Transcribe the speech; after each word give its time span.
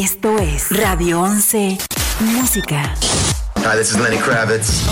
Esto 0.00 0.38
es 0.38 0.70
Radio 0.70 1.26
11 1.26 1.76
Música. 2.20 2.94
Hi, 3.56 3.76
this 3.76 3.90
is 3.90 3.98
Lenny 3.98 4.16
Kravitz. 4.16 4.86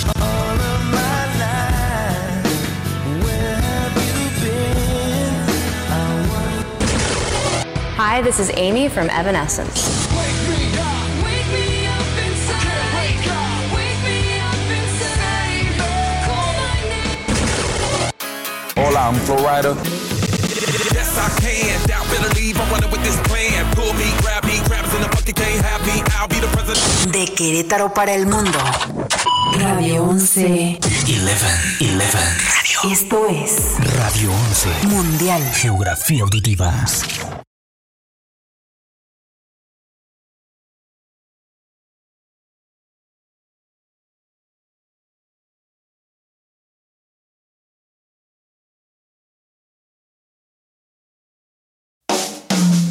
Hi, 7.96 8.20
this 8.20 8.38
is 8.38 8.50
Amy 8.54 8.90
from 8.90 9.08
Evanescence. 9.08 10.06
Hola, 18.76 19.08
I'm 19.08 19.14
Flo 19.24 19.36
Rida. 19.38 19.74
Yes, 20.92 21.16
I 21.16 21.40
can. 21.40 21.86
Doubt, 21.88 22.04
better 22.10 22.34
leave. 22.34 22.60
I'm 22.60 22.70
running 22.70 22.90
with 22.90 23.02
this 23.02 23.16
plan. 23.26 23.64
Pull 23.74 23.94
me, 23.94 24.12
grab 24.20 24.37
De 27.12 27.26
Querétaro 27.26 27.92
para 27.92 28.14
el 28.14 28.24
mundo. 28.24 28.58
Radio 29.58 30.04
11. 30.04 30.78
11, 30.80 31.20
11. 31.20 31.46
Radio. 31.98 32.90
Esto 32.90 33.26
es 33.28 33.74
Radio 33.98 34.32
11. 34.32 34.86
Mundial. 34.86 35.42
Geografía 35.52 36.22
auditiva. 36.22 36.72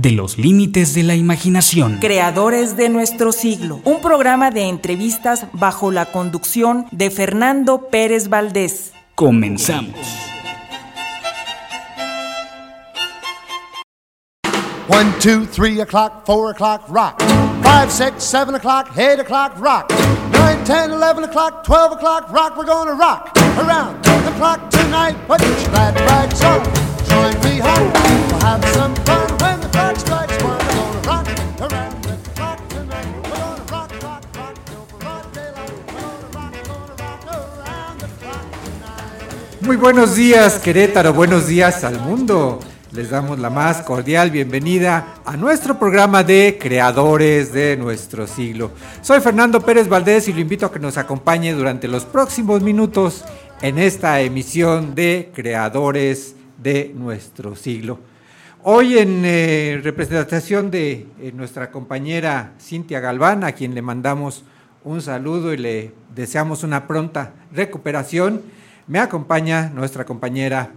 de 0.00 0.12
los 0.12 0.38
límites 0.38 0.94
de 0.94 1.02
la 1.02 1.14
imaginación. 1.14 1.98
Creadores 2.00 2.76
de 2.76 2.88
nuestro 2.88 3.32
siglo, 3.32 3.80
un 3.84 4.00
programa 4.00 4.50
de 4.50 4.62
entrevistas 4.68 5.46
bajo 5.52 5.90
la 5.90 6.06
conducción 6.06 6.86
de 6.90 7.10
Fernando 7.10 7.88
Pérez 7.88 8.28
Valdés. 8.28 8.92
Comenzamos. 9.14 9.94
One, 14.88 15.12
two, 15.20 15.46
three 15.46 15.80
o'clock, 15.80 16.26
four 16.26 16.50
o'clock, 16.50 16.82
rock. 16.88 17.22
Five, 17.62 17.90
six, 17.90 18.24
seven 18.24 18.54
o'clock, 18.54 18.90
eight 18.96 19.20
o'clock, 19.20 19.52
rock. 19.60 19.88
Nine, 20.32 20.64
ten, 20.64 20.90
eleven 20.90 21.24
o'clock, 21.24 21.62
twelve 21.62 21.92
o'clock, 21.92 22.32
rock. 22.32 22.56
We're 22.56 22.64
gonna 22.64 22.94
rock 22.94 23.30
around 23.58 24.02
the 24.02 24.32
clock 24.36 24.68
tonight. 24.70 25.14
Put 25.28 25.42
your 25.42 25.54
glad 25.70 25.94
rags 26.00 26.42
on. 26.42 26.64
Join 27.06 27.34
me 27.44 27.58
home. 27.58 27.92
We'll 27.92 28.40
have 28.40 28.64
some 28.74 28.94
Muy 39.62 39.76
buenos 39.76 40.16
días 40.16 40.58
Querétaro, 40.58 41.12
buenos 41.12 41.46
días 41.46 41.84
al 41.84 42.00
mundo. 42.00 42.60
Les 42.92 43.10
damos 43.10 43.38
la 43.38 43.50
más 43.50 43.82
cordial 43.82 44.30
bienvenida 44.30 45.16
a 45.26 45.36
nuestro 45.36 45.78
programa 45.78 46.24
de 46.24 46.56
Creadores 46.58 47.52
de 47.52 47.76
nuestro 47.76 48.26
siglo. 48.26 48.70
Soy 49.02 49.20
Fernando 49.20 49.60
Pérez 49.60 49.86
Valdés 49.86 50.28
y 50.28 50.32
lo 50.32 50.40
invito 50.40 50.64
a 50.64 50.72
que 50.72 50.78
nos 50.78 50.96
acompañe 50.96 51.52
durante 51.52 51.88
los 51.88 52.06
próximos 52.06 52.62
minutos 52.62 53.22
en 53.60 53.78
esta 53.78 54.22
emisión 54.22 54.94
de 54.94 55.30
Creadores 55.34 56.36
de 56.56 56.92
nuestro 56.96 57.54
siglo. 57.54 57.98
Hoy 58.62 58.98
en 58.98 59.22
eh, 59.26 59.78
representación 59.84 60.70
de 60.70 61.06
eh, 61.20 61.32
nuestra 61.34 61.70
compañera 61.70 62.54
Cintia 62.58 63.00
Galván, 63.00 63.44
a 63.44 63.52
quien 63.52 63.74
le 63.74 63.82
mandamos 63.82 64.42
un 64.84 65.02
saludo 65.02 65.52
y 65.52 65.58
le 65.58 65.92
deseamos 66.14 66.64
una 66.64 66.86
pronta 66.86 67.34
recuperación, 67.52 68.40
me 68.90 68.98
acompaña 68.98 69.70
nuestra 69.72 70.04
compañera 70.04 70.72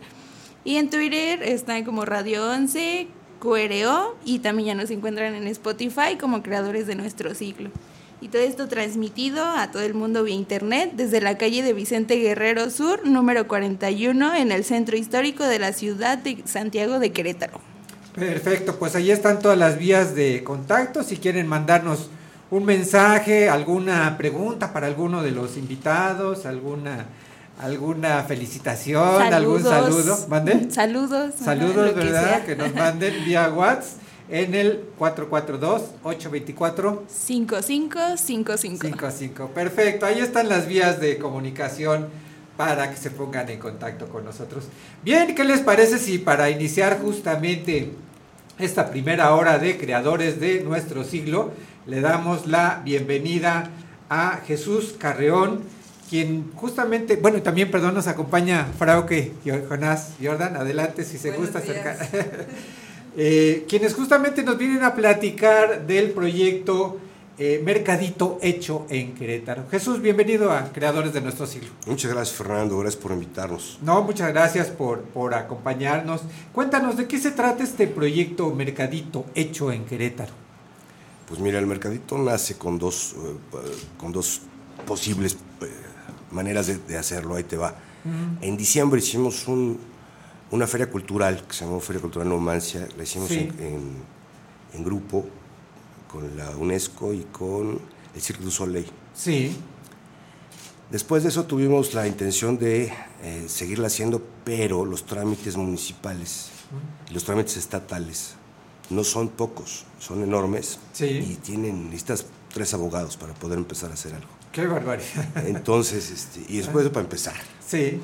Y 0.64 0.76
en 0.76 0.88
Twitter 0.88 1.42
están 1.42 1.84
como 1.84 2.06
Radio 2.06 2.50
11, 2.50 3.08
QRO 3.40 4.16
y 4.24 4.38
también 4.38 4.68
ya 4.68 4.74
nos 4.74 4.90
encuentran 4.90 5.34
en 5.34 5.46
Spotify 5.48 6.16
como 6.18 6.42
Creadores 6.42 6.86
de 6.86 6.94
Nuestro 6.94 7.34
Siglo. 7.34 7.70
Y 8.22 8.28
todo 8.28 8.40
esto 8.42 8.68
transmitido 8.68 9.44
a 9.44 9.72
todo 9.72 9.82
el 9.82 9.94
mundo 9.94 10.22
vía 10.22 10.36
internet 10.36 10.92
desde 10.94 11.20
la 11.20 11.36
calle 11.36 11.64
de 11.64 11.72
Vicente 11.72 12.14
Guerrero 12.14 12.70
Sur, 12.70 13.04
número 13.04 13.48
41, 13.48 14.36
en 14.36 14.52
el 14.52 14.62
centro 14.62 14.96
histórico 14.96 15.42
de 15.42 15.58
la 15.58 15.72
ciudad 15.72 16.18
de 16.18 16.40
Santiago 16.44 17.00
de 17.00 17.10
Querétaro. 17.10 17.60
Perfecto, 18.14 18.78
pues 18.78 18.94
ahí 18.94 19.10
están 19.10 19.40
todas 19.40 19.58
las 19.58 19.76
vías 19.76 20.14
de 20.14 20.44
contacto. 20.44 21.02
Si 21.02 21.16
quieren 21.16 21.48
mandarnos 21.48 22.10
un 22.52 22.64
mensaje, 22.64 23.48
alguna 23.48 24.16
pregunta 24.16 24.72
para 24.72 24.86
alguno 24.86 25.24
de 25.24 25.32
los 25.32 25.56
invitados, 25.56 26.46
alguna 26.46 27.06
alguna 27.58 28.22
felicitación, 28.22 29.32
algún 29.32 29.64
saludo, 29.64 30.16
mande. 30.28 30.70
Saludos. 30.70 31.34
Saludos, 31.42 31.90
que 31.90 31.96
¿verdad? 31.96 32.24
sea. 32.24 32.44
Que, 32.44 32.54
nos 32.54 32.72
manden 32.72 33.24
vía 33.24 33.52
WhatsApp 33.52 34.01
en 34.32 34.54
el 34.54 34.84
442-824. 34.98 37.00
5555. 37.06 38.56
55. 38.56 39.48
Perfecto, 39.48 40.06
ahí 40.06 40.20
están 40.20 40.48
las 40.48 40.66
vías 40.66 40.98
de 41.00 41.18
comunicación 41.18 42.08
para 42.56 42.90
que 42.90 42.96
se 42.96 43.10
pongan 43.10 43.50
en 43.50 43.58
contacto 43.58 44.08
con 44.08 44.24
nosotros. 44.24 44.64
Bien, 45.04 45.34
¿qué 45.34 45.44
les 45.44 45.60
parece 45.60 45.98
si 45.98 46.16
para 46.18 46.48
iniciar 46.48 46.98
justamente 47.00 47.90
esta 48.58 48.90
primera 48.90 49.34
hora 49.34 49.58
de 49.58 49.76
creadores 49.76 50.40
de 50.40 50.60
nuestro 50.60 51.04
siglo, 51.04 51.52
le 51.86 52.00
damos 52.00 52.46
la 52.46 52.80
bienvenida 52.84 53.68
a 54.08 54.40
Jesús 54.46 54.94
Carreón, 54.98 55.60
quien 56.08 56.52
justamente, 56.54 57.16
bueno, 57.16 57.36
y 57.36 57.42
también, 57.42 57.70
perdón, 57.70 57.94
nos 57.94 58.06
acompaña 58.06 58.66
Frauke 58.78 59.34
Jonás 59.68 60.14
Jordan, 60.22 60.56
adelante 60.56 61.04
si 61.04 61.18
se 61.18 61.32
gusta 61.32 61.58
acercar. 61.58 61.98
Eh, 63.16 63.66
quienes 63.68 63.94
justamente 63.94 64.42
nos 64.42 64.56
vienen 64.56 64.82
a 64.84 64.94
platicar 64.94 65.86
del 65.86 66.12
proyecto 66.12 66.98
eh, 67.38 67.60
Mercadito 67.62 68.38
Hecho 68.40 68.86
en 68.88 69.14
Querétaro. 69.14 69.64
Jesús, 69.70 70.00
bienvenido 70.00 70.50
a 70.50 70.72
Creadores 70.72 71.12
de 71.12 71.20
Nuestro 71.20 71.46
Siglo. 71.46 71.68
Muchas 71.86 72.10
gracias, 72.10 72.36
Fernando. 72.36 72.78
Gracias 72.78 73.02
por 73.02 73.12
invitarnos. 73.12 73.78
No, 73.82 74.02
muchas 74.02 74.32
gracias 74.32 74.68
por, 74.68 75.02
por 75.02 75.34
acompañarnos. 75.34 76.22
Cuéntanos, 76.54 76.96
¿de 76.96 77.06
qué 77.06 77.18
se 77.18 77.32
trata 77.32 77.62
este 77.62 77.86
proyecto 77.86 78.50
Mercadito 78.54 79.26
Hecho 79.34 79.72
en 79.72 79.84
Querétaro? 79.84 80.32
Pues 81.28 81.38
mira, 81.38 81.58
el 81.58 81.66
Mercadito 81.66 82.16
nace 82.16 82.56
con 82.56 82.78
dos, 82.78 83.14
eh, 83.16 83.58
con 83.98 84.12
dos 84.12 84.40
posibles 84.86 85.36
maneras 86.30 86.66
de, 86.66 86.78
de 86.78 86.96
hacerlo. 86.96 87.34
Ahí 87.34 87.44
te 87.44 87.56
va. 87.56 87.74
En 88.40 88.56
diciembre 88.56 88.98
hicimos 88.98 89.46
un, 89.46 89.78
una 90.52 90.66
feria 90.66 90.88
cultural 90.88 91.44
que 91.46 91.54
se 91.54 91.64
llamó 91.64 91.80
Feria 91.80 92.00
Cultural 92.00 92.28
Numancia. 92.28 92.86
La 92.96 93.02
hicimos 93.02 93.28
Sí. 93.28 93.48
en, 93.58 93.60
en- 93.60 94.12
en 94.74 94.84
grupo 94.84 95.26
con 96.10 96.36
la 96.36 96.50
UNESCO 96.50 97.12
y 97.12 97.24
con 97.32 97.78
el 98.14 98.20
Cirque 98.22 98.42
du 98.44 98.50
Soleil. 98.50 98.86
Sí, 99.14 99.56
Después 100.90 101.22
de 101.22 101.30
eso 101.30 101.44
tuvimos 101.44 101.94
la 101.94 102.06
intención 102.06 102.58
de 102.58 102.92
eh, 103.22 103.46
seguirla 103.48 103.86
haciendo, 103.86 104.22
pero 104.44 104.84
los 104.84 105.06
trámites 105.06 105.56
municipales 105.56 106.50
y 107.08 107.14
los 107.14 107.24
trámites 107.24 107.56
estatales 107.56 108.34
no 108.90 109.02
son 109.02 109.30
pocos, 109.30 109.86
son 109.98 110.22
enormes 110.22 110.78
Sí. 110.92 111.06
y 111.06 111.36
tienen 111.36 111.86
necesitas 111.86 112.26
tres 112.52 112.74
abogados 112.74 113.16
para 113.16 113.32
poder 113.32 113.56
empezar 113.56 113.90
a 113.90 113.94
hacer 113.94 114.14
algo. 114.14 114.28
qué 114.52 114.66
barbaridad. 114.66 115.46
Entonces, 115.46 116.10
este, 116.10 116.44
y 116.52 116.58
después 116.58 116.86
para 116.90 117.04
empezar, 117.04 117.36
Sí, 117.66 117.98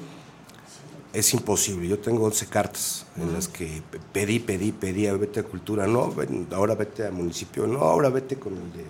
es 1.20 1.32
imposible. 1.35 1.88
Yo 1.88 1.99
tengo 1.99 2.25
11 2.25 2.47
cartas 2.47 3.06
en 3.17 3.32
las 3.32 3.49
que 3.49 3.82
pe- 3.91 3.99
pedí, 4.12 4.38
pedí, 4.38 4.73
pedí, 4.73 5.06
vete 5.11 5.41
a 5.41 5.43
cultura, 5.43 5.87
no, 5.87 6.12
ven, 6.12 6.47
ahora 6.53 6.75
vete 6.75 7.05
al 7.05 7.12
municipio, 7.12 7.67
no, 7.67 7.81
ahora 7.81 8.09
vete 8.11 8.37
con 8.37 8.55
el 8.55 8.73
de 8.73 8.85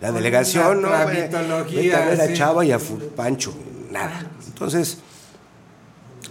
la 0.00 0.08
Con 0.08 0.16
delegación, 0.16 0.82
no, 0.82 0.90
la 0.90 1.04
ve- 1.04 1.28
tramitología, 1.28 1.80
vete 1.80 1.94
a 1.94 2.06
ver 2.06 2.20
a. 2.20 2.32
Chava 2.34 2.64
y 2.64 2.72
a 2.72 2.78
Pancho, 3.16 3.54
nada. 3.90 4.30
Entonces, 4.46 4.98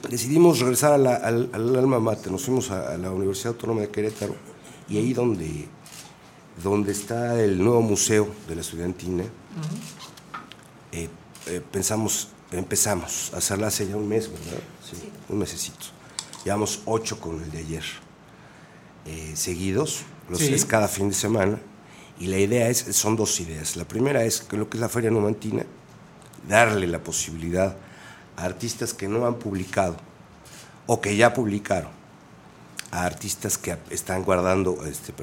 decidimos 0.10 0.60
regresar 0.60 0.94
a 0.94 0.98
la- 0.98 1.16
al, 1.16 1.50
al 1.54 1.76
alma 1.76 2.00
mater, 2.00 2.32
nos 2.32 2.44
fuimos 2.46 2.72
a, 2.72 2.94
a 2.94 2.98
la 2.98 3.12
Universidad 3.12 3.54
Autónoma 3.54 3.82
de 3.82 3.90
Querétaro 3.90 4.36
y 4.90 4.98
ahí 4.98 5.14
donde, 5.14 5.68
donde 6.64 6.92
está 6.92 7.42
el 7.42 7.58
nuevo 7.64 7.82
museo 7.82 8.28
de 8.48 8.56
la 8.56 8.62
estudiantina, 8.62 9.24
eh, 10.92 11.10
eh, 11.48 11.62
pensamos, 11.72 12.28
empezamos 12.52 13.32
a 13.34 13.38
hacerla 13.38 13.68
hace 13.68 13.88
ya 13.88 13.96
un 13.96 14.08
mes, 14.10 14.30
¿verdad? 14.30 14.60
Sí, 14.92 15.12
un 15.30 15.38
mesecito. 15.40 15.88
Llevamos 16.44 16.82
ocho 16.86 17.20
con 17.20 17.42
el 17.42 17.52
de 17.52 17.60
ayer, 17.60 17.84
eh, 19.06 19.34
seguidos, 19.36 20.04
los 20.30 20.40
Sí. 20.40 20.54
es 20.54 20.66
cada 20.66 20.88
fin 20.88 21.10
de 21.10 21.16
semana. 21.16 21.60
Y 22.20 22.28
la 22.28 22.38
idea 22.38 22.70
es, 22.70 22.80
son 22.96 23.16
dos 23.16 23.40
ideas. 23.40 23.76
La 23.76 23.86
primera 23.86 24.24
es 24.24 24.42
que 24.42 24.58
lo 24.58 24.70
que 24.70 24.78
es 24.78 24.82
la 24.82 24.90
Feria 24.90 25.10
Numantina, 25.10 25.66
darle 26.48 26.88
la 26.88 27.00
posibilidad 27.04 27.76
a 28.38 28.44
artistas 28.44 28.94
que 28.94 29.08
no 29.08 29.26
han 29.26 29.36
publicado 29.36 29.98
o 30.88 31.00
que 31.02 31.16
ya 31.16 31.34
publicaron, 31.34 31.90
a 32.92 33.06
artistas 33.06 33.58
que 33.58 33.78
están 33.90 34.24
guardando, 34.24 34.86
este, 34.86 35.14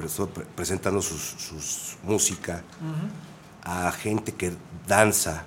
presentando 0.55 1.01
sus, 1.01 1.21
sus 1.21 1.97
música, 2.03 2.63
a 3.63 3.91
gente 3.91 4.33
que 4.33 4.53
danza 4.87 5.45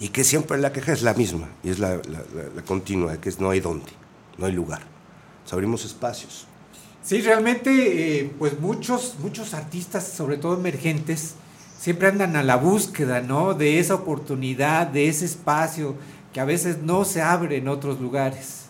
y 0.00 0.08
que 0.08 0.24
siempre 0.24 0.58
la 0.58 0.72
queja 0.72 0.92
es 0.92 1.02
la 1.02 1.14
misma 1.14 1.48
y 1.62 1.70
es 1.70 1.78
la, 1.78 1.96
la- 1.96 2.02
la- 2.34 2.50
la 2.56 2.62
continua, 2.62 3.16
que 3.20 3.28
es 3.28 3.38
no 3.40 3.50
hay 3.50 3.60
dónde, 3.60 3.92
no 4.38 4.46
hay 4.46 4.52
lugar. 4.52 4.82
Abrimos 5.52 5.84
espacios. 5.84 6.46
Sí, 7.02 7.20
realmente, 7.20 8.20
eh, 8.20 8.34
pues 8.38 8.58
muchos, 8.58 9.14
muchos 9.20 9.54
artistas, 9.54 10.04
sobre 10.08 10.36
todo 10.36 10.54
emergentes, 10.54 11.34
siempre 11.78 12.08
andan 12.08 12.34
a 12.34 12.42
la 12.42 12.56
búsqueda, 12.56 13.20
¿no? 13.20 13.54
De 13.54 13.78
esa 13.78 13.94
oportunidad, 13.94 14.86
de 14.88 15.08
ese 15.08 15.26
espacio 15.26 15.94
que 16.32 16.40
a 16.40 16.44
veces 16.44 16.78
no 16.78 17.04
se 17.04 17.22
abre 17.22 17.58
en 17.58 17.68
otros 17.68 18.00
lugares. 18.00 18.62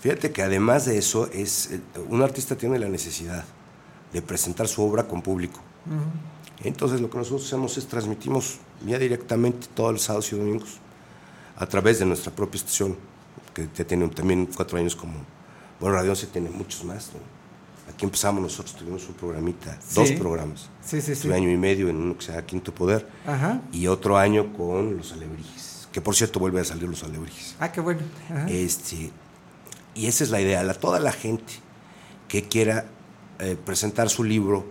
Fíjate 0.00 0.32
que 0.32 0.42
además 0.42 0.86
de 0.86 0.98
eso, 0.98 1.28
es, 1.32 1.70
eh, 1.70 1.80
un 2.08 2.22
artista 2.22 2.56
tiene 2.56 2.78
la 2.78 2.88
necesidad 2.88 3.44
de 4.12 4.22
presentar 4.22 4.66
su 4.66 4.82
obra 4.82 5.04
con 5.04 5.20
público. 5.22 5.60
Entonces 6.64 7.00
lo 7.00 7.10
que 7.10 7.18
nosotros 7.18 7.46
hacemos 7.46 7.76
es 7.76 7.86
transmitimos 7.86 8.58
ya 8.86 8.98
directamente 8.98 9.68
todos 9.74 9.92
los 9.92 10.02
sábados 10.02 10.32
y 10.32 10.36
domingos 10.36 10.78
a 11.56 11.66
través 11.66 11.98
de 11.98 12.06
nuestra 12.06 12.32
propia 12.32 12.58
estación, 12.58 12.96
que 13.54 13.68
ya 13.74 13.84
tiene 13.86 14.08
también 14.08 14.48
cuatro 14.54 14.78
años 14.78 14.94
como, 14.94 15.14
bueno, 15.80 15.96
Radio 15.96 16.10
11 16.10 16.26
tiene 16.28 16.50
muchos 16.50 16.84
más. 16.84 17.10
¿no? 17.14 17.20
Aquí 17.92 18.04
empezamos 18.04 18.42
nosotros, 18.42 18.74
tuvimos 18.76 19.06
un 19.08 19.14
programita, 19.14 19.78
dos 19.94 20.10
programas. 20.12 20.68
Sí, 20.84 21.00
sí, 21.00 21.06
sí. 21.06 21.12
Estuve 21.12 21.34
año 21.34 21.50
y 21.50 21.56
medio 21.56 21.88
en 21.88 21.96
uno 21.96 22.16
que 22.16 22.24
se 22.24 22.32
llama 22.32 22.44
Quinto 22.44 22.74
Poder 22.74 23.08
Ajá. 23.26 23.60
y 23.72 23.86
otro 23.86 24.18
año 24.18 24.52
con 24.52 24.96
Los 24.96 25.12
Alebrijes, 25.12 25.88
que 25.92 26.00
por 26.00 26.14
cierto 26.14 26.40
vuelve 26.40 26.60
a 26.60 26.64
salir 26.64 26.88
Los 26.88 27.04
Alebrijes. 27.04 27.54
Ah, 27.60 27.70
qué 27.70 27.80
bueno. 27.80 28.00
Ajá. 28.30 28.50
Este, 28.50 29.10
y 29.94 30.06
esa 30.06 30.24
es 30.24 30.30
la 30.30 30.40
idea, 30.40 30.62
la, 30.62 30.74
toda 30.74 31.00
la 31.00 31.12
gente 31.12 31.54
que 32.28 32.42
quiera 32.42 32.86
eh, 33.38 33.56
presentar 33.64 34.10
su 34.10 34.24
libro, 34.24 34.66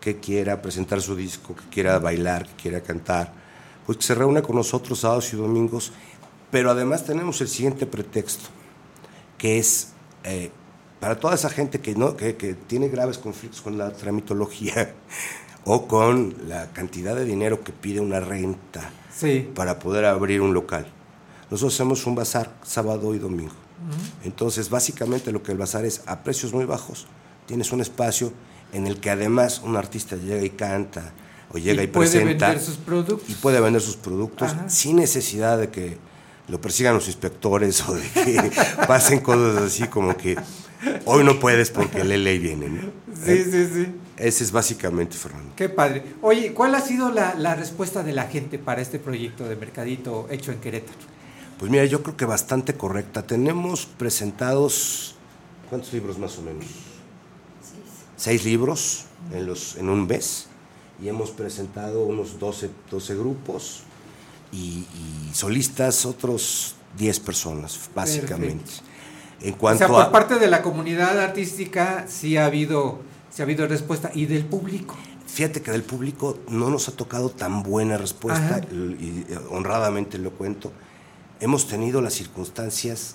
que 0.00 0.18
quiera 0.18 0.62
presentar 0.62 1.00
su 1.02 1.14
disco, 1.14 1.54
que 1.54 1.64
quiera 1.70 1.98
bailar, 1.98 2.46
que 2.46 2.54
quiera 2.62 2.80
cantar, 2.80 3.32
pues 3.86 3.98
que 3.98 4.04
se 4.04 4.14
reúna 4.14 4.42
con 4.42 4.56
nosotros 4.56 5.00
sábados 5.00 5.32
y 5.32 5.36
domingos, 5.36 5.92
pero 6.50 6.70
además 6.70 7.04
tenemos 7.04 7.40
el 7.40 7.48
siguiente 7.48 7.86
pretexto, 7.86 8.48
que 9.38 9.58
es 9.58 9.88
eh, 10.24 10.50
para 11.00 11.18
toda 11.18 11.34
esa 11.34 11.48
gente 11.50 11.80
que, 11.80 11.94
no, 11.94 12.16
que, 12.16 12.36
que 12.36 12.54
tiene 12.54 12.88
graves 12.88 13.18
conflictos 13.18 13.60
con 13.60 13.78
la 13.78 13.92
tramitología 13.92 14.94
o 15.64 15.86
con 15.86 16.34
la 16.48 16.70
cantidad 16.72 17.14
de 17.14 17.24
dinero 17.24 17.62
que 17.62 17.72
pide 17.72 18.00
una 18.00 18.20
renta 18.20 18.90
Sí. 19.14 19.50
para 19.54 19.78
poder 19.78 20.06
abrir 20.06 20.40
un 20.40 20.54
local. 20.54 20.86
Nosotros 21.50 21.74
hacemos 21.74 22.06
un 22.06 22.14
bazar 22.14 22.54
sábado 22.62 23.14
y 23.14 23.18
domingo. 23.18 23.52
Entonces, 24.24 24.70
básicamente 24.70 25.32
lo 25.32 25.42
que 25.42 25.52
el 25.52 25.58
bazar 25.58 25.84
es 25.84 26.02
a 26.06 26.22
precios 26.22 26.52
muy 26.52 26.64
bajos. 26.64 27.06
Tienes 27.46 27.72
un 27.72 27.80
espacio 27.80 28.32
en 28.72 28.86
el 28.86 29.00
que 29.00 29.10
además 29.10 29.60
un 29.64 29.76
artista 29.76 30.16
llega 30.16 30.42
y 30.44 30.50
canta 30.50 31.12
o 31.52 31.58
llega 31.58 31.82
y, 31.82 31.86
Y 31.86 31.88
puede 31.88 32.10
presenta 32.10 32.46
vender 32.48 32.64
sus 32.64 32.76
productos. 32.76 33.28
y 33.28 33.34
puede 33.34 33.60
vender 33.60 33.82
sus 33.82 33.96
productos 33.96 34.52
Ajá. 34.52 34.68
sin 34.68 34.96
necesidad 34.96 35.58
de 35.58 35.68
que 35.70 35.98
lo 36.48 36.60
persigan 36.60 36.94
los 36.94 37.06
inspectores 37.06 37.86
o 37.88 37.94
de 37.94 38.02
que 38.08 38.52
pasen 38.86 39.20
cosas 39.20 39.62
así 39.62 39.86
como 39.88 40.16
que 40.16 40.36
hoy 41.04 41.24
no 41.24 41.38
puedes 41.38 41.70
porque 41.70 42.00
el 42.00 42.08
ley 42.24 42.38
viene. 42.38 42.68
¿no? 42.68 42.90
Sí, 43.14 43.44
sí, 43.44 43.68
sí. 43.72 43.86
Ese 44.16 44.44
es 44.44 44.52
básicamente, 44.52 45.16
Fernando. 45.16 45.52
Qué 45.56 45.68
padre. 45.68 46.02
Oye, 46.22 46.52
¿cuál 46.52 46.74
ha 46.74 46.80
sido 46.80 47.10
la, 47.10 47.34
la 47.34 47.54
respuesta 47.54 48.02
de 48.02 48.12
la 48.12 48.24
gente 48.24 48.58
para 48.58 48.82
este 48.82 48.98
proyecto 48.98 49.48
de 49.48 49.56
Mercadito 49.56 50.26
hecho 50.30 50.52
en 50.52 50.58
Querétaro? 50.60 50.98
Pues 51.58 51.70
mira, 51.70 51.84
yo 51.86 52.02
creo 52.02 52.16
que 52.16 52.24
bastante 52.26 52.74
correcta. 52.74 53.22
Tenemos 53.26 53.86
presentados, 53.86 55.14
¿cuántos 55.70 55.92
libros 55.92 56.18
más 56.18 56.36
o 56.38 56.42
menos? 56.42 56.66
Seis. 58.20 58.44
libros 58.44 59.04
en, 59.32 59.46
los, 59.46 59.76
en 59.76 59.88
un 59.88 60.06
mes. 60.06 60.46
Y 61.02 61.08
hemos 61.08 61.30
presentado 61.30 62.02
unos 62.04 62.38
12, 62.38 62.70
12 62.90 63.14
grupos 63.16 63.80
y, 64.52 64.86
y 64.94 65.30
solistas, 65.32 66.04
otros 66.04 66.74
10 66.98 67.20
personas, 67.20 67.80
básicamente. 67.94 68.70
En 69.40 69.54
O 69.54 69.56
cuanto 69.56 69.78
sea, 69.78 69.88
por 69.88 70.02
a... 70.02 70.12
parte 70.12 70.38
de 70.38 70.48
la 70.48 70.60
comunidad 70.60 71.18
artística 71.18 72.04
sí 72.06 72.36
ha 72.36 72.44
habido, 72.44 73.00
sí 73.30 73.40
ha 73.40 73.44
habido 73.44 73.66
respuesta. 73.66 74.10
¿Y 74.14 74.26
del 74.26 74.44
público? 74.44 74.96
Fíjate 75.26 75.62
que 75.62 75.70
del 75.70 75.84
público 75.84 76.38
no 76.48 76.68
nos 76.68 76.88
ha 76.88 76.92
tocado 76.92 77.30
tan 77.30 77.62
buena 77.62 77.96
respuesta, 77.96 78.56
Ajá. 78.56 78.60
y 78.70 79.24
eh, 79.28 79.38
honradamente 79.50 80.18
lo 80.18 80.32
cuento. 80.32 80.72
Hemos 81.38 81.66
tenido 81.68 82.02
las 82.02 82.12
circunstancias 82.14 83.14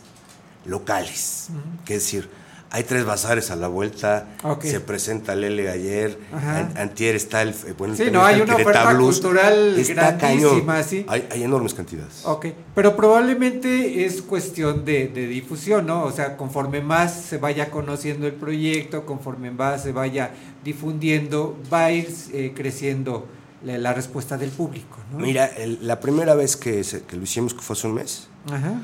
locales, 0.66 1.50
que 1.86 1.96
es 1.96 2.04
decir, 2.04 2.30
hay 2.72 2.84
tres 2.84 3.06
bazares 3.06 3.52
a 3.52 3.56
la 3.56 3.68
vuelta, 3.70 4.28
se 4.62 4.80
presenta 4.82 5.34
Lele 5.36 5.70
ayer, 5.70 6.20
an- 6.34 6.74
antier 6.78 7.16
está 7.16 7.42
el... 7.42 7.50
eh, 7.50 7.74
Bueno, 7.78 7.96
Sí, 7.96 8.06
no, 8.12 8.26
hay 8.26 8.42
una 8.42 8.56
oferta 8.56 8.92
Blues. 8.94 9.22
cultural 9.22 9.78
Está 9.80 10.12
grandísima, 10.14 10.84
sí. 10.84 11.06
Hay, 11.08 11.28
hay 11.32 11.44
enormes 11.44 11.74
cantidades. 11.74 12.22
Ok, 12.26 12.48
pero 12.74 12.96
probablemente 12.96 14.04
es 14.06 14.22
cuestión 14.22 14.84
de, 14.84 15.08
de 15.08 15.28
difusión, 15.28 15.86
¿no? 15.86 16.04
O 16.04 16.12
sea, 16.12 16.36
conforme 16.38 16.82
más 16.82 17.14
se 17.14 17.38
vaya 17.38 17.72
conociendo 17.72 18.28
el 18.28 18.34
proyecto, 18.34 19.06
conforme 19.06 19.52
más 19.52 19.84
se 19.84 19.92
vaya 19.94 20.32
difundiendo, 20.64 21.58
va 21.74 21.86
a 21.86 21.92
ir 21.92 22.14
eh, 22.34 22.52
creciendo 22.56 23.28
la, 23.64 23.78
la 23.78 23.94
respuesta 23.94 24.38
del 24.38 24.50
público, 24.50 24.98
¿no? 25.12 25.20
Mira, 25.20 25.46
el- 25.46 25.80
la 25.88 26.00
primera 26.00 26.36
vez 26.36 26.58
que, 26.58 26.84
se- 26.84 27.04
que 27.04 27.16
lo 27.16 27.24
hicimos, 27.24 27.54
que 27.54 27.62
fue 27.62 27.76
hace 27.76 27.88
un 27.88 27.94
mes, 27.94 28.28
Ajá. 28.52 28.82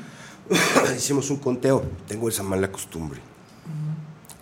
hicimos 0.96 1.30
un 1.30 1.36
conteo. 1.38 1.84
Tengo 2.08 2.28
esa 2.28 2.42
mala 2.42 2.70
costumbre. 2.72 3.20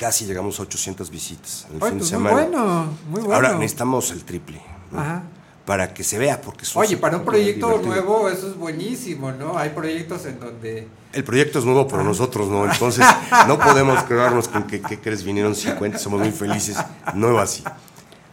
Casi 0.01 0.25
llegamos 0.25 0.59
a 0.59 0.63
800 0.63 1.11
visitas 1.11 1.67
en 1.69 1.75
el 1.77 1.81
fin 1.83 1.91
de 1.91 1.97
pues 1.99 2.01
muy 2.01 2.09
semana. 2.09 2.33
bueno, 2.33 2.85
muy 3.11 3.21
bueno. 3.21 3.35
Ahora 3.35 3.53
necesitamos 3.53 4.11
el 4.13 4.25
triple. 4.25 4.59
¿no? 4.91 4.99
Ajá. 4.99 5.23
Para 5.67 5.93
que 5.93 6.03
se 6.03 6.19
vea, 6.19 6.41
porque 6.41 6.65
es 6.65 6.75
un 6.75 6.81
Oye, 6.81 6.97
para 6.97 7.19
un 7.19 7.25
proyecto 7.27 7.67
divertido. 7.69 7.95
nuevo 7.95 8.29
eso 8.31 8.49
es 8.49 8.57
buenísimo, 8.57 9.31
¿no? 9.31 9.59
Hay 9.59 9.69
proyectos 9.71 10.25
en 10.25 10.41
donde... 10.41 10.89
El 11.13 11.23
proyecto 11.23 11.59
es 11.59 11.67
nuevo 11.67 11.87
para 11.87 12.03
nosotros, 12.03 12.49
¿no? 12.49 12.65
Entonces, 12.73 13.05
no 13.47 13.59
podemos 13.59 14.03
quedarnos 14.05 14.49
con 14.49 14.63
que, 14.65 14.81
¿qué 14.81 14.99
crees? 14.99 15.23
Vinieron 15.23 15.55
50, 15.55 15.99
somos 15.99 16.21
muy 16.21 16.31
felices. 16.33 16.79
No 17.15 17.39
así. 17.39 17.63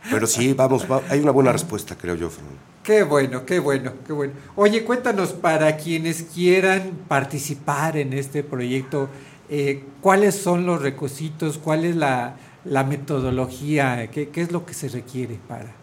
Pero 0.09 0.25
sí, 0.25 0.53
vamos, 0.53 0.89
va- 0.89 1.01
hay 1.09 1.19
una 1.19 1.31
buena 1.31 1.51
respuesta, 1.51 1.97
creo 1.97 2.15
yo, 2.15 2.29
Fernando. 2.29 2.57
Qué 2.81 3.03
bueno, 3.03 3.45
qué 3.45 3.59
bueno, 3.59 3.91
qué 4.07 4.13
bueno. 4.13 4.33
Oye, 4.55 4.85
cuéntanos 4.85 5.33
para 5.33 5.75
quienes 5.75 6.23
quieran 6.33 6.91
participar 7.09 7.97
en 7.97 8.13
este 8.13 8.41
proyecto, 8.41 9.09
eh, 9.49 9.83
¿cuáles 10.01 10.35
son 10.35 10.65
los 10.65 10.81
requisitos? 10.81 11.57
¿Cuál 11.57 11.85
es 11.85 11.95
la, 11.95 12.35
la 12.65 12.83
metodología? 12.83 14.09
¿Qué, 14.11 14.29
qué 14.29 14.41
es 14.41 14.51
lo 14.51 14.65
que 14.65 14.73
se 14.73 14.89
requiere 14.89 15.39
para...? 15.47 15.73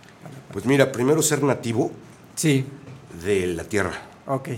Pues 0.53 0.67
mira, 0.67 0.93
primero 0.93 1.21
ser 1.23 1.43
nativo 1.43 1.91
Sí, 2.37 2.65
de 3.25 3.47
la 3.49 3.65
tierra. 3.65 3.93
ok. 4.27 4.49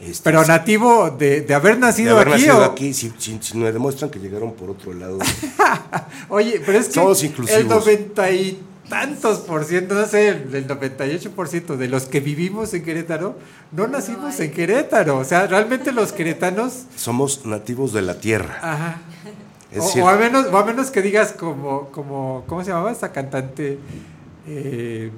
Este, 0.00 0.24
Pero 0.24 0.42
nativo 0.46 1.10
de, 1.10 1.42
de 1.42 1.54
haber 1.54 1.74
de 1.74 1.80
nacido 1.80 2.16
haber 2.16 2.28
aquí. 2.28 2.36
nacido 2.46 2.58
o- 2.60 2.64
aquí, 2.64 2.94
si, 2.94 3.12
si- 3.18 3.38
si 3.42 3.58
me 3.58 3.70
demuestran 3.70 4.10
que 4.10 4.18
llegaron 4.18 4.54
por 4.54 4.70
otro 4.70 4.94
lado. 4.94 5.18
Oye, 6.30 6.62
pero 6.64 6.78
es 6.78 6.86
que 6.86 6.94
Somos 6.94 7.20
el 7.22 7.28
inclusivos. 7.30 7.64
noventa 7.66 8.30
y 8.30 8.58
tantos 8.90 9.38
por 9.38 9.64
ciento, 9.64 9.94
no 9.94 10.04
sé, 10.06 10.28
el 10.28 10.66
98 10.66 11.30
por 11.30 11.48
ciento 11.48 11.78
de 11.78 11.88
los 11.88 12.04
que 12.04 12.20
vivimos 12.20 12.74
en 12.74 12.84
Querétaro, 12.84 13.36
no 13.72 13.86
nacimos 13.86 14.38
en 14.40 14.50
Querétaro. 14.50 15.16
O 15.16 15.24
sea, 15.24 15.46
realmente 15.46 15.92
los 15.92 16.12
queretanos 16.12 16.84
Somos 16.96 17.46
nativos 17.46 17.94
de 17.94 18.02
la 18.02 18.20
tierra. 18.20 18.58
Ajá. 18.60 18.98
Es 19.72 19.96
o, 19.96 20.04
o 20.04 20.08
a 20.08 20.16
menos, 20.16 20.46
o 20.52 20.58
a 20.58 20.64
menos 20.64 20.90
que 20.90 21.00
digas 21.00 21.32
como, 21.32 21.86
como, 21.90 22.44
¿cómo 22.46 22.62
se 22.62 22.70
llamaba 22.70 22.90
esta 22.90 23.12
cantante? 23.12 23.78
Eh, 24.46 25.10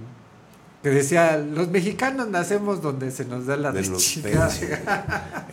que 0.83 0.91
decía, 0.91 1.37
los 1.39 1.69
mexicanos 1.69 2.29
nacemos 2.29 2.83
donde 2.83 3.11
se 3.13 3.25
nos 3.25 3.47
da 3.47 3.57
la 3.57 3.71
de 3.71 3.87
los 3.87 4.03
chingada". 4.03 4.49
peces. 4.49 4.81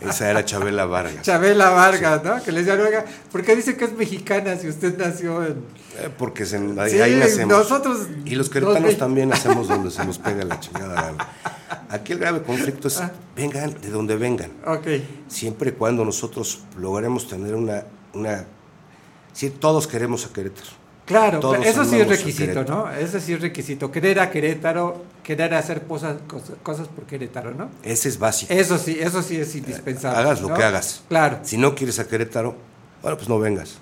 Esa 0.00 0.30
era 0.30 0.44
Chabela 0.44 0.86
Vargas. 0.86 1.22
Chabela 1.22 1.70
Vargas, 1.70 2.24
¿no? 2.24 2.42
Que 2.42 2.50
le 2.52 2.64
decía, 2.64 2.74
oiga, 2.82 3.04
¿por 3.30 3.42
qué 3.44 3.54
dice 3.54 3.76
que 3.76 3.84
es 3.84 3.92
mexicana 3.92 4.56
si 4.56 4.68
usted 4.68 4.98
nació 4.98 5.44
en... 5.44 5.52
Eh, 5.98 6.08
Porque 6.18 6.44
se- 6.46 6.56
ahí, 6.56 6.90
Sí, 6.90 7.00
ahí 7.00 7.14
nacemos. 7.16 7.56
nosotros- 7.58 8.08
y 8.24 8.34
los 8.34 8.50
queretanos 8.50 8.96
también 8.98 9.28
nacemos 9.28 9.68
donde 9.68 9.90
se 9.92 10.04
nos 10.04 10.18
pega 10.18 10.42
la 10.44 10.58
chingada. 10.60 11.14
Aquí 11.88 12.12
el 12.12 12.18
grave 12.18 12.42
conflicto 12.42 12.88
es, 12.88 12.98
Ah. 13.00 13.12
vengan 13.36 13.74
de 13.80 13.90
donde 13.90 14.16
vengan. 14.16 14.50
Ok, 14.66 14.86
Siempre 15.28 15.70
y 15.70 15.72
cuando 15.74 16.04
nosotros 16.04 16.60
logremos 16.76 17.28
tener 17.28 17.54
una... 17.54 17.84
una 18.14 18.46
si 19.32 19.48
todos 19.50 19.86
queremos 19.86 20.26
a 20.26 20.32
Querétaro. 20.32 20.79
Claro, 21.10 21.40
Todos 21.40 21.66
eso 21.66 21.84
sí 21.84 22.00
es 22.00 22.08
requisito. 22.08 22.64
¿no? 22.64 22.90
Eso 22.90 23.20
sí 23.20 23.32
es 23.32 23.40
requisito. 23.40 23.90
Querer 23.90 24.20
a 24.20 24.30
Querétaro, 24.30 25.04
querer 25.22 25.52
hacer 25.54 25.82
cosas, 25.82 26.16
cosas, 26.26 26.52
cosas 26.62 26.88
por 26.88 27.04
Querétaro, 27.04 27.52
¿no? 27.52 27.68
Ese 27.82 28.08
es 28.08 28.18
básico. 28.18 28.52
Eso 28.52 28.78
sí, 28.78 28.96
eso 29.00 29.22
sí 29.22 29.36
es 29.36 29.54
indispensable. 29.56 30.18
Hagas 30.18 30.40
lo 30.40 30.48
¿no? 30.48 30.54
que 30.54 30.62
hagas. 30.62 31.02
Claro. 31.08 31.40
Si 31.42 31.58
no 31.58 31.74
quieres 31.74 31.98
a 31.98 32.06
Querétaro, 32.06 32.54
bueno, 33.02 33.16
pues 33.16 33.28
no 33.28 33.38
vengas. 33.38 33.78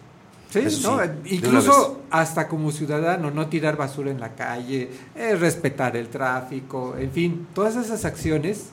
Sí, 0.51 0.61
Eso 0.61 0.97
¿no? 0.97 1.03
sí, 1.03 1.11
una 1.11 1.19
incluso 1.27 2.01
hasta 2.11 2.49
como 2.49 2.73
ciudadano, 2.73 3.31
no 3.31 3.49
tirar 3.49 3.77
basura 3.77 4.11
en 4.11 4.19
la 4.19 4.35
calle, 4.35 4.91
eh, 5.15 5.37
respetar 5.37 5.95
el 5.95 6.09
tráfico, 6.09 6.97
en 6.99 7.13
fin, 7.13 7.47
todas 7.55 7.77
esas 7.77 8.07
acciones, 8.07 8.69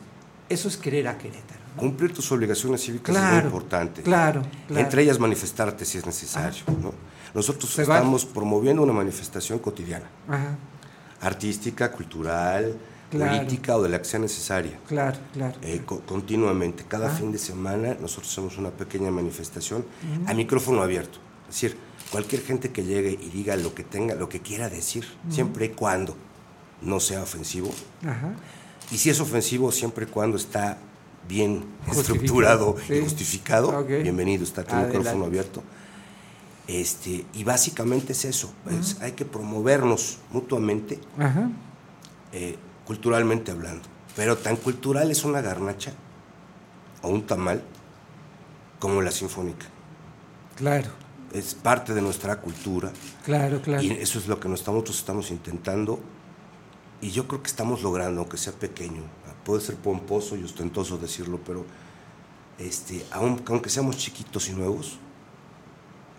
eso 0.47 0.69
es 0.69 0.77
querer 0.77 1.09
a 1.09 1.17
Querétaro. 1.17 1.59
Cumplir 1.75 2.13
tus 2.13 2.31
obligaciones 2.31 2.81
cívicas 2.81 3.13
es 3.13 3.21
muy 3.21 3.39
importante. 3.39 4.01
claro, 4.03 4.43
claro. 4.67 4.81
Entre 4.81 5.01
ellas 5.01 5.19
manifestarte 5.19 5.83
si 5.83 5.97
es 5.97 6.05
necesario. 6.05 6.63
¿no? 6.81 6.93
Nosotros 7.35 7.69
Se 7.71 7.81
estamos 7.83 8.25
promoviendo 8.25 8.81
una 8.81 8.93
manifestación 8.93 9.59
cotidiana, 9.59 10.05
Ajá, 10.27 10.57
artística, 11.21 11.91
cultural, 11.91 12.75
Claro. 13.11 13.37
política 13.37 13.77
o 13.77 13.83
de 13.83 13.89
la 13.89 13.99
que 13.99 14.05
sea 14.05 14.19
necesaria. 14.19 14.79
claro, 14.87 15.17
claro. 15.33 15.55
eh, 15.61 15.81
co- 15.85 15.99
continuamente, 16.01 16.83
cada 16.87 17.07
Ah. 17.07 17.11
fin 17.11 17.31
de 17.31 17.37
semana 17.37 17.95
nosotros 18.01 18.31
hacemos 18.31 18.57
una 18.57 18.71
pequeña 18.71 19.11
manifestación 19.11 19.85
a 20.25 20.33
micrófono 20.33 20.81
abierto. 20.81 21.19
Es 21.47 21.55
decir, 21.55 21.77
cualquier 22.11 22.41
gente 22.41 22.71
que 22.71 22.83
llegue 22.83 23.11
y 23.21 23.29
diga 23.29 23.55
lo 23.57 23.75
que 23.75 23.83
tenga, 23.83 24.15
lo 24.15 24.27
que 24.27 24.39
quiera 24.41 24.69
decir, 24.69 25.05
siempre 25.29 25.65
y 25.67 25.69
cuando 25.69 26.15
no 26.81 26.99
sea 26.99 27.21
ofensivo. 27.21 27.69
Ajá. 28.03 28.33
Y 28.91 28.97
si 28.97 29.09
es 29.09 29.19
ofensivo, 29.19 29.71
siempre 29.71 30.05
y 30.05 30.07
cuando 30.09 30.37
está 30.37 30.77
bien 31.27 31.63
estructurado 31.91 32.75
sí. 32.87 32.95
y 32.95 33.01
justificado, 33.01 33.83
bienvenido, 33.83 34.43
está 34.43 34.63
tu 34.63 34.75
micrófono 34.75 35.25
abierto. 35.25 35.63
Este, 36.67 37.25
y 37.33 37.43
básicamente 37.43 38.13
es 38.13 38.25
eso, 38.25 38.51
es- 38.71 38.99
hay 39.01 39.11
que 39.11 39.23
promovernos 39.25 40.17
mutuamente, 40.31 40.99
Ajá. 41.19 41.49
eh, 42.33 42.57
culturalmente 42.85 43.51
hablando. 43.51 43.83
Pero 44.15 44.37
tan 44.37 44.55
cultural 44.55 45.11
es 45.11 45.23
una 45.25 45.41
garnacha 45.41 45.93
o 47.03 47.09
un 47.09 47.27
tamal 47.27 47.61
como 48.79 49.01
la 49.01 49.11
sinfónica. 49.11 49.67
Claro, 50.55 50.89
Es 51.33 51.53
parte 51.53 51.93
de 51.93 52.01
nuestra 52.01 52.39
cultura 52.39 52.91
claro, 53.25 53.61
claro. 53.61 53.83
y 53.83 53.91
eso 53.91 54.19
es 54.19 54.27
lo 54.27 54.39
que 54.39 54.47
nosotros 54.47 54.97
estamos 54.97 55.31
intentando 55.31 55.99
y 57.01 57.09
yo 57.11 57.27
creo 57.27 57.43
que 57.43 57.47
estamos 57.49 57.83
logrando, 57.83 58.21
aunque 58.21 58.37
sea 58.37 58.53
pequeño. 58.53 59.01
Puede 59.43 59.61
ser 59.61 59.75
pomposo 59.75 60.37
y 60.37 60.43
ostentoso 60.43 60.97
decirlo, 60.97 61.39
pero 61.45 61.65
este, 62.57 63.05
aun- 63.11 63.43
aunque 63.47 63.69
seamos 63.69 63.97
chiquitos 63.97 64.47
y 64.47 64.53
nuevos, 64.53 64.97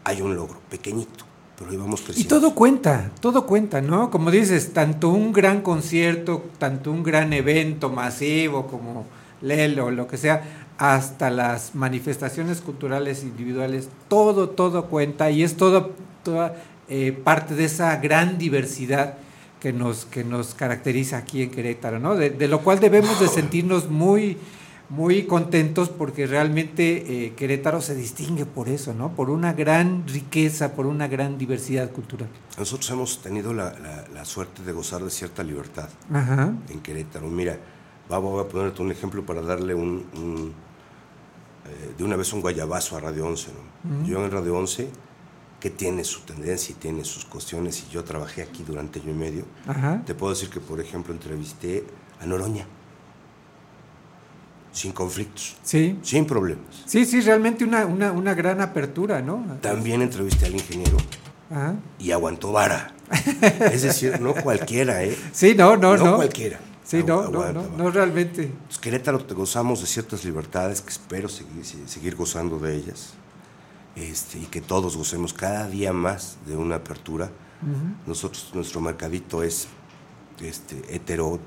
hay 0.07 0.23
un 0.23 0.37
logro, 0.37 0.61
pequeñito, 0.71 1.25
pero 1.59 1.73
ahí 1.73 1.77
vamos 1.77 2.01
Y 2.03 2.05
creciendo. 2.05 2.37
todo 2.37 2.55
cuenta, 2.55 3.11
todo 3.21 3.45
cuenta, 3.45 3.81
¿no? 3.81 4.09
Como 4.09 4.31
dices, 4.31 4.73
tanto 4.73 5.09
un 5.09 5.33
gran 5.33 5.63
concierto, 5.63 6.45
tanto 6.59 6.93
un 6.93 7.03
gran 7.03 7.33
evento 7.33 7.91
masivo 7.91 8.69
como 8.69 9.05
Lelo, 9.43 9.91
lo 9.91 10.07
que 10.07 10.17
sea, 10.17 10.45
hasta 10.79 11.29
las 11.31 11.75
manifestaciones 11.75 12.61
culturales 12.61 13.25
individuales, 13.25 13.89
todo, 14.07 14.51
todo 14.51 14.85
cuenta 14.85 15.33
y 15.33 15.43
es 15.43 15.57
todo, 15.57 15.91
toda 16.23 16.55
eh, 16.89 17.11
parte 17.11 17.57
de 17.57 17.65
esa 17.65 17.97
gran 17.97 18.39
diversidad 18.39 19.15
que 19.59 19.73
nos, 19.73 20.05
que 20.05 20.23
nos 20.23 20.55
caracteriza 20.55 21.17
aquí 21.17 21.43
en 21.43 21.51
Querétaro, 21.51 21.99
¿no? 21.99 22.15
De, 22.15 22.31
de 22.31 22.47
lo 22.47 22.61
cual 22.61 22.79
debemos 22.79 23.19
de 23.19 23.27
sentirnos 23.41 23.91
muy, 23.91 24.39
muy 24.89 25.25
contentos 25.27 25.89
porque 25.89 26.27
realmente 26.27 27.27
eh, 27.27 27.35
Querétaro 27.35 27.81
se 27.81 27.95
distingue 27.95 28.47
por 28.47 28.69
eso, 28.69 28.95
¿no? 28.95 29.15
Por 29.15 29.31
una 29.31 29.53
gran 29.53 30.07
riqueza, 30.07 30.75
por 30.75 30.87
una 30.87 31.09
gran 31.09 31.39
diversidad 31.39 31.91
cultural. 31.91 32.29
Nosotros 32.57 32.89
hemos 32.91 33.21
tenido 33.21 33.53
la, 33.53 33.73
la- 33.81 34.07
la 34.15 34.25
suerte 34.25 34.63
de 34.63 34.73
gozar 34.73 35.03
de 35.03 35.11
cierta 35.11 35.43
libertad 35.43 35.89
Ajá. 36.13 36.53
en 36.69 36.81
Querétaro. 36.81 37.29
Mira, 37.29 37.59
va- 38.11 38.19
voy 38.19 38.45
a 38.45 38.49
ponerte 38.49 38.81
un 38.81 38.93
ejemplo 38.93 39.27
para 39.27 39.43
darle 39.43 39.75
un, 39.75 40.07
un, 40.15 40.53
eh, 41.69 41.95
de 41.99 42.05
una 42.05 42.15
vez 42.17 42.33
un 42.33 42.41
guayabazo 42.41 42.97
a 42.97 43.01
Radio 43.01 43.27
11. 43.27 43.51
¿no? 43.85 44.05
Yo 44.07 44.25
en 44.25 44.31
Radio 44.31 44.57
11, 44.57 44.89
que 45.59 45.71
tiene 45.71 46.05
su 46.05 46.21
tendencia 46.21 46.73
y 46.73 46.79
tiene 46.79 47.05
sus 47.05 47.25
cuestiones, 47.25 47.83
y 47.89 47.93
yo 47.93 48.05
trabajé 48.05 48.43
aquí 48.43 48.63
durante 48.63 49.01
año 49.01 49.11
y 49.11 49.15
medio, 49.15 49.45
Ajá. 49.67 50.03
te 50.07 50.15
puedo 50.15 50.33
decir 50.33 50.49
que, 50.49 50.61
por 50.61 50.81
ejemplo, 50.81 51.13
entrevisté 51.13 51.85
a 52.21 52.27
Noroña, 52.27 52.67
sin 54.77 54.93
conflictos, 54.93 55.57
Sí. 55.63 55.99
sin 56.03 56.27
problemas. 56.27 56.83
Sí, 56.85 57.07
sí, 57.07 57.21
realmente 57.23 57.65
una, 57.65 57.87
una, 57.87 58.13
una 58.13 58.35
gran 58.35 58.61
apertura, 58.61 59.23
¿no? 59.23 59.43
También 59.63 60.03
entrevisté 60.03 60.45
al 60.47 60.53
ingeniero 60.55 60.99
Ajá. 61.51 61.77
y 61.99 62.11
aguantó 62.11 62.53
vara. 62.53 62.93
es 63.73 63.83
decir, 63.83 64.21
no 64.21 64.35
cualquiera, 64.35 65.03
¿eh? 65.03 65.17
Sí, 65.33 65.55
no, 65.57 65.77
no, 65.79 65.97
no. 65.97 66.17
cualquiera. 66.17 66.61
Sí, 66.85 66.99
no, 66.99 67.23
no, 67.31 67.43
aguanta 67.43 67.53
no, 67.55 67.85
no, 67.85 67.91
realmente. 67.91 68.53
Pues 68.67 68.79
Querétaro 68.79 69.19
te 69.25 69.33
gozamos 69.35 69.81
de 69.81 69.87
ciertas 69.87 70.25
libertades 70.25 70.83
que 70.83 70.91
espero 70.91 71.29
seguir, 71.29 71.65
se- 71.65 71.89
seguir 71.89 72.15
gozando 72.15 72.59
de 72.59 72.77
ellas 72.77 73.15
este, 73.97 74.39
y 74.39 74.45
que 74.47 74.61
todos 74.61 74.97
gocemos 74.97 75.33
cada 75.33 75.67
día 75.69 75.93
más 75.95 76.37
de 76.47 76.55
una 76.57 76.77
apertura. 76.77 77.31
Nosotros, 78.07 78.51
nuestro 78.53 78.81
mercadito 78.83 79.43
es 79.43 79.67
este, 80.41 80.77
hetero, 80.95 81.41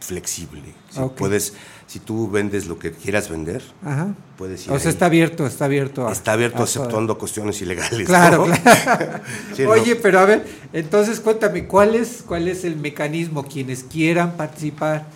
flexible. 0.00 0.62
Si, 0.90 1.00
Ok. 1.00 1.16
puedes, 1.16 1.54
si 1.86 2.00
tú 2.00 2.28
vendes 2.30 2.66
lo 2.66 2.78
que 2.78 2.90
quieras 2.92 3.28
vender, 3.28 3.62
Ajá. 3.84 4.08
puedes 4.36 4.66
ir 4.66 4.72
O 4.72 4.78
sea, 4.78 4.88
ahí. 4.88 4.92
está 4.94 5.06
abierto, 5.06 5.46
está 5.46 5.66
abierto. 5.66 6.08
a- 6.08 6.12
Está 6.12 6.32
abierto 6.32 6.56
a 6.56 6.58
todo. 6.58 6.64
exceptuando 6.66 7.16
cuestiones 7.18 7.60
ilegales. 7.62 8.06
Claro, 8.06 8.46
¿no? 8.46 8.54
claro. 8.62 9.20
Sí, 9.54 9.62
¿no? 9.62 9.70
Oye, 9.70 9.94
pero 9.96 10.18
a 10.18 10.24
ver, 10.24 10.44
entonces 10.72 11.20
cuéntame, 11.20 11.66
¿cuál 11.66 11.94
es, 11.94 12.24
cuál 12.26 12.48
es 12.48 12.64
el 12.64 12.76
mecanismo? 12.76 13.44
Quienes 13.44 13.84
quieran 13.84 14.36
participar 14.36 15.06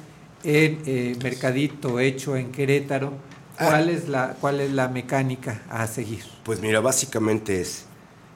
en 0.45 0.81
eh, 0.87 1.17
Mercadito 1.23 1.99
hecho 2.00 2.37
en 2.37 2.53
Querétaro, 2.53 3.12
¿cuál, 3.59 3.89
Ah. 3.89 3.93
es 3.93 4.09
la, 4.09 4.37
¿cuál 4.41 4.61
es 4.61 4.71
la 4.73 4.89
mecánica 4.89 5.62
a 5.69 5.87
seguir? 5.87 6.23
Pues 6.45 6.61
mira, 6.61 6.81
básicamente 6.81 7.61
es, 7.61 7.85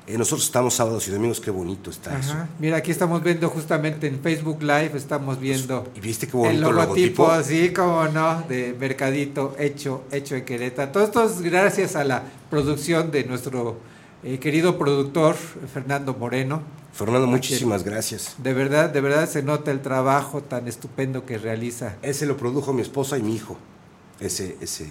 eh, 0.07 0.19
nosotros 0.19 0.45
estamos 0.45 0.75
sábados 0.75 1.09
y 1.09 1.11
domingos, 1.11 1.41
qué 1.41 1.51
bonito 1.51 1.91
está 1.91 2.19
eso. 2.19 2.35
Mira, 2.59 2.77
aquí 2.77 2.91
estamos 2.91 3.23
viendo 3.23 3.49
justamente 3.49 4.07
en 4.07 4.21
Facebook 4.21 4.63
Live, 4.63 4.93
estamos 4.97 5.41
viendo 5.41 5.89
¿Y 5.97 6.01
viste 6.01 6.27
qué 6.27 6.33
el 6.37 6.43
bonito 6.43 6.73
logotipo, 6.73 7.23
logotipo? 7.23 7.31
así 7.31 7.71
como 7.73 8.05
no, 8.09 8.43
de 8.49 8.77
Mercadito 8.79 9.57
hecho, 9.59 10.05
hecho 10.11 10.37
en 10.37 10.45
Querétaro. 10.45 10.93
Todo 10.93 11.05
esto 11.05 11.25
es 11.25 11.41
gracias 11.41 11.97
a 11.97 12.05
la 12.05 12.23
producción 12.51 13.11
de 13.11 13.25
nuestro 13.25 13.79
eh, 14.23 14.39
querido 14.39 14.79
productor 14.79 15.37
Fernando 15.73 16.15
Moreno. 16.15 16.63
Fernando, 16.93 17.27
muchísimas 17.27 17.83
gracias. 17.83 18.37
De 18.39 18.55
verdad, 18.55 18.91
de 18.91 19.01
verdad 19.01 19.29
se 19.29 19.43
nota 19.43 19.71
el 19.71 19.81
trabajo 19.81 20.43
tan 20.43 20.69
estupendo 20.69 21.27
que 21.27 21.39
realiza. 21.39 21.97
Ese 22.03 22.25
lo 22.27 22.37
produjo 22.37 22.73
mi 22.73 22.83
esposa 22.83 23.19
y 23.19 23.23
mi 23.23 23.35
hijo, 23.35 23.57
ese, 24.21 24.57
ese, 24.61 24.87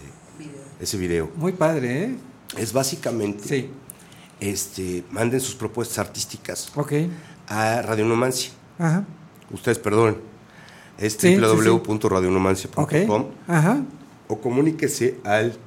ese 0.81 0.97
video. 0.97 1.29
Muy 1.35 1.53
padre, 1.53 2.03
¿eh? 2.03 2.15
Es 2.57 2.73
básicamente, 2.73 3.47
Sí, 3.47 3.69
este, 4.51 5.03
manden 5.11 5.39
sus 5.39 5.55
propuestas 5.55 5.99
artísticas 5.99 6.69
ok. 6.75 6.91
a 7.47 7.81
Radio 7.81 8.03
Numancia. 8.05 8.51
Ajá. 8.77 9.05
Ustedes 9.51 9.79
perdonen. 9.79 10.17
Es 10.97 11.13
Sí, 11.13 11.19
sí, 11.19 11.35
sí. 11.35 11.41
www.radionomancia.com 11.41 13.21
Ok. 13.21 13.31
Ajá. 13.47 13.81
o 14.27 14.39
comuníquese 14.41 15.19
al 15.23 15.57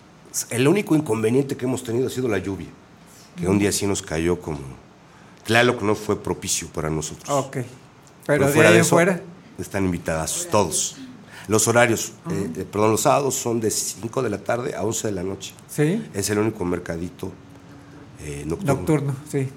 El 0.50 0.66
único 0.66 0.96
inconveniente 0.96 1.56
que 1.56 1.66
hemos 1.66 1.84
tenido 1.84 2.06
ha 2.06 2.10
sido 2.10 2.28
la 2.28 2.38
lluvia, 2.38 2.68
que 3.36 3.46
un 3.46 3.58
día 3.58 3.70
sí 3.70 3.86
nos 3.86 4.02
cayó 4.02 4.40
como. 4.40 4.60
Claro 5.44 5.78
que 5.78 5.84
no 5.84 5.94
fue 5.94 6.22
propicio 6.22 6.68
para 6.68 6.88
nosotros. 6.88 7.28
Ok. 7.28 7.58
Pero 8.26 8.46
de 8.46 8.52
fuera 8.52 8.70
ahí 8.70 8.78
eso, 8.78 8.90
fuera. 8.90 9.20
Están 9.58 9.84
invitadas 9.84 10.48
todos. 10.50 10.96
Los 11.48 11.66
horarios, 11.68 12.12
eh, 12.30 12.50
eh, 12.56 12.64
perdón, 12.70 12.92
los 12.92 13.00
sábados 13.02 13.34
son 13.34 13.60
de 13.60 13.70
5 13.70 14.22
de 14.22 14.30
la 14.30 14.38
tarde 14.38 14.74
a 14.74 14.82
11 14.82 15.08
de 15.08 15.12
la 15.12 15.22
noche. 15.22 15.52
Sí. 15.68 16.02
Es 16.14 16.30
el 16.30 16.38
único 16.38 16.64
mercadito 16.64 17.32
eh, 18.20 18.44
nocturno. 18.46 18.74
Nocturno, 18.74 19.16
sí. 19.30 19.48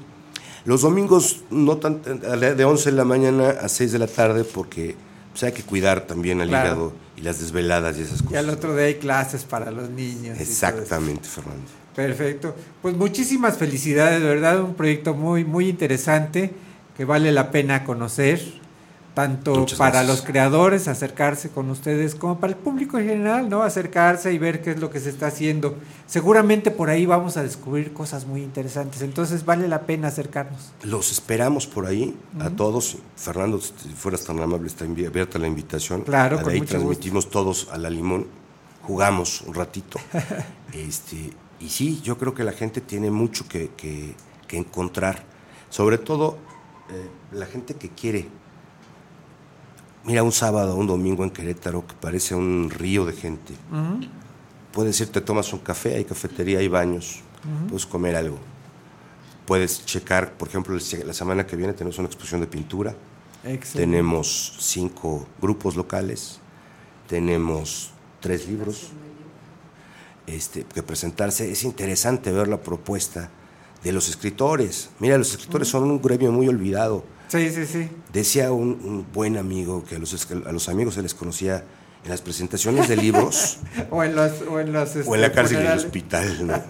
Los 0.66 0.82
domingos 0.82 1.42
no 1.52 1.78
tan, 1.78 2.02
de 2.02 2.66
11 2.66 2.90
de 2.92 2.98
la 2.98 3.06
mañana 3.06 3.50
a 3.62 3.70
6 3.70 3.92
de 3.92 4.00
la 4.00 4.08
tarde 4.08 4.44
porque 4.44 4.96
pues, 5.32 5.44
hay 5.44 5.52
que 5.52 5.62
cuidar 5.62 6.02
también 6.08 6.42
al 6.42 6.48
Claro. 6.48 6.66
hígado 6.68 6.94
y 7.18 7.22
las 7.22 7.40
desveladas 7.40 7.98
y 7.98 8.02
esas 8.02 8.22
Y 8.32 8.36
al 8.36 8.46
cosas. 8.46 8.58
otro 8.58 8.76
día 8.76 8.86
hay 8.88 8.96
clases 8.96 9.44
para 9.44 9.70
los 9.70 9.90
niños. 9.92 10.40
Exactamente, 10.40 11.28
Fernando. 11.30 11.64
Perfecto. 11.96 12.56
Pues 12.82 12.96
muchísimas 12.98 13.58
felicidades, 13.58 14.22
de 14.22 14.28
verdad, 14.28 14.60
un 14.62 14.74
proyecto 14.74 15.14
muy, 15.14 15.46
muy 15.46 15.70
interesante 15.70 16.52
que 16.98 17.06
vale 17.06 17.32
la 17.32 17.52
pena 17.52 17.84
conocer, 17.84 18.42
tanto 19.16 19.56
Muchas 19.56 19.80
para 19.80 19.92
gracias. 20.04 20.18
los 20.18 20.26
creadores, 20.26 20.88
acercarse 20.88 21.50
con 21.50 21.70
ustedes, 21.72 22.14
como 22.14 22.38
para 22.40 22.54
el 22.54 22.60
público 22.60 23.00
en 23.00 23.08
general, 23.08 23.50
¿no? 23.50 23.64
Acercarse 23.64 24.32
y 24.34 24.38
ver 24.38 24.62
qué 24.62 24.72
es 24.72 24.80
lo 24.80 24.92
que 24.92 25.00
se 25.00 25.10
está 25.10 25.28
haciendo. 25.28 25.76
Seguramente 26.06 26.70
por 26.70 26.90
ahí 26.92 27.06
vamos 27.08 27.38
a 27.38 27.42
descubrir 27.44 27.94
cosas 27.94 28.28
muy 28.28 28.44
interesantes, 28.44 29.02
entonces 29.02 29.44
vale 29.46 29.68
la 29.68 29.82
pena 29.82 30.10
acercarnos. 30.10 30.72
Los 30.84 31.12
esperamos 31.12 31.66
por 31.66 31.88
ahí 31.88 32.16
a 32.40 32.50
todos. 32.52 32.98
Fernando, 33.16 33.60
si 33.62 33.72
fueras 33.96 34.24
tan 34.26 34.40
amable, 34.40 34.68
está 34.68 34.86
abierta 34.86 35.40
la 35.40 35.48
invitación. 35.48 36.02
Claro, 36.02 36.42
con 36.42 36.52
ahí 36.52 36.60
mucho 36.60 36.72
transmitimos 36.72 37.30
todos 37.32 37.70
a 37.72 37.78
la 37.78 37.90
limón, 37.90 38.28
jugamos 38.84 39.42
un 39.42 39.54
ratito. 39.56 39.98
este, 40.74 41.32
y 41.60 41.70
sí, 41.70 42.02
yo 42.04 42.18
creo 42.18 42.34
que 42.34 42.44
la 42.44 42.52
gente 42.52 42.82
tiene 42.82 43.10
mucho 43.12 43.48
que, 43.48 43.72
que- 43.78 44.14
que 44.48 44.58
encontrar. 44.58 45.24
Sobre 45.70 45.98
todo 45.98 46.38
eh, 46.92 47.10
la 47.32 47.46
gente 47.48 47.74
que 47.76 47.90
quiere. 47.90 48.28
Mira, 50.06 50.22
un 50.22 50.32
sábado 50.32 50.76
o 50.76 50.78
un 50.78 50.86
domingo 50.86 51.24
en 51.24 51.32
Querétaro 51.32 51.86
que 51.88 51.96
parece 51.96 52.36
un 52.36 52.70
río 52.70 53.06
de 53.06 53.14
gente. 53.14 53.54
Puedes 54.72 55.00
ir, 55.02 55.12
te 55.12 55.22
tomas 55.22 55.52
un 55.52 55.60
café, 55.60 55.96
hay 55.96 56.06
cafetería, 56.06 56.60
hay 56.60 56.68
baños, 56.68 57.22
puedes 57.68 57.86
comer 57.86 58.16
algo. 58.16 58.38
Puedes 59.46 59.86
checar, 59.86 60.34
por 60.34 60.48
ejemplo, 60.48 60.78
la 61.06 61.14
semana 61.14 61.46
que 61.46 61.56
viene 61.56 61.74
tenemos 61.74 61.98
una 61.98 62.08
exposición 62.08 62.42
de 62.42 62.48
pintura, 62.48 62.96
Excelente. 63.44 63.78
tenemos 63.80 64.58
cinco 64.60 65.28
grupos 65.42 65.76
locales, 65.76 66.40
tenemos 67.08 67.92
tres 68.20 68.48
libros 68.48 68.90
este, 70.28 70.64
que 70.64 70.84
presentarse. 70.84 71.52
Es 71.52 71.64
interesante 71.64 72.32
ver 72.32 72.48
la 72.48 72.62
propuesta 72.62 73.30
de 73.84 73.92
los 73.92 74.10
escritores. 74.10 74.90
Mira, 75.00 75.18
los 75.18 75.32
escritores 75.32 75.68
son 75.68 75.84
un 75.84 76.02
gremio 76.02 76.32
muy 76.32 76.48
olvidado. 76.48 77.04
Sí, 77.36 77.50
sí, 77.52 77.66
sí. 77.66 77.90
Decía 78.14 78.52
un, 78.52 78.70
un 78.84 79.06
buen 79.14 79.38
amigo 79.38 79.84
que 79.84 79.96
a 79.96 80.00
los, 80.00 80.14
esc- 80.14 80.46
a 80.48 80.52
los 80.52 80.70
amigos 80.70 80.94
se 80.96 81.02
les 81.02 81.14
conocía 81.14 81.64
en 82.04 82.10
las 82.12 82.22
presentaciones 82.22 82.88
de 82.88 82.96
libros 82.98 83.58
O 83.92 84.04
en 84.04 84.16
los, 84.16 84.32
o 84.50 84.60
en 84.60 84.72
los, 84.74 84.96
o 85.06 85.16
en 85.16 85.22
la 85.22 85.28
este, 85.28 85.36
cárcel 85.36 85.58
el 85.58 85.64
funerales. 85.64 85.86
hospital, 85.86 86.48
¿no? 86.48 86.62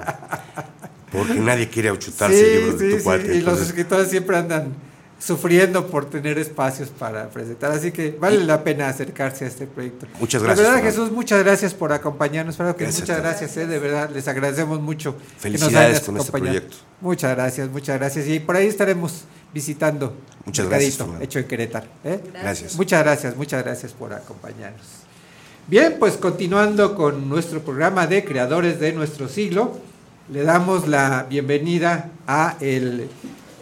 Porque 1.12 1.36
nadie 1.36 1.70
quiere 1.70 1.98
chutarse 1.98 2.38
Sí, 2.38 2.58
libros 2.60 2.80
de 2.80 2.86
sí, 2.88 2.92
tu 2.94 2.98
sí, 3.00 3.04
cuate. 3.04 3.36
Y 3.38 3.42
los 3.42 3.62
escritores 3.62 4.10
siempre 4.10 4.38
andan 4.38 4.74
sufriendo 5.20 5.88
por 5.88 6.10
tener 6.10 6.38
espacios 6.38 6.90
para 6.90 7.30
presentar, 7.30 7.72
así 7.72 7.92
que 7.92 8.12
vale 8.20 8.44
la 8.44 8.64
pena 8.64 8.90
acercarse 8.90 9.46
a 9.46 9.48
este 9.48 9.66
proyecto. 9.66 10.06
Muchas 10.20 10.42
De 10.42 10.48
gracias, 10.48 10.66
verdad, 10.68 10.82
Fernando. 10.82 11.02
Jesús, 11.04 11.12
muchas 11.16 11.44
gracias 11.44 11.74
por 11.74 11.94
acompañarnos. 11.94 12.56
Que 12.58 12.64
Gracias, 12.64 12.86
muchas 12.94 13.08
Fernando. 13.08 13.30
gracias, 13.30 13.58
eh, 13.58 13.66
de 13.68 13.80
verdad, 13.80 14.10
les 14.12 14.28
agradecemos 14.28 14.82
mucho. 14.82 15.16
que 15.18 15.24
nos 15.24 15.42
Felicidades 15.42 16.02
con 16.02 16.18
este 16.18 16.30
acompañado. 16.30 16.60
proyecto. 16.62 16.78
Muchas 17.02 17.36
gracias, 17.36 17.70
muchas 17.70 17.98
gracias. 18.00 18.28
Y 18.28 18.40
por 18.40 18.56
ahí 18.56 18.68
estaremos 18.68 19.24
visitando 19.54 20.16
Muchas 20.46 20.68
gracias, 20.68 20.98
Fernando. 20.98 21.24
hecho 21.24 21.40
en 21.40 21.46
Querétaro. 21.46 21.88
¿eh? 22.04 22.20
Gracias. 22.34 22.76
Muchas 22.76 23.04
gracias, 23.04 23.36
muchas 23.38 23.64
gracias 23.64 23.94
por 23.94 24.14
acompañarnos. 24.14 24.86
Bien, 25.68 25.96
pues 25.98 26.14
continuando 26.18 26.94
con 26.94 27.28
nuestro 27.30 27.62
programa 27.62 28.06
de 28.06 28.24
Creadores 28.24 28.80
de 28.80 28.92
nuestro 28.94 29.28
siglo, 29.28 29.80
le 30.30 30.44
damos 30.44 30.88
la 30.88 31.26
bienvenida 31.28 32.12
a, 32.28 32.58
el, 32.60 33.08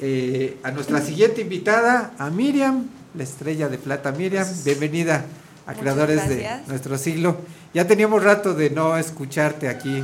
eh, 0.05 0.57
a 0.63 0.71
nuestra 0.71 0.99
siguiente 0.99 1.39
invitada, 1.39 2.11
a 2.17 2.29
Miriam, 2.29 2.87
la 3.15 3.23
estrella 3.23 3.69
de 3.69 3.77
plata 3.77 4.11
Miriam. 4.11 4.45
Bienvenida 4.65 5.23
a 5.65 5.69
Muchas 5.69 5.79
Creadores 5.81 6.27
de 6.27 6.45
nuestro 6.67 6.97
siglo. 6.97 7.37
Ya 7.73 7.87
teníamos 7.87 8.21
rato 8.21 8.53
de 8.53 8.69
no 8.69 8.97
escucharte 8.97 9.69
aquí 9.69 10.03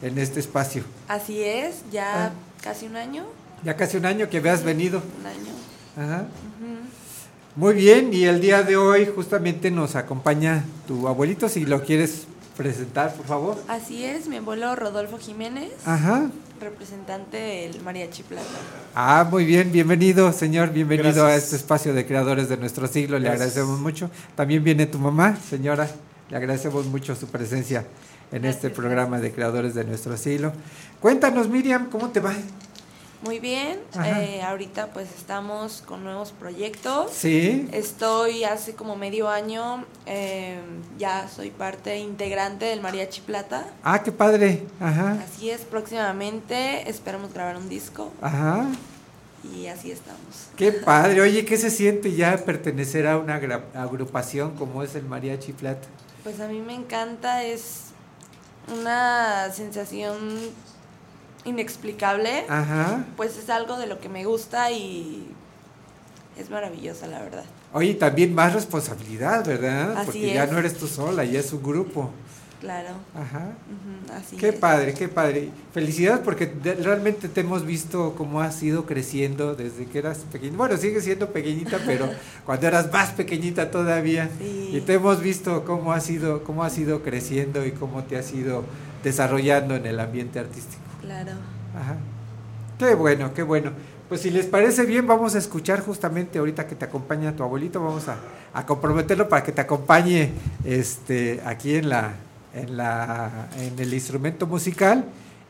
en 0.00 0.18
este 0.18 0.40
espacio. 0.40 0.82
Así 1.08 1.42
es, 1.42 1.82
ya 1.92 2.26
Ah. 2.28 2.32
casi 2.62 2.86
un 2.86 2.96
año. 2.96 3.24
Ya 3.62 3.76
casi 3.76 3.98
un 3.98 4.06
año 4.06 4.30
que 4.30 4.38
habías 4.38 4.64
venido. 4.64 5.02
Un 5.20 5.26
año. 5.26 5.52
Ajá. 5.98 6.24
Muy 7.54 7.74
bien, 7.74 8.14
y 8.14 8.24
el 8.24 8.40
día 8.40 8.62
de 8.62 8.78
hoy 8.78 9.06
justamente 9.14 9.70
nos 9.70 9.94
acompaña 9.94 10.64
tu 10.88 11.06
abuelito, 11.06 11.50
si 11.50 11.66
lo 11.66 11.82
quieres 11.84 12.26
presentar, 12.56 13.14
por 13.14 13.26
favor. 13.26 13.56
Así 13.68 14.04
es, 14.04 14.28
mi 14.28 14.36
abuelo 14.36 14.74
Rodolfo 14.76 15.18
Jiménez, 15.18 15.72
Ajá. 15.84 16.30
representante 16.60 17.36
del 17.36 17.80
Mariachi 17.82 18.22
Plata. 18.22 18.46
Ah, 18.94 19.26
muy 19.30 19.44
bien, 19.44 19.72
bienvenido, 19.72 20.32
señor, 20.32 20.70
bienvenido 20.70 21.26
a 21.26 21.34
este 21.34 21.56
espacio 21.56 21.92
de 21.94 22.06
creadores 22.06 22.48
de 22.48 22.56
nuestro 22.56 22.86
siglo, 22.86 23.18
le 23.18 23.24
Gracias. 23.24 23.40
agradecemos 23.56 23.80
mucho. 23.80 24.10
También 24.36 24.62
viene 24.62 24.86
tu 24.86 24.98
mamá, 24.98 25.36
señora, 25.48 25.88
le 26.30 26.36
agradecemos 26.36 26.86
mucho 26.86 27.14
su 27.16 27.26
presencia 27.26 27.84
en 28.32 28.44
este 28.44 28.70
programa 28.70 29.20
de 29.20 29.32
creadores 29.32 29.74
de 29.74 29.84
nuestro 29.84 30.16
siglo. 30.16 30.52
Cuéntanos, 31.00 31.48
Miriam, 31.48 31.88
¿cómo 31.90 32.10
te 32.10 32.20
va? 32.20 32.32
Muy 33.24 33.38
bien, 33.38 33.80
eh, 34.04 34.42
ahorita 34.42 34.88
pues 34.92 35.08
estamos 35.16 35.82
con 35.86 36.04
nuevos 36.04 36.32
proyectos. 36.32 37.10
Sí, 37.10 37.66
Estoy 37.72 38.44
hace 38.44 38.74
como 38.74 38.96
medio 38.96 39.30
año, 39.30 39.86
eh, 40.04 40.58
ya 40.98 41.26
soy 41.34 41.50
parte 41.50 41.96
integrante 41.98 42.66
del 42.66 42.82
Mariachi 42.82 43.22
Plata. 43.22 43.66
ah, 43.82 44.02
qué 44.02 44.12
padre, 44.12 44.64
ajá, 44.78 45.16
Así 45.24 45.48
es, 45.48 45.62
próximamente 45.62 46.86
esperamos 46.90 47.32
grabar 47.32 47.56
un 47.56 47.70
disco 47.70 48.12
ajá. 48.20 48.66
y 49.56 49.68
así 49.68 49.90
estamos. 49.90 50.48
Qué 50.58 50.72
padre, 50.84 51.22
oye, 51.22 51.46
¿qué 51.46 51.56
se 51.56 51.70
siente 51.70 52.12
ya 52.12 52.36
pertenecer 52.36 53.06
a 53.06 53.16
una 53.16 53.36
agrupación 53.74 54.54
como 54.54 54.82
es 54.82 54.94
el 54.96 55.06
Mariachi 55.06 55.54
Plata? 55.54 55.88
Pues 56.24 56.40
a 56.40 56.46
mí 56.48 56.60
me 56.60 56.74
encanta, 56.74 57.42
es 57.42 57.84
una 58.68 59.50
sensación 59.50 60.40
inexplicable. 61.44 62.44
Ajá. 62.48 63.04
Pues 63.16 63.36
es 63.38 63.50
algo 63.50 63.76
de 63.76 63.86
lo 63.86 64.00
que 64.00 64.08
me 64.08 64.24
gusta 64.24 64.70
y 64.70 65.26
es 66.38 66.50
maravillosa, 66.50 67.06
la 67.06 67.20
verdad. 67.22 67.44
Oye, 67.72 67.94
también 67.94 68.34
más 68.34 68.52
responsabilidad, 68.52 69.44
¿verdad? 69.46 69.92
Así 69.96 70.06
Porque 70.06 70.34
ya 70.34 70.46
no 70.46 70.58
eres 70.58 70.74
tú 70.76 70.86
sola, 70.86 71.24
ya 71.24 71.40
es 71.40 71.52
un 71.52 71.62
grupo. 71.62 72.10
Claro. 72.60 72.90
Ajá. 73.14 73.48
Ujú, 73.68 74.14
así 74.16 74.36
Qué 74.36 74.48
es. 74.48 74.54
padre, 74.54 74.94
qué 74.94 75.06
padre. 75.08 75.50
Felicidades 75.74 76.20
porque 76.24 76.46
de- 76.46 76.76
realmente 76.76 77.28
te 77.28 77.42
hemos 77.42 77.66
visto 77.66 78.14
cómo 78.16 78.40
has 78.40 78.62
ido 78.62 78.86
creciendo 78.86 79.54
desde 79.54 79.84
que 79.84 79.98
eras 79.98 80.18
pequeñita. 80.32 80.56
Bueno, 80.56 80.76
sigues 80.78 81.04
siendo 81.04 81.28
pequeñita, 81.30 81.78
pero 81.84 82.08
cuando 82.46 82.66
eras 82.66 82.90
más 82.90 83.10
pequeñita 83.10 83.70
todavía. 83.70 84.30
Sí. 84.38 84.70
Y 84.72 84.80
te 84.80 84.94
hemos 84.94 85.20
visto 85.20 85.64
cómo 85.66 85.92
has 85.92 86.08
ido, 86.08 86.42
cómo 86.42 86.64
has 86.64 86.78
ido 86.78 87.02
creciendo 87.02 87.66
y 87.66 87.72
cómo 87.72 88.04
te 88.04 88.16
has 88.16 88.32
ido 88.32 88.64
desarrollando 89.02 89.74
en 89.76 89.84
el 89.84 90.00
ambiente 90.00 90.38
artístico. 90.38 90.80
Claro. 91.04 91.32
Ajá. 91.74 91.96
Qué 92.78 92.94
bueno, 92.94 93.32
qué 93.34 93.42
bueno. 93.42 93.70
Pues 94.08 94.20
si 94.20 94.30
les 94.30 94.46
parece 94.46 94.84
bien, 94.84 95.06
vamos 95.06 95.34
a 95.34 95.38
escuchar 95.38 95.80
justamente 95.80 96.38
ahorita 96.38 96.66
que 96.66 96.74
te 96.74 96.84
acompaña 96.84 97.34
tu 97.34 97.42
abuelito, 97.42 97.82
vamos 97.82 98.06
a, 98.08 98.16
a 98.52 98.66
comprometerlo 98.66 99.28
para 99.28 99.42
que 99.42 99.52
te 99.52 99.60
acompañe 99.60 100.32
este, 100.64 101.40
aquí 101.44 101.76
en 101.76 101.88
la, 101.88 102.12
en 102.54 102.76
la, 102.76 103.48
en 103.58 103.78
el 103.78 103.94
instrumento 103.94 104.46
musical. 104.46 105.04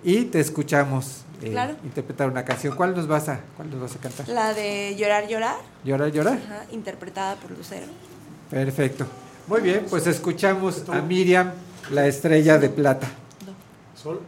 y 0.05 0.27
te 0.27 0.39
escuchamos 0.41 1.23
eh, 1.43 1.51
Claro. 1.51 1.75
interpretar 1.83 2.29
una 2.31 2.45
canción. 2.45 2.77
¿Cuál 2.77 2.95
nos 2.95 3.07
vas 3.09 3.29
a, 3.29 3.41
cuál 3.57 3.71
nos 3.71 3.81
vas 3.81 3.97
a 3.97 3.99
cantar? 3.99 4.29
La 4.29 4.53
de 4.55 4.95
Llorar, 4.97 5.27
Llorar, 5.29 5.57
¿Llorar, 5.85 6.13
llorar? 6.13 6.39
ajá, 6.45 6.65
interpretada 6.73 7.37
por 7.37 7.51
Lucero. 7.51 7.87
Perfecto. 8.51 9.07
Muy 9.49 9.61
bien, 9.63 9.87
pues 9.91 10.07
escuchamos 10.07 10.85
a 10.89 11.01
Miriam, 11.03 11.51
la 11.91 12.07
estrella 12.07 12.59
de 12.59 12.69
plata. 12.69 13.09
Sol. 13.97 14.21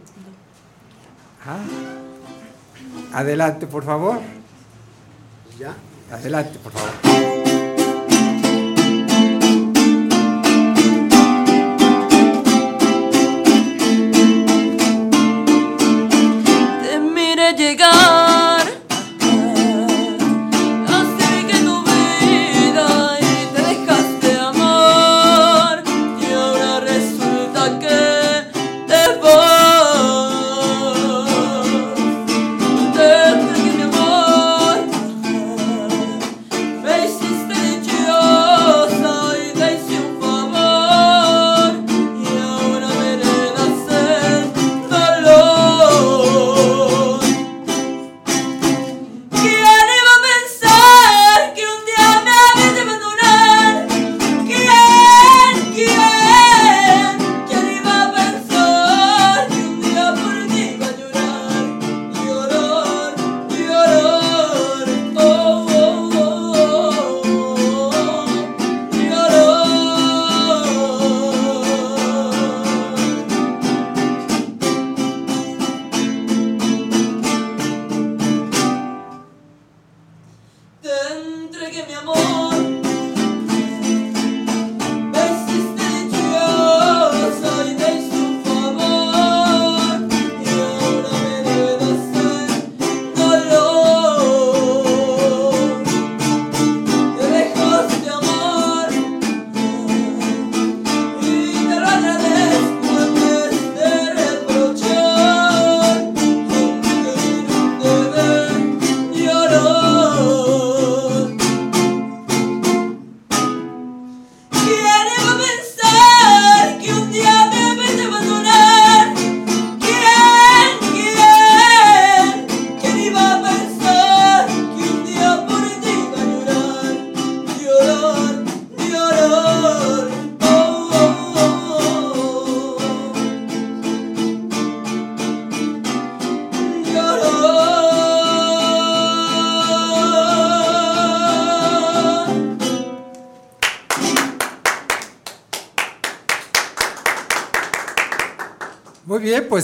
Adelante, 3.13 3.67
por 3.67 3.85
favor. 3.85 4.21
Ya. 5.59 5.75
Adelante, 6.11 6.59
por 6.59 6.73
favor. 6.73 7.66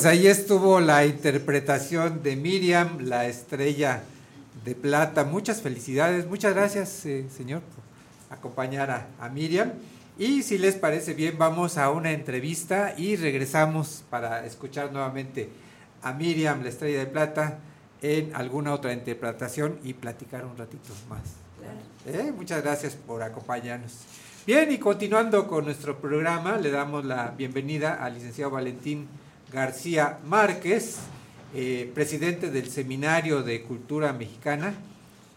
Pues 0.02 0.14
ahí 0.14 0.26
estuvo 0.26 0.80
la 0.80 1.06
interpretación 1.06 2.24
de 2.24 2.34
Miriam, 2.34 2.98
la 3.02 3.26
estrella 3.26 4.02
de 4.64 4.74
plata. 4.74 5.22
Muchas 5.22 5.62
felicidades, 5.62 6.26
muchas 6.26 6.54
gracias, 6.54 7.06
eh, 7.06 7.26
señor, 7.30 7.60
por 7.60 8.36
acompañar 8.36 8.90
a, 8.90 9.06
a 9.20 9.28
Miriam. 9.28 9.70
Y 10.18 10.42
si 10.42 10.58
les 10.58 10.74
parece 10.74 11.14
bien, 11.14 11.38
vamos 11.38 11.78
a 11.78 11.88
una 11.92 12.10
entrevista 12.10 12.94
y 12.98 13.14
regresamos 13.14 14.02
para 14.10 14.44
escuchar 14.44 14.90
nuevamente 14.90 15.50
a 16.02 16.12
Miriam, 16.12 16.64
la 16.64 16.70
estrella 16.70 16.98
de 16.98 17.06
plata, 17.06 17.60
en 18.00 18.34
alguna 18.34 18.74
otra 18.74 18.92
interpretación 18.92 19.78
y 19.84 19.92
platicar 19.92 20.44
un 20.44 20.58
ratito 20.58 20.92
más. 21.08 21.20
Eh, 22.06 22.32
Muchas 22.36 22.60
gracias 22.60 22.96
por 22.96 23.22
acompañarnos. 23.22 23.98
Bien, 24.48 24.72
y 24.72 24.78
continuando 24.78 25.46
con 25.46 25.64
nuestro 25.64 26.00
programa, 26.00 26.56
le 26.56 26.72
damos 26.72 27.04
la 27.04 27.32
bienvenida 27.36 28.02
al 28.02 28.14
licenciado 28.14 28.50
Valentín 28.50 29.06
García 29.52 30.18
Márquez, 30.24 30.96
eh, 31.54 31.90
presidente 31.94 32.50
del 32.50 32.70
Seminario 32.70 33.42
de 33.42 33.62
Cultura 33.62 34.14
Mexicana, 34.14 34.72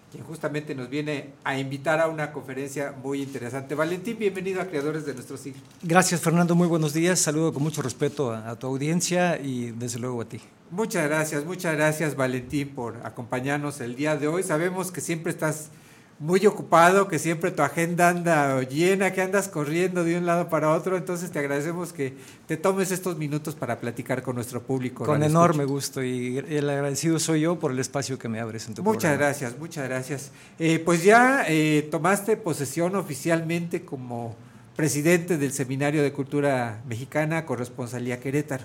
quien 0.10 0.24
justamente 0.24 0.74
nos 0.74 0.90
viene 0.90 1.32
a 1.44 1.60
invitar 1.60 2.00
a 2.00 2.08
una 2.08 2.32
conferencia 2.32 2.94
muy 3.04 3.22
interesante. 3.22 3.76
Valentín, 3.76 4.18
bienvenido 4.18 4.62
a 4.62 4.68
Creadores 4.68 5.06
de 5.06 5.14
Nuestro 5.14 5.36
Siglo. 5.36 5.62
Gracias 5.84 6.22
Fernando, 6.22 6.56
muy 6.56 6.68
buenos 6.68 6.94
días. 6.94 7.20
Saludo 7.20 7.54
con 7.54 7.62
mucho 7.62 7.82
respeto 7.82 8.32
a, 8.32 8.50
a 8.50 8.56
tu 8.56 8.68
audiencia 8.68 9.38
y 9.38 9.72
desde 9.72 10.00
luego 10.00 10.22
a 10.22 10.26
ti. 10.26 10.40
Muchas 10.72 11.04
gracias, 11.10 11.44
muchas 11.44 11.76
gracias 11.76 12.16
Valentín 12.16 12.70
por 12.70 12.96
acompañarnos 13.04 13.82
el 13.82 13.98
día 13.98 14.16
de 14.16 14.30
hoy. 14.30 14.44
Sabemos 14.44 14.94
que 14.94 15.02
siempre 15.02 15.34
estás 15.34 15.72
muy 16.18 16.46
ocupado, 16.46 17.10
que 17.10 17.20
siempre 17.20 17.52
tu 17.52 17.62
agenda 17.62 18.08
anda 18.08 18.62
llena, 18.64 19.12
que 19.12 19.22
andas 19.22 19.50
corriendo 19.50 20.06
de 20.06 20.18
un 20.18 20.26
lado 20.26 20.48
para 20.48 20.72
otro, 20.72 20.96
entonces 20.96 21.30
te 21.30 21.40
agradecemos 21.40 21.92
que 21.92 22.14
te 22.48 22.56
tomes 22.56 22.92
estos 22.92 23.18
minutos 23.18 23.54
para 23.54 23.80
platicar 23.82 24.24
con 24.24 24.36
nuestro 24.36 24.64
público. 24.64 25.04
Con 25.04 25.24
enorme 25.24 25.64
Escucha. 25.64 25.74
gusto 25.74 26.04
y 26.04 26.38
el 26.38 26.70
agradecido 26.70 27.20
soy 27.20 27.42
yo 27.42 27.60
por 27.60 27.72
el 27.72 27.80
espacio 27.80 28.18
que 28.18 28.30
me 28.30 28.40
abres 28.40 28.68
en 28.68 28.76
tu 28.76 28.84
Muchas 28.84 29.12
programa. 29.12 29.26
gracias, 29.26 29.60
muchas 29.60 29.90
gracias. 29.90 30.32
Eh, 30.58 30.80
pues 30.80 31.04
ya 31.04 31.44
eh, 31.50 31.86
tomaste 31.92 32.38
posesión 32.38 32.96
oficialmente 32.96 33.84
como 33.84 34.38
presidente 34.78 35.38
del 35.38 35.52
Seminario 35.52 36.02
de 36.02 36.14
Cultura 36.14 36.82
Mexicana, 36.88 37.46
corresponsalía 37.46 38.22
Querétaro. 38.22 38.64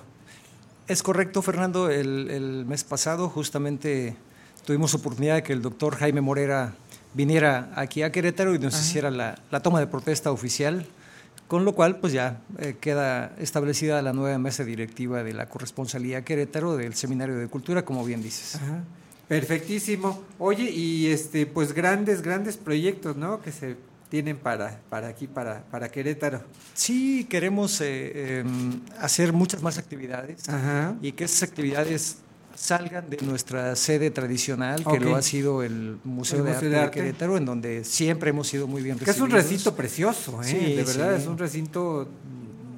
Es 0.86 1.02
correcto, 1.02 1.42
Fernando. 1.42 1.90
El, 1.90 2.30
el 2.30 2.64
mes 2.66 2.84
pasado 2.84 3.28
justamente 3.28 4.16
tuvimos 4.64 4.94
oportunidad 4.94 5.36
de 5.36 5.42
que 5.42 5.52
el 5.52 5.62
doctor 5.62 5.96
Jaime 5.96 6.20
Morera 6.20 6.74
viniera 7.14 7.70
aquí 7.74 8.02
a 8.02 8.12
Querétaro 8.12 8.54
y 8.54 8.58
nos 8.58 8.74
Ajá. 8.74 8.82
hiciera 8.84 9.10
la, 9.10 9.38
la 9.50 9.60
toma 9.60 9.80
de 9.80 9.86
protesta 9.86 10.30
oficial, 10.32 10.86
con 11.48 11.64
lo 11.64 11.74
cual 11.74 11.96
pues 11.98 12.12
ya 12.12 12.40
eh, 12.58 12.76
queda 12.80 13.34
establecida 13.38 14.00
la 14.02 14.12
nueva 14.12 14.38
mesa 14.38 14.64
directiva 14.64 15.22
de 15.22 15.32
la 15.34 15.48
corresponsalía 15.48 16.24
Querétaro 16.24 16.76
del 16.76 16.94
Seminario 16.94 17.36
de 17.36 17.48
Cultura, 17.48 17.84
como 17.84 18.04
bien 18.04 18.22
dices. 18.22 18.56
Ajá. 18.56 18.84
Perfectísimo. 19.28 20.22
Oye, 20.38 20.70
y 20.70 21.06
este, 21.06 21.46
pues 21.46 21.72
grandes, 21.72 22.20
grandes 22.22 22.56
proyectos, 22.56 23.16
¿no? 23.16 23.40
Que 23.40 23.52
se 23.52 23.76
tienen 24.08 24.36
para, 24.36 24.80
para 24.88 25.06
aquí, 25.06 25.28
para, 25.28 25.62
para 25.70 25.88
Querétaro. 25.88 26.42
Sí, 26.74 27.24
queremos 27.30 27.80
eh, 27.80 28.10
eh, 28.12 28.44
hacer 28.98 29.32
muchas 29.32 29.62
más 29.62 29.78
actividades 29.78 30.48
Ajá. 30.48 30.96
y 31.00 31.12
que 31.12 31.24
esas 31.24 31.44
actividades 31.48 32.16
salgan 32.60 33.08
de 33.08 33.16
nuestra 33.22 33.74
sede 33.74 34.10
tradicional, 34.10 34.84
que 34.84 35.00
lo 35.00 35.16
ha 35.16 35.22
sido 35.22 35.62
el 35.62 35.98
Museo, 36.04 36.40
El 36.40 36.44
de, 36.44 36.50
Arte 36.52 36.64
de 36.66 36.70
de 36.72 36.78
Arte. 36.78 37.00
Querétaro, 37.00 37.36
en 37.38 37.46
donde 37.46 37.84
siempre 37.84 38.30
hemos 38.30 38.48
sido 38.48 38.66
muy 38.66 38.82
bien 38.82 38.98
Que 38.98 39.10
es 39.10 39.20
un 39.20 39.30
recibidos. 39.30 39.44
recinto 39.44 39.74
precioso, 39.76 40.42
¿eh? 40.42 40.44
Sí, 40.44 40.74
de 40.74 40.84
verdad, 40.84 41.16
sí. 41.16 41.22
es 41.22 41.26
un 41.26 41.38
recinto 41.38 42.06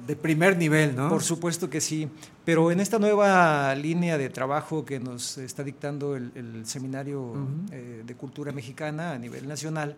de 0.07 0.15
primer 0.15 0.57
nivel, 0.57 0.95
¿no? 0.95 1.09
Por 1.09 1.21
supuesto 1.21 1.69
que 1.69 1.81
sí, 1.81 2.07
pero 2.45 2.71
en 2.71 2.79
esta 2.79 2.97
nueva 2.97 3.75
línea 3.75 4.17
de 4.17 4.29
trabajo 4.29 4.85
que 4.85 4.99
nos 4.99 5.37
está 5.37 5.63
dictando 5.63 6.15
el, 6.15 6.31
el 6.35 6.65
Seminario 6.65 7.33
eh, 7.71 8.03
de 8.05 8.15
Cultura 8.15 8.53
Mexicana 8.53 9.11
a 9.11 9.17
nivel 9.17 9.47
nacional, 9.47 9.97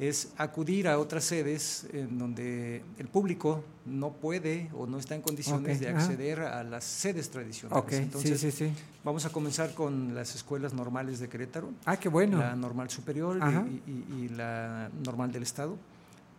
es 0.00 0.32
acudir 0.38 0.88
a 0.88 0.98
otras 0.98 1.24
sedes 1.24 1.86
en 1.92 2.18
donde 2.18 2.82
el 2.98 3.06
público 3.06 3.62
no 3.84 4.12
puede 4.12 4.70
o 4.74 4.86
no 4.86 4.98
está 4.98 5.14
en 5.14 5.20
condiciones 5.20 5.78
de 5.78 5.90
ajá. 5.90 5.98
acceder 5.98 6.40
a 6.40 6.64
las 6.64 6.84
sedes 6.84 7.30
tradicionales. 7.30 7.84
Ok, 7.84 7.90
sí, 7.90 7.96
Entonces, 7.96 8.40
sí, 8.40 8.50
sí. 8.50 8.72
vamos 9.04 9.26
a 9.26 9.30
comenzar 9.30 9.74
con 9.74 10.14
las 10.14 10.34
escuelas 10.34 10.72
normales 10.72 11.20
de 11.20 11.28
Querétaro. 11.28 11.68
Ah, 11.84 11.98
qué 11.98 12.08
bueno. 12.08 12.38
La 12.38 12.56
normal 12.56 12.88
superior 12.88 13.36
y- 13.36 13.42
Ajá. 13.42 13.66
y, 13.86 13.90
y- 13.90 14.24
y 14.24 14.28
la 14.30 14.88
normal 15.04 15.32
del 15.32 15.42
Estado, 15.42 15.76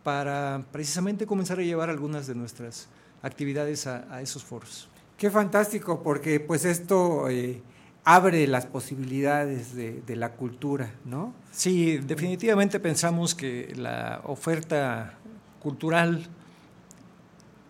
para 0.03 0.65
precisamente 0.71 1.27
comenzar 1.27 1.59
a 1.59 1.61
llevar 1.61 1.91
algunas 1.91 2.25
de 2.25 2.33
nuestras 2.33 2.87
actividades 3.21 3.85
a, 3.85 4.11
a 4.11 4.21
esos 4.23 4.43
foros. 4.43 4.87
Qué 5.17 5.29
fantástico, 5.29 6.01
porque 6.01 6.39
pues 6.39 6.65
esto 6.65 7.29
eh, 7.29 7.61
abre 8.03 8.47
las 8.47 8.65
posibilidades 8.65 9.75
de, 9.75 10.01
de 10.05 10.15
la 10.15 10.33
cultura, 10.33 10.91
¿no? 11.05 11.33
Sí, 11.51 11.97
definitivamente 11.97 12.79
pensamos 12.79 13.35
que 13.35 13.73
la 13.75 14.21
oferta 14.25 15.13
cultural 15.61 16.27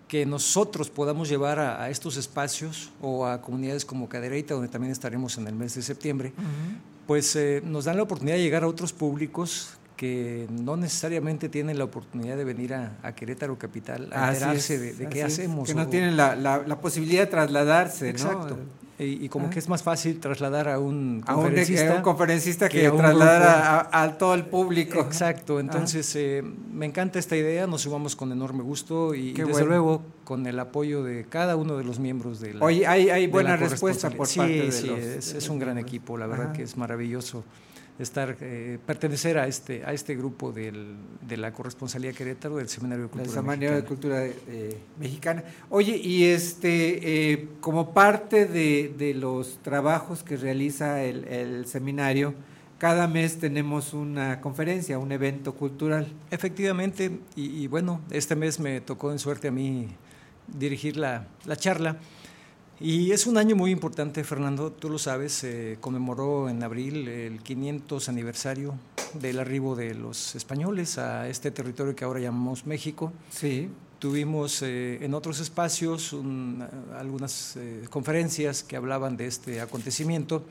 que 0.07 0.25
nosotros 0.25 0.89
podamos 0.89 1.29
llevar 1.29 1.59
a, 1.59 1.83
a 1.83 1.89
estos 1.89 2.17
espacios 2.17 2.91
o 3.01 3.25
a 3.25 3.41
comunidades 3.41 3.85
como 3.85 4.09
Cadereyta, 4.09 4.53
donde 4.53 4.67
también 4.69 4.91
estaremos 4.91 5.37
en 5.37 5.47
el 5.47 5.55
mes 5.55 5.75
de 5.75 5.81
septiembre, 5.81 6.33
pues 7.07 7.35
eh, 7.37 7.61
nos 7.65 7.85
dan 7.85 7.95
la 7.97 8.03
oportunidad 8.03 8.35
de 8.35 8.43
llegar 8.43 8.63
a 8.63 8.67
otros 8.67 8.91
públicos 8.91 9.77
que 9.95 10.47
no 10.49 10.75
necesariamente 10.75 11.47
tienen 11.47 11.77
la 11.77 11.83
oportunidad 11.85 12.35
de 12.35 12.43
venir 12.43 12.73
a, 12.73 12.97
a 13.03 13.13
Querétaro 13.13 13.57
Capital 13.57 14.09
a 14.11 14.29
enterarse 14.33 14.79
de, 14.79 15.07
qué 15.09 15.19
es, 15.19 15.25
hacemos. 15.25 15.67
Que 15.67 15.75
no 15.75 15.83
o- 15.83 15.87
tienen 15.87 16.17
la, 16.17 16.35
la- 16.35 16.63
la 16.65 16.79
posibilidad 16.81 17.21
de 17.21 17.27
trasladarse, 17.27 18.09
Exacto. 18.09 18.57
¿no? 18.57 18.80
Y, 19.01 19.25
y 19.25 19.29
como 19.29 19.47
Ah. 19.47 19.49
que 19.49 19.59
es 19.59 19.67
más 19.67 19.81
fácil 19.83 20.19
trasladar 20.19 20.69
a 20.69 20.77
un 20.79 21.23
A 21.25 21.35
un, 21.35 21.41
conferencista, 21.43 21.91
a 21.93 21.95
un 21.95 22.01
conferencista 22.03 22.69
que, 22.69 22.85
a 22.85 22.91
un 22.91 22.99
trasladar 22.99 23.89
a, 23.91 24.17
todo 24.17 24.35
el 24.35 24.45
público. 24.45 24.99
Exacto, 24.99 25.59
entonces 25.59 26.15
eh, 26.15 26.43
me 26.71 26.85
encanta 26.85 27.17
esta 27.17 27.35
idea, 27.35 27.65
nos 27.67 27.81
sumamos 27.81 28.15
con 28.15 28.31
enorme 28.31 28.61
gusto 28.63 29.15
y, 29.15 29.33
desde 29.33 29.51
bueno. 29.51 29.67
luego 29.67 30.01
con 30.23 30.45
el 30.45 30.59
apoyo 30.59 31.03
de 31.03 31.25
cada 31.27 31.55
uno 31.55 31.77
de 31.77 31.83
los 31.83 31.99
miembros 31.99 32.39
de 32.39 32.53
la 32.53 32.63
Oye, 32.65 32.85
hay- 32.85 33.09
hay 33.09 33.25
buena 33.27 33.55
respuesta 33.57 34.09
por 34.11 34.27
parte 34.33 34.47
de 34.65 34.71
Sí, 34.71 34.87
los- 34.87 34.99
es, 34.99 35.05
de 35.05 35.17
es 35.17 35.33
los 35.33 35.49
un 35.49 35.59
gran 35.59 35.77
equipo, 35.79 36.17
la 36.17 36.27
verdad 36.27 36.45
Ajá. 36.47 36.53
que 36.53 36.63
es 36.63 36.77
maravilloso 36.77 37.43
estar 37.99 38.38
eh, 38.41 38.80
pertenecer 38.86 39.38
a 39.38 39.47
este 39.47 39.84
a 39.86 39.93
este 39.93 40.15
grupo 40.15 40.51
del, 40.51 40.95
de 41.21 41.38
la 41.38 41.54
corresponsalía 41.54 42.13
Querétaro 42.13 42.56
del 42.58 42.67
Seminario 42.67 43.08
de 43.08 43.12
La 43.12 43.12
Cultura 43.12 43.41
de 43.41 43.47
Mexicana. 43.47 43.86
Cultura 43.86 44.25
eh, 44.25 44.77
Mexicana. 44.99 45.43
Oye, 45.69 45.97
y 45.97 46.23
este, 46.25 47.32
eh, 47.34 47.47
como 47.60 47.93
parte 47.93 48.45
de, 48.45 48.93
de 48.97 49.13
los 49.13 49.60
trabajos 49.62 50.23
que 50.23 50.38
realiza 50.38 51.04
el, 51.04 51.25
el 51.25 51.65
seminario, 51.67 52.34
cada 52.80 53.08
mes 53.08 53.38
tenemos 53.38 53.93
una 53.93 54.41
conferencia, 54.41 54.97
un 54.97 55.12
evento 55.12 55.54
cultural. 55.54 56.08
Efectivamente, 56.32 57.19
y, 57.36 57.63
y 57.63 57.67
bueno, 57.67 58.01
este 58.10 58.36
mes 58.36 58.60
me 58.60 58.82
tocó 58.82 59.12
en 59.12 59.19
suerte 59.19 59.49
a 59.49 59.51
mí 59.51 59.89
dirigir 60.47 60.97
la, 60.97 61.27
la 61.45 61.56
charla. 61.56 61.97
Y 62.81 63.11
es 63.11 63.27
un 63.27 63.37
año 63.37 63.55
muy 63.55 63.69
importante, 63.71 64.23
Fernando, 64.23 64.71
tú 64.71 64.89
lo 64.89 64.97
sabes, 64.97 65.33
se 65.33 65.77
conmemoró 65.79 66.49
en 66.49 66.63
abril 66.63 67.07
el 67.07 67.39
500 67.43 68.09
aniversario 68.09 68.73
del 69.13 69.39
arribo 69.39 69.75
de 69.75 69.93
los 69.93 70.33
españoles 70.35 70.97
a 70.97 71.27
este 71.29 71.51
territorio 71.51 71.95
que 71.95 72.03
ahora 72.05 72.19
llamamos 72.19 72.65
México. 72.65 73.13
Sí. 73.29 73.69
Tuvimos 73.99 74.63
eh, 74.63 74.97
en 75.05 75.13
otros 75.13 75.39
espacios 75.41 76.11
un- 76.11 76.65
algunas 76.97 77.55
eh, 77.57 77.85
conferencias 77.91 78.63
que 78.63 78.75
hablaban 78.75 79.15
de 79.15 79.27
este 79.27 79.61
acontecimiento. 79.61 80.43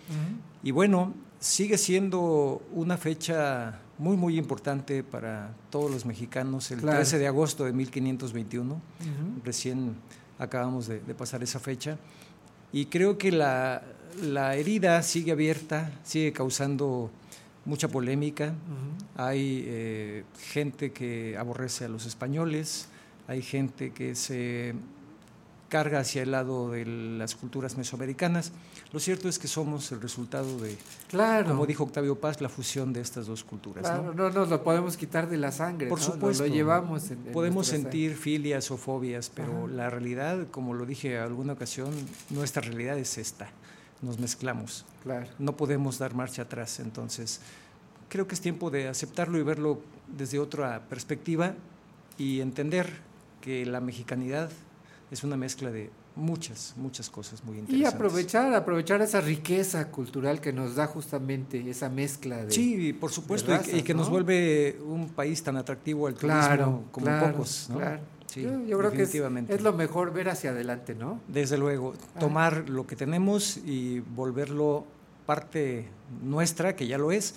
Y 0.63 0.71
bueno, 0.71 1.13
sigue 1.41 1.79
siendo 1.79 2.63
una 2.73 2.97
fecha 2.97 3.81
muy, 3.99 4.17
muy 4.17 4.39
importante 4.39 5.03
para 5.03 5.53
todos 5.69 5.91
los 5.91 6.07
mexicanos, 6.07 6.71
el 6.71 6.79
Claro. 6.79 6.99
13 6.99 7.19
de 7.19 7.27
agosto 7.27 7.65
de 7.65 7.73
1521. 7.73 8.73
Ujú. 8.75 8.81
Recién 9.45 9.95
acabamos 10.39 10.87
de, 10.87 11.01
de 11.01 11.15
pasar 11.15 11.43
esa 11.43 11.59
fecha. 11.59 11.99
Y 12.73 12.87
creo 12.87 13.19
que 13.19 13.33
la, 13.33 13.83
la 14.23 14.57
herida 14.57 15.03
sigue 15.03 15.33
abierta, 15.33 15.91
sigue 16.05 16.33
causando 16.33 17.11
mucha 17.65 17.89
polémica. 17.89 18.55
Hay 19.17 19.65
eh, 19.67 20.25
gente 20.39 20.93
que 20.93 21.37
aborrece 21.37 21.85
a 21.85 21.89
los 21.89 22.07
españoles, 22.07 22.89
hay 23.29 23.43
gente 23.43 23.93
que 23.93 24.15
se 24.15 24.75
carga 25.69 26.01
hacia 26.01 26.23
el 26.23 26.33
lado 26.33 26.71
de 26.71 26.85
las 26.85 27.37
culturas 27.37 27.77
mesoamericanas. 27.77 28.53
Lo 28.93 28.99
cierto 28.99 29.29
es 29.29 29.39
que 29.39 29.47
somos 29.47 29.93
el 29.93 30.01
resultado 30.01 30.59
de, 30.59 30.77
Claro. 31.09 31.49
como 31.51 31.65
dijo 31.65 31.85
Octavio 31.85 32.19
Paz, 32.19 32.41
la 32.41 32.49
fusión 32.49 32.93
de 32.93 33.01
estas 33.01 33.27
dos 33.27 33.45
culturas. 33.45 33.85
¿no? 33.85 33.89
Claro, 34.13 34.15
no 34.15 34.31
nos 34.31 34.49
lo 34.49 34.65
podemos 34.65 34.97
quitar 34.97 35.29
de 35.29 35.37
la 35.37 35.53
sangre. 35.53 35.87
Por 35.89 36.01
¿no? 36.01 36.05
Supuesto. 36.05 36.45
Lo, 36.45 36.53
llevamos. 36.53 37.11
en- 37.13 37.25
en 37.27 37.33
Podemos 37.33 37.69
sentir 37.69 38.17
filias 38.17 38.71
o 38.73 38.77
fobias, 38.77 39.31
pero 39.33 39.67
Ajá. 39.67 39.75
la 39.75 39.91
realidad, 39.91 40.49
como 40.51 40.75
lo 40.75 40.87
dije 40.87 41.19
alguna 41.19 41.53
ocasión, 41.53 41.91
nuestra 42.31 42.63
realidad 42.63 42.99
es 42.99 43.17
esta. 43.17 43.51
Nos 44.03 44.19
mezclamos. 44.19 44.85
Claro. 45.05 45.29
No 45.39 45.57
podemos 45.57 45.99
dar 45.99 46.15
marcha 46.15 46.43
atrás. 46.43 46.81
Entonces, 46.81 47.41
creo 48.09 48.27
que 48.27 48.35
es 48.35 48.41
tiempo 48.41 48.71
de 48.71 48.89
aceptarlo 48.89 49.39
y 49.39 49.43
verlo 49.45 49.81
desde 50.09 50.41
otra 50.41 50.81
perspectiva 50.89 51.55
y 52.19 52.41
entender 52.41 52.91
que 53.41 53.65
la 53.67 53.81
mexicanidad 53.81 54.51
es 55.13 55.23
una 55.23 55.37
mezcla 55.37 55.71
de 55.71 55.91
muchas, 56.17 56.75
muchas 56.77 57.09
cosas 57.09 57.43
muy 57.45 57.57
Y 57.57 57.61
interesantes. 57.61 57.95
aprovechar, 57.95 58.55
aprovechar 58.55 59.01
esa 59.03 59.21
riqueza 59.21 59.89
cultural 59.91 60.41
que 60.41 60.53
nos 60.53 60.75
da 60.75 60.87
justamente 60.87 61.69
esa 61.71 61.89
mezcla 61.89 62.45
de. 62.45 62.53
Sí, 62.53 62.93
por 62.93 63.11
supuesto, 63.13 63.55
y 63.55 63.59
que- 63.83 63.91
y, 63.93 63.95
nos 63.95 64.07
¿no? 64.07 64.13
vuelve 64.13 64.79
un 64.85 65.09
país 65.09 65.43
tan 65.43 65.57
atractivo 65.57 66.07
al 66.07 66.15
turismo 66.15 66.41
Claro, 66.41 66.85
como 66.93 67.07
claro, 67.07 67.33
pocos. 67.33 67.67
¿no? 67.71 67.77
claro. 67.79 68.01
Sí, 68.27 68.43
yo, 68.43 68.65
yo 68.65 68.79
creo 68.79 68.93
que 68.93 69.03
es, 69.03 69.15
es 69.49 69.63
lo 69.63 69.73
mejor 69.73 70.13
ver 70.13 70.29
hacia 70.29 70.51
adelante, 70.51 70.95
¿no? 70.95 71.21
Desde 71.27 71.59
luego, 71.59 71.95
tomar 72.21 72.69
lo 72.69 72.87
que 72.87 72.95
tenemos 72.95 73.57
y 73.57 73.99
volverlo 74.01 74.85
parte 75.27 75.89
nuestra, 76.23 76.77
que 76.77 76.87
ya 76.87 76.97
lo 76.97 77.11
es, 77.11 77.35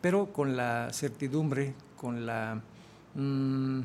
pero 0.00 0.32
con 0.32 0.56
la 0.56 0.90
certidumbre, 0.92 1.74
con 1.96 2.24
la 2.24 2.62
mm, 3.16 3.80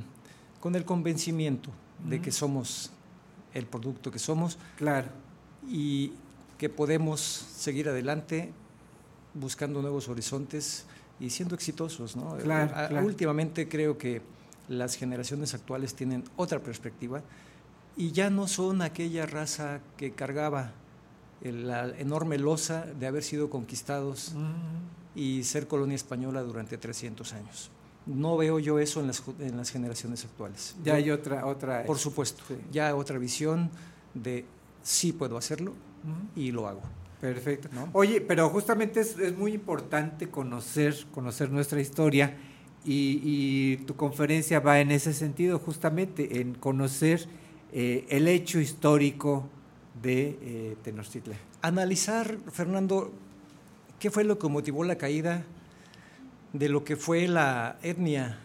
con 0.59 0.75
el 0.75 0.85
convencimiento 0.85 1.71
de 2.07 2.21
que 2.21 2.31
somos 2.31 2.91
el 3.53 3.65
producto 3.65 4.11
que 4.11 4.19
somos. 4.19 4.57
Claro. 4.77 5.07
Y 5.69 6.13
que 6.57 6.69
podemos 6.69 7.19
seguir 7.21 7.89
adelante 7.89 8.51
buscando 9.33 9.81
nuevos 9.81 10.07
horizontes 10.09 10.85
y 11.19 11.29
siendo 11.29 11.55
exitosos, 11.55 12.15
¿no? 12.15 12.37
Claro, 12.37 12.71
A- 12.75 12.87
claro. 12.87 13.05
Últimamente 13.05 13.67
creo 13.67 13.97
que 13.97 14.21
las 14.69 14.95
generaciones 14.95 15.53
actuales 15.53 15.93
tienen 15.95 16.23
otra 16.37 16.59
perspectiva 16.59 17.21
y 17.97 18.11
ya 18.11 18.29
no 18.29 18.47
son 18.47 18.81
aquella 18.81 19.25
raza 19.25 19.79
que 19.97 20.11
cargaba 20.11 20.71
el- 21.41 21.67
la 21.67 21.89
enorme 21.97 22.37
losa 22.37 22.85
de 22.85 23.07
haber 23.07 23.23
sido 23.23 23.49
conquistados 23.49 24.33
y 25.15 25.43
ser 25.43 25.67
colonia 25.67 25.95
española 25.95 26.41
durante 26.41 26.77
300 26.77 27.33
años. 27.33 27.69
No 28.05 28.35
veo 28.37 28.59
yo 28.59 28.79
eso 28.79 28.99
en 28.99 29.07
las, 29.07 29.23
ju- 29.25 29.35
en 29.39 29.55
las 29.57 29.69
generaciones 29.71 30.25
actuales. 30.25 30.75
Ya 30.83 30.93
Yo- 30.93 30.95
hay 30.95 31.11
otra, 31.11 31.45
otra. 31.45 31.85
Por 31.85 31.97
supuesto, 31.97 32.43
ya 32.71 32.95
otra 32.95 33.17
visión 33.17 33.69
de 34.13 34.45
sí 34.81 35.13
puedo 35.13 35.37
hacerlo 35.37 35.73
y 36.35 36.51
lo 36.51 36.67
hago. 36.67 36.81
Perfecto. 37.21 37.69
Oye, 37.93 38.19
pero 38.19 38.49
justamente 38.49 38.99
es, 38.99 39.17
es 39.17 39.37
muy 39.37 39.53
importante 39.53 40.29
conocer, 40.29 41.05
conocer 41.13 41.49
nuestra 41.51 41.79
historia 41.79 42.35
y, 42.83 43.21
y 43.23 43.77
tu 43.85 43.95
conferencia 43.95 44.59
va 44.59 44.81
en 44.81 44.91
ese 44.91 45.13
sentido, 45.13 45.57
justamente 45.59 46.41
en 46.41 46.53
conocer 46.55 47.25
eh, 47.71 48.05
el 48.09 48.27
hecho 48.27 48.59
histórico 48.59 49.47
de 50.01 50.37
eh, 50.41 50.75
Tenochtitlan. 50.83 51.37
Analizar, 51.61 52.37
Fernando, 52.51 53.13
qué 53.99 54.11
fue 54.11 54.25
lo 54.25 54.37
que 54.37 54.49
motivó 54.49 54.83
la 54.83 54.97
caída 54.97 55.45
de 56.53 56.69
lo 56.69 56.83
que 56.83 56.95
fue 56.95 57.27
la 57.27 57.77
etnia 57.83 58.39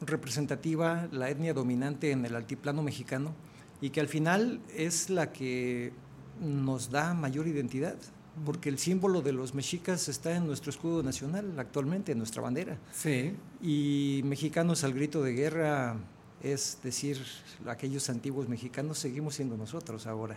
representativa, 0.00 1.08
la 1.12 1.30
etnia 1.30 1.54
dominante 1.54 2.10
en 2.10 2.24
el 2.24 2.36
altiplano 2.36 2.82
mexicano 2.82 3.34
y 3.80 3.90
que 3.90 4.00
al 4.00 4.08
final 4.08 4.60
es 4.74 5.10
la 5.10 5.32
que 5.32 5.92
nos 6.40 6.90
da 6.90 7.14
mayor 7.14 7.46
identidad, 7.46 7.96
porque 8.44 8.68
el 8.68 8.78
símbolo 8.78 9.22
de 9.22 9.32
los 9.32 9.54
mexicas 9.54 10.08
está 10.08 10.36
en 10.36 10.46
nuestro 10.46 10.70
escudo 10.70 11.02
nacional 11.02 11.58
actualmente, 11.58 12.12
en 12.12 12.18
nuestra 12.18 12.42
bandera. 12.42 12.78
Sí. 12.92 13.34
Y 13.62 14.22
mexicanos 14.24 14.84
al 14.84 14.92
grito 14.92 15.22
de 15.22 15.32
guerra 15.32 15.96
es 16.44 16.78
decir, 16.82 17.24
aquellos 17.66 18.10
antiguos 18.10 18.48
mexicanos 18.48 18.98
seguimos 18.98 19.34
siendo 19.34 19.56
nosotros 19.56 20.06
ahora. 20.06 20.36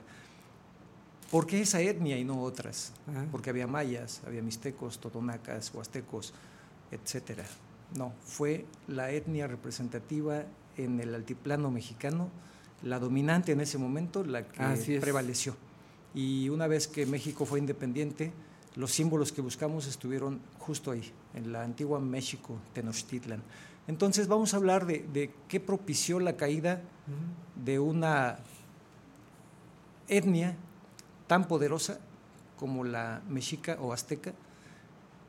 ¿Por 1.29 1.45
qué 1.45 1.61
esa 1.61 1.81
etnia 1.81 2.17
y 2.17 2.23
no 2.23 2.41
otras? 2.41 2.93
Ah. 3.07 3.25
Porque 3.29 3.49
había 3.49 3.67
mayas, 3.67 4.21
había 4.25 4.41
mixtecos, 4.41 4.99
totonacas, 4.99 5.73
huastecos, 5.73 6.33
etcétera. 6.91 7.45
No, 7.95 8.13
fue 8.25 8.65
la 8.87 9.11
etnia 9.11 9.47
representativa 9.47 10.43
en 10.75 10.99
el 10.99 11.15
altiplano 11.15 11.71
mexicano, 11.71 12.29
la 12.83 12.99
dominante 12.99 13.53
en 13.53 13.61
ese 13.61 13.77
momento, 13.77 14.23
la 14.23 14.45
que 14.47 14.99
prevaleció. 14.99 15.55
Y 16.13 16.49
una 16.49 16.67
vez 16.67 16.87
que 16.87 17.05
México 17.05 17.45
fue 17.45 17.59
independiente, 17.59 18.31
los 18.75 18.91
símbolos 18.91 19.31
que 19.31 19.41
buscamos 19.41 19.87
estuvieron 19.87 20.39
justo 20.59 20.91
ahí, 20.91 21.11
en 21.33 21.51
la 21.51 21.63
antigua 21.63 21.99
México, 21.99 22.59
Tenochtitlan. 22.73 23.41
Entonces 23.87 24.27
vamos 24.27 24.53
a 24.53 24.57
hablar 24.57 24.85
de, 24.85 25.05
de 25.13 25.31
qué 25.47 25.59
propició 25.59 26.19
la 26.19 26.35
caída 26.35 26.81
de 27.55 27.79
una 27.79 28.37
etnia 30.07 30.55
tan 31.25 31.47
poderosa 31.47 31.99
como 32.57 32.83
la 32.83 33.21
mexica 33.29 33.77
o 33.79 33.93
azteca 33.93 34.33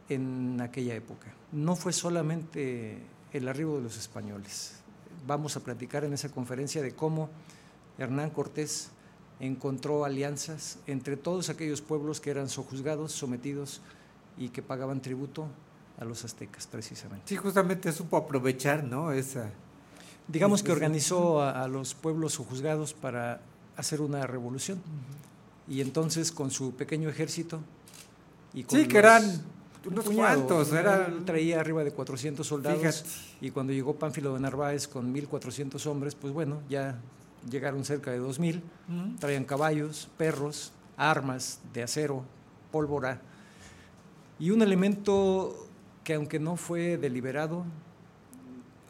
en 0.09 0.61
aquella 0.61 0.95
época. 0.95 1.38
No 1.53 1.77
fue 1.77 1.93
solamente 1.93 2.99
el 3.33 3.49
arribo 3.49 3.77
de 3.77 3.83
los 3.83 3.97
españoles. 3.97 4.75
Vamos 5.27 5.57
a 5.57 5.61
platicar 5.61 6.05
en 6.05 6.13
esa 6.13 6.29
conferencia 6.31 6.83
de 6.83 6.93
cómo 6.95 7.29
Hernán 7.99 8.31
Cortés 8.31 8.91
encontró 9.41 10.05
alianzas 10.05 10.79
entre 10.87 11.17
todos 11.17 11.49
aquellos 11.49 11.81
pueblos 11.81 12.21
que 12.21 12.31
eran 12.31 12.49
sojuzgados, 12.49 13.13
sometidos 13.13 13.81
y 14.37 14.49
que 14.51 14.63
pagaban 14.63 15.01
tributo 15.01 15.47
a 15.99 16.05
los 16.05 16.25
aztecas, 16.25 16.67
precisamente. 16.67 17.25
Sí, 17.27 17.37
justamente 17.37 17.91
supo 17.93 18.17
aprovechar, 18.17 18.85
¿no? 18.85 19.11
Esa. 19.13 19.51
Digamos 20.29 20.63
que 20.63 20.71
organizó 20.73 21.41
a, 21.41 21.63
a 21.63 21.69
los 21.69 21.95
pueblos 21.95 22.35
sojuzgados 22.35 22.95
para 22.95 23.41
hacer 23.77 24.01
una 24.01 24.27
revolución. 24.27 24.81
Y 25.67 25.81
entonces 25.81 26.31
con 26.33 26.51
su 26.51 26.73
pequeño 26.75 27.09
ejército 27.09 27.61
y 28.55 28.65
con 28.65 28.79
Sí, 28.79 28.87
que 28.87 28.95
los- 28.95 29.05
eran 29.05 29.43
unos 29.91 30.05
cuantos, 30.11 30.73
él 30.73 31.25
traía 31.25 31.61
arriba 31.61 31.85
de 31.85 31.91
400 31.93 32.47
soldados 32.47 32.79
Fíjate. 32.81 33.09
y 33.41 33.51
cuando 33.51 33.73
llegó 33.73 33.95
Pánfilo 33.97 34.35
de 34.35 34.41
Narváez 34.41 34.87
con 34.89 35.11
1400 35.13 35.87
hombres, 35.87 36.15
pues 36.15 36.33
bueno, 36.33 36.61
ya 36.69 36.99
llegaron 37.51 37.85
cerca 37.85 38.11
de 38.11 38.19
2000, 38.19 38.57
Ujú. 38.57 39.17
traían 39.19 39.45
caballos, 39.45 40.09
perros, 40.17 40.73
armas 40.97 41.61
de 41.73 41.83
acero, 41.83 42.25
pólvora 42.73 43.21
y 44.39 44.51
un 44.51 44.63
elemento 44.63 45.67
que 46.05 46.15
aunque 46.15 46.39
no 46.39 46.57
fue 46.57 46.97
deliberado, 46.97 47.65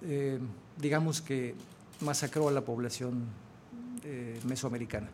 eh, 0.02 0.38
digamos 0.78 1.20
que 1.20 1.54
masacró 2.00 2.48
a 2.48 2.52
la 2.52 2.61
población 2.62 3.24
eh, 4.04 4.38
mesoamericana, 4.46 5.08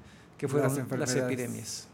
que 0.45 0.49
fueron 0.49 0.99
Las 0.99 1.15
epidemias, 1.17 1.89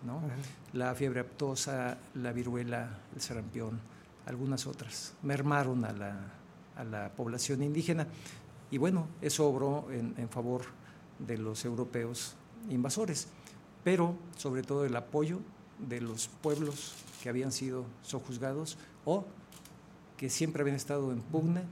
la 0.72 0.92
fiebre 0.96 1.20
aptosa, 1.20 1.98
la 2.14 2.32
viruela, 2.32 2.98
el 3.14 3.20
sarampión, 3.20 3.78
algunas 4.26 4.66
otras, 4.66 5.14
mermaron 5.22 5.84
a 5.84 5.92
la, 5.92 6.16
a 6.76 6.82
la 6.82 7.10
población 7.10 7.62
indígena. 7.62 8.08
Y 8.72 8.78
bueno, 8.78 9.06
eso 9.20 9.46
obró 9.46 9.86
en, 9.92 10.14
en 10.16 10.28
favor 10.28 10.62
de 11.20 11.38
los 11.38 11.64
europeos 11.64 12.34
invasores, 12.68 13.28
pero 13.84 14.16
sobre 14.36 14.64
todo 14.64 14.84
el 14.84 14.96
apoyo 14.96 15.38
de 15.78 16.00
los 16.00 16.26
pueblos 16.26 16.94
que 17.22 17.28
habían 17.28 17.52
sido 17.52 17.84
sojuzgados 18.02 18.78
o 19.04 19.26
que 20.16 20.28
siempre 20.28 20.62
habían 20.62 20.76
estado 20.76 21.12
en 21.12 21.20
pugna 21.20 21.62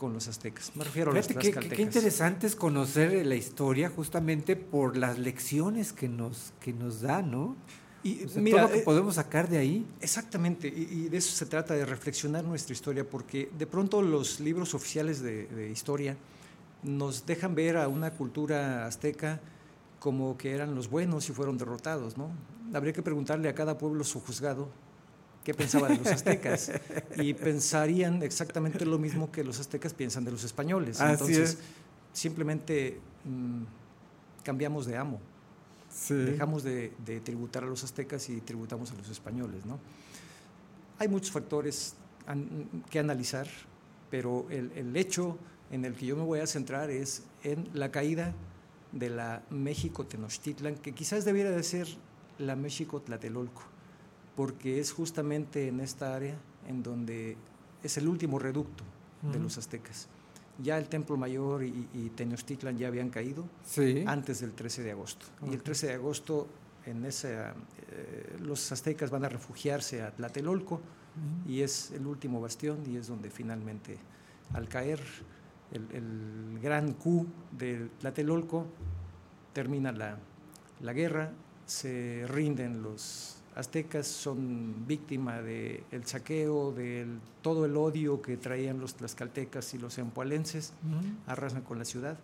con 0.00 0.12
los 0.14 0.26
aztecas. 0.26 0.72
Me 0.74 0.82
refiero 0.84 1.12
a 1.12 1.14
los 1.14 1.26
Fíjate 1.28 1.52
qué- 1.52 1.68
qué, 1.68 1.82
interesante 1.82 2.46
es 2.46 2.56
conocer 2.56 3.24
la 3.26 3.34
historia 3.36 3.90
justamente 3.90 4.56
por 4.56 4.96
las 4.96 5.18
lecciones 5.18 5.92
que 5.92 6.08
nos, 6.08 6.52
que 6.60 6.72
nos 6.72 7.02
da, 7.02 7.20
¿no? 7.22 7.54
Y 8.02 8.24
O 8.24 8.28
sea, 8.30 8.40
mira, 8.42 8.56
todo 8.62 8.66
lo 8.68 8.72
que 8.72 8.78
eh, 8.80 8.84
podemos 8.84 9.14
sacar 9.16 9.48
de 9.50 9.58
ahí. 9.58 9.86
Exactamente, 10.00 10.66
y, 10.68 10.88
y 11.04 11.08
de 11.10 11.18
eso 11.18 11.32
se 11.36 11.44
trata, 11.44 11.74
de 11.74 11.84
reflexionar 11.84 12.42
nuestra 12.44 12.72
historia, 12.72 13.04
porque 13.08 13.50
de 13.58 13.66
pronto 13.66 14.00
los 14.00 14.40
libros 14.40 14.72
oficiales 14.74 15.20
de, 15.20 15.46
de 15.48 15.70
historia 15.70 16.16
nos 16.82 17.26
dejan 17.26 17.54
ver 17.54 17.76
a 17.76 17.86
una 17.88 18.12
cultura 18.12 18.86
azteca 18.86 19.38
como 19.98 20.38
que 20.38 20.52
eran 20.54 20.74
los 20.74 20.88
buenos 20.88 21.28
y 21.28 21.32
fueron 21.34 21.58
derrotados, 21.58 22.16
¿no? 22.16 22.30
Habría 22.72 22.94
que 22.94 23.02
preguntarle 23.02 23.50
a 23.50 23.54
cada 23.54 23.76
pueblo 23.76 24.02
sojuzgado 24.02 24.68
qué 25.44 25.54
pensaba 25.54 25.88
de 25.88 25.96
los 25.98 26.06
aztecas 26.06 26.70
y 27.16 27.32
pensarían 27.34 28.22
exactamente 28.22 28.84
lo 28.84 28.98
mismo 28.98 29.30
que 29.32 29.42
los 29.44 29.58
aztecas 29.60 29.94
piensan 29.94 30.24
de 30.24 30.30
los 30.32 30.44
españoles. 30.44 31.00
Así 31.00 31.12
Entonces, 31.12 31.50
es. 31.50 31.58
simplemente 32.12 33.00
mm, 33.24 33.62
cambiamos 34.44 34.86
de 34.86 34.96
amo. 34.96 35.20
Dejamos 36.08 36.62
de, 36.62 36.92
de 37.04 37.20
tributar 37.20 37.64
a 37.64 37.66
los 37.66 37.82
aztecas 37.82 38.28
y 38.28 38.40
tributamos 38.40 38.92
a 38.92 38.94
los 38.94 39.08
españoles, 39.08 39.66
¿no? 39.66 39.78
Hay 41.00 41.08
muchos 41.08 41.32
factores 41.32 41.94
an- 42.26 42.84
que 42.88 43.00
analizar, 43.00 43.48
pero 44.10 44.46
el, 44.50 44.70
el 44.76 44.96
hecho 44.96 45.36
en 45.72 45.84
el 45.84 45.94
que 45.94 46.06
yo 46.06 46.16
me 46.16 46.22
voy 46.22 46.40
a 46.40 46.46
centrar 46.46 46.90
es 46.90 47.24
en 47.42 47.68
la 47.74 47.90
caída 47.90 48.34
de 48.92 49.10
la 49.10 49.42
México 49.50 50.06
Tenochtitlan, 50.06 50.76
que 50.76 50.92
quizás 50.92 51.24
debiera 51.24 51.50
de 51.50 51.62
ser 51.64 51.88
la 52.38 52.54
México 52.54 53.00
Tlatelolco, 53.00 53.62
porque 54.40 54.80
es 54.80 54.90
justamente 54.92 55.68
en 55.68 55.80
esta 55.80 56.16
área 56.16 56.34
en 56.66 56.82
donde 56.82 57.36
es 57.82 57.98
el 57.98 58.08
último 58.08 58.38
reducto 58.38 58.84
de 59.20 59.28
Ujú. 59.36 59.40
los 59.40 59.58
aztecas. 59.58 60.08
Ya 60.62 60.78
el 60.78 60.88
Templo 60.88 61.18
Mayor 61.18 61.62
y, 61.62 61.86
y 61.92 62.08
Tenochtitlan 62.08 62.78
ya 62.78 62.88
habían 62.88 63.10
caído 63.10 63.44
Sí. 63.66 64.02
antes 64.06 64.40
del 64.40 64.52
13 64.54 64.82
de 64.82 64.92
agosto. 64.92 65.26
Y 65.44 65.50
el 65.50 65.56
Ok. 65.56 65.64
13 65.64 65.88
de 65.88 65.92
agosto, 65.92 66.46
en 66.86 67.04
esa, 67.04 67.50
eh, 67.90 68.38
los 68.40 68.72
aztecas 68.72 69.10
van 69.10 69.26
a 69.26 69.28
refugiarse 69.28 70.00
a 70.00 70.10
Tlatelolco 70.10 70.80
y 71.46 71.60
es 71.60 71.90
el 71.90 72.06
último 72.06 72.40
bastión 72.40 72.78
y 72.90 72.96
es 72.96 73.08
donde 73.08 73.28
finalmente, 73.30 73.98
al 74.54 74.68
caer 74.68 75.00
el, 75.70 75.86
el 75.92 76.58
gran 76.62 76.94
Q 76.94 77.26
de 77.58 77.90
Tlatelolco, 77.98 78.64
termina 79.52 79.92
la, 79.92 80.16
la 80.80 80.92
guerra, 80.94 81.30
se 81.66 82.24
rinden 82.26 82.80
los 82.82 83.36
aztecas, 83.60 84.06
son 84.06 84.86
víctima 84.86 85.40
del 85.42 86.04
saqueo, 86.04 86.72
de 86.72 87.06
todo 87.42 87.64
el 87.66 87.76
odio 87.76 88.20
que 88.20 88.36
traían 88.36 88.80
los 88.80 88.94
tlaxcaltecas 88.94 89.74
y 89.74 89.78
los 89.78 89.98
empoalenses, 89.98 90.72
Ujú. 90.84 91.06
arrasan 91.26 91.62
con 91.62 91.78
la 91.78 91.84
ciudad 91.84 92.18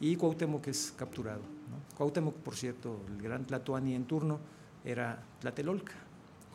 y 0.00 0.16
Cuauhtémoc 0.16 0.66
es 0.68 0.92
capturado. 0.96 1.40
¿no? 1.40 1.96
Cuauhtémoc, 1.96 2.34
por 2.36 2.54
cierto, 2.56 3.00
el 3.08 3.20
gran 3.22 3.44
Tlatoani 3.44 3.94
en 3.94 4.04
turno, 4.04 4.38
era 4.84 5.22
Tlatelolca. 5.40 5.94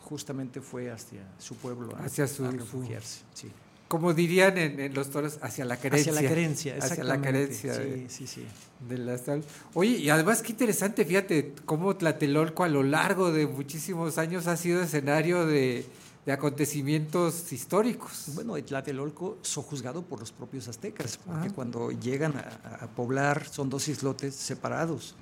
Justamente 0.00 0.60
fue 0.60 0.90
hacia 0.90 1.22
su 1.38 1.54
pueblo 1.56 1.94
a, 1.96 2.04
Hacia 2.04 2.26
su- 2.26 2.44
a 2.44 2.50
su- 2.50 2.56
refugiarse. 2.58 3.20
sí. 3.34 3.50
Como 3.92 4.14
dirían 4.14 4.56
en, 4.56 4.80
en 4.80 4.94
los 4.94 5.10
toros, 5.10 5.38
hacia 5.42 5.66
la 5.66 5.76
querencia. 5.76 6.12
Hacia 6.12 6.22
la 6.22 6.28
querencia, 6.28 6.76
Hacia 6.80 7.04
la 7.04 7.20
querencia. 7.20 7.74
Sí, 7.74 7.80
de- 7.82 8.08
sí, 8.08 8.26
sí. 8.26 8.46
de 8.88 8.96
la 8.96 9.18
sal. 9.18 9.44
Oye, 9.74 9.98
y 9.98 10.08
además 10.08 10.40
qué 10.40 10.52
interesante, 10.52 11.04
fíjate, 11.04 11.52
cómo 11.66 11.94
Tlatelolco 11.94 12.64
a 12.64 12.68
lo 12.68 12.82
largo 12.82 13.30
de 13.32 13.46
muchísimos 13.46 14.16
años 14.16 14.46
ha 14.46 14.56
sido 14.56 14.80
escenario 14.82 15.44
de, 15.44 15.84
de 16.24 16.32
acontecimientos 16.32 17.52
históricos. 17.52 18.30
Bueno, 18.34 18.56
y 18.56 18.62
Tlatelolco 18.62 19.36
sojuzgado 19.42 20.00
por 20.00 20.20
los 20.20 20.32
propios 20.32 20.68
aztecas, 20.68 21.18
porque 21.18 21.48
Ah. 21.48 21.52
cuando 21.54 21.90
llegan 21.92 22.32
a, 22.36 22.84
a 22.84 22.86
poblar 22.88 23.46
son 23.46 23.68
dos 23.68 23.88
islotes 23.88 24.34
separados 24.34 25.14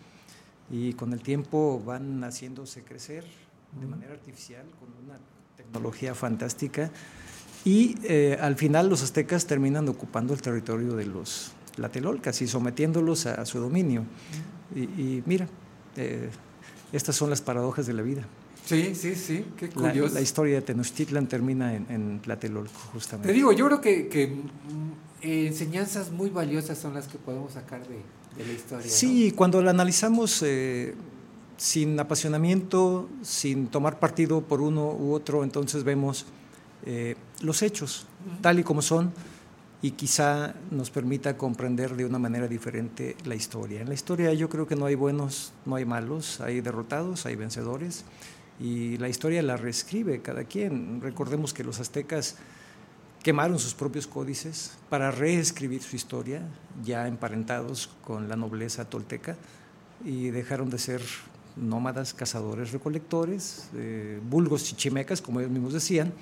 y 0.70 0.92
con 0.92 1.12
el 1.12 1.20
tiempo 1.22 1.82
van 1.84 2.22
haciéndose 2.22 2.84
crecer 2.84 3.24
de 3.80 3.86
manera 3.88 4.12
artificial 4.12 4.64
con 4.78 4.88
una 5.04 5.18
tecnología 5.56 6.14
fantástica 6.14 6.90
y 7.64 7.96
eh, 8.04 8.38
al 8.40 8.56
final 8.56 8.88
los 8.88 9.02
aztecas 9.02 9.46
terminan 9.46 9.88
ocupando 9.88 10.32
el 10.34 10.40
territorio 10.42 10.94
de 10.94 11.06
los 11.06 11.52
Tlatelolcas 11.76 12.40
y 12.42 12.48
sometiéndolos 12.48 13.26
a, 13.26 13.34
a 13.34 13.46
su 13.46 13.58
dominio. 13.60 14.04
Y, 14.74 14.80
y 14.80 15.22
mira, 15.26 15.46
eh, 15.96 16.30
estas 16.92 17.16
son 17.16 17.30
las 17.30 17.40
paradojas 17.42 17.86
de 17.86 17.92
la 17.92 18.02
vida. 18.02 18.22
Sí, 18.64 18.94
sí, 18.94 19.14
sí, 19.14 19.44
qué 19.56 19.66
La, 19.68 19.72
curioso. 19.90 20.14
la 20.14 20.20
historia 20.20 20.56
de 20.56 20.62
Tenochtitlan 20.62 21.26
termina 21.26 21.74
en, 21.74 21.86
en 21.90 22.20
Tlatelolco, 22.20 22.78
justamente. 22.92 23.28
Te 23.28 23.34
digo, 23.34 23.52
yo 23.52 23.66
creo 23.66 23.80
que, 23.80 24.08
que, 24.08 24.24
eh, 25.22 25.46
enseñanzas 25.46 26.10
muy 26.12 26.30
valiosas 26.30 26.78
son 26.78 26.94
las 26.94 27.08
que 27.08 27.18
podemos 27.18 27.52
sacar 27.54 27.80
de, 27.88 27.96
de 28.36 28.46
la 28.46 28.52
historia. 28.52 28.86
¿no? 28.86 28.92
Sí, 28.92 29.32
cuando 29.32 29.60
la 29.62 29.70
analizamos 29.70 30.42
eh, 30.44 30.94
sin 31.56 31.98
apasionamiento, 31.98 33.08
sin 33.22 33.66
tomar 33.66 33.98
partido 33.98 34.40
por 34.42 34.60
uno 34.60 34.92
u 34.92 35.12
otro, 35.14 35.42
entonces 35.42 35.82
vemos 35.84 36.26
eh, 36.86 37.16
los 37.42 37.62
hechos 37.62 38.06
tal 38.40 38.58
y 38.58 38.64
como 38.64 38.82
son 38.82 39.12
y 39.82 39.92
quizá 39.92 40.54
nos 40.70 40.90
permita 40.90 41.36
comprender 41.36 41.96
de 41.96 42.04
una 42.04 42.18
manera 42.18 42.48
diferente 42.48 43.16
la 43.24 43.34
historia. 43.34 43.80
En 43.80 43.88
la 43.88 43.94
historia 43.94 44.32
yo 44.34 44.48
creo 44.48 44.66
que 44.66 44.76
no 44.76 44.86
hay 44.86 44.94
buenos, 44.94 45.52
no 45.64 45.76
hay 45.76 45.84
malos, 45.84 46.40
hay 46.40 46.60
derrotados, 46.60 47.24
hay 47.26 47.36
vencedores 47.36 48.04
y 48.58 48.98
la 48.98 49.08
historia 49.08 49.42
la 49.42 49.56
reescribe 49.56 50.20
cada 50.20 50.44
quien. 50.44 51.00
Recordemos 51.00 51.54
que 51.54 51.64
los 51.64 51.80
aztecas 51.80 52.36
quemaron 53.22 53.58
sus 53.58 53.74
propios 53.74 54.06
códices 54.06 54.72
para 54.88 55.10
reescribir 55.10 55.82
su 55.82 55.96
historia, 55.96 56.42
ya 56.82 57.06
emparentados 57.06 57.90
con 58.02 58.28
la 58.28 58.36
nobleza 58.36 58.88
tolteca, 58.88 59.36
y 60.04 60.30
dejaron 60.30 60.70
de 60.70 60.78
ser 60.78 61.02
nómadas, 61.56 62.14
cazadores, 62.14 62.72
recolectores, 62.72 63.68
eh, 63.74 64.20
vulgos 64.28 64.64
chichimecas, 64.64 65.20
como 65.20 65.40
ellos 65.40 65.52
mismos 65.52 65.72
decían, 65.72 66.12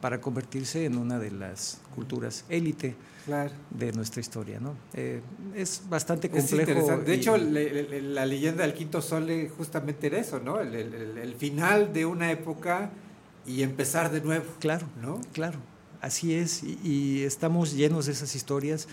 para 0.00 0.20
convertirse 0.20 0.84
en 0.84 0.96
una 0.98 1.18
de 1.18 1.30
las 1.30 1.80
culturas 1.94 2.44
élite 2.48 2.94
Claro. 3.26 3.52
de 3.70 3.92
nuestra 3.92 4.20
historia. 4.20 4.58
¿no? 4.60 4.74
Eh, 4.94 5.20
es 5.54 5.82
bastante 5.88 6.30
complejo. 6.30 6.96
De 6.98 7.14
y- 7.14 7.18
hecho, 7.18 7.36
le- 7.36 7.82
le- 7.84 8.02
la 8.02 8.24
leyenda 8.26 8.62
del 8.62 8.74
quinto 8.74 9.02
sol 9.02 9.28
justamente 9.56 10.06
era 10.06 10.18
eso, 10.18 10.40
¿no? 10.40 10.58
El, 10.60 10.74
el- 10.74 10.94
el- 10.94 11.18
el 11.18 11.34
final 11.34 11.92
de 11.92 12.06
una 12.06 12.30
época 12.30 12.90
y 13.46 13.62
empezar 13.62 14.10
de 14.10 14.20
nuevo. 14.22 14.44
Claro, 14.58 14.86
¿no? 15.02 15.20
Claro, 15.32 15.58
así 16.00 16.34
es. 16.34 16.62
Y, 16.62 16.78
y 16.82 17.22
estamos 17.24 17.74
llenos 17.74 18.06
de 18.06 18.12
esas 18.12 18.34
historias. 18.34 18.88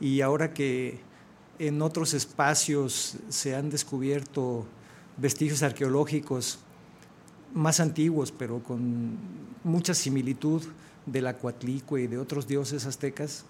Y 0.00 0.20
ahora 0.20 0.54
que 0.54 1.00
en 1.58 1.82
otros 1.82 2.14
espacios 2.14 3.16
se 3.28 3.54
han 3.56 3.68
descubierto 3.70 4.66
vestigios 5.16 5.62
arqueológicos 5.62 6.58
más 7.54 7.80
antiguos, 7.80 8.32
pero 8.32 8.62
con 8.62 9.16
mucha 9.64 9.94
similitud 9.94 10.62
de 11.06 11.20
la 11.20 11.36
Coatlicue 11.36 12.02
y 12.02 12.06
de 12.06 12.18
otros 12.18 12.46
dioses 12.46 12.86
aztecas, 12.86 13.44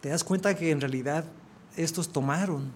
te 0.00 0.08
das 0.10 0.24
cuenta 0.24 0.54
que 0.56 0.70
en 0.70 0.80
realidad 0.80 1.24
estos 1.76 2.10
tomaron 2.12 2.70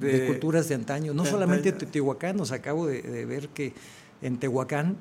de, 0.00 0.20
De- 0.20 0.26
culturas 0.28 0.68
de 0.68 0.76
antaño, 0.76 1.12
no 1.14 1.24
de 1.24 1.30
solamente 1.30 1.70
antaño. 1.70 1.78
Teotihuacán, 1.90 2.36
nos 2.36 2.52
acabo 2.52 2.86
de, 2.86 3.02
de 3.02 3.24
ver 3.26 3.48
que 3.48 3.72
en 4.22 4.38
Tehuacán 4.38 4.96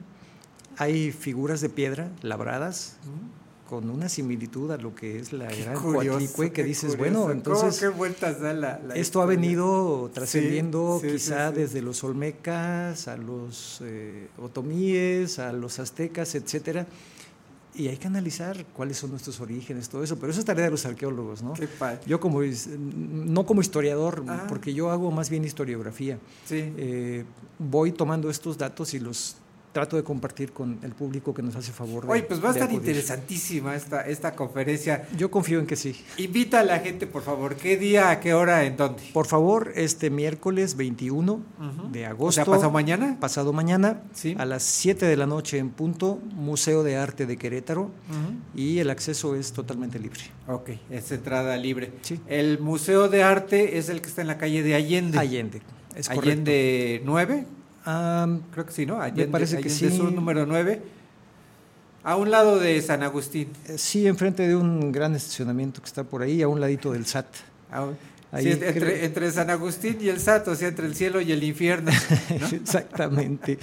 hay 0.77 1.11
figuras 1.11 1.61
de 1.61 1.69
piedra 1.69 2.09
labradas 2.21 2.97
con 3.69 3.87
una 3.91 4.09
similitud 4.09 4.71
a 4.71 4.77
lo 4.77 4.95
que 4.95 5.19
es 5.19 5.31
la 5.31 5.45
gran 5.45 5.75
curioso, 5.79 6.17
Coatlicue, 6.17 6.51
que 6.51 6.63
dices, 6.63 6.95
curioso. 6.95 6.97
bueno, 6.97 7.19
¿Cómo, 7.21 7.31
entonces 7.33 7.79
qué 7.79 7.87
vueltas 7.89 8.41
da 8.41 8.51
la, 8.51 8.79
la 8.79 8.95
esto 8.95 9.21
ha 9.21 9.27
venido 9.27 10.09
trascendiendo 10.11 10.97
Sí, 10.99 11.07
sí, 11.09 11.13
quizá 11.13 11.49
sí, 11.49 11.55
desde 11.57 11.83
los 11.83 12.03
olmecas 12.03 13.07
a 13.07 13.15
los 13.15 13.81
eh, 13.83 14.27
otomíes, 14.39 15.37
a 15.37 15.53
los 15.53 15.77
aztecas, 15.77 16.33
etcétera. 16.33 16.87
Y 17.75 17.89
hay 17.89 17.97
que 17.97 18.07
analizar 18.07 18.65
cuáles 18.73 18.97
son 18.97 19.11
nuestros 19.11 19.39
orígenes, 19.39 19.87
todo 19.87 20.03
eso, 20.03 20.17
pero 20.17 20.31
eso 20.31 20.39
es 20.39 20.45
tarea 20.47 20.65
de 20.65 20.71
los 20.71 20.87
arqueólogos, 20.87 21.43
¿no? 21.43 21.53
Qué 21.53 21.67
padre. 21.67 21.99
Yo 22.07 22.19
como 22.19 22.41
no 22.41 23.45
como 23.45 23.61
historiador, 23.61 24.23
Ah. 24.27 24.45
porque 24.49 24.73
yo 24.73 24.89
hago 24.89 25.11
más 25.11 25.29
bien 25.29 25.45
historiografía. 25.45 26.17
Sí. 26.47 26.73
Eh, 26.75 27.23
voy 27.59 27.91
tomando 27.91 28.31
estos 28.31 28.57
datos 28.57 28.95
y 28.95 28.99
los 28.99 29.35
trato 29.71 29.95
de 29.97 30.03
compartir 30.03 30.51
con 30.51 30.79
el 30.81 30.93
público 30.93 31.33
que 31.33 31.41
nos 31.43 31.55
hace 31.55 31.71
favor. 31.71 32.05
de- 32.05 32.11
Oye, 32.11 32.23
pues 32.23 32.43
va 32.43 32.49
a 32.49 32.53
estar 32.53 32.71
interesantísima 32.71 33.75
esta, 33.75 34.01
esta 34.01 34.35
conferencia. 34.35 35.07
Yo 35.15 35.29
confío 35.29 35.59
en 35.59 35.67
que 35.67 35.75
sí. 35.75 35.95
Invita 36.17 36.61
a 36.61 36.63
la 36.63 36.79
gente, 36.79 37.05
por 37.07 37.21
favor. 37.21 37.55
¿Qué 37.55 37.77
día, 37.77 38.09
a 38.09 38.19
qué 38.19 38.33
hora, 38.33 38.63
en 38.65 38.77
dónde? 38.77 39.01
Por 39.13 39.27
favor, 39.27 39.71
este 39.75 40.09
miércoles 40.09 40.75
21 40.75 41.33
Ujú. 41.33 41.91
de 41.91 42.05
O 42.07 42.09
agosto. 42.09 42.31
sea, 42.43 42.45
¿pasado 42.45 42.71
mañana? 42.71 43.17
Pasado 43.19 43.53
mañana, 43.53 44.01
Sí. 44.13 44.35
a 44.39 44.45
las 44.45 44.63
7 44.63 45.05
de 45.05 45.15
la 45.17 45.27
noche 45.27 45.57
en 45.59 45.69
punto, 45.69 46.19
Museo 46.33 46.83
de 46.83 46.97
Arte 46.97 47.25
de 47.25 47.37
Querétaro, 47.37 47.91
y 48.55 48.79
el 48.79 48.89
acceso 48.89 49.35
es 49.35 49.53
totalmente 49.53 49.99
libre. 49.99 50.21
Ok, 50.47 50.71
es 50.89 51.11
entrada 51.11 51.55
libre. 51.57 51.91
Sí. 52.01 52.19
El 52.27 52.59
Museo 52.59 53.07
de 53.07 53.21
Arte 53.23 53.77
es 53.77 53.89
el 53.89 54.01
que 54.01 54.07
está 54.07 54.21
en 54.21 54.27
la 54.27 54.37
calle 54.39 54.63
de 54.63 54.73
Allende. 54.75 55.17
Allende, 55.19 55.61
es 55.95 56.09
Allende 56.09 57.01
9, 57.05 57.45
Am, 57.89 58.41
creo 58.51 58.65
que 58.67 58.71
sí, 58.71 58.85
¿no? 58.85 59.01
Allende, 59.01 59.27
parece 59.27 59.57
que 59.57 59.67
Allende 59.67 59.89
sí. 59.89 59.97
Sur 59.97 60.11
número 60.11 60.45
9. 60.45 60.81
A 62.03 62.15
un 62.15 62.29
lado 62.29 62.59
de 62.59 62.79
San 62.83 63.01
Agustín. 63.01 63.49
eh, 63.67 63.77
sí, 63.79 64.05
enfrente 64.07 64.47
de 64.47 64.55
un 64.55 64.91
gran 64.91 65.15
estacionamiento 65.15 65.81
que 65.81 65.87
está 65.87 66.03
por 66.03 66.21
ahí, 66.21 66.41
a 66.43 66.47
un 66.47 66.61
ladito 66.61 66.91
del 66.91 67.07
SAT. 67.07 67.25
Ahí 68.31 68.43
sí, 68.43 68.51
entre, 68.51 68.73
creo- 68.73 68.95
entre 69.03 69.31
San 69.31 69.49
Agustín 69.49 69.97
y 70.01 70.09
el 70.09 70.19
Sato, 70.19 70.51
o 70.51 70.55
sea, 70.55 70.67
entre 70.67 70.85
el 70.85 70.93
cielo 70.95 71.19
y 71.19 71.31
el 71.31 71.43
infierno. 71.43 71.91
exactamente, 72.51 73.57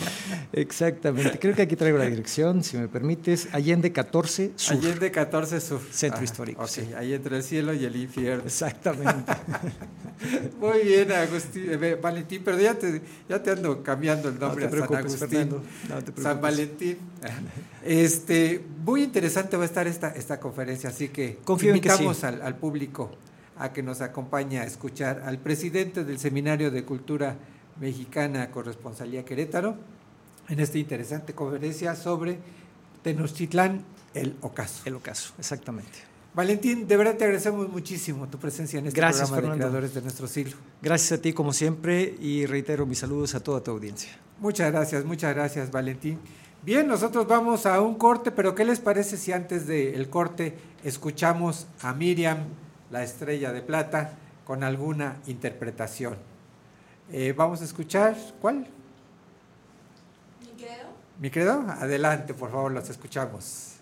exactamente. 0.53 1.39
Creo 1.39 1.55
que 1.55 1.62
aquí 1.62 1.77
traigo 1.77 1.99
la 1.99 2.07
dirección, 2.07 2.64
si 2.64 2.77
me 2.77 2.89
permites. 2.89 3.49
Allende 3.53 3.93
14 3.93 4.53
Sur. 4.57 4.77
Allende 4.77 5.11
14 5.12 5.61
Sur. 5.61 5.81
Centro 5.93 6.25
histórico, 6.25 6.62
ok, 6.62 6.69
sí. 6.69 6.81
ahí 6.97 7.14
entre 7.14 7.37
el 7.37 7.43
cielo 7.45 7.73
y 7.75 7.85
el 7.85 7.95
infierno. 7.95 8.43
Exactamente. 8.45 9.33
Muy 10.61 10.81
bien, 10.83 11.12
Agustín, 11.12 11.67
eh, 11.69 11.95
Valentín, 12.01 12.43
pero 12.45 12.59
ya 12.59 12.75
te, 12.75 13.03
ya 13.29 13.41
te 13.43 13.51
ando 13.51 13.83
cambiando 13.83 14.31
el 14.31 14.39
nombre 14.39 14.64
No 14.64 14.71
te 14.71 14.77
a 14.79 14.87
San 14.87 14.97
Agustín. 14.97 15.29
Fernando, 15.29 15.62
no 15.89 16.03
te 16.05 16.23
San. 16.23 16.41
Valentín. 16.41 16.99
Este, 17.85 18.64
muy 18.85 19.03
interesante 19.05 19.57
va 19.57 19.62
a 19.62 19.67
estar 19.67 19.87
esta, 19.87 20.09
esta 20.09 20.41
conferencia, 20.41 20.91
así 20.91 21.09
que 21.09 21.39
Confío 21.45 21.73
en 21.73 21.81
que 21.81 21.89
invitamos 21.89 22.17
sí. 22.17 22.27
al, 22.27 22.43
al 22.43 22.57
público 22.57 23.12
a 23.59 23.73
que 23.73 23.83
nos 23.83 24.01
acompañe 24.01 24.59
a 24.59 24.65
escuchar 24.65 25.23
al 25.25 25.39
presidente 25.39 26.05
del 26.05 26.19
Seminario 26.19 26.71
de 26.71 26.85
Cultura 26.85 27.37
Mexicana 27.81 28.51
Corresponsalía 28.51 29.25
Querétaro 29.25 29.77
en 30.49 30.61
esta 30.61 30.79
interesante 30.79 31.35
conferencia 31.35 31.95
sobre 31.95 32.39
Tenochtitlán, 33.03 33.85
el 34.15 34.37
ocaso. 34.41 34.83
El 34.85 34.95
ocaso, 34.95 35.35
exactamente. 35.39 36.17
Valentín, 36.35 36.87
de 36.87 36.97
verdad 36.99 37.17
te 37.17 37.25
agradecemos 37.25 37.69
muchísimo 37.71 38.29
tu 38.29 38.39
presencia 38.39 38.79
en 38.79 38.89
este 38.89 39.01
Gracias, 39.01 39.31
programa 39.31 39.55
Fernando. 39.55 39.65
de 39.65 39.71
Creadores 39.71 39.95
de 39.95 40.03
Nuestro 40.03 40.27
Siglo. 40.27 40.57
Gracias 40.83 41.19
a 41.19 41.23
ti 41.23 41.33
como 41.33 41.53
siempre 41.53 42.15
y 42.21 42.45
reitero 42.45 42.85
mis 42.85 42.99
saludos 42.99 43.35
a 43.35 43.41
toda 43.41 43.63
tu 43.63 43.71
audiencia. 43.71 44.11
Muchas 44.39 44.71
gracias, 44.71 45.05
muchas 45.05 45.35
gracias, 45.35 45.71
Valentín. 45.71 46.19
Bien, 46.63 46.87
nosotros 46.87 47.27
vamos 47.27 47.65
a 47.65 47.81
un 47.81 47.95
corte, 47.95 48.33
pero 48.33 48.55
¿qué 48.55 48.65
les 48.65 48.81
parece 48.81 49.17
si 49.17 49.33
antes 49.33 49.67
del 49.67 50.11
corte 50.11 50.59
escuchamos 50.85 51.69
a 51.81 51.95
Miriam, 51.95 52.39
la 52.91 53.03
estrella 53.03 53.53
de 53.53 53.62
plata, 53.62 54.12
con 54.45 54.62
alguna 54.62 55.16
interpretación? 55.26 56.16
Eh, 57.12 57.34
vamos 57.37 57.61
a 57.61 57.64
escuchar, 57.64 58.16
¿cuál? 58.41 58.66
¿Mi 61.18 61.30
credo? 61.30 61.61
Adelante, 61.61 62.34
por 62.34 62.51
favor, 62.51 62.72
los 62.72 62.91
escuchamos. 62.91 63.76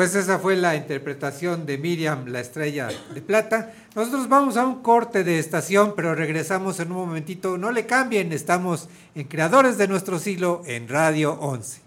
Pues 0.00 0.14
esa 0.14 0.38
fue 0.38 0.56
la 0.56 0.76
interpretación 0.76 1.66
de 1.66 1.76
Miriam, 1.76 2.24
la 2.28 2.40
estrella 2.40 2.88
de 3.12 3.20
plata. 3.20 3.74
Nosotros 3.94 4.30
vamos 4.30 4.56
a 4.56 4.64
un 4.64 4.80
corte 4.80 5.24
de 5.24 5.38
estación, 5.38 5.92
pero 5.94 6.14
regresamos 6.14 6.80
en 6.80 6.90
un 6.90 7.06
momentito. 7.06 7.58
No 7.58 7.70
le 7.70 7.84
cambien, 7.84 8.32
estamos 8.32 8.88
en 9.14 9.28
Creadores 9.28 9.76
de 9.76 9.88
nuestro 9.88 10.18
siglo 10.18 10.62
en 10.64 10.88
Radio 10.88 11.34
11. 11.34 11.82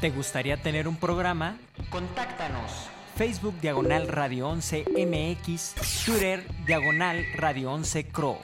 ¿Te 0.00 0.10
gustaría 0.10 0.62
tener 0.62 0.86
un 0.86 0.94
programa? 0.94 1.58
Contáctanos. 1.90 2.70
Facebook 3.16 3.60
Diagonal 3.60 4.06
Radio 4.06 4.50
11 4.50 4.84
MX, 4.88 5.74
Twitter 6.06 6.46
Diagonal 6.64 7.24
Radio 7.34 7.72
11 7.72 8.06
Cro. 8.06 8.38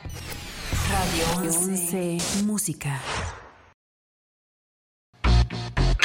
Radio 0.90 1.49
11 1.49 2.18
Música. 2.42 3.01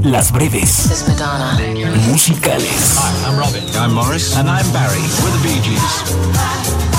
las 0.00 0.32
breves 0.32 1.04
musicales. 2.08 2.96
Hi, 2.96 3.28
I'm 3.28 3.38
Robin. 3.38 3.62
I'm 3.76 3.94
Morris. 3.94 4.36
And 4.36 4.48
I'm 4.48 4.70
Barry. 4.72 5.00
We're 5.22 5.30
the 5.30 5.42
Bee 5.42 5.60
Gees. 5.60 6.91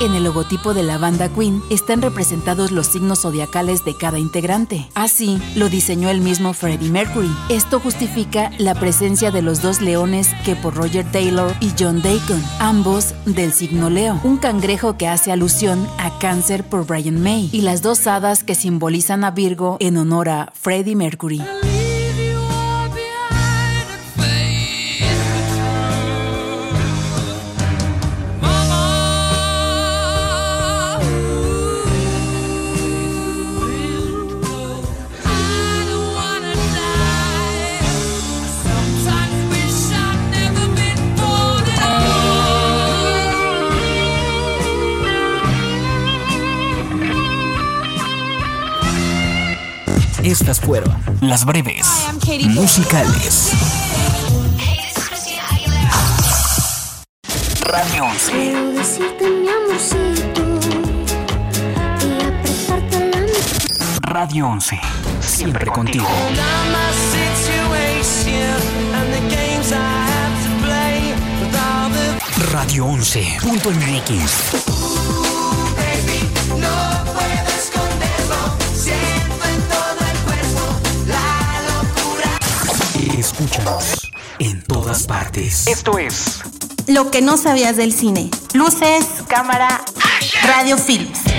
En 0.00 0.14
el 0.14 0.24
logotipo 0.24 0.72
de 0.72 0.82
la 0.82 0.96
banda 0.96 1.28
Queen 1.28 1.62
están 1.68 2.00
representados 2.00 2.70
los 2.72 2.86
signos 2.86 3.20
zodiacales 3.20 3.84
de 3.84 3.94
cada 3.94 4.18
integrante. 4.18 4.88
Así, 4.94 5.38
lo 5.56 5.68
diseñó 5.68 6.08
el 6.08 6.22
mismo 6.22 6.54
Freddie 6.54 6.88
Mercury. 6.88 7.30
Esto 7.50 7.80
justifica 7.80 8.50
la 8.56 8.74
presencia 8.74 9.30
de 9.30 9.42
los 9.42 9.60
dos 9.60 9.82
leones 9.82 10.28
que 10.46 10.56
por 10.56 10.74
Roger 10.74 11.04
Taylor 11.12 11.54
y 11.60 11.72
John 11.78 12.00
Deacon, 12.00 12.42
ambos 12.58 13.14
del 13.26 13.52
signo 13.52 13.90
Leo. 13.90 14.18
Un 14.24 14.38
cangrejo 14.38 14.96
que 14.96 15.06
hace 15.06 15.32
alusión 15.32 15.86
a 15.98 16.18
cáncer 16.18 16.64
por 16.64 16.86
Brian 16.86 17.22
May. 17.22 17.50
Y 17.52 17.60
las 17.60 17.82
dos 17.82 18.06
hadas 18.06 18.42
que 18.42 18.54
simbolizan 18.54 19.22
a 19.22 19.32
Virgo 19.32 19.76
en 19.80 19.98
honor 19.98 20.30
a 20.30 20.52
Freddie 20.54 20.96
Mercury. 20.96 21.42
Estas 50.40 50.58
fueron 50.58 50.96
las 51.20 51.44
breves 51.44 51.86
musicales. 52.48 53.52
Radio 57.60 58.04
11. 58.04 58.32
Quiero 58.32 58.72
decirte 58.72 59.28
mi 59.28 59.48
amorcito 59.50 60.42
y 62.00 62.24
apretarte 62.24 63.10
la 63.10 63.20
Radio 64.00 64.48
11. 64.48 64.80
Siempre 65.20 65.66
contigo. 65.66 66.08
Radio 72.50 72.86
11. 72.86 73.36
Escúchanos 83.20 84.10
en 84.38 84.62
todas 84.62 85.02
partes. 85.02 85.66
Esto 85.66 85.98
es 85.98 86.40
Lo 86.86 87.10
que 87.10 87.20
no 87.20 87.36
sabías 87.36 87.76
del 87.76 87.92
cine. 87.92 88.30
Luces, 88.54 89.04
cámara, 89.28 89.84
radio 90.42 90.78
films. 90.78 91.29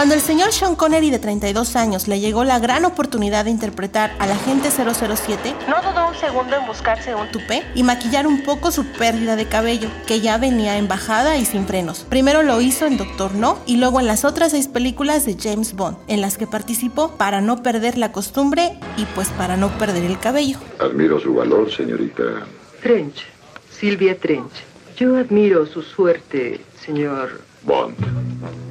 Cuando 0.00 0.14
el 0.14 0.22
señor 0.22 0.50
Sean 0.52 0.76
Connery 0.76 1.10
de 1.10 1.18
32 1.18 1.76
años 1.76 2.08
le 2.08 2.20
llegó 2.20 2.42
la 2.42 2.58
gran 2.58 2.86
oportunidad 2.86 3.44
de 3.44 3.50
interpretar 3.50 4.16
al 4.18 4.30
agente 4.30 4.70
007, 4.70 5.54
no 5.68 5.76
dudó 5.82 6.08
un 6.08 6.14
segundo 6.14 6.56
en 6.56 6.66
buscarse 6.66 7.14
un 7.14 7.30
tupé 7.30 7.64
y 7.74 7.82
maquillar 7.82 8.26
un 8.26 8.42
poco 8.42 8.70
su 8.70 8.86
pérdida 8.92 9.36
de 9.36 9.44
cabello, 9.44 9.90
que 10.06 10.22
ya 10.22 10.38
venía 10.38 10.78
en 10.78 10.88
bajada 10.88 11.36
y 11.36 11.44
sin 11.44 11.66
frenos. 11.66 12.06
Primero 12.08 12.42
lo 12.42 12.62
hizo 12.62 12.86
en 12.86 12.96
Doctor 12.96 13.34
No 13.34 13.58
y 13.66 13.76
luego 13.76 14.00
en 14.00 14.06
las 14.06 14.24
otras 14.24 14.52
seis 14.52 14.68
películas 14.68 15.26
de 15.26 15.36
James 15.38 15.74
Bond, 15.74 15.98
en 16.08 16.22
las 16.22 16.38
que 16.38 16.46
participó 16.46 17.18
para 17.18 17.42
no 17.42 17.62
perder 17.62 17.98
la 17.98 18.10
costumbre 18.10 18.78
y 18.96 19.04
pues 19.14 19.28
para 19.28 19.58
no 19.58 19.68
perder 19.76 20.04
el 20.04 20.18
cabello. 20.18 20.56
Admiro 20.78 21.20
su 21.20 21.34
valor, 21.34 21.70
señorita. 21.70 22.46
Trench, 22.82 23.26
Silvia 23.70 24.18
Trench. 24.18 24.64
Yo 24.96 25.18
admiro 25.18 25.66
su 25.66 25.82
suerte, 25.82 26.58
señor. 26.86 27.42
Bond. 27.64 28.69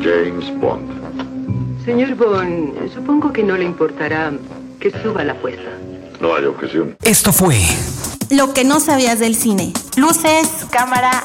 James 0.00 0.60
Bond. 0.60 1.84
Señor 1.84 2.14
Bond, 2.14 2.92
supongo 2.94 3.32
que 3.32 3.42
no 3.42 3.56
le 3.56 3.64
importará 3.64 4.32
que 4.80 4.90
suba 5.02 5.24
la 5.24 5.32
apuesta. 5.32 5.70
No 6.20 6.34
hay 6.34 6.44
objeción. 6.44 6.96
Esto 7.02 7.32
fue 7.32 7.58
Lo 8.30 8.52
que 8.52 8.64
no 8.64 8.80
sabías 8.80 9.18
del 9.18 9.34
cine. 9.34 9.72
Luces, 9.96 10.48
cámara. 10.70 11.24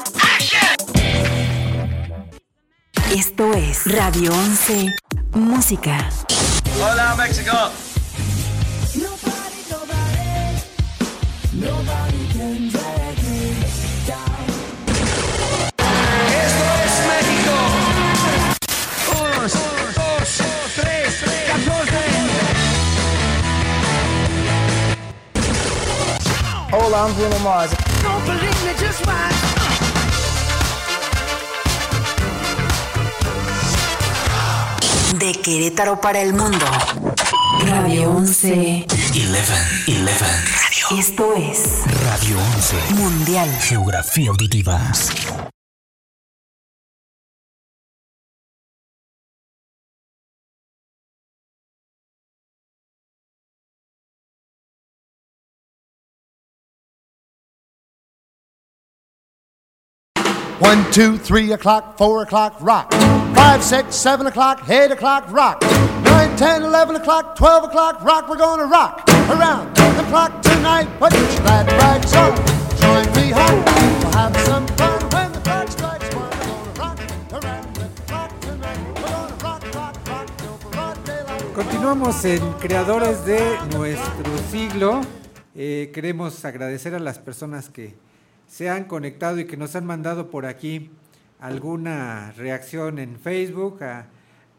Esto 3.14 3.52
es 3.54 3.84
Radio 3.86 4.32
11 4.32 4.94
Música. 5.34 6.08
Hola, 6.80 7.14
México. 7.16 7.52
Hola, 26.76 27.06
I'm 27.06 27.14
Bruno 27.14 27.38
Mars. 27.38 27.70
Don't 28.02 28.26
believe 28.26 28.64
me, 28.64 28.72
just 28.76 29.06
watch. 29.06 29.32
De 35.20 35.32
Querétaro 35.40 36.00
para 36.00 36.20
el 36.20 36.34
mundo. 36.34 36.66
Radio 37.68 38.10
11. 38.10 38.86
11. 38.90 39.24
11. 39.86 40.98
Esto 40.98 41.34
es 41.36 41.84
Radio 42.06 42.38
11. 42.56 42.94
Mundial. 42.94 43.48
Geografía 43.60 44.30
auditiva. 44.30 44.80
One, 60.64 60.90
two, 60.92 61.18
three 61.18 61.52
o'clock, 61.52 61.98
four 61.98 62.22
o'clock, 62.22 62.56
rock. 62.60 62.90
Five, 63.34 63.62
six, 63.62 63.94
seven 63.94 64.26
o'clock, 64.26 64.66
eight 64.70 64.90
o'clock, 64.90 65.30
rock. 65.30 65.60
Nine, 66.04 66.34
ten, 66.38 66.62
eleven 66.62 66.96
o'clock, 66.96 67.36
twelve 67.36 67.64
o'clock, 67.64 68.02
rock. 68.02 68.30
We're 68.30 68.38
gonna 68.38 68.64
rock 68.64 69.04
around 69.28 69.76
the 69.76 70.04
clock 70.08 70.40
tonight. 70.40 70.88
Put 70.98 71.12
your 71.12 71.26
glad 71.42 71.70
rags. 71.72 72.10
Join 72.80 73.04
me 73.14 73.30
home. 73.30 73.62
We'll 73.62 74.12
have 74.12 74.34
some 74.46 74.66
fun 74.68 75.02
when 75.10 75.32
the 75.32 75.40
clock 75.40 75.68
strikes. 75.68 76.08
Continuamos 81.54 82.24
en 82.24 82.52
Creadores 82.54 83.26
de 83.26 83.58
nuestro 83.76 84.38
siglo. 84.50 85.02
Eh, 85.54 85.92
queremos 85.94 86.42
agradecer 86.44 86.94
a 86.94 86.98
las 86.98 87.18
personas 87.18 87.68
que 87.68 87.94
se 88.54 88.70
han 88.70 88.84
conectado 88.84 89.40
y 89.40 89.46
que 89.46 89.56
nos 89.56 89.74
han 89.74 89.84
mandado 89.84 90.30
por 90.30 90.46
aquí 90.46 90.88
alguna 91.40 92.30
reacción 92.36 93.00
en 93.00 93.18
Facebook 93.18 93.82
a 93.82 94.06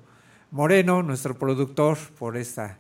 Moreno, 0.51 1.01
nuestro 1.01 1.37
productor, 1.37 1.97
por 2.19 2.35
este 2.35 2.75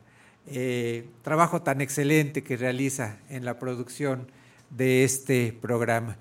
trabajo 1.21 1.61
tan 1.61 1.81
excelente 1.81 2.43
que 2.43 2.57
realiza 2.57 3.17
en 3.29 3.45
la 3.45 3.59
producción 3.59 4.29
de 4.69 5.03
este 5.03 5.53
programa. 5.53 6.17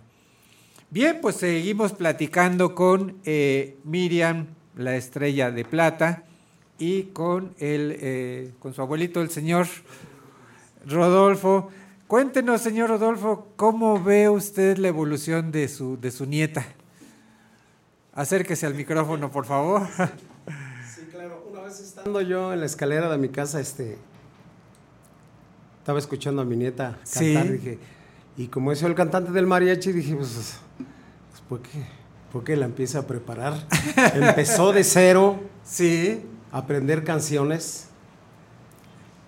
Bien, 0.90 1.18
pues 1.20 1.36
seguimos 1.36 1.92
platicando 1.92 2.74
con 2.74 3.18
eh, 3.24 3.78
Miriam, 3.82 4.46
la 4.76 4.96
estrella 4.96 5.50
de 5.50 5.64
plata, 5.64 6.24
y 6.78 7.04
con, 7.04 7.54
el, 7.58 8.52
con 8.58 8.74
su 8.74 8.82
abuelito, 8.82 9.22
el 9.22 9.30
señor 9.30 9.66
Rodolfo. 10.88 11.68
Cuéntenos, 12.06 12.60
señor 12.60 12.90
Rodolfo, 12.90 13.48
¿cómo 13.56 14.02
ve 14.02 14.28
usted 14.28 14.76
la 14.78 14.88
evolución 14.88 15.50
de 15.50 15.68
su, 15.68 15.98
de 16.00 16.10
su 16.10 16.26
nieta? 16.26 16.64
Acérquese 18.12 18.66
al 18.66 18.74
micrófono, 18.74 19.30
por 19.30 19.46
favor. 19.46 19.82
Sí, 20.94 21.02
claro. 21.10 21.44
Una 21.50 21.62
vez 21.62 21.80
estando 21.80 22.20
yo 22.20 22.52
en 22.52 22.60
la 22.60 22.66
escalera 22.66 23.10
de 23.10 23.18
mi 23.18 23.28
casa, 23.28 23.58
este, 23.60 23.98
estaba 25.78 25.98
escuchando 25.98 26.42
a 26.42 26.44
mi 26.44 26.56
nieta 26.56 26.98
cantar, 27.12 27.46
Sí. 27.46 27.52
dije, 27.52 27.78
y 28.36 28.46
como 28.48 28.70
es 28.72 28.82
el 28.82 28.94
cantante 28.94 29.32
del 29.32 29.46
mariachi, 29.46 29.92
dije, 29.92 30.14
pues, 30.14 30.58
pues, 31.30 31.40
¿por 31.48 31.60
qué? 31.62 31.84
¿Por 32.32 32.44
qué 32.44 32.56
la 32.56 32.66
empieza 32.66 33.00
a 33.00 33.06
preparar? 33.06 33.54
Empezó 34.14 34.72
de 34.72 34.84
cero. 34.84 35.40
Sí. 35.64 36.22
A 36.52 36.58
aprender 36.58 37.02
canciones. 37.04 37.88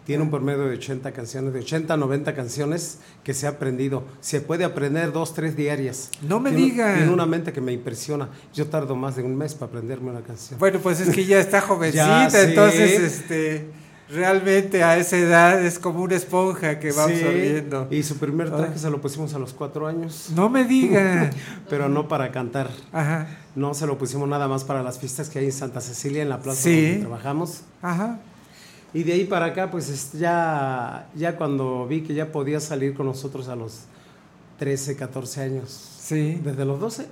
Tiene 0.06 0.22
un 0.22 0.30
promedio 0.30 0.68
de 0.68 0.76
80 0.76 1.10
canciones, 1.12 1.52
de 1.52 1.58
80 1.60 1.92
a 1.92 1.96
90 1.96 2.34
canciones 2.34 2.98
que 3.24 3.34
se 3.34 3.46
ha 3.46 3.50
aprendido. 3.50 4.04
Se 4.20 4.40
puede 4.40 4.62
aprender 4.64 5.12
dos, 5.12 5.34
tres 5.34 5.56
diarias. 5.56 6.10
No 6.22 6.38
me 6.40 6.50
Tiene- 6.52 6.64
diga. 6.64 6.94
Tiene 6.94 7.12
una 7.12 7.26
mente 7.26 7.52
que 7.52 7.60
me 7.60 7.72
impresiona. 7.72 8.28
Yo 8.54 8.68
tardo 8.68 8.94
más 8.94 9.16
de 9.16 9.24
un 9.24 9.36
mes 9.36 9.54
para 9.54 9.66
aprenderme 9.70 10.10
una 10.10 10.20
canción. 10.20 10.58
Bueno, 10.60 10.78
pues 10.80 11.00
es 11.00 11.12
que 11.14 11.24
ya 11.26 11.40
está 11.40 11.60
jovencita, 11.68 12.28
Ya, 12.28 12.30
sí. 12.30 12.36
entonces 12.40 13.00
este, 13.00 13.66
realmente 14.08 14.84
a 14.84 14.96
esa 14.96 15.16
edad 15.16 15.64
es 15.64 15.80
como 15.80 16.02
una 16.02 16.14
esponja 16.14 16.78
que 16.78 16.92
va 16.92 17.08
Sí, 17.08 17.14
absorbiendo. 17.14 17.88
Y 17.90 18.04
su 18.04 18.16
primer 18.18 18.50
traje 18.50 18.78
se 18.78 18.88
lo 18.90 19.00
pusimos 19.00 19.34
a 19.34 19.40
los 19.40 19.52
cuatro 19.54 19.88
años. 19.88 20.30
No 20.36 20.48
me 20.48 20.64
diga. 20.64 21.30
Pero 21.68 21.88
no 21.88 22.06
para 22.06 22.30
cantar. 22.30 22.70
Ajá. 22.92 23.26
No 23.56 23.74
se 23.74 23.86
lo 23.88 23.98
pusimos 23.98 24.28
nada 24.28 24.46
más 24.46 24.62
para 24.62 24.84
las 24.84 25.00
fiestas 25.00 25.28
que 25.30 25.40
hay 25.40 25.46
en 25.46 25.52
Santa 25.52 25.80
Cecilia, 25.80 26.22
en 26.22 26.28
la 26.28 26.38
plaza 26.40 26.62
Sí. 26.62 26.82
donde 26.82 27.00
trabajamos. 27.00 27.62
Ajá. 27.82 28.20
Y 28.94 29.02
de 29.02 29.12
ahí 29.12 29.24
para 29.24 29.46
acá, 29.46 29.70
pues 29.70 30.12
ya, 30.12 31.08
ya 31.14 31.36
cuando 31.36 31.86
vi 31.86 32.02
que 32.02 32.14
ya 32.14 32.32
podía 32.32 32.60
salir 32.60 32.94
con 32.94 33.06
nosotros 33.06 33.48
a 33.48 33.56
los 33.56 33.80
13, 34.58 34.96
14 34.96 35.40
años. 35.42 35.70
Sí. 36.00 36.40
Desde 36.42 36.64
los 36.64 36.80
12. 36.80 37.06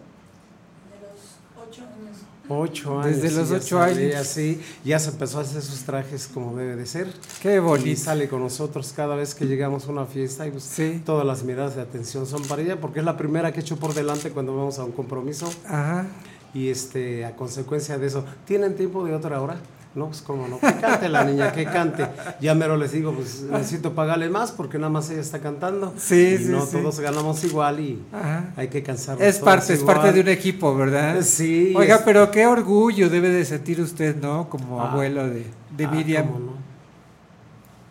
Ocho 2.48 3.00
años. 3.00 3.22
Desde 3.22 3.38
los 3.38 3.48
ya 3.48 3.56
ocho 3.56 3.78
salía, 3.78 4.18
años. 4.18 4.26
sí. 4.28 4.60
ya 4.84 4.98
se 4.98 5.10
empezó 5.10 5.38
a 5.38 5.42
hacer 5.42 5.62
sus 5.62 5.80
trajes 5.84 6.28
como 6.32 6.54
debe 6.56 6.76
de 6.76 6.84
ser. 6.84 7.08
Qué 7.40 7.58
bonito. 7.58 7.88
Y 7.88 7.96
sale 7.96 8.28
con 8.28 8.40
nosotros 8.40 8.92
cada 8.94 9.16
vez 9.16 9.34
que 9.34 9.46
llegamos 9.46 9.88
a 9.88 9.92
una 9.92 10.04
fiesta 10.04 10.46
y 10.46 10.50
pues 10.50 10.70
todas 11.06 11.26
las 11.26 11.42
miradas 11.42 11.74
de 11.74 11.80
atención 11.82 12.26
son 12.26 12.42
para 12.42 12.60
ella 12.60 12.78
porque 12.80 12.98
es 12.98 13.04
la 13.04 13.16
primera 13.16 13.52
que 13.52 13.60
echo 13.60 13.76
por 13.76 13.94
delante 13.94 14.30
cuando 14.30 14.54
vamos 14.54 14.78
a 14.78 14.84
un 14.84 14.92
compromiso. 14.92 15.50
Ajá. 15.66 16.06
Y 16.52 16.68
este, 16.68 17.24
a 17.24 17.34
consecuencia 17.34 17.96
de 17.98 18.06
eso, 18.06 18.24
¿tienen 18.44 18.76
tiempo 18.76 19.04
de 19.04 19.14
otra 19.14 19.40
hora? 19.40 19.56
No, 19.95 20.07
pues 20.09 20.22
cómo 20.22 20.49
no, 20.49 20.59
que 20.59 20.74
cante 20.80 21.09
la 21.09 21.22
niña, 21.22 21.53
que 21.53 21.64
cante. 21.66 22.05
Ya 22.40 22.53
mero 22.57 22.76
les 22.76 22.90
digo, 22.90 23.12
pues 23.12 23.42
necesito 23.42 23.95
pagarle 23.95 24.28
más 24.28 24.51
porque 24.51 24.76
nada 24.76 24.90
más 24.90 25.09
ella 25.11 25.20
está 25.20 25.38
cantando. 25.38 25.95
Sí, 25.97 26.34
y 26.34 26.38
sí, 26.38 26.45
no 26.51 26.66
sí. 26.66 26.72
todos 26.78 26.99
ganamos 26.99 27.45
igual 27.45 27.78
y 27.78 28.03
Ajá. 28.12 28.53
hay 28.57 28.66
que 28.66 28.82
cansarnos. 28.82 29.22
Es 29.24 29.38
parte, 29.38 29.72
es 29.74 29.84
parte 29.84 30.12
de 30.12 30.20
un 30.20 30.28
equipo, 30.28 30.74
¿verdad? 30.74 31.20
Sí. 31.22 31.72
Oiga, 31.76 31.95
es- 31.97 32.03
pero 32.03 32.28
qué 32.32 32.45
orgullo 32.45 33.09
debe 33.09 33.28
de 33.28 33.45
sentir 33.45 33.80
usted, 33.80 34.16
¿no? 34.16 34.49
Como 34.51 34.82
Ah. 34.82 34.90
abuelo 34.90 35.28
de, 35.28 35.47
de 35.76 35.84
Ah, 35.84 35.90
Miriam. 35.90 36.26
cómo 36.26 36.38
no. 36.40 36.53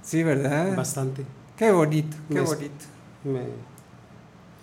Sí, 0.02 0.24
¿verdad? 0.24 0.76
Bastante. 0.76 1.24
Qué 1.56 1.72
bonito, 1.72 2.18
qué 2.28 2.34
Me- 2.34 2.42
bonito. 2.42 2.86
Me 3.24 3.44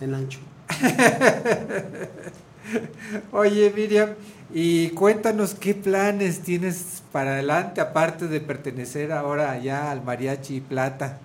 enancho. 0.05 0.37
Oye, 3.31 3.71
Miriam, 3.75 4.09
y 4.53 4.89
cuéntanos 4.91 5.53
qué 5.53 5.73
planes 5.73 6.41
tienes 6.41 7.03
para 7.11 7.31
adelante, 7.31 7.81
aparte 7.81 8.27
de 8.27 8.41
pertenecer 8.41 9.11
ahora 9.11 9.57
ya 9.57 9.91
al 9.91 10.03
Mariachi 10.03 10.61
Plata. 10.61 11.19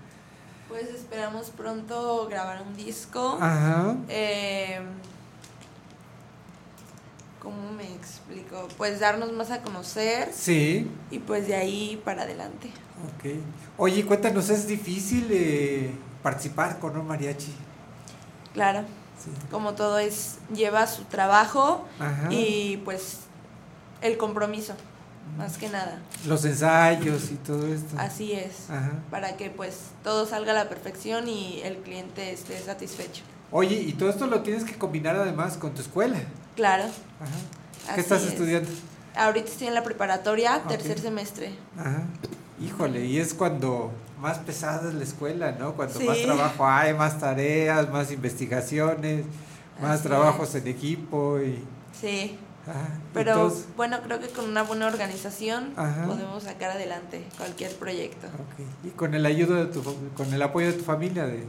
Pues 0.69 0.85
esperamos 0.89 1.51
pronto 1.51 2.27
grabar 2.29 2.63
un 2.63 2.77
disco. 2.77 3.39
Ajá. 3.41 3.97
Eh, 4.09 4.79
¿Cómo 7.41 7.73
me 7.73 7.85
explico? 7.95 8.69
Pues 8.77 9.01
darnos 9.01 9.33
más 9.33 9.51
a 9.51 9.63
conocer. 9.63 10.31
Sí. 10.33 10.91
Y 11.11 11.21
pues 11.21 11.47
de 11.47 11.55
ahí 11.55 12.01
para 12.05 12.23
adelante. 12.23 12.71
Ok. 13.05 13.35
Oye, 13.77 14.05
cuéntanos, 14.05 14.51
¿es 14.51 14.67
difícil 14.67 15.29
eh, 15.31 15.93
participar 16.23 16.79
con 16.79 16.97
un 16.97 17.07
mariachi? 17.07 17.55
Claro. 18.53 18.85
Como 19.51 19.75
todo 19.75 19.99
es, 19.99 20.37
lleva 20.55 20.87
su 20.87 21.05
trabajo 21.05 21.85
Ajá. 21.99 22.29
y 22.33 22.79
pues 22.85 23.19
el 24.03 24.17
compromiso, 24.17 24.75
más 25.39 25.57
que 25.59 25.69
nada. 25.69 26.01
Los 26.27 26.45
ensayos 26.45 27.31
y 27.31 27.35
todo 27.37 27.67
esto. 27.73 27.97
Así 27.99 28.33
es. 28.33 28.71
Ajá. 28.71 28.93
Para 29.11 29.37
que 29.37 29.51
pues 29.51 29.79
todo 30.05 30.27
salga 30.27 30.53
a 30.53 30.55
la 30.55 30.69
perfección 30.69 31.29
y 31.29 31.61
el 31.63 31.77
cliente 31.79 32.33
esté 32.33 32.59
satisfecho. 32.61 33.23
Oye, 33.51 33.77
y 33.81 33.93
todo 33.93 34.11
esto 34.11 34.27
lo 34.27 34.41
tienes 34.43 34.65
que 34.65 34.77
combinar 34.77 35.17
además 35.17 35.57
con 35.57 35.73
tu 35.73 35.81
escuela. 35.81 36.19
Claro. 36.57 36.85
Ajá. 36.85 37.31
Así 37.87 37.95
¿Qué 37.95 38.01
estás 38.01 38.23
es. 38.23 38.33
estudiando? 38.33 38.69
Ahorita 39.15 39.49
estoy 39.49 39.69
en 39.69 39.75
la 39.75 39.83
preparatoria, 39.83 40.63
tercer 40.69 40.99
semestre. 40.99 41.55
Ajá. 41.79 42.03
Híjole, 42.61 43.07
y 43.07 43.19
es 43.19 43.35
cuando 43.35 43.93
más 44.21 44.39
pesada 44.39 44.89
es 44.89 44.95
la 44.95 45.05
escuela, 45.05 45.53
¿no? 45.59 45.73
Cuando 45.75 45.99
más 46.01 46.23
trabajo 46.23 46.67
hay, 46.67 46.95
más 46.95 47.19
tareas, 47.21 47.91
más 47.91 48.11
investigaciones, 48.13 49.25
más 49.81 50.01
Así 50.01 50.09
trabajos 50.09 50.55
en 50.55 50.67
equipo 50.69 51.39
y... 51.41 51.63
Sí. 52.01 52.39
Pero 53.15 53.33
entonces- 53.33 53.67
bueno, 53.77 53.99
creo 54.03 54.19
que 54.19 54.29
con 54.29 54.49
una 54.49 54.63
buena 54.65 54.87
organización 54.89 55.73
Ajá. 55.77 56.05
podemos 56.07 56.43
sacar 56.43 56.71
adelante 56.73 57.25
cualquier 57.37 57.73
proyecto. 57.77 58.27
Y 58.85 58.89
con 58.91 59.15
el 59.15 59.25
ayuda 59.25 59.57
de 59.65 59.67
tu, 59.67 59.83
con 60.17 60.33
el 60.35 60.43
apoyo 60.43 60.67
de 60.69 60.73
tu 60.73 60.85
familia, 60.85 61.27
de, 61.27 61.45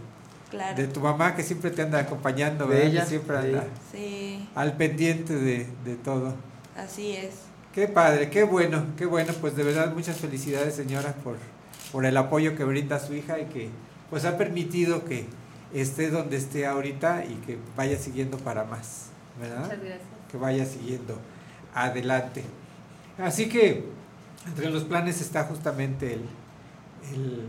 Claro. 0.51 0.77
de 0.77 0.87
tu 0.87 0.99
mamá 1.01 1.35
que 1.35 1.43
siempre 1.43 1.71
te 1.71 1.81
anda 1.81 1.99
acompañando, 1.99 2.65
De 2.67 2.75
¿verdad? 2.75 2.87
ella, 2.91 3.01
Que 3.01 3.07
siempre 3.09 3.37
anda. 3.37 3.63
Sí, 3.91 4.47
al 4.55 4.77
pendiente 4.77 5.33
de, 5.35 5.67
de 5.83 5.95
todo. 5.95 6.35
así 6.77 7.13
es. 7.13 7.31
Qué 7.73 7.87
padre, 7.87 8.29
qué 8.29 8.43
bueno, 8.43 8.85
qué 8.97 9.05
bueno, 9.05 9.33
pues 9.41 9.55
de 9.55 9.63
verdad 9.63 9.93
muchas 9.93 10.17
felicidades 10.17 10.75
señora 10.75 11.13
por, 11.23 11.35
por 11.91 12.05
el 12.05 12.17
apoyo 12.17 12.55
que 12.55 12.63
brinda 12.63 12.99
su 12.99 13.13
hija 13.13 13.39
y 13.39 13.45
que 13.45 13.69
pues 14.09 14.25
ha 14.25 14.37
permitido 14.37 15.05
que 15.05 15.25
esté 15.73 16.09
donde 16.09 16.37
esté 16.37 16.65
ahorita 16.65 17.25
y 17.25 17.35
que 17.45 17.57
vaya 17.75 17.97
siguiendo 17.97 18.37
para 18.37 18.63
más, 18.63 19.07
¿verdad? 19.39 19.61
Muchas 19.63 19.79
gracias. 19.79 20.01
Que 20.31 20.37
vaya 20.37 20.65
siguiendo 20.65 21.17
adelante. 21.73 22.43
Así 23.17 23.49
que 23.49 23.83
entre 24.45 24.69
los 24.69 24.83
planes 24.85 25.19
está 25.21 25.43
justamente 25.45 26.13
el, 26.13 26.21
el- 27.13 27.47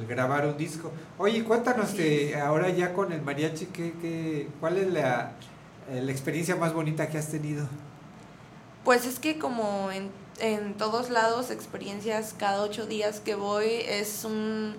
el 0.00 0.06
grabar 0.06 0.46
un 0.46 0.56
disco. 0.56 0.90
Oye, 1.18 1.44
cuéntanos 1.44 1.96
de 1.96 2.36
ahora 2.40 2.70
ya 2.70 2.92
con 2.92 3.12
el 3.12 3.22
mariachi, 3.22 3.66
¿qué, 3.66 3.92
qué, 4.00 4.48
¿cuál 4.60 4.78
es 4.78 4.90
la, 4.92 5.32
la 5.92 6.10
experiencia 6.12 6.56
más 6.56 6.72
bonita 6.72 7.08
que 7.08 7.18
has 7.18 7.28
tenido? 7.28 7.66
Pues 8.84 9.04
es 9.04 9.18
que 9.18 9.38
como 9.38 9.90
en, 9.90 10.10
en 10.40 10.74
todos 10.74 11.10
lados, 11.10 11.50
experiencias 11.50 12.34
cada 12.38 12.62
ocho 12.62 12.86
días 12.86 13.20
que 13.20 13.34
voy 13.34 13.82
es 13.86 14.24
un, 14.24 14.74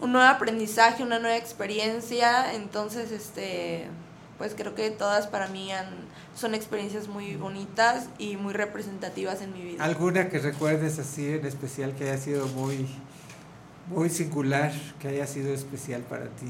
un 0.00 0.12
nuevo 0.12 0.28
aprendizaje, 0.28 1.02
una 1.02 1.18
nueva 1.18 1.36
experiencia. 1.36 2.54
Entonces, 2.54 3.10
este, 3.12 3.86
pues 4.38 4.54
creo 4.56 4.74
que 4.74 4.90
todas 4.90 5.26
para 5.26 5.48
mí 5.48 5.72
han, 5.72 5.88
son 6.34 6.54
experiencias 6.54 7.08
muy 7.08 7.36
bonitas 7.36 8.08
y 8.18 8.36
muy 8.36 8.52
representativas 8.52 9.42
en 9.42 9.52
mi 9.52 9.62
vida. 9.62 9.84
¿Alguna 9.84 10.28
que 10.28 10.38
recuerdes 10.38 10.98
así 10.98 11.26
en 11.28 11.44
especial 11.46 11.94
que 11.94 12.04
haya 12.04 12.18
sido 12.18 12.46
muy, 12.48 12.86
muy 13.88 14.10
singular, 14.10 14.72
que 15.00 15.08
haya 15.08 15.26
sido 15.26 15.52
especial 15.52 16.02
para 16.02 16.26
ti? 16.26 16.46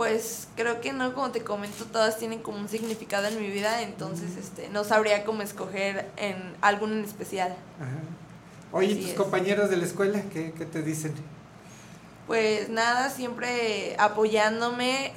Pues 0.00 0.48
creo 0.56 0.80
que 0.80 0.94
no, 0.94 1.12
como 1.12 1.30
te 1.30 1.44
comento, 1.44 1.84
todas 1.84 2.16
tienen 2.16 2.40
como 2.40 2.56
un 2.56 2.70
significado 2.70 3.26
en 3.26 3.38
mi 3.38 3.48
vida, 3.48 3.82
entonces 3.82 4.34
este, 4.38 4.70
no 4.70 4.82
sabría 4.82 5.26
cómo 5.26 5.42
escoger 5.42 6.08
en 6.16 6.36
alguno 6.62 6.94
en 6.94 7.04
especial. 7.04 7.54
Ajá. 7.78 7.98
Oye, 8.72 8.86
¿y 8.86 8.92
Así 8.92 9.00
tus 9.02 9.10
es. 9.10 9.16
compañeros 9.18 9.68
de 9.68 9.76
la 9.76 9.84
escuela 9.84 10.22
qué, 10.32 10.54
qué 10.56 10.64
te 10.64 10.80
dicen? 10.80 11.12
Pues 12.26 12.70
nada, 12.70 13.10
siempre 13.10 13.94
apoyándome, 13.98 15.12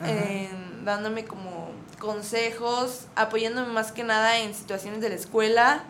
dándome 0.84 1.24
como 1.24 1.70
consejos, 1.98 3.06
apoyándome 3.16 3.72
más 3.72 3.94
que 3.94 4.04
nada 4.04 4.40
en 4.40 4.54
situaciones 4.54 5.00
de 5.00 5.08
la 5.08 5.16
escuela 5.16 5.86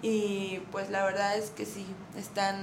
y 0.00 0.60
pues 0.70 0.90
la 0.90 1.04
verdad 1.04 1.36
es 1.36 1.50
que 1.50 1.66
sí, 1.66 1.84
están 2.16 2.56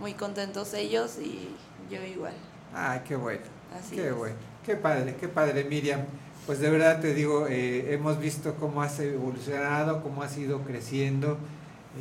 muy 0.00 0.14
contentos 0.14 0.72
ellos 0.72 1.18
y 1.20 1.46
yo 1.90 2.02
igual. 2.02 2.32
Ah, 2.74 3.02
qué 3.06 3.16
bueno. 3.16 3.59
Así 3.78 3.96
qué 3.96 4.08
es. 4.08 4.14
bueno. 4.14 4.34
Qué 4.64 4.76
padre, 4.76 5.16
qué 5.18 5.28
padre, 5.28 5.64
Miriam. 5.64 6.00
Pues 6.46 6.58
de 6.60 6.70
verdad 6.70 7.00
te 7.00 7.14
digo, 7.14 7.46
eh, 7.48 7.92
hemos 7.94 8.18
visto 8.18 8.54
cómo 8.58 8.82
has 8.82 8.98
evolucionado, 9.00 10.02
cómo 10.02 10.22
has 10.22 10.36
ido 10.36 10.60
creciendo 10.62 11.38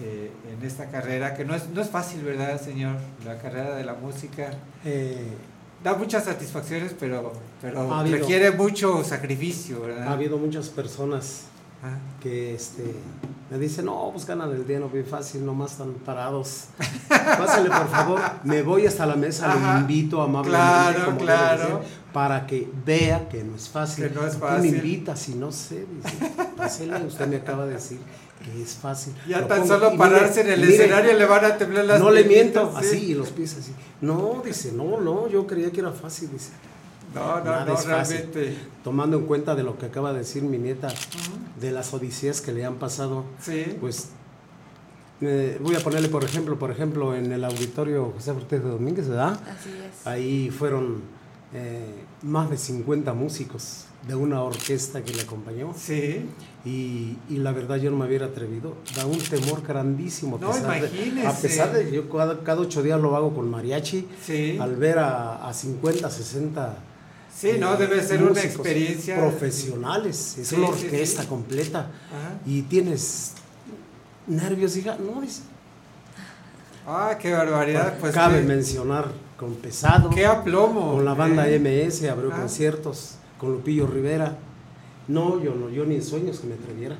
eh, 0.01 0.31
en 0.51 0.65
esta 0.65 0.89
carrera, 0.89 1.35
que 1.35 1.45
no 1.45 1.55
es, 1.55 1.69
no 1.69 1.81
es 1.81 1.89
fácil, 1.89 2.21
¿verdad, 2.23 2.59
señor? 2.61 2.95
La 3.25 3.37
carrera 3.37 3.75
de 3.75 3.83
la 3.83 3.93
música. 3.93 4.49
Eh, 4.85 5.27
da 5.83 5.93
muchas 5.95 6.25
satisfacciones, 6.25 6.95
pero, 6.99 7.31
pero 7.61 7.91
Ha 7.93 7.99
habido- 8.01 8.17
requiere 8.17 8.51
mucho 8.51 9.03
sacrificio, 9.03 9.81
¿verdad? 9.81 10.07
Ha 10.07 10.13
habido 10.13 10.37
muchas 10.37 10.69
personas 10.69 11.43
Que 12.21 12.53
este, 12.55 12.93
me 13.49 13.57
dicen, 13.57 13.85
no, 13.85 14.09
pues 14.11 14.25
ganan 14.25 14.51
el 14.51 14.67
día, 14.67 14.79
no 14.79 14.89
bien 14.89 15.05
fácil, 15.05 15.45
nomás 15.45 15.71
están 15.71 15.93
parados. 16.05 16.65
Pásale, 17.07 17.69
por 17.69 17.87
favor, 17.89 18.19
me 18.43 18.61
voy 18.61 18.85
hasta 18.85 19.05
la 19.05 19.15
mesa, 19.15 19.49
Ajá. 19.51 19.75
lo 19.75 19.79
invito 19.81 20.21
amablemente, 20.21 20.59
Claro, 20.93 21.05
como 21.05 21.17
claro. 21.19 21.81
para 22.11 22.45
que 22.45 22.69
vea 22.85 23.29
que 23.29 23.43
no 23.45 23.55
es 23.55 23.69
fácil. 23.69 24.09
Que 24.09 24.13
no 24.13 24.27
es 24.27 24.35
¿Por 24.35 24.49
qué 24.49 24.55
fácil. 24.55 24.71
me 24.71 24.77
invita 24.77 25.15
si 25.15 25.35
no 25.35 25.51
sé? 25.53 25.85
Dice, 25.89 26.31
"Pásele, 26.57 27.05
usted 27.05 27.27
me 27.27 27.37
acaba 27.37 27.65
de 27.65 27.75
decir 27.75 27.99
que 28.43 28.61
es 28.61 28.73
fácil. 28.75 29.13
Ya 29.27 29.39
Lo 29.41 29.47
tan 29.47 29.61
pongo- 29.61 29.67
solo 29.79 29.97
pararse 29.97 30.41
en 30.41 30.49
el 30.49 30.63
escenario 30.63 31.13
le 31.17 31.25
van 31.25 31.45
a 31.45 31.57
temblar 31.57 31.85
las 31.85 31.99
No 32.01 32.11
le 32.11 32.25
miento, 32.25 32.69
sí. 32.71 32.85
así, 32.85 32.97
y 33.11 33.13
los 33.13 33.29
pies 33.29 33.55
así. 33.57 33.71
No, 34.01 34.41
dice, 34.43 34.73
no, 34.73 34.99
no, 34.99 35.27
yo 35.29 35.47
creía 35.47 35.71
que 35.71 35.79
era 35.79 35.91
fácil, 35.91 36.29
dice. 36.31 36.49
No, 37.15 37.39
no, 37.39 37.43
Nada 37.43 37.65
no, 37.65 37.73
es 37.73 37.85
fácil. 37.85 38.17
realmente. 38.17 38.57
Tomando 38.83 39.17
en 39.17 39.25
cuenta 39.25 39.55
de 39.55 39.63
lo 39.63 39.77
que 39.77 39.87
acaba 39.87 40.13
de 40.13 40.19
decir 40.19 40.43
mi 40.43 40.57
nieta, 40.57 40.89
de 41.59 41.71
las 41.71 41.93
odisías 41.93 42.41
que 42.41 42.51
le 42.51 42.65
han 42.65 42.75
pasado, 42.75 43.23
Sí. 43.41 43.75
pues 43.79 44.09
eh, 45.21 45.57
voy 45.61 45.75
a 45.75 45.79
ponerle 45.79 46.07
por 46.09 46.23
ejemplo, 46.23 46.57
por 46.57 46.71
ejemplo, 46.71 47.15
en 47.15 47.31
el 47.31 47.43
auditorio 47.43 48.13
José 48.15 48.31
Ortega 48.31 48.63
de 48.65 48.69
Domínguez, 48.71 49.07
¿verdad? 49.09 49.33
Así 49.49 49.69
es. 49.69 50.07
Ahí 50.07 50.49
fueron 50.49 51.01
eh, 51.53 52.03
más 52.21 52.49
de 52.49 52.57
50 52.57 53.13
músicos 53.13 53.85
de 54.07 54.15
una 54.15 54.41
orquesta 54.43 55.03
que 55.03 55.13
le 55.13 55.23
acompañó. 55.23 55.73
Sí. 55.75 56.25
Y, 56.63 57.17
y 57.29 57.37
la 57.37 57.51
verdad 57.51 57.75
yo 57.77 57.91
no 57.91 57.97
me 57.97 58.05
hubiera 58.05 58.27
atrevido. 58.27 58.75
Da 58.95 59.05
un 59.05 59.17
temor 59.17 59.61
grandísimo. 59.67 60.37
a 60.37 60.39
No, 60.39 60.51
pesar 60.51 60.71
de- 60.81 60.87
imagínese. 60.87 61.27
a 61.27 61.33
pesar 61.33 61.73
de 61.73 61.91
yo 61.91 62.09
cada, 62.09 62.39
cada 62.43 62.61
ocho 62.61 62.81
días 62.81 63.01
lo 63.01 63.15
hago 63.17 63.33
con 63.35 63.49
mariachi, 63.49 64.07
Sí. 64.25 64.57
al 64.61 64.75
ver 64.77 64.99
a, 64.99 65.45
a 65.49 65.53
50, 65.53 66.09
60 66.09 66.77
Sí, 67.35 67.51
no, 67.59 67.77
debe 67.77 68.03
ser 68.03 68.21
una 68.23 68.41
experiencia. 68.41 69.17
profesionales, 69.17 70.37
es 70.37 70.47
Sí, 70.47 70.55
una 70.55 70.67
orquesta 70.69 71.21
sí. 71.21 71.27
completa 71.27 71.79
Ajá. 71.79 72.39
y 72.45 72.63
tienes 72.63 73.33
nervios, 74.27 74.75
hija, 74.77 74.97
no 74.99 75.21
dice. 75.21 75.41
Ah, 76.87 77.17
qué 77.21 77.31
barbaridad. 77.31 77.97
Pues 77.99 78.13
Cabe 78.13 78.41
mencionar 78.41 79.11
con 79.37 79.55
Pesado, 79.55 80.09
Qué 80.09 80.25
aplomo. 80.25 80.93
con 80.93 81.05
la 81.05 81.13
banda 81.13 81.47
eh. 81.47 81.59
MS, 81.59 82.09
abrió 82.09 82.31
Ah. 82.33 82.37
conciertos, 82.39 83.15
con 83.37 83.53
Lupillo 83.53 83.85
Rivera. 83.87 84.37
No, 85.07 85.41
yo 85.41 85.53
no, 85.55 85.69
yo 85.69 85.85
ni 85.85 85.95
en 85.95 86.03
sueños 86.03 86.39
que 86.39 86.47
me 86.47 86.55
atreviera. 86.55 86.95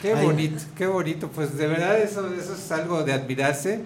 Qué 0.00 0.14
Ay. 0.14 0.24
bonito, 0.26 0.62
qué 0.76 0.86
bonito. 0.86 1.28
Pues 1.28 1.56
de 1.56 1.66
verdad 1.66 1.98
eso, 2.00 2.28
eso 2.34 2.54
es 2.54 2.72
algo 2.72 3.02
de 3.02 3.12
admirarse. 3.12 3.82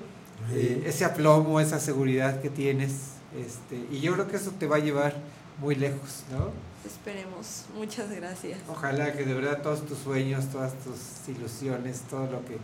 Eh, 0.53 0.82
ese 0.86 1.05
aplomo, 1.05 1.61
esa 1.61 1.78
seguridad 1.80 2.40
que 2.40 2.51
tienes. 2.51 2.92
Este, 3.38 3.84
y 3.90 4.01
yo 4.01 4.12
creo 4.14 4.28
que 4.28 4.36
eso 4.36 4.53
te 4.59 4.66
va 4.66 4.76
a 4.76 4.78
llevar 4.80 5.14
muy 5.59 5.74
lejos, 5.74 6.24
¿no? 6.30 6.50
Esperemos. 6.86 7.64
Muchas 7.76 8.11
gracias. 8.11 8.59
Ojalá 8.68 9.12
que 9.12 9.24
de 9.24 9.34
verdad 9.34 9.62
todos 9.62 9.84
tus 9.86 9.98
sueños, 9.98 10.46
todas 10.52 10.72
tus 10.74 11.28
ilusiones, 11.34 12.02
todo 12.09 12.26
lo 12.30 12.44
que 12.44 12.59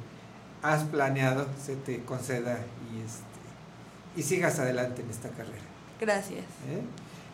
has 0.62 0.84
planeado 0.84 1.46
se 1.64 1.74
te 1.76 2.02
conceda 2.04 2.58
y, 2.92 3.00
este, 3.04 3.22
y 4.16 4.22
sigas 4.22 4.58
adelante 4.58 5.02
en 5.02 5.10
esta 5.10 5.28
carrera. 5.30 5.64
Gracias. 6.00 6.40
¿eh? 6.40 6.82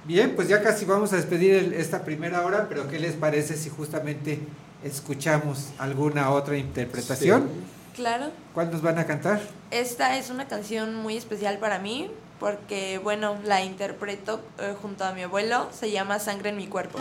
Bien, 0.04 0.34
pues 0.34 0.48
ya 0.48 0.62
casi 0.62 0.84
vamos 0.86 1.12
a 1.12 1.16
despedir 1.16 1.54
el- 1.56 1.72
esta 1.74 2.04
primera 2.04 2.42
hora, 2.46 2.66
pero 2.68 2.88
¿qué 2.88 2.98
les 2.98 3.14
parece 3.14 3.56
si 3.56 3.68
justamente 3.68 4.38
escuchamos 4.82 5.68
alguna 5.78 6.30
otra 6.30 6.56
interpretación? 6.56 7.48
Claro. 7.94 8.30
¿Cuál 8.54 8.70
nos 8.70 8.80
van 8.80 8.98
a 8.98 9.06
cantar? 9.06 9.40
Esta 9.70 10.16
es 10.16 10.30
una 10.30 10.46
canción 10.48 10.94
muy 10.94 11.16
especial 11.16 11.58
para 11.58 11.78
mí 11.80 12.10
porque, 12.38 12.98
bueno, 12.98 13.36
la 13.44 13.64
interpreto 13.64 14.40
eh, 14.58 14.74
junto 14.80 15.04
a 15.04 15.12
mi 15.12 15.22
abuelo. 15.22 15.68
Se 15.72 15.90
llama 15.90 16.18
Sangre 16.18 16.50
en 16.50 16.56
mi 16.56 16.66
cuerpo. 16.66 16.98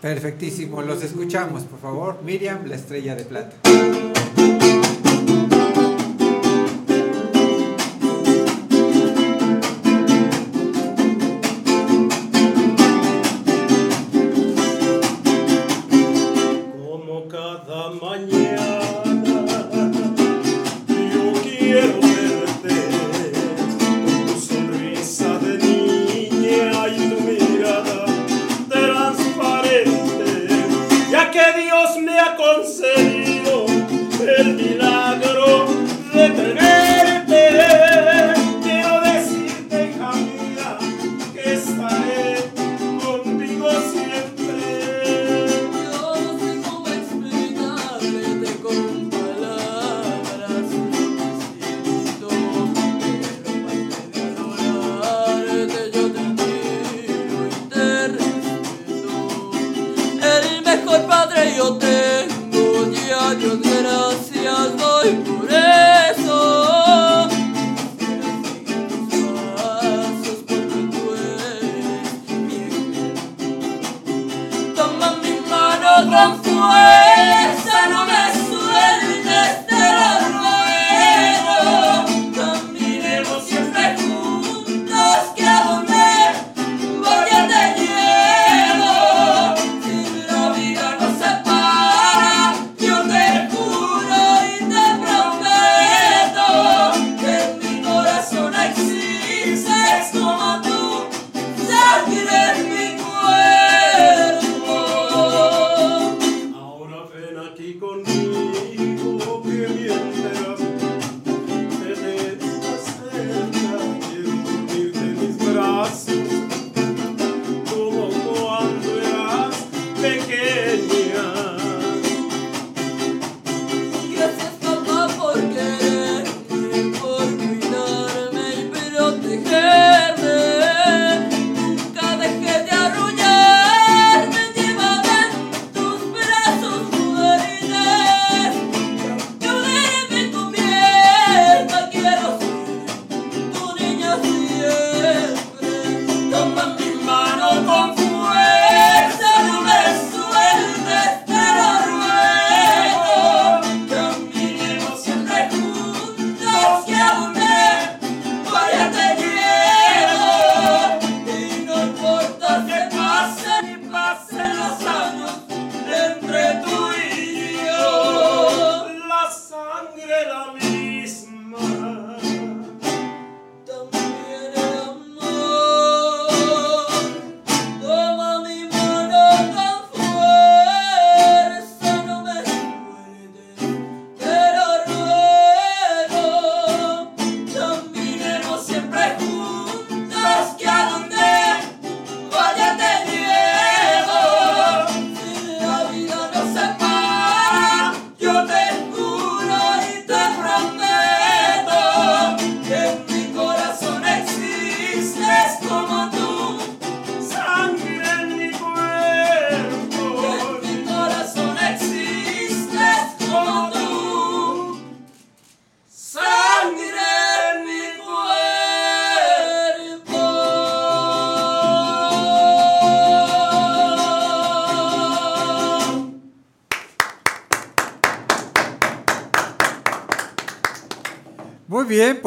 Perfectísimo, 0.00 0.82
los 0.82 1.02
escuchamos, 1.02 1.62
por 1.62 1.78
favor. 1.78 2.22
Miriam, 2.22 2.66
la 2.66 2.74
estrella 2.74 3.14
de 3.14 3.24
plata. 3.24 3.56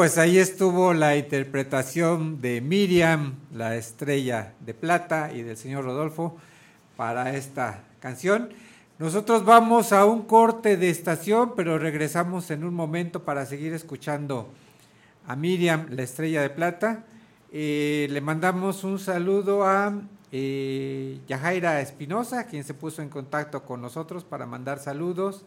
Pues 0.05 0.19
ahí 0.19 0.37
estuvo 0.37 0.93
la 0.93 1.17
interpretación 1.17 2.39
de 2.39 2.61
Miriam, 2.61 3.37
la 3.51 3.75
estrella 3.75 4.53
de 4.59 4.75
plata, 4.75 5.31
y 5.33 5.41
del 5.41 5.57
señor 5.57 5.83
Rodolfo 5.83 6.37
para 6.95 7.35
esta 7.35 7.85
canción. 7.99 8.49
Nosotros 8.99 9.45
vamos 9.45 9.91
a 9.93 10.05
un 10.05 10.21
corte 10.21 10.77
de 10.77 10.91
estación, 10.91 11.53
pero 11.55 11.79
regresamos 11.79 12.51
en 12.51 12.63
un 12.65 12.75
momento 12.75 13.23
para 13.23 13.47
seguir 13.47 13.73
escuchando 13.73 14.47
a 15.25 15.35
Miriam, 15.35 15.87
la 15.89 16.03
estrella 16.03 16.43
de 16.43 16.51
plata. 16.51 17.03
Eh, 17.51 18.05
le 18.11 18.21
mandamos 18.21 18.83
un 18.83 18.99
saludo 18.99 19.63
a 19.65 20.03
eh, 20.31 21.19
Yajaira 21.27 21.81
Espinosa, 21.81 22.45
quien 22.45 22.63
se 22.63 22.75
puso 22.75 23.01
en 23.01 23.09
contacto 23.09 23.63
con 23.63 23.81
nosotros 23.81 24.23
para 24.23 24.45
mandar 24.45 24.77
saludos. 24.77 25.45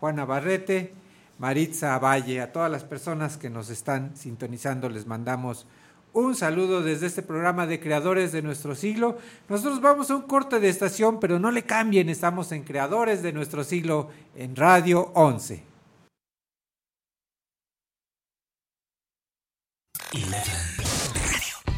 Juana 0.00 0.24
Barrete, 0.24 0.94
Maritza 1.40 1.98
Valle, 1.98 2.42
a 2.42 2.52
todas 2.52 2.70
las 2.70 2.84
personas 2.84 3.38
que 3.38 3.48
nos 3.48 3.70
están 3.70 4.14
sintonizando, 4.14 4.90
les 4.90 5.06
mandamos 5.06 5.66
un 6.12 6.34
saludo 6.36 6.82
desde 6.82 7.06
este 7.06 7.22
programa 7.22 7.66
de 7.66 7.80
Creadores 7.80 8.30
de 8.30 8.42
nuestro 8.42 8.74
siglo. 8.74 9.16
Nosotros 9.48 9.80
vamos 9.80 10.10
a 10.10 10.16
un 10.16 10.22
corte 10.22 10.60
de 10.60 10.68
estación, 10.68 11.18
pero 11.18 11.38
no 11.38 11.50
le 11.50 11.62
cambien, 11.62 12.10
estamos 12.10 12.52
en 12.52 12.62
Creadores 12.62 13.22
de 13.22 13.32
nuestro 13.32 13.64
siglo 13.64 14.10
en 14.36 14.54
Radio 14.54 15.12
11. 15.14 15.64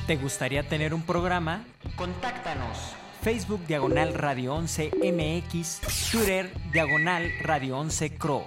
¿Te 0.09 0.17
gustaría 0.17 0.69
tener 0.69 0.93
un 0.93 1.03
programa? 1.03 1.65
Contáctanos. 1.95 2.97
Facebook 3.23 3.65
Diagonal 3.69 4.15
Radio 4.15 4.57
11 4.57 4.91
MX, 4.97 6.11
Twitter 6.11 6.53
Diagonal 6.73 7.31
Radio 7.45 7.79
11 7.79 8.19
Cro. 8.19 8.47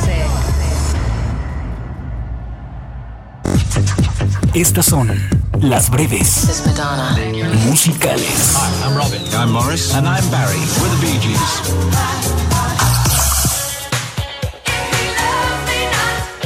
Estas 4.53 4.87
son 4.87 5.07
las 5.61 5.89
breves 5.89 6.61
musicales. 7.65 8.53
Hi, 8.53 8.85
I'm 8.85 8.97
Robin. 8.97 9.21
I'm 9.33 9.49
Morris. 9.53 9.95
And 9.95 10.05
I'm 10.05 10.29
Barry. 10.29 10.59
We're 10.81 10.89
the 10.89 10.97
Bee 10.99 11.17
Gees. 11.21 11.39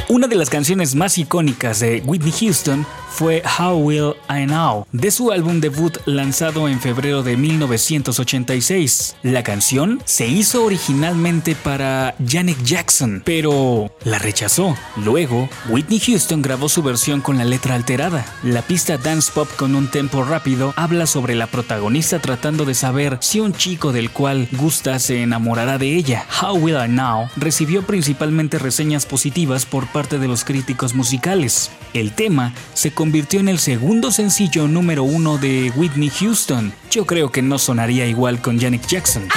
Una 0.08 0.28
de 0.28 0.36
las 0.36 0.52
canciones 0.52 0.94
más 0.94 1.18
icónicas 1.18 1.80
de 1.80 2.04
Whitney 2.06 2.32
Houston 2.32 2.86
fue 3.16 3.42
How 3.58 3.78
Will 3.78 4.14
I 4.30 4.46
Know, 4.46 4.86
de 4.92 5.10
su 5.10 5.32
álbum 5.32 5.62
debut 5.62 6.00
lanzado 6.06 6.68
en 6.68 6.82
febrero 6.82 7.24
de 7.24 7.38
1986. 7.38 9.16
La 9.24 9.42
canción 9.42 10.02
se 10.04 10.28
hizo 10.28 10.66
originalmente 10.66 11.56
para 11.56 12.14
Janet 12.28 12.62
Jackson, 12.66 13.22
pero 13.24 13.90
la 14.04 14.20
rechazó. 14.20 14.76
Luego, 14.98 15.48
Whitney 15.70 16.02
Houston 16.02 16.42
grabó 16.42 16.68
su 16.68 16.84
versión 16.84 17.22
con 17.22 17.38
la 17.38 17.46
letra 17.46 17.76
alterada. 17.76 18.26
La 18.44 18.62
pista 18.62 18.98
dance 18.98 19.32
pop 19.34 19.48
con 19.56 19.76
un 19.76 19.90
tempo 19.90 20.26
rápido 20.26 20.74
habla 20.76 21.08
sobre 21.08 21.36
la 21.36 21.48
protagonista 21.48 22.20
tratando 22.20 22.66
de 22.66 22.74
saber 22.74 23.18
si 23.22 23.40
un 23.40 23.54
chico 23.54 23.94
del 23.94 24.12
cual 24.12 24.50
gusta 24.52 25.00
se 25.00 25.22
enamorará 25.22 25.78
de 25.78 25.96
ella. 25.96 26.26
How 26.42 26.58
Will 26.58 26.76
I 26.76 26.90
Know 26.90 27.30
recibió 27.38 27.84
principalmente 27.84 28.60
reseñas 28.60 29.06
positivas 29.06 29.66
por 29.66 29.88
parte 29.88 30.20
de 30.20 30.28
los 30.28 30.44
críticos 30.44 30.96
musicales. 30.96 31.72
El 31.96 32.12
tema 32.12 32.54
se 32.74 32.92
convirtió 32.92 33.40
en 33.40 33.48
el 33.48 33.58
segundo 33.58 34.12
sencillo 34.12 34.68
número 34.68 35.06
uno 35.06 35.38
de 35.38 35.72
Whitney 35.78 36.10
Houston. 36.10 36.74
Yo 36.92 37.06
creo 37.06 37.32
que 37.32 37.42
no 37.42 37.58
sonaría 37.58 38.06
igual 38.06 38.42
con 38.42 38.60
Janet 38.60 38.86
Jackson. 38.86 39.30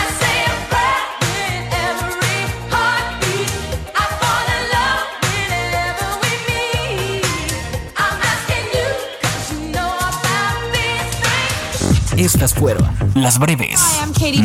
Estas 12.16 12.54
fueron 12.54 12.90
las 13.14 13.38
breves 13.38 13.80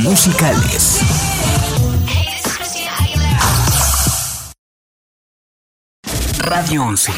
musicales. 0.04 1.00
Radio 6.38 6.84
11. 6.84 7.12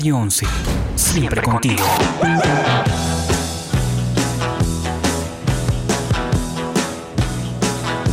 Radio 0.00 0.16
11. 0.16 0.46
Siempre 0.94 1.42
contigo. 1.42 1.84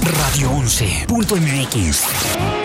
Radio 0.02 0.52
11.mx. 0.52 2.04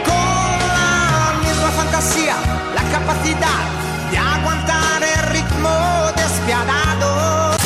la 0.06 1.34
misma 1.40 1.70
fantasía, 1.76 2.34
la 2.74 2.82
capacidad 2.90 4.10
de 4.10 4.18
aguantar 4.18 5.02
el 5.04 5.22
ritmo 5.30 6.10
despiadado. 6.16 7.56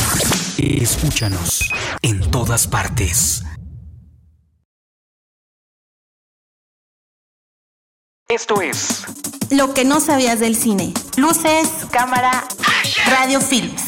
Escúchanos 0.58 1.70
en 2.02 2.20
todas 2.30 2.66
partes. 2.66 3.44
Esto 8.28 8.60
es 8.60 9.04
Lo 9.50 9.72
que 9.72 9.84
no 9.84 10.00
sabías 10.00 10.40
del 10.40 10.56
cine. 10.56 10.92
Luces, 11.16 11.68
cámara, 11.92 12.44
radio 13.08 13.40
films. 13.40 13.84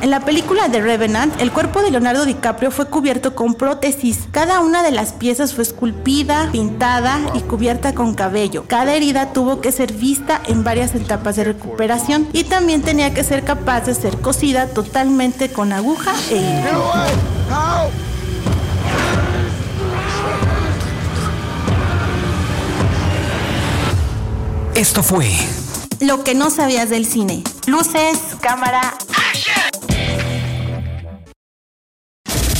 En 0.00 0.08
la 0.08 0.20
película 0.20 0.70
The 0.70 0.80
Revenant, 0.80 1.38
el 1.38 1.52
cuerpo 1.52 1.82
de 1.82 1.90
Leonardo 1.90 2.24
DiCaprio 2.24 2.70
fue 2.70 2.86
cubierto 2.86 3.34
con 3.34 3.52
prótesis. 3.52 4.20
Cada 4.30 4.60
una 4.60 4.82
de 4.82 4.90
las 4.90 5.12
piezas 5.12 5.52
fue 5.52 5.64
esculpida, 5.64 6.48
pintada 6.50 7.20
y 7.34 7.40
cubierta 7.40 7.94
con 7.94 8.14
cabello. 8.14 8.64
Cada 8.66 8.94
herida 8.94 9.34
tuvo 9.34 9.60
que 9.60 9.70
ser 9.70 9.92
vista 9.92 10.40
en 10.46 10.64
varias 10.64 10.94
etapas 10.94 11.36
de 11.36 11.44
recuperación 11.44 12.26
y 12.32 12.44
también 12.44 12.80
tenía 12.80 13.12
que 13.12 13.22
ser 13.22 13.44
capaz 13.44 13.82
de 13.82 13.94
ser 13.94 14.18
cosida 14.22 14.68
totalmente 14.68 15.52
con 15.52 15.74
aguja 15.74 16.14
e 16.30 16.36
hilo. 16.36 18.09
Esto 24.80 25.02
fue 25.02 25.30
Lo 26.00 26.24
que 26.24 26.34
no 26.34 26.48
sabías 26.48 26.88
del 26.88 27.04
cine. 27.04 27.44
Luces, 27.66 28.18
cámara, 28.40 28.96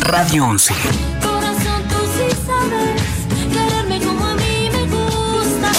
Radio 0.00 0.44
11. 0.44 0.74
Corazón, 1.22 1.82
tú 1.88 1.96
sí 2.14 2.28
sabes 2.46 3.00
quererme 3.50 4.00
como 4.04 4.26
a 4.26 4.34
mí 4.34 4.68
me 4.70 4.86
gusta. 4.86 5.72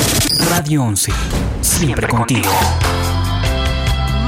Radio 0.49 0.81
11. 0.81 1.11
Siempre 1.61 2.07
contigo. 2.07 2.49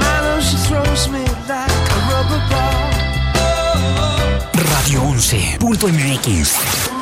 A 0.00 1.66
rubber 2.06 2.42
ball. 2.48 2.92
Radio 4.70 5.02
11.mx. 5.02 6.93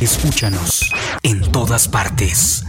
Escúchanos 0.00 0.90
en 1.22 1.42
todas 1.52 1.86
partes. 1.86 2.64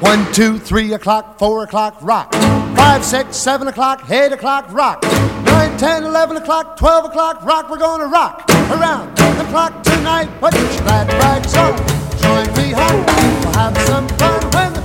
One, 0.00 0.30
two, 0.32 0.58
three 0.58 0.92
o'clock, 0.92 1.38
four 1.38 1.64
o'clock, 1.64 1.98
rock. 2.00 2.32
Five, 2.76 3.04
six, 3.04 3.36
seven 3.36 3.68
o'clock, 3.68 4.08
eight 4.10 4.32
o'clock, 4.32 4.72
rock. 4.72 5.02
Nine, 5.02 5.76
ten, 5.78 6.04
eleven 6.04 6.36
o'clock, 6.36 6.76
twelve 6.78 7.04
o'clock, 7.06 7.44
rock. 7.44 7.70
We're 7.70 7.78
gonna 7.78 8.06
rock 8.06 8.55
around 8.70 9.16
tonight. 9.82 10.28
Join 12.22 12.46
me. 12.56 12.74
We'll 12.74 13.52
have 13.54 13.76
some 13.86 14.08
fun 14.18 14.40
when 14.52 14.72
the 14.74 14.82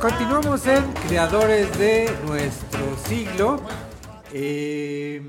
Continuamos 0.00 0.66
en 0.68 0.84
Creadores 1.08 1.76
de 1.78 2.08
Nuestro 2.26 2.96
Siglo. 3.08 3.60
Eh, 4.32 5.20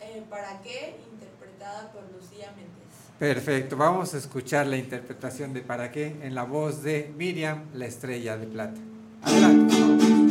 Eh, 0.00 0.24
¿Para 0.28 0.60
qué? 0.62 0.96
Interpretada 1.12 1.92
por 1.92 2.02
Lucía 2.12 2.48
Méndez. 2.56 2.72
Perfecto, 3.20 3.76
vamos 3.76 4.14
a 4.14 4.18
escuchar 4.18 4.66
la 4.66 4.78
interpretación 4.78 5.54
de 5.54 5.60
¿Para 5.60 5.92
qué? 5.92 6.16
en 6.20 6.34
la 6.34 6.42
voz 6.42 6.82
de 6.82 7.12
Miriam, 7.16 7.66
la 7.72 7.86
estrella 7.86 8.36
de 8.36 8.48
plata. 8.48 8.80
Adelante. 9.22 10.23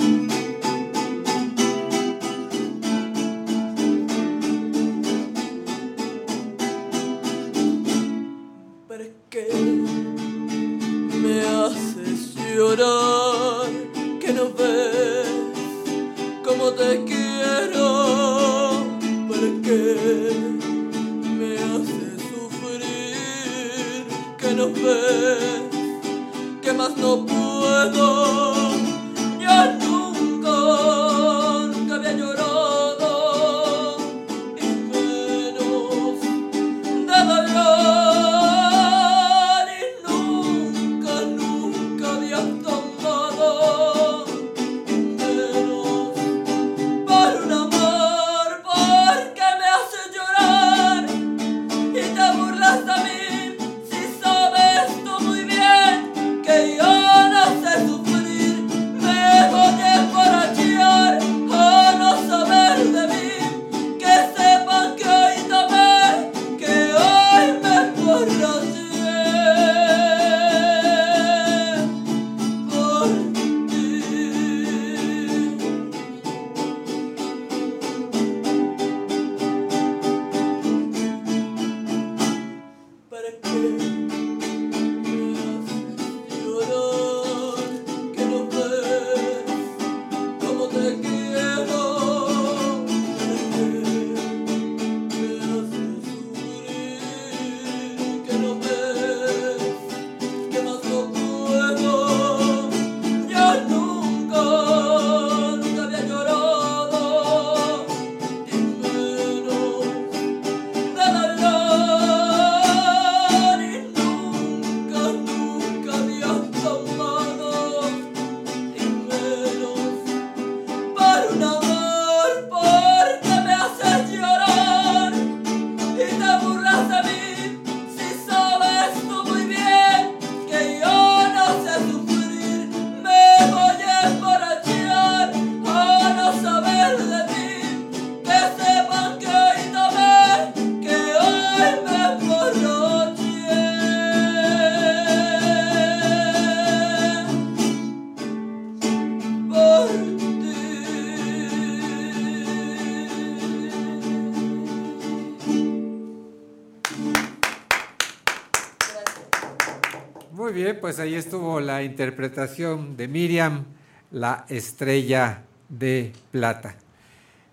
Estuvo 161.34 161.60
la 161.60 161.82
interpretación 161.82 162.96
de 162.96 163.08
Miriam, 163.08 163.66
la 164.12 164.46
estrella 164.50 165.42
de 165.68 166.14
plata. 166.30 166.76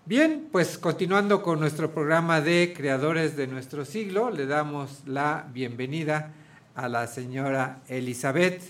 Bien, 0.05 0.49
pues 0.51 0.77
continuando 0.77 1.41
con 1.41 1.59
nuestro 1.59 1.91
programa 1.91 2.41
de 2.41 2.75
Creadores 2.77 3.35
de 3.35 3.47
nuestro 3.47 3.83
siglo, 3.83 4.29
le 4.29 4.45
damos 4.45 5.01
la 5.07 5.47
bienvenida 5.51 6.31
a 6.75 6.89
la 6.89 7.07
señora 7.07 7.81
Elizabeth, 7.87 8.61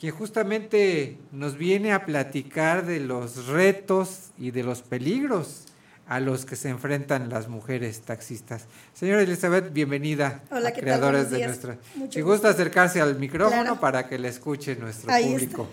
quien 0.00 0.14
justamente 0.14 1.18
nos 1.32 1.58
viene 1.58 1.92
a 1.92 2.06
platicar 2.06 2.86
de 2.86 3.00
los 3.00 3.48
retos 3.48 4.30
y 4.38 4.52
de 4.52 4.62
los 4.62 4.80
peligros 4.80 5.65
a 6.08 6.20
los 6.20 6.44
que 6.44 6.54
se 6.56 6.68
enfrentan 6.68 7.28
las 7.28 7.48
mujeres 7.48 8.00
taxistas. 8.02 8.66
Señora 8.94 9.22
Elizabeth, 9.22 9.72
bienvenida 9.72 10.42
Hola, 10.50 10.68
a 10.68 10.72
¿qué? 10.72 10.80
Creadores 10.80 11.30
de 11.30 11.44
nuestra. 11.44 11.78
Mucho 11.96 12.12
Si 12.12 12.20
gusto. 12.20 12.32
gusta 12.32 12.48
acercarse 12.50 13.00
al 13.00 13.18
micrófono 13.18 13.62
Claro. 13.62 13.80
para 13.80 14.08
que 14.08 14.18
le 14.18 14.28
escuche 14.28 14.76
nuestro 14.76 15.10
Ahí 15.10 15.32
público, 15.32 15.68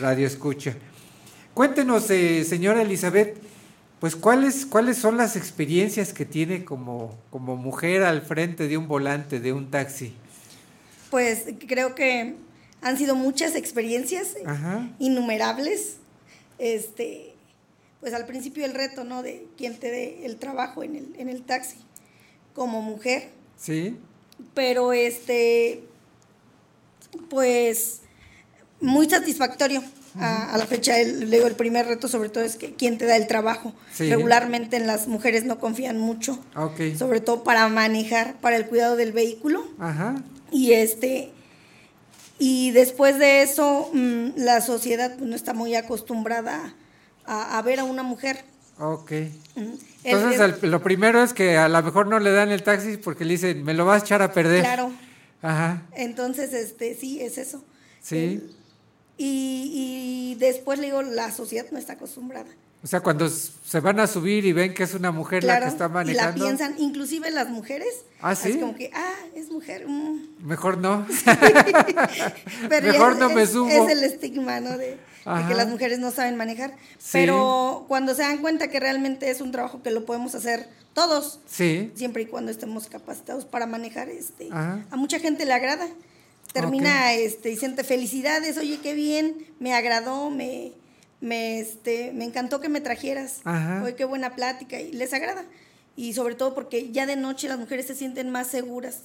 radio 0.00 0.26
escucha. 0.26 0.74
Cuéntenos, 1.54 2.10
eh, 2.10 2.44
señora 2.44 2.82
Elizabeth, 2.82 3.36
pues 3.98 4.14
cuáles 4.14 4.66
cuáles 4.66 4.98
son 4.98 5.16
las 5.16 5.36
experiencias 5.36 6.12
que 6.12 6.24
tiene 6.24 6.64
como 6.64 7.16
como 7.30 7.56
mujer 7.56 8.02
al 8.04 8.22
frente 8.22 8.68
de 8.68 8.76
un 8.76 8.86
volante 8.88 9.40
de 9.40 9.52
un 9.52 9.70
taxi. 9.70 10.14
Pues 11.10 11.44
creo 11.66 11.94
que 11.94 12.34
han 12.82 12.96
sido 12.98 13.14
muchas 13.16 13.56
experiencias, 13.56 14.36
Ajá. 14.44 14.86
innumerables. 14.98 15.96
Este, 16.58 17.27
pues 18.00 18.14
al 18.14 18.26
principio 18.26 18.64
el 18.64 18.74
reto, 18.74 19.04
¿no? 19.04 19.22
De 19.22 19.46
quién 19.56 19.76
te 19.78 19.90
dé 19.90 20.24
el 20.24 20.36
trabajo 20.36 20.82
en 20.82 20.96
el, 20.96 21.14
en 21.18 21.28
el 21.28 21.42
taxi 21.42 21.78
como 22.54 22.82
mujer. 22.82 23.30
Sí. 23.56 23.96
Pero 24.54 24.92
este, 24.92 25.82
pues 27.28 28.00
muy 28.80 29.08
satisfactorio. 29.08 29.82
A, 30.20 30.52
a 30.54 30.58
la 30.58 30.66
fecha, 30.66 30.98
el, 30.98 31.30
le 31.30 31.36
digo, 31.36 31.46
el 31.46 31.54
primer 31.54 31.86
reto 31.86 32.08
sobre 32.08 32.28
todo 32.28 32.42
es 32.42 32.56
que 32.56 32.74
quién 32.74 32.98
te 32.98 33.04
da 33.04 33.14
el 33.16 33.28
trabajo. 33.28 33.72
Sí. 33.92 34.10
Regularmente 34.10 34.76
en 34.76 34.86
las 34.88 35.06
mujeres 35.06 35.44
no 35.44 35.60
confían 35.60 35.98
mucho, 35.98 36.40
Ok. 36.56 36.96
sobre 36.98 37.20
todo 37.20 37.44
para 37.44 37.68
manejar, 37.68 38.34
para 38.40 38.56
el 38.56 38.66
cuidado 38.66 38.96
del 38.96 39.12
vehículo. 39.12 39.64
Ajá. 39.78 40.16
Y 40.50 40.72
este 40.72 41.30
y 42.40 42.70
después 42.72 43.18
de 43.18 43.42
eso 43.42 43.90
mm, 43.92 44.30
la 44.36 44.60
sociedad 44.60 45.14
pues, 45.16 45.28
no 45.28 45.36
está 45.36 45.52
muy 45.54 45.76
acostumbrada 45.76 46.74
a, 47.28 47.58
a 47.58 47.62
ver 47.62 47.80
a 47.80 47.84
una 47.84 48.02
mujer. 48.02 48.44
Ok. 48.80 49.12
Entonces, 50.04 50.40
el- 50.40 50.54
el- 50.62 50.70
lo 50.70 50.82
primero 50.82 51.22
es 51.22 51.32
que 51.34 51.56
a 51.56 51.68
lo 51.68 51.82
mejor 51.82 52.06
no 52.06 52.18
le 52.18 52.30
dan 52.32 52.50
el 52.50 52.62
taxi 52.62 52.96
porque 52.96 53.24
le 53.24 53.32
dicen, 53.32 53.64
me 53.64 53.74
lo 53.74 53.84
vas 53.84 54.02
a 54.02 54.04
echar 54.04 54.22
a 54.22 54.32
perder. 54.32 54.62
claro. 54.62 54.92
Ajá. 55.42 55.82
Entonces, 55.94 56.52
este, 56.52 56.94
sí, 56.96 57.20
es 57.20 57.38
eso. 57.38 57.62
Sí. 58.00 58.40
Y, 59.16 60.32
y 60.32 60.34
después 60.40 60.78
le 60.78 60.86
digo, 60.86 61.02
la 61.02 61.30
sociedad 61.32 61.66
no 61.70 61.78
está 61.78 61.94
acostumbrada. 61.94 62.46
O 62.82 62.86
sea, 62.86 63.00
cuando 63.00 63.28
se 63.28 63.80
van 63.80 63.98
a 63.98 64.06
subir 64.06 64.44
y 64.46 64.52
ven 64.52 64.72
que 64.72 64.84
es 64.84 64.94
una 64.94 65.10
mujer 65.10 65.42
la 65.42 65.58
que 65.60 65.66
está 65.66 65.86
y 65.86 65.88
la 65.88 65.94
manejando, 65.94 66.44
piensan, 66.44 66.74
inclusive 66.78 67.28
las 67.32 67.48
mujeres. 67.48 67.88
¿Ah, 68.20 68.36
sí? 68.36 68.58
como 68.60 68.76
que, 68.76 68.90
ah, 68.94 69.14
es 69.34 69.50
mujer. 69.50 69.86
mm. 69.88 70.44
mejor 70.46 70.78
no. 70.78 71.04
Pero 72.68 72.86
mejor 72.92 73.12
es- 73.12 73.18
no 73.18 73.28
me 73.30 73.42
es- 73.42 73.50
subo. 73.50 73.68
Es 73.68 73.90
el 73.90 74.04
estigma, 74.04 74.60
¿no? 74.60 74.78
De, 74.78 74.96
de 75.24 75.46
que 75.48 75.54
las 75.54 75.68
mujeres 75.68 75.98
no 75.98 76.10
saben 76.10 76.36
manejar. 76.36 76.70
Sí. 76.98 77.10
Pero 77.12 77.84
cuando 77.88 78.14
se 78.14 78.22
dan 78.22 78.38
cuenta 78.38 78.68
que 78.68 78.80
realmente 78.80 79.30
es 79.30 79.40
un 79.40 79.52
trabajo 79.52 79.82
que 79.82 79.90
lo 79.90 80.04
podemos 80.06 80.34
hacer 80.34 80.68
todos, 80.94 81.40
Sí. 81.46 81.92
siempre 81.94 82.22
y 82.22 82.26
cuando 82.26 82.50
estemos 82.50 82.88
capacitados 82.88 83.44
para 83.44 83.66
manejar, 83.66 84.08
este, 84.08 84.48
Ajá. 84.50 84.84
a 84.90 84.96
mucha 84.96 85.18
gente 85.18 85.44
le 85.46 85.52
agrada. 85.52 85.86
Termina 86.52 87.12
este, 87.12 87.50
y 87.50 87.56
siente 87.56 87.84
felicidades, 87.84 88.56
oye, 88.56 88.78
qué 88.82 88.94
bien, 88.94 89.46
me 89.60 89.74
agradó, 89.74 90.30
me, 90.30 90.72
me, 91.20 91.60
este, 91.60 92.10
me 92.14 92.24
encantó 92.24 92.60
que 92.60 92.70
me 92.70 92.80
trajeras, 92.80 93.40
Ajá. 93.44 93.82
oye, 93.84 93.94
qué 93.94 94.04
buena 94.06 94.34
plática, 94.34 94.80
y 94.80 94.92
les 94.92 95.12
agrada. 95.12 95.44
Y 95.94 96.14
sobre 96.14 96.36
todo 96.36 96.54
porque 96.54 96.90
ya 96.90 97.04
de 97.06 97.16
noche 97.16 97.48
las 97.48 97.58
mujeres 97.58 97.86
se 97.86 97.94
sienten 97.94 98.30
más 98.30 98.46
seguras, 98.46 99.02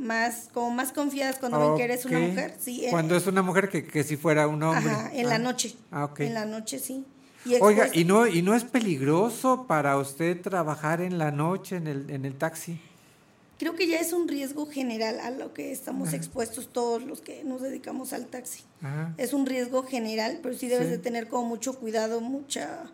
más, 0.00 0.48
como 0.52 0.70
más 0.70 0.92
confiadas 0.92 1.38
cuando 1.38 1.60
ven 1.60 1.76
que 1.76 1.84
eres 1.84 2.04
una 2.06 2.18
mujer. 2.18 2.54
Sí, 2.58 2.86
Cuando 2.90 3.16
es 3.16 3.26
una 3.26 3.42
mujer 3.42 3.68
que, 3.68 3.84
que 3.86 4.02
si 4.02 4.16
fuera 4.16 4.48
un 4.48 4.62
hombre. 4.62 4.90
Ajá, 4.90 5.10
en 5.14 5.28
la 5.28 5.36
Ah. 5.36 5.38
noche. 5.38 5.76
Ah, 5.90 6.04
ok. 6.06 6.20
En 6.20 6.34
la 6.34 6.46
noche, 6.46 6.78
sí. 6.78 7.04
Y 7.44 7.54
Oiga, 7.60 7.88
¿y 7.92 8.04
no, 8.04 8.26
¿y 8.26 8.42
no 8.42 8.54
es 8.54 8.64
peligroso 8.64 9.66
para 9.66 9.96
usted 9.96 10.40
trabajar 10.40 11.00
en 11.00 11.16
la 11.18 11.30
noche 11.30 11.76
en 11.76 11.86
el, 11.86 12.10
en 12.10 12.24
el 12.24 12.34
taxi? 12.36 12.78
Creo 13.58 13.74
que 13.76 13.86
ya 13.86 13.98
es 13.98 14.12
un 14.14 14.26
riesgo 14.28 14.66
general 14.66 15.20
a 15.20 15.30
lo 15.30 15.52
que 15.52 15.70
estamos 15.72 16.08
Ajá. 16.08 16.16
expuestos 16.16 16.68
todos 16.72 17.02
los 17.02 17.20
que 17.20 17.44
nos 17.44 17.60
dedicamos 17.62 18.12
al 18.14 18.26
taxi. 18.26 18.62
Ajá. 18.82 19.14
Es 19.18 19.32
un 19.34 19.44
riesgo 19.46 19.82
general, 19.84 20.40
pero 20.42 20.54
sí 20.56 20.68
debes 20.68 20.86
Sí. 20.86 20.92
de 20.92 20.98
tener 20.98 21.28
como 21.28 21.46
mucho 21.48 21.78
cuidado, 21.78 22.20
mucha, 22.22 22.84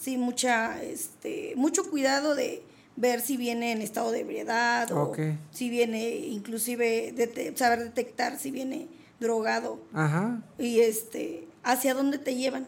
sí, 0.00 0.16
mucha, 0.16 0.82
este, 0.82 1.54
mucho 1.56 1.88
cuidado 1.88 2.34
de 2.34 2.62
ver 2.96 3.20
si 3.20 3.36
viene 3.36 3.72
en 3.72 3.80
estado 3.82 4.10
de 4.10 4.20
ebriedad 4.20 4.90
o 4.92 5.12
si 5.50 5.70
viene, 5.70 6.10
inclusive, 6.16 7.12
dete- 7.16 7.56
saber 7.56 7.80
detectar 7.84 8.38
si 8.38 8.50
viene 8.50 8.88
drogado 9.20 9.80
Ajá. 9.92 10.42
y 10.58 10.80
este, 10.80 11.46
hacia 11.62 11.94
dónde 11.94 12.18
te 12.18 12.34
llevan. 12.34 12.66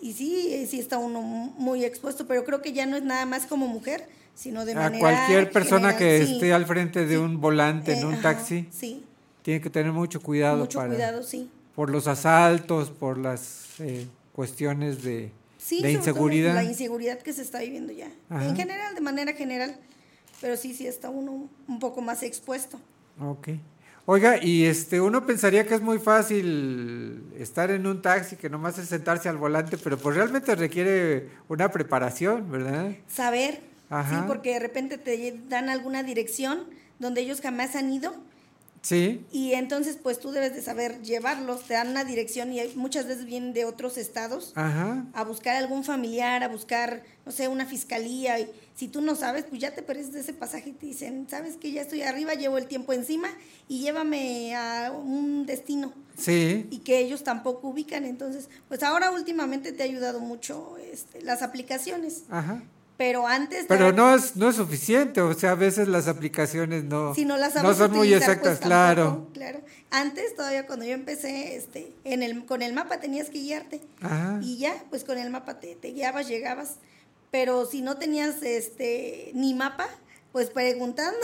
Y 0.00 0.12
sí, 0.12 0.48
eh, 0.50 0.66
sí 0.66 0.78
está 0.78 0.98
uno 0.98 1.22
mu- 1.22 1.52
muy 1.58 1.84
expuesto, 1.84 2.26
pero 2.26 2.44
creo 2.44 2.60
que 2.60 2.72
ya 2.72 2.84
no 2.86 2.96
es 2.96 3.02
nada 3.02 3.24
más 3.24 3.46
como 3.46 3.66
mujer, 3.66 4.06
sino 4.34 4.64
de 4.66 4.72
A 4.72 4.76
manera 4.76 4.98
cualquier 5.00 5.50
persona 5.50 5.92
general, 5.94 5.98
que 6.20 6.26
sí. 6.26 6.32
esté 6.34 6.52
al 6.52 6.66
frente 6.66 7.06
de 7.06 7.18
un 7.18 7.40
volante 7.40 7.92
en 7.94 8.00
Eh, 8.00 8.04
un 8.06 8.12
ajá, 8.14 8.22
taxi 8.34 8.68
sí. 8.70 9.04
tiene 9.42 9.60
que 9.62 9.70
tener 9.70 9.92
mucho 9.92 10.20
cuidado 10.20 10.58
Mucho 10.58 10.78
para 10.80 10.90
cuidado, 10.90 11.22
sí. 11.22 11.48
por 11.74 11.88
los 11.88 12.06
asaltos, 12.08 12.90
por 12.90 13.16
las 13.16 13.64
eh, 13.80 14.06
cuestiones 14.34 15.02
de, 15.02 15.30
Sí, 15.66 15.78
todo 15.78 15.90
inseguridad. 15.90 16.54
La 16.54 16.62
inseguridad 16.62 17.18
que 17.18 17.32
se 17.32 17.42
está 17.42 17.58
viviendo 17.58 17.92
ya. 17.92 18.08
Ajá. 18.30 18.46
En 18.46 18.54
general, 18.54 18.94
de 18.94 19.00
manera 19.00 19.32
general. 19.32 19.76
Pero 20.40 20.56
sí, 20.56 20.72
sí 20.72 20.86
está 20.86 21.10
uno 21.10 21.50
un 21.66 21.78
poco 21.80 22.00
más 22.00 22.22
expuesto. 22.22 22.78
Ok. 23.20 23.48
Oiga, 24.04 24.40
y 24.40 24.64
este, 24.64 25.00
uno 25.00 25.26
pensaría 25.26 25.66
que 25.66 25.74
es 25.74 25.80
muy 25.80 25.98
fácil 25.98 27.24
estar 27.36 27.72
en 27.72 27.84
un 27.88 28.00
taxi, 28.00 28.36
que 28.36 28.48
nomás 28.48 28.78
es 28.78 28.88
sentarse 28.88 29.28
al 29.28 29.38
volante, 29.38 29.76
pero 29.76 29.98
pues 29.98 30.14
realmente 30.14 30.54
requiere 30.54 31.30
una 31.48 31.72
preparación, 31.72 32.48
¿verdad? 32.48 32.92
Saber, 33.08 33.58
Ajá. 33.90 34.20
sí, 34.20 34.24
porque 34.28 34.52
de 34.52 34.60
repente 34.60 34.98
te 34.98 35.36
dan 35.48 35.68
alguna 35.68 36.04
dirección 36.04 36.60
donde 37.00 37.22
ellos 37.22 37.40
jamás 37.40 37.74
han 37.74 37.92
ido 37.92 38.14
Sí. 38.86 39.24
y 39.32 39.54
entonces 39.54 39.98
pues 40.00 40.20
tú 40.20 40.30
debes 40.30 40.54
de 40.54 40.62
saber 40.62 41.02
llevarlos, 41.02 41.64
te 41.64 41.74
dan 41.74 41.88
una 41.88 42.04
dirección 42.04 42.52
y 42.52 42.60
hay- 42.60 42.72
muchas 42.76 43.06
veces 43.08 43.24
vienen 43.24 43.52
de 43.52 43.64
otros 43.64 43.98
estados 43.98 44.52
Ajá. 44.54 45.04
a 45.12 45.24
buscar 45.24 45.56
algún 45.56 45.82
familiar, 45.82 46.44
a 46.44 46.48
buscar, 46.48 47.02
no 47.24 47.32
sé, 47.32 47.48
una 47.48 47.66
fiscalía. 47.66 48.38
Y 48.38 48.48
si 48.76 48.86
tú 48.86 49.00
no 49.00 49.16
sabes, 49.16 49.44
pues 49.48 49.60
ya 49.60 49.74
te 49.74 49.82
pierdes 49.82 50.12
de 50.12 50.20
ese 50.20 50.32
pasaje 50.34 50.70
y 50.70 50.72
te 50.74 50.86
dicen, 50.86 51.26
sabes 51.28 51.56
que 51.56 51.72
ya 51.72 51.82
estoy 51.82 52.02
arriba, 52.02 52.34
llevo 52.34 52.58
el 52.58 52.68
tiempo 52.68 52.92
encima 52.92 53.28
y 53.66 53.80
llévame 53.80 54.54
a 54.54 54.92
un 54.92 55.46
destino. 55.46 55.92
Sí. 56.16 56.66
Y 56.70 56.78
que 56.78 56.98
ellos 57.00 57.24
tampoco 57.24 57.68
ubican. 57.68 58.04
Entonces, 58.04 58.48
pues 58.68 58.84
ahora 58.84 59.10
últimamente 59.10 59.72
te 59.72 59.82
ha 59.82 59.86
ayudado 59.86 60.20
mucho 60.20 60.76
este, 60.92 61.22
las 61.22 61.42
aplicaciones. 61.42 62.22
Ajá. 62.30 62.62
Pero 62.96 63.26
antes... 63.26 63.66
Pero 63.68 63.92
no 63.92 64.14
es, 64.14 64.36
no 64.36 64.48
es 64.48 64.56
suficiente, 64.56 65.20
o 65.20 65.34
sea, 65.34 65.50
a 65.50 65.54
veces 65.54 65.86
las 65.86 66.08
aplicaciones 66.08 66.84
no, 66.84 67.14
si 67.14 67.26
no 67.26 67.36
las 67.36 67.54
no 67.62 67.74
son 67.74 67.90
muy 67.90 68.08
utilizar, 68.08 68.30
exactas, 68.30 68.58
pues, 68.58 68.66
claro. 68.66 69.28
claro. 69.34 69.60
Antes, 69.90 70.34
todavía 70.34 70.66
cuando 70.66 70.86
yo 70.86 70.92
empecé, 70.92 71.56
este, 71.56 71.92
en 72.04 72.22
el, 72.22 72.46
con 72.46 72.62
el 72.62 72.72
mapa 72.72 72.98
tenías 72.98 73.28
que 73.28 73.38
guiarte. 73.38 73.82
Ajá. 74.00 74.40
Y 74.42 74.56
ya, 74.58 74.74
pues 74.88 75.04
con 75.04 75.18
el 75.18 75.30
mapa 75.30 75.60
te, 75.60 75.74
te 75.76 75.88
guiabas, 75.88 76.26
llegabas. 76.26 76.76
Pero 77.30 77.66
si 77.66 77.82
no 77.82 77.98
tenías 77.98 78.42
este 78.42 79.30
ni 79.34 79.52
mapa, 79.52 79.88
pues 80.36 80.50
preguntando. 80.50 81.16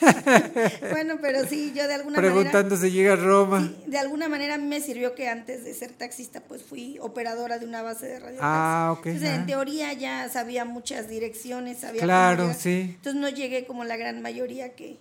bueno, 0.90 1.18
pero 1.22 1.46
sí, 1.46 1.72
yo 1.72 1.86
de 1.86 1.94
alguna 1.94 2.16
Preguntando 2.18 2.74
manera. 2.74 2.76
si 2.78 2.90
llega 2.90 3.12
a 3.12 3.16
Roma. 3.16 3.72
De 3.86 3.96
alguna 3.96 4.28
manera 4.28 4.56
a 4.56 4.58
mí 4.58 4.66
me 4.66 4.80
sirvió 4.80 5.14
que 5.14 5.28
antes 5.28 5.62
de 5.62 5.72
ser 5.72 5.92
taxista, 5.92 6.40
pues 6.40 6.64
fui 6.64 6.98
operadora 7.00 7.60
de 7.60 7.64
una 7.66 7.82
base 7.82 8.06
de 8.06 8.18
radio. 8.18 8.38
Ah, 8.42 8.92
ok, 8.98 9.06
Entonces, 9.06 9.30
en 9.36 9.46
teoría 9.46 9.92
ya 9.92 10.28
sabía 10.30 10.64
muchas 10.64 11.08
direcciones, 11.08 11.78
sabía 11.78 12.02
Claro, 12.02 12.52
sí. 12.58 12.94
Entonces 12.96 13.20
no 13.20 13.28
llegué 13.28 13.66
como 13.66 13.84
la 13.84 13.96
gran 13.96 14.20
mayoría 14.20 14.74
que, 14.74 14.98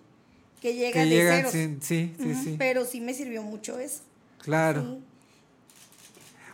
que 0.61 0.75
llega 0.75 0.93
Que 0.93 0.99
de 0.99 1.05
llegan 1.07 1.37
ceros. 1.51 1.51
sí, 1.81 2.13
sí, 2.21 2.35
sí. 2.43 2.55
Pero 2.59 2.85
sí 2.85 3.01
me 3.01 3.15
sirvió 3.15 3.41
mucho 3.41 3.79
eso. 3.79 4.01
Claro. 4.43 4.83
Sí. 4.83 5.03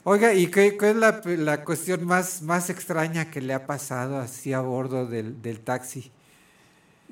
Oiga, 0.06 0.34
¿y 0.34 0.48
qué, 0.48 0.78
qué 0.78 0.92
es 0.92 0.96
la, 0.96 1.22
la 1.26 1.66
cuestión 1.66 2.06
más, 2.06 2.42
más 2.42 2.70
extraña 2.70 3.30
que 3.30 3.42
le 3.42 3.54
ha 3.54 3.68
pasado 3.68 4.18
así 4.18 4.54
a 4.54 4.62
bordo 4.62 5.08
del, 5.08 5.42
del 5.42 5.60
taxi? 5.60 6.10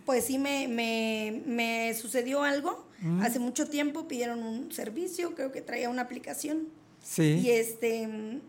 Pues 0.10 0.26
sí 0.26 0.40
me, 0.40 0.68
me, 0.68 1.44
me 1.46 1.94
sucedió 1.94 2.42
algo. 2.42 2.84
Mm. 3.00 3.22
Hace 3.22 3.38
mucho 3.38 3.68
tiempo 3.70 4.08
pidieron 4.08 4.42
un 4.42 4.72
servicio, 4.72 5.36
creo 5.36 5.52
que 5.52 5.62
traía 5.62 5.88
una 5.88 6.02
aplicación. 6.02 6.68
Sí. 7.04 7.42
Y 7.44 7.52
este 7.52 8.08
mm, 8.08 8.42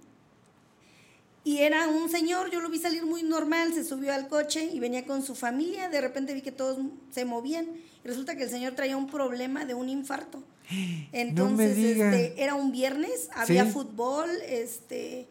y 1.44 1.58
era 1.58 1.86
un 1.88 2.08
señor, 2.08 2.50
yo 2.50 2.60
lo 2.60 2.70
vi 2.70 2.78
salir 2.78 3.04
muy 3.04 3.22
normal, 3.22 3.74
se 3.74 3.84
subió 3.84 4.14
al 4.14 4.28
coche 4.28 4.70
y 4.72 4.80
venía 4.80 5.04
con 5.04 5.22
su 5.22 5.34
familia, 5.34 5.90
de 5.90 6.00
repente 6.00 6.32
vi 6.32 6.40
que 6.40 6.50
todos 6.50 6.78
se 7.10 7.26
movían 7.26 7.66
y 8.02 8.08
resulta 8.08 8.36
que 8.36 8.44
el 8.44 8.50
señor 8.50 8.72
traía 8.74 8.96
un 8.96 9.10
problema 9.10 9.66
de 9.66 9.74
un 9.74 9.90
infarto. 9.90 10.42
Entonces, 11.12 11.76
este, 11.76 12.42
era 12.42 12.54
un 12.54 12.72
viernes, 12.72 13.28
había 13.34 13.66
Sí. 13.66 13.72
fútbol, 13.72 14.30
este 14.48 15.28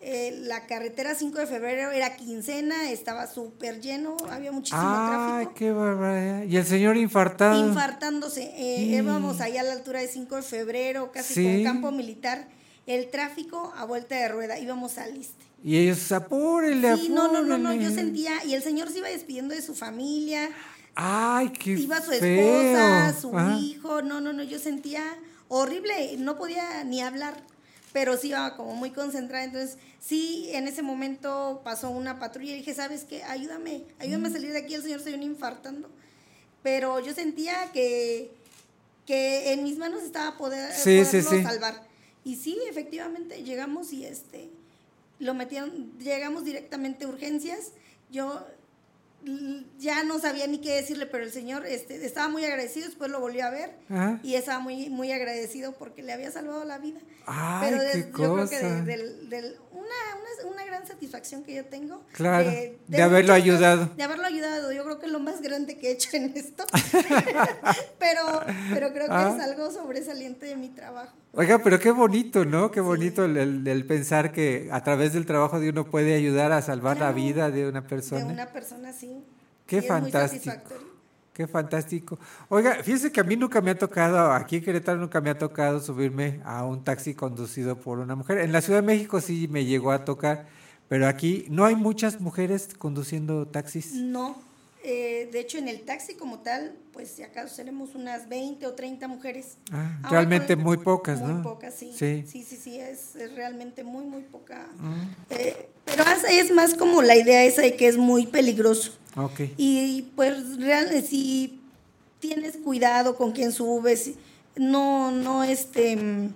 eh, 0.00 0.38
la 0.44 0.66
carretera 0.66 1.14
5 1.14 1.38
de 1.38 1.46
febrero 1.46 1.90
era 1.90 2.16
quincena, 2.16 2.90
estaba 2.90 3.26
súper 3.26 3.80
lleno, 3.80 4.16
había 4.30 4.50
muchísimo 4.50 4.80
Ay, 4.82 5.08
tráfico. 5.44 5.54
qué 5.54 5.72
barbaridad. 5.72 6.42
Y 6.44 6.56
el 6.56 6.64
señor 6.66 6.96
infartado. 6.96 7.66
Infartándose, 7.68 8.44
eh, 8.56 8.76
Sí. 8.78 8.94
íbamos 8.94 9.40
ahí 9.42 9.58
a 9.58 9.62
la 9.62 9.72
altura 9.72 10.00
de 10.00 10.08
5 10.08 10.36
de 10.36 10.42
febrero, 10.42 11.12
casi 11.12 11.34
Sí. 11.34 11.44
con 11.44 11.64
campo 11.64 11.90
militar, 11.92 12.48
el 12.86 13.10
tráfico 13.10 13.72
a 13.76 13.84
vuelta 13.84 14.14
de 14.16 14.28
rueda, 14.28 14.58
íbamos 14.58 14.96
al 14.98 15.14
liste. 15.14 15.44
Y 15.62 15.76
ellos, 15.76 16.10
apúrenle, 16.12 16.96
Sí, 16.96 17.08
no, 17.10 17.30
no, 17.30 17.42
no, 17.42 17.58
no, 17.58 17.74
yo 17.74 17.80
apúrenle". 17.88 17.94
sentía, 17.94 18.32
y 18.46 18.54
el 18.54 18.62
señor 18.62 18.90
se 18.90 18.98
iba 18.98 19.08
despidiendo 19.08 19.54
de 19.54 19.60
su 19.60 19.74
familia, 19.74 20.48
Ay, 20.94 21.50
qué 21.50 21.72
iba 21.72 22.00
su 22.00 22.10
feo. 22.12 22.22
esposa, 22.22 23.20
su 23.20 23.36
Ajá. 23.38 23.58
hijo, 23.58 24.00
no, 24.02 24.20
no, 24.22 24.32
no, 24.32 24.42
yo 24.42 24.58
sentía 24.58 25.02
horrible, 25.48 26.16
no 26.18 26.38
podía 26.38 26.84
ni 26.84 27.00
hablar, 27.02 27.34
pero 27.92 28.16
sí 28.16 28.28
iba 28.28 28.56
como 28.56 28.74
muy 28.74 28.90
concentrada, 28.90 29.44
entonces 29.44 29.78
sí, 29.98 30.48
en 30.52 30.68
ese 30.68 30.82
momento 30.82 31.60
pasó 31.64 31.90
una 31.90 32.18
patrulla 32.18 32.52
y 32.52 32.56
dije, 32.58 32.74
¿sabes 32.74 33.04
qué? 33.04 33.22
Ayúdame, 33.24 33.84
ayúdame 33.98 34.28
a 34.28 34.32
salir 34.32 34.52
de 34.52 34.58
aquí, 34.58 34.74
el 34.74 34.82
señor 34.82 35.00
se 35.00 35.10
viene 35.10 35.24
infartando, 35.24 35.88
pero 36.62 37.00
yo 37.00 37.12
sentía 37.14 37.70
que, 37.72 38.30
que 39.06 39.52
en 39.52 39.64
mis 39.64 39.76
manos 39.78 40.02
estaba 40.02 40.36
poder, 40.36 40.72
Sí, 40.72 41.04
sí, 41.04 41.18
poderlo 41.18 41.30
sí. 41.30 41.42
salvar, 41.42 41.82
y 42.24 42.36
sí, 42.36 42.58
efectivamente, 42.68 43.42
llegamos 43.42 43.92
y 43.92 44.04
este, 44.04 44.50
lo 45.18 45.34
metieron, 45.34 45.92
llegamos 45.98 46.44
directamente 46.44 47.04
a 47.04 47.08
urgencias, 47.08 47.72
yo 48.10 48.46
ya 49.78 50.02
no 50.04 50.18
sabía 50.18 50.46
ni 50.46 50.58
qué 50.60 50.74
decirle, 50.76 51.06
pero 51.06 51.24
el 51.24 51.30
señor 51.32 51.66
este, 51.66 52.04
estaba 52.04 52.28
muy 52.28 52.44
agradecido, 52.44 52.86
después 52.86 53.10
lo 53.10 53.20
volvió 53.20 53.44
a 53.46 53.50
ver 53.50 53.70
Ajá. 53.90 54.18
y 54.22 54.34
estaba 54.34 54.58
muy, 54.60 54.88
muy 54.90 55.12
agradecido 55.12 55.72
porque 55.72 56.02
le 56.02 56.12
había 56.12 56.30
salvado 56.30 56.64
la 56.64 56.78
vida. 56.78 57.00
Ay, 57.26 57.70
pero 57.70 57.82
qué 57.92 58.00
yo 58.22 58.34
creo 58.34 58.48
que 58.48 58.58
de- 58.58 58.82
del- 58.82 59.56
una, 59.72 59.80
una, 59.82 60.52
una 60.54 60.64
gran 60.64 60.86
satisfacción 60.86 61.42
que 61.42 61.54
yo 61.54 61.64
tengo. 61.66 62.02
Claro, 62.12 62.50
de 62.50 63.02
haberlo 63.02 63.32
ayudado. 63.34 63.86
De 63.96 64.02
haberlo 64.02 64.24
ayudado, 64.26 64.72
yo 64.72 64.84
creo 64.84 64.98
que 64.98 65.06
es 65.06 65.12
lo 65.12 65.20
más 65.20 65.40
grande 65.42 65.78
que 65.78 65.88
he 65.88 65.92
hecho 65.92 66.08
en 66.16 66.32
esto. 66.36 66.64
pero, 67.98 68.22
pero 68.72 68.92
creo 68.92 69.06
que 69.06 69.12
Ah. 69.12 69.34
es 69.36 69.42
algo 69.42 69.70
sobresaliente 69.70 70.46
de 70.46 70.56
mi 70.56 70.68
trabajo. 70.70 71.12
Oiga, 71.32 71.60
pero 71.62 71.78
qué 71.78 71.90
bonito, 71.92 72.44
¿no? 72.44 72.70
Qué 72.72 72.80
bonito 72.80 73.24
el, 73.24 73.36
el- 73.36 73.66
el 73.68 73.86
pensar 73.86 74.32
que 74.32 74.68
a 74.72 74.82
través 74.82 75.12
del 75.12 75.26
trabajo 75.26 75.60
de 75.60 75.68
uno 75.70 75.88
puede 75.88 76.14
ayudar 76.16 76.50
a 76.52 76.60
salvar 76.62 76.98
la 76.98 77.12
vida 77.12 77.50
de 77.50 77.68
una 77.68 77.86
persona. 77.86 78.24
De 78.24 78.32
una 78.32 78.46
persona 78.46 78.88
así. 78.90 79.09
Qué 79.70 79.82
fantástico. 79.82 80.74
Qué 81.32 81.46
fantástico. 81.46 82.18
Oiga, 82.48 82.82
fíjese 82.82 83.12
que 83.12 83.20
a 83.20 83.22
mí 83.22 83.36
nunca 83.36 83.60
me 83.60 83.70
ha 83.70 83.78
tocado, 83.78 84.32
aquí 84.32 84.56
en 84.56 84.64
Querétaro 84.64 84.98
nunca 84.98 85.20
me 85.20 85.30
ha 85.30 85.38
tocado 85.38 85.78
subirme 85.78 86.40
a 86.44 86.64
un 86.64 86.82
taxi 86.82 87.14
conducido 87.14 87.78
por 87.78 88.00
una 88.00 88.16
mujer. 88.16 88.38
En 88.38 88.50
la 88.50 88.62
Ciudad 88.62 88.80
de 88.80 88.86
México 88.86 89.20
sí 89.20 89.46
me 89.48 89.64
llegó 89.64 89.92
a 89.92 90.04
tocar, 90.04 90.48
pero 90.88 91.06
aquí 91.06 91.46
no 91.48 91.64
hay 91.64 91.76
muchas 91.76 92.20
mujeres 92.20 92.70
conduciendo 92.76 93.46
taxis. 93.46 93.94
No, 93.94 94.42
eh, 94.82 95.28
de 95.32 95.40
hecho 95.40 95.58
en 95.58 95.68
el 95.68 95.82
taxi 95.82 96.14
como 96.14 96.38
tal, 96.40 96.74
pues 96.92 97.10
si 97.10 97.22
acaso 97.22 97.54
seremos 97.54 97.94
unas 97.94 98.28
20 98.28 98.66
o 98.66 98.72
30 98.74 99.08
mujeres. 99.08 99.56
Ah, 99.72 99.98
Ahora 100.02 100.10
realmente 100.20 100.56
muy 100.56 100.76
pocas, 100.78 101.20
Muy 101.20 101.34
¿no? 101.34 101.42
pocas, 101.42 101.74
sí. 101.74 101.92
Sí. 101.96 102.24
Sí, 102.26 102.42
sí, 102.42 102.56
sí, 102.56 102.78
es, 102.80 103.14
es 103.16 103.34
realmente 103.34 103.84
muy, 103.84 104.04
muy 104.04 104.22
poca. 104.22 104.66
Mm, 104.78 105.02
Eh, 105.30 105.68
pero 105.84 106.04
es- 106.30 106.50
más 106.52 106.74
como 106.74 107.02
la 107.02 107.16
idea 107.16 107.44
esa 107.44 107.62
de 107.62 107.76
que 107.76 107.88
es 107.88 107.96
muy 107.96 108.26
peligroso. 108.26 108.92
ok. 109.16 109.40
Y 109.56 110.02
pues 110.16 110.56
real, 110.58 110.88
si 111.02 111.60
tienes 112.20 112.56
cuidado 112.56 113.16
con 113.16 113.32
quién 113.32 113.52
subes, 113.52 114.12
no, 114.56 115.10
no, 115.10 115.44
este, 115.44 115.96
mm, 115.96 116.32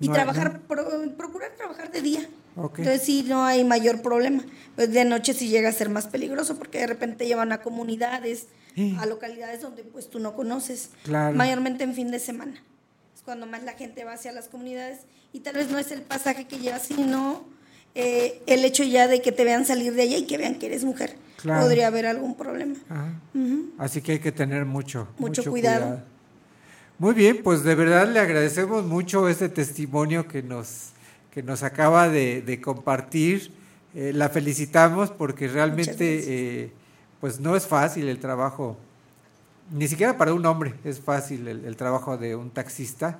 y 0.00 0.08
No 0.08 0.12
trabajar, 0.14 0.60
pro- 0.62 1.14
procurar 1.16 1.52
trabajar 1.56 1.90
de 1.92 2.02
día. 2.02 2.28
Entonces 2.56 3.02
sí, 3.02 3.24
no 3.28 3.44
hay 3.44 3.64
mayor 3.64 4.02
problema. 4.02 4.44
Pues 4.76 4.92
de 4.92 5.04
noche 5.04 5.34
sí 5.34 5.48
llega 5.48 5.68
a 5.68 5.72
ser 5.72 5.88
más 5.88 6.06
peligroso 6.06 6.56
porque 6.56 6.78
de 6.78 6.86
repente 6.86 7.16
te 7.16 7.26
llevan 7.26 7.52
a 7.52 7.60
comunidades, 7.62 8.46
a 8.98 9.06
localidades 9.06 9.60
donde 9.60 9.82
pues 9.82 10.08
tú 10.08 10.18
no 10.18 10.34
conoces. 10.34 10.90
Claro. 11.04 11.36
Mayormente 11.36 11.84
en 11.84 11.94
fin 11.94 12.10
de 12.10 12.18
semana. 12.18 12.62
Es 13.14 13.22
cuando 13.22 13.46
más 13.46 13.62
la 13.64 13.72
gente 13.72 14.04
va 14.04 14.12
hacia 14.12 14.32
las 14.32 14.48
comunidades 14.48 15.00
y 15.32 15.40
tal 15.40 15.54
vez 15.54 15.70
no 15.70 15.78
es 15.78 15.90
el 15.90 16.02
pasaje 16.02 16.46
que 16.46 16.58
llevas, 16.58 16.82
sino 16.82 17.44
eh, 17.96 18.42
el 18.46 18.64
hecho 18.64 18.84
ya 18.84 19.08
de 19.08 19.20
que 19.20 19.32
te 19.32 19.44
vean 19.44 19.64
salir 19.64 19.94
de 19.94 20.02
allá 20.02 20.16
y 20.18 20.26
que 20.26 20.38
vean 20.38 20.56
que 20.56 20.66
eres 20.66 20.84
mujer. 20.84 21.16
Claro. 21.36 21.62
Podría 21.62 21.88
haber 21.88 22.06
algún 22.06 22.36
problema. 22.36 22.76
Ajá. 22.88 23.20
Ujú. 23.34 23.72
Así 23.78 24.00
que 24.00 24.12
hay 24.12 24.18
que 24.20 24.32
tener 24.32 24.64
mucho, 24.64 25.08
Mucho 25.18 25.44
cuidado. 25.50 26.02
Muy 26.98 27.12
bien, 27.14 27.42
pues 27.42 27.64
de 27.64 27.74
verdad 27.74 28.08
le 28.08 28.20
agradecemos 28.20 28.84
mucho 28.84 29.28
este 29.28 29.48
testimonio 29.48 30.28
que 30.28 30.42
nos, 30.44 30.92
que 31.34 31.42
nos 31.42 31.62
acaba 31.62 32.08
de, 32.08 32.40
de 32.42 32.60
compartir. 32.60 33.50
Eh, 33.94 34.12
la 34.14 34.28
felicitamos 34.28 35.10
porque 35.10 35.48
realmente 35.48 36.20
eh, 36.64 36.72
pues 37.20 37.40
no 37.40 37.54
es 37.56 37.66
fácil 37.66 38.08
el 38.08 38.18
trabajo, 38.18 38.76
ni 39.70 39.86
siquiera 39.88 40.16
para 40.18 40.34
un 40.34 40.44
hombre 40.46 40.74
es 40.84 41.00
fácil 41.00 41.46
el, 41.48 41.64
el 41.64 41.76
trabajo 41.76 42.16
de 42.16 42.34
un 42.36 42.50
taxista. 42.50 43.18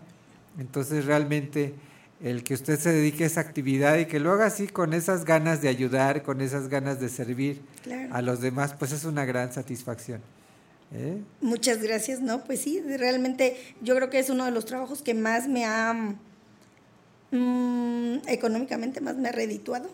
Entonces 0.59 1.05
realmente 1.05 1.75
el 2.23 2.43
que 2.45 2.55
usted 2.55 2.79
se 2.79 2.91
dedique 2.93 3.25
a 3.25 3.27
esa 3.27 3.41
actividad 3.41 3.99
y 3.99 4.07
que 4.07 4.19
lo 4.21 4.33
haga 4.33 4.47
así 4.47 4.67
con 4.69 4.95
esas 4.95 5.25
ganas 5.25 5.61
de 5.63 5.69
ayudar, 5.69 6.23
con 6.23 6.41
esas 6.41 6.69
ganas 6.69 7.01
de 7.01 7.09
servir 7.09 7.61
Claro. 7.83 8.15
a 8.15 8.23
los 8.23 8.41
demás, 8.41 8.75
pues 8.79 8.93
es 8.93 9.05
una 9.05 9.25
gran 9.25 9.53
satisfacción. 9.53 10.21
¿eh? 10.93 11.19
Muchas 11.41 11.83
gracias, 11.83 12.21
¿no? 12.21 12.43
Pues 12.45 12.61
sí, 12.61 12.81
realmente 12.99 13.57
yo 13.83 13.95
creo 13.97 14.11
que 14.11 14.19
es 14.21 14.31
uno 14.31 14.45
de 14.45 14.53
los 14.53 14.65
trabajos 14.65 15.03
que 15.03 15.13
más 15.15 15.49
me 15.49 15.67
ha, 15.67 16.15
mm, 17.31 18.29
económicamente 18.29 19.01
más 19.01 19.17
me 19.17 19.29
ha 19.29 19.33
redituado. 19.33 19.91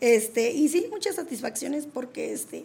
Este, 0.00 0.52
y 0.52 0.68
sí, 0.68 0.86
muchas 0.90 1.16
satisfacciones 1.16 1.86
porque, 1.86 2.32
este, 2.32 2.64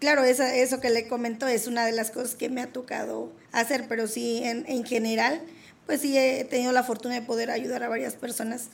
claro, 0.00 0.24
esa, 0.24 0.54
eso 0.54 0.80
que 0.80 0.90
le 0.90 1.08
comento 1.08 1.46
es 1.46 1.66
una 1.66 1.84
de 1.86 1.92
las 1.92 2.10
cosas 2.10 2.34
que 2.34 2.48
me 2.48 2.60
ha 2.60 2.72
tocado 2.72 3.32
hacer, 3.52 3.86
pero 3.88 4.06
sí, 4.06 4.42
en, 4.44 4.64
en 4.68 4.84
general, 4.84 5.40
pues 5.86 6.00
sí 6.00 6.16
he 6.16 6.44
tenido 6.44 6.72
la 6.72 6.82
fortuna 6.82 7.14
de 7.14 7.22
poder 7.22 7.50
ayudar 7.50 7.82
a 7.82 7.88
varias 7.88 8.14
personas 8.14 8.68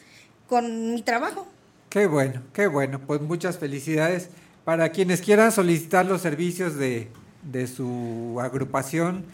con 0.49 0.95
mi 0.95 1.03
trabajo. 1.03 1.47
Qué 1.89 2.07
bueno, 2.07 2.43
qué 2.53 2.67
bueno. 2.67 3.01
Pues 3.07 3.21
muchas 3.21 3.59
felicidades. 3.59 4.29
Para 4.65 4.91
quienes 4.93 5.21
quieran 5.21 5.53
solicitar 5.53 6.07
los 6.07 6.23
servicios 6.23 6.77
de, 6.77 7.09
de 7.43 7.67
su 7.67 8.39
agrupación, 8.41 9.25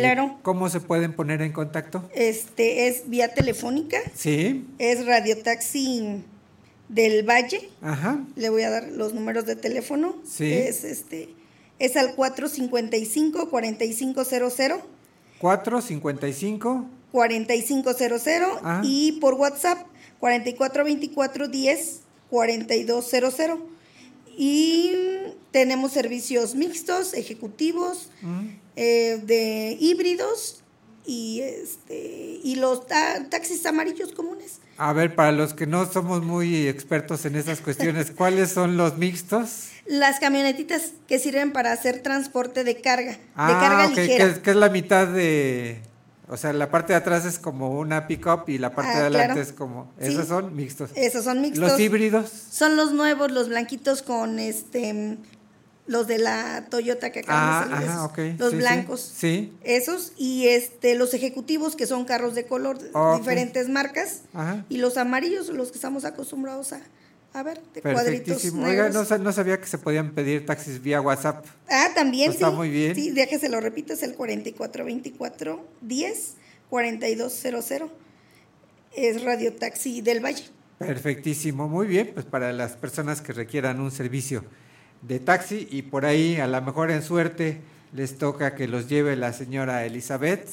Claro. 0.00 0.38
¿cómo 0.42 0.68
se 0.68 0.80
pueden 0.80 1.12
poner 1.14 1.42
en 1.42 1.52
contacto? 1.52 2.08
Este, 2.14 2.88
es 2.88 3.08
vía 3.08 3.34
telefónica, 3.34 3.98
Sí, 4.14 4.66
es 4.78 5.04
Radio 5.06 5.42
Taxi 5.42 6.22
del 6.88 7.28
Valle. 7.28 7.68
ajá. 7.82 8.24
Le 8.36 8.48
voy 8.50 8.62
a 8.62 8.70
dar 8.70 8.88
los 8.92 9.12
números 9.14 9.44
de 9.46 9.56
teléfono. 9.56 10.16
Sí. 10.24 10.52
Es 10.52 10.84
este 10.84 11.28
es 11.78 11.96
al 11.96 12.14
455 12.14 13.50
4500 13.50 14.80
455. 15.40 16.86
4500 17.12 18.60
Ah. 18.62 18.80
y 18.84 19.12
por 19.20 19.34
WhatsApp 19.34 19.86
4424 20.20 21.48
10 21.48 22.00
4200 22.30 23.58
y 24.38 24.92
tenemos 25.50 25.92
servicios 25.92 26.54
mixtos, 26.54 27.14
ejecutivos, 27.14 28.10
mm, 28.22 28.46
eh, 28.76 29.20
de 29.24 29.76
híbridos 29.80 30.62
y 31.04 31.40
este 31.40 32.40
y 32.42 32.56
los 32.56 32.86
ta- 32.86 33.28
taxis 33.28 33.64
amarillos 33.66 34.12
comunes. 34.12 34.60
A 34.78 34.92
ver, 34.92 35.14
para 35.14 35.32
los 35.32 35.54
que 35.54 35.66
no 35.66 35.90
somos 35.90 36.22
muy 36.22 36.66
expertos 36.68 37.24
en 37.24 37.34
esas 37.36 37.60
cuestiones, 37.60 38.10
¿cuáles 38.10 38.50
son 38.50 38.76
los 38.76 38.98
mixtos? 38.98 39.68
Las 39.86 40.20
camionetitas 40.20 40.92
que 41.08 41.18
sirven 41.18 41.52
para 41.52 41.72
hacer 41.72 42.02
transporte 42.02 42.62
de 42.64 42.80
carga, 42.80 43.12
de 43.12 43.18
Ah, 43.36 43.58
carga 43.60 43.86
ok, 43.86 43.94
que 43.94 44.02
ligera. 44.02 44.24
es, 44.26 44.38
que 44.40 44.50
es 44.50 44.56
la 44.56 44.68
mitad 44.68 45.06
de... 45.06 45.80
O 46.28 46.36
sea, 46.36 46.52
la 46.52 46.70
parte 46.72 46.92
de 46.92 46.96
atrás 46.98 47.24
es 47.24 47.38
como 47.38 47.70
una 47.78 48.08
pick-up 48.08 48.42
y 48.48 48.58
la 48.58 48.74
parte 48.74 48.90
Ah, 48.90 48.94
de 48.96 49.00
adelante 49.02 49.26
claro. 49.34 49.40
es 49.42 49.52
como... 49.52 49.92
Sí. 50.00 50.08
Esos 50.08 50.26
son 50.26 50.56
mixtos. 50.56 50.90
Esos 50.96 51.24
son 51.24 51.40
mixtos. 51.40 51.70
Los 51.70 51.78
híbridos. 51.80 52.30
Son 52.50 52.76
los 52.76 52.92
nuevos, 52.92 53.30
los 53.30 53.48
blanquitos 53.48 54.02
con 54.02 54.40
este 54.40 55.18
los 55.86 56.06
de 56.06 56.18
la 56.18 56.66
Toyota 56.68 57.10
que 57.12 57.20
acaban 57.20 57.42
Ah, 57.42 57.64
de 57.64 57.74
salir. 57.86 57.88
ajá, 57.90 58.12
esos. 58.16 58.38
Los 58.40 58.50
Sí, 58.50 58.56
blancos. 58.56 59.00
Sí. 59.00 59.52
Esos 59.62 60.12
y 60.16 60.48
este 60.48 60.94
los 60.96 61.14
ejecutivos 61.14 61.76
que 61.76 61.86
son 61.86 62.04
carros 62.04 62.34
de 62.34 62.44
color, 62.46 62.78
Ok. 62.92 63.18
diferentes 63.20 63.68
marcas. 63.68 64.22
Ajá. 64.34 64.64
Y 64.68 64.78
los 64.78 64.96
amarillos, 64.96 65.48
los 65.48 65.68
que 65.70 65.76
estamos 65.78 66.04
acostumbrados 66.04 66.72
a, 66.72 66.80
a 67.32 67.42
ver, 67.42 67.60
de 67.74 67.82
cuadritos 67.82 68.26
Perfectísimo. 68.42 68.66
Oiga, 68.66 68.88
no, 68.88 69.04
no 69.18 69.32
sabía 69.32 69.60
que 69.60 69.66
se 69.66 69.78
podían 69.78 70.12
pedir 70.12 70.44
taxis 70.46 70.82
vía 70.82 71.00
WhatsApp. 71.00 71.44
Ah, 71.68 71.90
también 71.94 72.32
Está 72.32 72.48
sí. 72.50 72.56
muy 72.56 72.70
bien. 72.70 72.94
Sí, 72.94 73.10
déjese 73.12 73.48
lo 73.48 73.60
repito, 73.60 73.92
es 73.92 74.02
el 74.02 74.14
4424 74.14 75.66
10 75.82 76.34
4200. 76.70 77.90
Es 78.96 79.22
Radio 79.22 79.52
Taxi 79.54 80.00
del 80.00 80.24
Valle. 80.24 80.44
Perfectísimo, 80.78 81.68
muy 81.68 81.86
bien, 81.86 82.10
pues 82.14 82.26
para 82.26 82.52
las 82.52 82.72
personas 82.72 83.20
que 83.20 83.32
requieran 83.32 83.80
un 83.80 83.90
servicio 83.90 84.44
de 85.06 85.18
taxi 85.20 85.68
y 85.70 85.82
por 85.82 86.04
ahí 86.04 86.36
a 86.36 86.46
lo 86.46 86.60
mejor 86.62 86.90
en 86.90 87.02
suerte 87.02 87.60
les 87.92 88.18
toca 88.18 88.54
que 88.54 88.66
los 88.68 88.88
lleve 88.88 89.16
la 89.16 89.32
señora 89.32 89.84
Elizabeth 89.84 90.48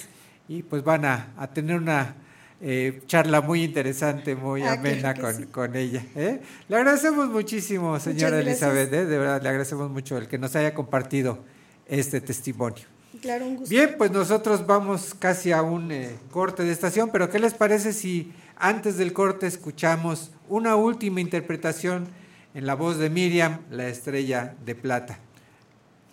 y 0.48 0.64
pues 0.64 0.84
van 0.84 1.06
a, 1.06 1.34
a 1.38 1.48
tener 1.48 1.78
una 1.78 2.16
eh, 2.62 3.02
charla 3.08 3.42
muy 3.42 3.64
interesante, 3.64 4.36
muy 4.36 4.62
Ah, 4.64 4.74
amena 4.74 5.14
con, 5.16 5.36
sí. 5.36 5.46
con 5.48 5.76
ella. 5.76 6.06
¿eh? 6.16 6.40
Le 6.70 6.76
agradecemos 6.76 7.30
muchísimo, 7.30 8.00
señora. 8.00 8.40
Elizabeth, 8.40 8.94
¿eh? 8.94 9.06
de 9.06 9.18
verdad, 9.18 9.42
le 9.42 9.50
agradecemos 9.50 9.90
mucho 9.90 10.18
el 10.18 10.28
que 10.28 10.38
nos 10.38 10.56
haya 10.56 10.74
compartido 10.74 11.40
este 11.88 12.22
testimonio. 12.22 12.86
Claro, 13.22 13.46
un 13.48 13.58
gusto. 13.58 13.70
Bien, 13.70 13.96
pues 13.98 14.12
nosotros 14.12 14.66
vamos 14.66 15.14
casi 15.18 15.52
a 15.52 15.62
un 15.62 15.92
corte 16.32 16.64
de 16.64 16.72
estación, 16.72 17.10
pero 17.12 17.30
¿qué 17.30 17.40
les 17.40 17.54
parece 17.54 17.92
si 17.92 18.32
antes 18.58 18.98
del 18.98 19.12
corte 19.14 19.46
escuchamos 19.48 20.32
una 20.48 20.76
última 20.76 21.20
interpretación 21.20 22.08
en 22.54 22.66
la 22.66 22.76
voz 22.76 22.98
de 22.98 23.10
Miriam, 23.10 23.62
la 23.72 23.88
estrella 23.88 24.56
de 24.66 24.76
plata? 24.76 25.18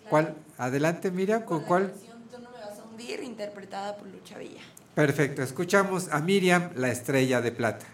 ¿Cuál? 0.09 0.35
Adelante, 0.57 1.11
Miriam, 1.11 1.43
¿con 1.43 1.61
cuál? 1.63 1.93
Tú 2.31 2.39
no 2.39 2.49
me 2.51 2.57
vas 2.57 2.79
a 2.79 2.83
hundir, 2.83 3.23
interpretada 3.23 3.95
por 3.95 4.07
Lucha 4.07 4.37
Villa. 4.37 4.61
Perfecto, 4.95 5.41
escuchamos 5.41 6.09
a 6.09 6.19
Miriam, 6.19 6.71
la 6.75 6.89
estrella 6.89 7.41
de 7.41 7.51
plata. 7.51 7.85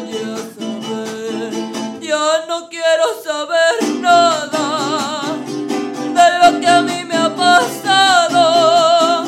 Quiero 0.00 0.08
ya 0.10 0.36
saber. 0.56 1.52
Ya 2.00 2.46
no 2.48 2.68
quiero 2.68 3.04
saber 3.22 3.74
nada 4.00 5.22
de 6.16 6.26
lo 6.40 6.60
que 6.60 6.66
a 6.66 6.82
mí 6.82 7.04
me 7.04 7.16
ha 7.16 7.34
pasado. 7.34 9.24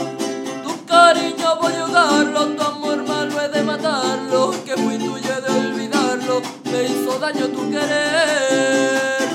Tu 0.64 0.86
cariño 0.86 1.56
voy 1.60 1.74
a 1.74 1.80
ahogarlo, 1.82 2.46
tu 2.56 2.62
amor 2.62 3.02
malo 3.06 3.42
he 3.42 3.48
de 3.48 3.62
matarlo, 3.62 4.52
que 4.64 4.76
fui 4.76 4.98
tuyo 4.98 5.40
de 5.40 5.50
olvidarlo, 5.50 6.42
me 6.64 6.84
hizo 6.84 7.18
daño 7.18 7.48
tu 7.48 7.70
querer. 7.70 9.28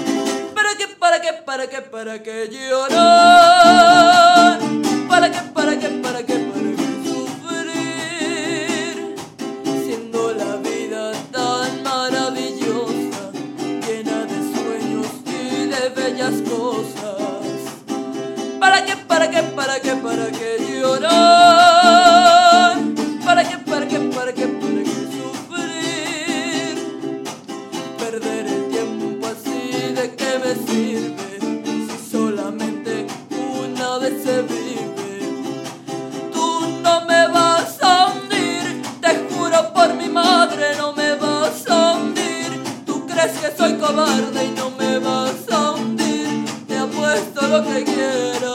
¿Para 0.55 0.75
qué, 0.77 0.87
para 0.87 1.21
qué, 1.21 1.33
para 1.45 1.67
qué, 1.67 1.81
para 1.81 2.23
qué 2.23 2.49
llorar? 2.49 2.89
¿Para 5.07 5.31
qué, 5.31 5.41
para 5.53 5.77
qué, 5.79 5.89
para 5.89 6.23
qué, 6.25 6.35
para 6.35 6.59
qué 6.63 6.68
¿Para 19.29 19.41
qué, 19.41 19.47
para 19.55 19.79
qué, 19.79 19.93
para 19.95 20.31
qué, 20.31 20.57
llorar? 20.81 22.17
¿Para 23.23 23.43
qué, 23.47 23.57
para 23.59 23.87
qué, 23.87 23.99
para 23.99 24.33
qué, 24.33 24.47
para 24.47 24.83
qué 24.83 25.07
sufrir? 25.13 26.75
Perder 27.99 28.47
el 28.47 28.69
tiempo 28.69 29.27
así, 29.27 29.93
¿de 29.93 30.15
qué 30.15 30.39
me 30.43 30.55
sirve? 30.65 31.37
Si 31.91 31.97
solamente 32.09 33.05
una 33.29 33.99
vez 33.99 34.23
se 34.23 34.41
vive. 34.41 35.19
Tú 36.33 36.47
no 36.81 37.05
me 37.05 37.27
vas 37.27 37.77
a 37.83 38.07
hundir, 38.07 38.81
te 38.99 39.09
juro 39.29 39.59
por 39.75 39.93
mi 39.93 40.09
madre, 40.09 40.75
no 40.75 40.93
me 40.93 41.13
vas 41.13 41.67
a 41.69 41.97
hundir. 41.97 42.63
Tú 42.83 43.05
crees 43.05 43.33
que 43.37 43.55
soy 43.55 43.75
cobarde 43.75 44.43
y 44.43 44.51
no 44.57 44.71
me 44.71 44.97
vas 44.97 45.47
a 45.51 45.73
hundir. 45.73 46.45
Te 46.67 46.79
apuesto 46.79 47.47
lo 47.47 47.63
que 47.63 47.83
quieras, 47.83 48.48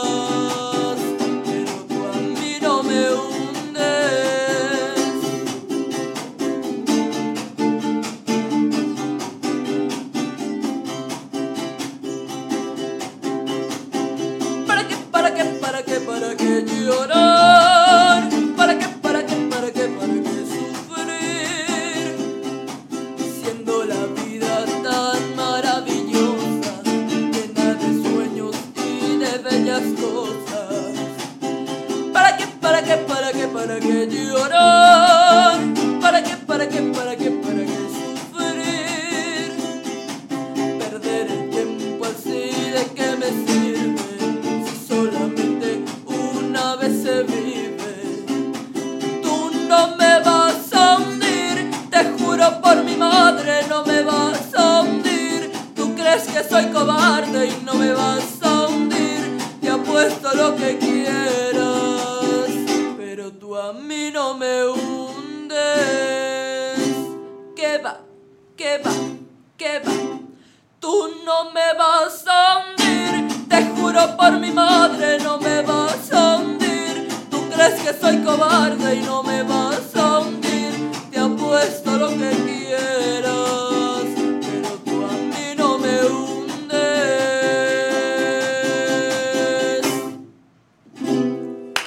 soy 78.05 78.17
cobarde 78.19 78.95
y 78.97 79.01
no 79.01 79.23
me 79.23 79.41
vas 79.41 79.95
a 79.95 80.19
hundir. 80.19 80.71
Te 81.09 81.17
apuesto 81.17 81.97
lo 81.97 82.09
que 82.09 82.29
quieras, 82.45 84.05
pero 84.41 84.69
tú 84.85 85.05
a 85.05 85.13
mí 85.13 85.55
no 85.57 85.79
me 85.79 86.05
hundes. 86.05 86.61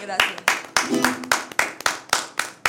Gracias. 0.03 0.43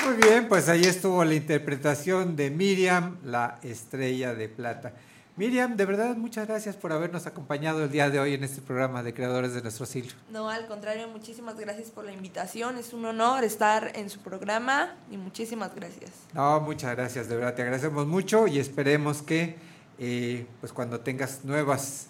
Muy 0.06 0.16
bien, 0.22 0.48
pues 0.48 0.70
ahí 0.70 0.84
estuvo 0.84 1.26
la 1.26 1.34
interpretación 1.34 2.36
de 2.36 2.52
Miriam, 2.52 3.18
la 3.26 3.58
estrella 3.64 4.36
de 4.36 4.48
plata. 4.48 4.94
Miriam, 5.40 5.78
de 5.78 5.86
verdad, 5.86 6.18
muchas 6.18 6.50
gracias 6.50 6.76
por 6.76 6.92
habernos 6.92 7.26
acompañado 7.26 7.86
el 7.86 7.90
día 7.90 8.10
de 8.10 8.20
hoy 8.20 8.34
en 8.34 8.44
este 8.44 8.62
programa 8.62 9.04
de 9.04 9.14
Creadores 9.14 9.54
de 9.54 9.62
Nuestro 9.62 9.86
Siglo. 9.86 10.12
No, 10.30 10.50
al 10.50 10.68
contrario, 10.68 11.08
muchísimas 11.08 11.58
gracias 11.58 11.92
por 11.92 12.04
la 12.04 12.12
invitación. 12.12 12.78
Es 12.78 12.92
un 12.92 13.06
honor 13.06 13.46
estar 13.46 13.94
en 13.96 14.10
su 14.10 14.20
programa 14.20 14.98
y 15.10 15.16
muchísimas 15.16 15.74
gracias. 15.74 16.12
No, 16.34 16.60
muchas 16.60 16.94
gracias, 16.94 17.30
de 17.30 17.38
verdad, 17.38 17.56
te 17.56 17.62
agradecemos 17.62 18.06
mucho 18.06 18.48
y 18.48 18.60
esperemos 18.60 19.22
que, 19.22 19.56
eh, 19.98 20.46
pues 20.60 20.74
cuando 20.74 21.00
tengas 21.00 21.46
nuevas, 21.46 22.08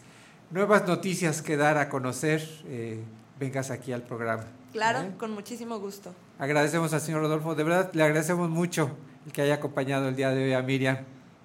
nuevas 0.50 0.88
noticias 0.88 1.44
que 1.44 1.56
dar 1.56 1.78
a 1.78 1.88
conocer, 1.88 2.42
eh, 2.66 3.00
vengas 3.40 3.70
aquí 3.70 3.94
al 3.94 4.02
programa. 4.02 4.46
Claro, 4.72 5.08
con 5.20 5.34
muchísimo 5.34 5.78
gusto. 5.78 6.16
Agradecemos 6.40 6.94
al 6.94 7.02
señor 7.02 7.22
Rodolfo, 7.22 7.54
de 7.54 7.64
verdad, 7.64 7.92
le 7.94 8.02
agradecemos 8.02 8.50
mucho 8.50 8.90
el 9.28 9.32
que 9.32 9.44
haya 9.44 9.54
acompañado 9.54 10.10
el 10.10 10.16
día 10.16 10.32
de 10.32 10.46
hoy 10.46 10.54
a 10.54 10.64
Miriam 10.64 10.98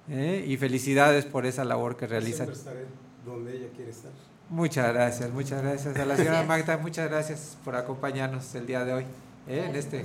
¿eh? 0.08 0.44
y 0.46 0.56
felicidades 0.56 1.24
por 1.24 1.46
esa 1.46 1.64
labor 1.64 1.96
que 1.96 2.06
realiza. 2.06 2.44
Siempre 2.44 2.56
estaré 2.56 2.86
donde 3.24 3.56
ella 3.56 3.68
quiere 3.74 3.90
estar. 3.90 4.10
Muchas 4.50 4.92
gracias, 4.92 5.30
muchas 5.30 5.62
gracias. 5.62 5.96
A 5.96 6.04
la 6.04 6.16
señora. 6.16 6.42
Magda, 6.44 6.76
muchas 6.76 7.08
gracias 7.08 7.56
por 7.64 7.76
acompañarnos 7.76 8.54
el 8.54 8.66
día 8.66 8.84
de 8.84 8.92
hoy 8.92 9.04
¿eh? 9.48 9.66
en, 9.68 9.76
este, 9.76 10.04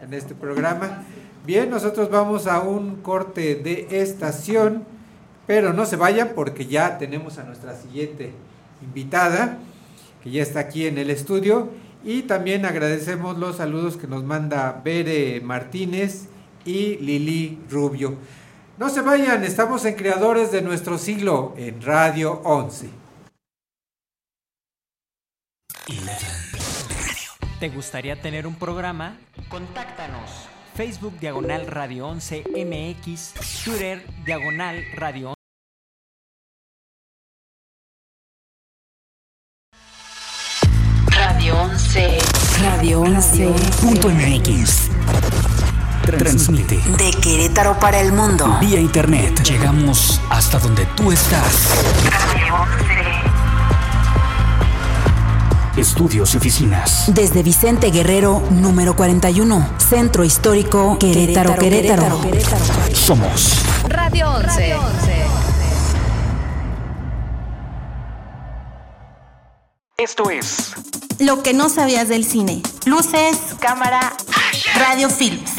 en 0.00 0.14
este 0.14 0.34
programa. 0.34 1.04
Bien, 1.46 1.70
nosotros 1.70 2.10
vamos 2.10 2.46
a 2.46 2.60
un 2.60 2.96
corte 2.96 3.54
de 3.54 3.86
estación, 4.02 4.84
pero 5.46 5.72
no 5.72 5.86
se 5.86 5.96
vayan 5.96 6.32
porque 6.34 6.66
ya 6.66 6.98
tenemos 6.98 7.38
a 7.38 7.44
nuestra 7.44 7.76
siguiente 7.76 8.32
invitada, 8.82 9.58
que 10.22 10.30
ya 10.30 10.42
está 10.42 10.60
aquí 10.60 10.86
en 10.86 10.98
el 10.98 11.10
estudio. 11.10 11.70
Y 12.04 12.22
también 12.22 12.66
agradecemos 12.66 13.38
los 13.38 13.56
saludos 13.56 13.96
que 13.96 14.08
nos 14.08 14.24
manda 14.24 14.80
Bere 14.84 15.40
Martínez 15.40 16.26
y 16.64 16.96
Lili 16.96 17.60
Rubio. 17.70 18.16
No 18.82 18.90
se 18.90 19.00
vayan, 19.00 19.44
estamos 19.44 19.84
en 19.84 19.94
Creadores 19.94 20.50
de 20.50 20.60
nuestro 20.60 20.98
siglo 20.98 21.54
en 21.56 21.80
Radio 21.82 22.40
11. 22.42 22.90
¿Te 27.60 27.68
gustaría 27.68 28.20
tener 28.20 28.44
un 28.44 28.56
programa? 28.56 29.20
Contáctanos. 29.48 30.48
Facebook 30.74 31.16
Diagonal 31.20 31.68
Radio 31.68 32.08
11 32.08 32.42
MX, 32.48 33.34
Twitter 33.64 34.04
Diagonal 34.24 34.84
Radio 34.96 35.28
11. 35.28 35.36
Radio 41.16 41.62
11. 41.62 42.18
Radio 42.64 43.02
11.mx. 43.04 44.90
Transmite 46.02 46.80
De 46.98 47.10
Querétaro 47.12 47.78
para 47.78 48.00
el 48.00 48.12
mundo. 48.12 48.58
vía 48.60 48.80
internet. 48.80 49.42
Llegamos 49.44 50.20
hasta 50.30 50.58
donde 50.58 50.84
tú 50.96 51.12
estás. 51.12 51.68
Estudios 55.76 56.34
y 56.34 56.36
oficinas. 56.36 57.04
Desde 57.14 57.42
Vicente 57.42 57.90
Guerrero, 57.90 58.42
número 58.50 58.94
41, 58.94 59.70
Centro 59.78 60.24
Histórico 60.24 60.98
Querétaro, 60.98 61.56
Querétaro. 61.56 62.20
Somos 62.92 63.62
Radio 63.88 64.28
11. 64.28 64.76
Esto 69.98 70.30
es 70.30 70.72
Lo 71.20 71.42
que 71.42 71.54
no 71.54 71.68
sabías 71.68 72.08
del 72.08 72.24
cine. 72.24 72.60
Luces, 72.86 73.38
cámara, 73.60 74.12
radio 74.74 75.08
films. 75.08 75.52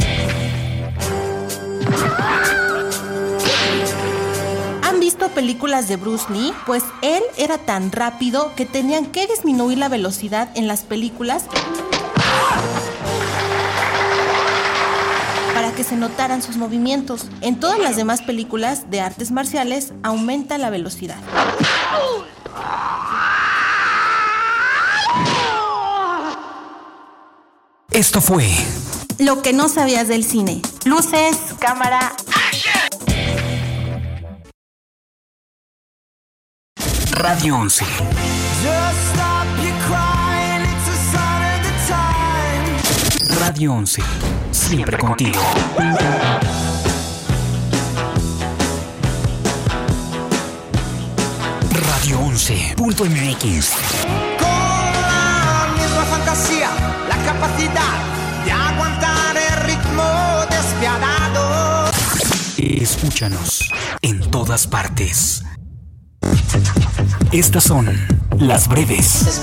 ¿Han 4.84 5.00
visto 5.00 5.30
películas 5.30 5.88
de 5.88 5.98
Bruce 5.98 6.32
Lee? 6.32 6.54
Pues 6.66 6.84
él 7.02 7.24
era 7.38 7.58
tan 7.58 7.92
rápido 7.92 8.54
que 8.56 8.66
tenían 8.66 9.06
que 9.08 9.28
disminuir 9.28 9.78
la 9.78 9.90
velocidad 9.90 10.50
en 10.56 10.68
las 10.68 10.84
películas 10.84 11.46
para 15.54 15.72
que 15.74 15.84
se 15.84 15.96
notaran 15.96 16.42
sus 16.42 16.58
movimientos. 16.58 17.28
En 17.42 17.60
todas 17.60 17.80
las 17.80 17.96
demás 17.96 18.22
películas 18.22 18.90
de 18.90 19.02
artes 19.02 19.32
marciales 19.32 19.94
aumenta 20.04 20.58
la 20.58 20.70
velocidad. 20.70 21.18
Esto 27.92 28.22
fue 28.22 28.48
Lo 29.20 29.42
que 29.42 29.54
no 29.54 29.70
sabías 29.70 30.08
del 30.08 30.24
cine. 30.24 30.62
Luces, 30.86 31.38
cámara, 31.60 32.14
Radio 37.24 37.56
11. 37.56 37.86
Just 37.86 39.14
stop 39.14 39.48
your 39.64 39.74
crying, 39.88 40.64
it's 40.64 40.88
a 40.90 40.96
sign 41.12 41.56
of 41.56 41.62
the 41.64 41.72
time. 41.88 42.66
Radio 43.40 43.72
11. 43.74 44.04
Siempre 44.52 44.98
contigo. 44.98 45.40
Radio 51.72 52.20
11.mx. 52.20 54.33
Escúchanos 62.84 63.72
en 64.02 64.20
todas 64.30 64.68
partes. 64.68 65.46
Estas 67.32 67.64
son 67.64 67.88
las 68.40 68.68
breves 68.68 69.42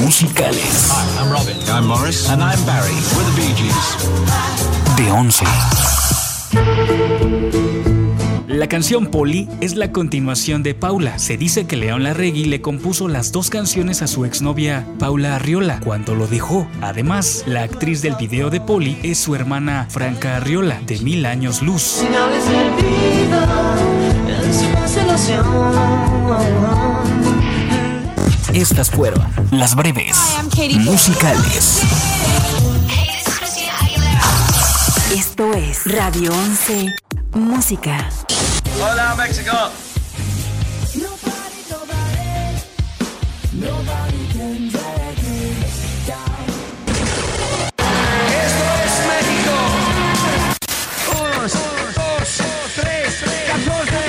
musicales 0.00 0.90
I'm 1.18 1.30
Robin. 1.30 1.54
I'm 1.68 1.86
Morris. 1.86 2.30
And 2.30 2.42
I'm 2.42 2.64
Barry. 2.64 2.94
We're 3.14 3.24
the 3.24 3.32
Bee 3.36 3.52
Gees. 3.54 3.98
de 4.96 5.10
11. 5.10 5.44
La 8.50 8.66
canción 8.66 9.06
Polly 9.06 9.48
es 9.60 9.76
la 9.76 9.92
continuación 9.92 10.64
de 10.64 10.74
Paula. 10.74 11.20
Se 11.20 11.36
dice 11.36 11.68
que 11.68 11.76
León 11.76 12.02
Larregui 12.02 12.46
le 12.46 12.60
compuso 12.60 13.06
las 13.06 13.30
dos 13.30 13.48
canciones 13.48 14.02
a 14.02 14.08
su 14.08 14.24
exnovia 14.24 14.84
Paula 14.98 15.36
Arriola 15.36 15.78
cuando 15.78 16.16
lo 16.16 16.26
dejó. 16.26 16.66
Además, 16.80 17.44
la 17.46 17.62
actriz 17.62 18.02
del 18.02 18.16
video 18.16 18.50
de 18.50 18.60
Polly 18.60 18.98
es 19.04 19.20
su 19.20 19.36
hermana 19.36 19.86
Franca 19.88 20.36
Arriola, 20.36 20.80
de 20.84 20.98
Mil 20.98 21.26
Años 21.26 21.62
Luz. 21.62 22.02
Estas 28.52 28.90
fueron 28.90 29.24
las 29.52 29.76
breves 29.76 30.18
musicales. 30.80 31.82
Esto 35.14 35.54
es 35.54 35.86
Radio 35.86 36.32
11 36.32 36.96
Música. 37.34 38.08
Hola, 38.82 39.14
México. 39.14 39.52
Esto 48.42 48.64
es 48.84 48.94
México. 49.10 49.54
Uno, 51.12 51.42
dos, 51.94 52.28
tres, 52.74 53.12
catorce. 53.46 54.02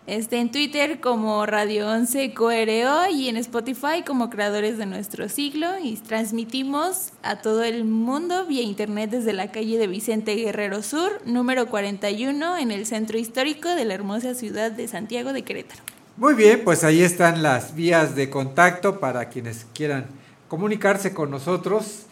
Este, 0.07 0.39
en 0.39 0.53
Twitter 0.53 1.01
como 1.01 1.47
Radio 1.47 1.89
11 1.89 2.35
CoRO 2.35 3.09
y 3.11 3.31
en 3.31 3.39
Spotify 3.39 4.03
como 4.07 4.29
creadores 4.29 4.77
de 4.77 4.85
nuestro 4.85 5.31
siglo 5.31 5.79
y 5.83 5.97
transmitimos 5.97 7.13
a 7.23 7.41
todo 7.41 7.65
el 7.65 7.87
mundo 7.87 8.45
vía 8.45 8.61
internet 8.61 9.09
desde 9.09 9.33
la 9.33 9.51
calle 9.51 9.79
de 9.79 9.87
Vicente 9.87 10.35
Guerrero 10.35 10.83
Sur, 10.83 11.23
número 11.25 11.69
41 11.69 12.59
en 12.59 12.71
el 12.71 12.85
centro 12.85 13.17
histórico 13.17 13.71
de 13.71 13.87
la 13.87 13.95
hermosa 13.95 14.35
ciudad 14.35 14.71
de 14.71 14.89
Santiago 14.89 15.33
de 15.33 15.41
Querétaro. 15.41 15.81
Muy 16.19 16.35
bien, 16.35 16.61
pues 16.65 16.85
ahí 16.85 17.01
están 17.01 17.43
las 17.43 17.75
vías 17.75 18.15
de 18.15 18.29
contacto 18.29 19.01
para 19.01 19.31
quienes 19.31 19.65
quieran 19.73 20.05
comunicarse 20.49 21.15
con 21.15 21.31
nosotros. 21.31 22.03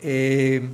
Eh, 0.00 0.70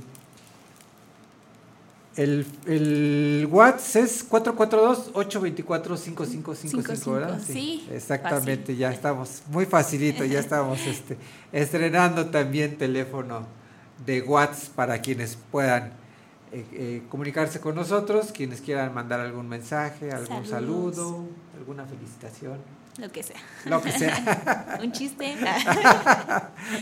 El, 2.17 2.45
el 2.67 3.47
WhatsApp 3.49 4.03
es 4.03 4.29
442-824-5555, 4.29 7.13
¿verdad? 7.13 7.39
Sí, 7.45 7.87
Exactamente, 7.91 8.63
fácil. 8.73 8.77
ya 8.77 8.91
estamos, 8.91 9.41
muy 9.47 9.65
facilito, 9.65 10.23
ya 10.25 10.39
estamos 10.39 10.79
este, 10.87 11.17
estrenando 11.51 12.27
también 12.27 12.77
teléfono 12.77 13.45
de 14.05 14.21
WhatsApp 14.21 14.73
para 14.75 14.99
quienes 15.01 15.37
puedan 15.51 15.93
eh, 16.51 16.65
eh, 16.73 17.01
comunicarse 17.09 17.59
con 17.61 17.75
nosotros, 17.75 18.31
quienes 18.33 18.59
quieran 18.61 18.93
mandar 18.93 19.19
algún 19.21 19.47
mensaje, 19.47 20.11
algún 20.11 20.45
Saludos. 20.45 20.95
saludo, 20.97 21.25
alguna 21.57 21.85
felicitación. 21.85 22.57
Lo 22.97 23.09
que 23.09 23.23
sea. 23.23 23.37
Lo 23.65 23.81
que 23.81 23.89
sea. 23.93 24.77
Un 24.83 24.91
chiste. 24.91 25.33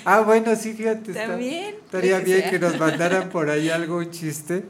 Ah, 0.05 0.21
bueno, 0.25 0.55
sí, 0.55 0.73
fíjate. 0.73 1.11
está- 1.11 1.39
Estaría 1.39 2.17
bien 2.19 2.41
sea. 2.41 2.49
que 2.49 2.57
nos 2.59 2.79
mandaran 2.79 3.29
por 3.29 3.47
ahí 3.47 3.69
algún 3.69 4.09
chiste. 4.09 4.65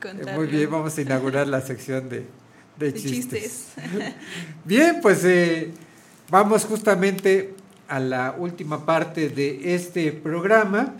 Contarlo. 0.00 0.40
Muy 0.40 0.46
bien, 0.46 0.70
vamos 0.70 0.96
a 0.96 1.02
inaugurar 1.02 1.46
la 1.48 1.60
sección 1.60 2.08
de, 2.08 2.26
de 2.78 2.92
De 2.92 2.94
chistes. 2.94 3.42
chistes. 3.42 3.72
Bien, 4.64 4.98
pues 5.02 5.24
eh, 5.24 5.72
vamos 6.30 6.64
justamente 6.64 7.54
a 7.88 8.00
la 8.00 8.34
última 8.38 8.84
parte 8.84 9.28
de 9.28 9.74
este 9.74 10.12
programa 10.12 10.94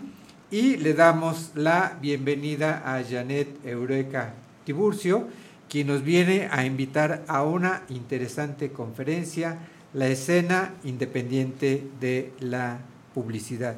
y 0.51 0.77
le 0.77 0.93
damos 0.93 1.51
la 1.55 1.97
bienvenida 2.01 2.81
a 2.85 3.03
Janet 3.03 3.63
Eureka 3.65 4.33
Tiburcio, 4.65 5.27
quien 5.69 5.87
nos 5.87 6.03
viene 6.03 6.47
a 6.51 6.65
invitar 6.65 7.23
a 7.27 7.43
una 7.43 7.83
interesante 7.89 8.71
conferencia, 8.71 9.59
la 9.93 10.07
escena 10.07 10.73
independiente 10.83 11.83
de 11.99 12.33
la 12.39 12.79
publicidad. 13.13 13.77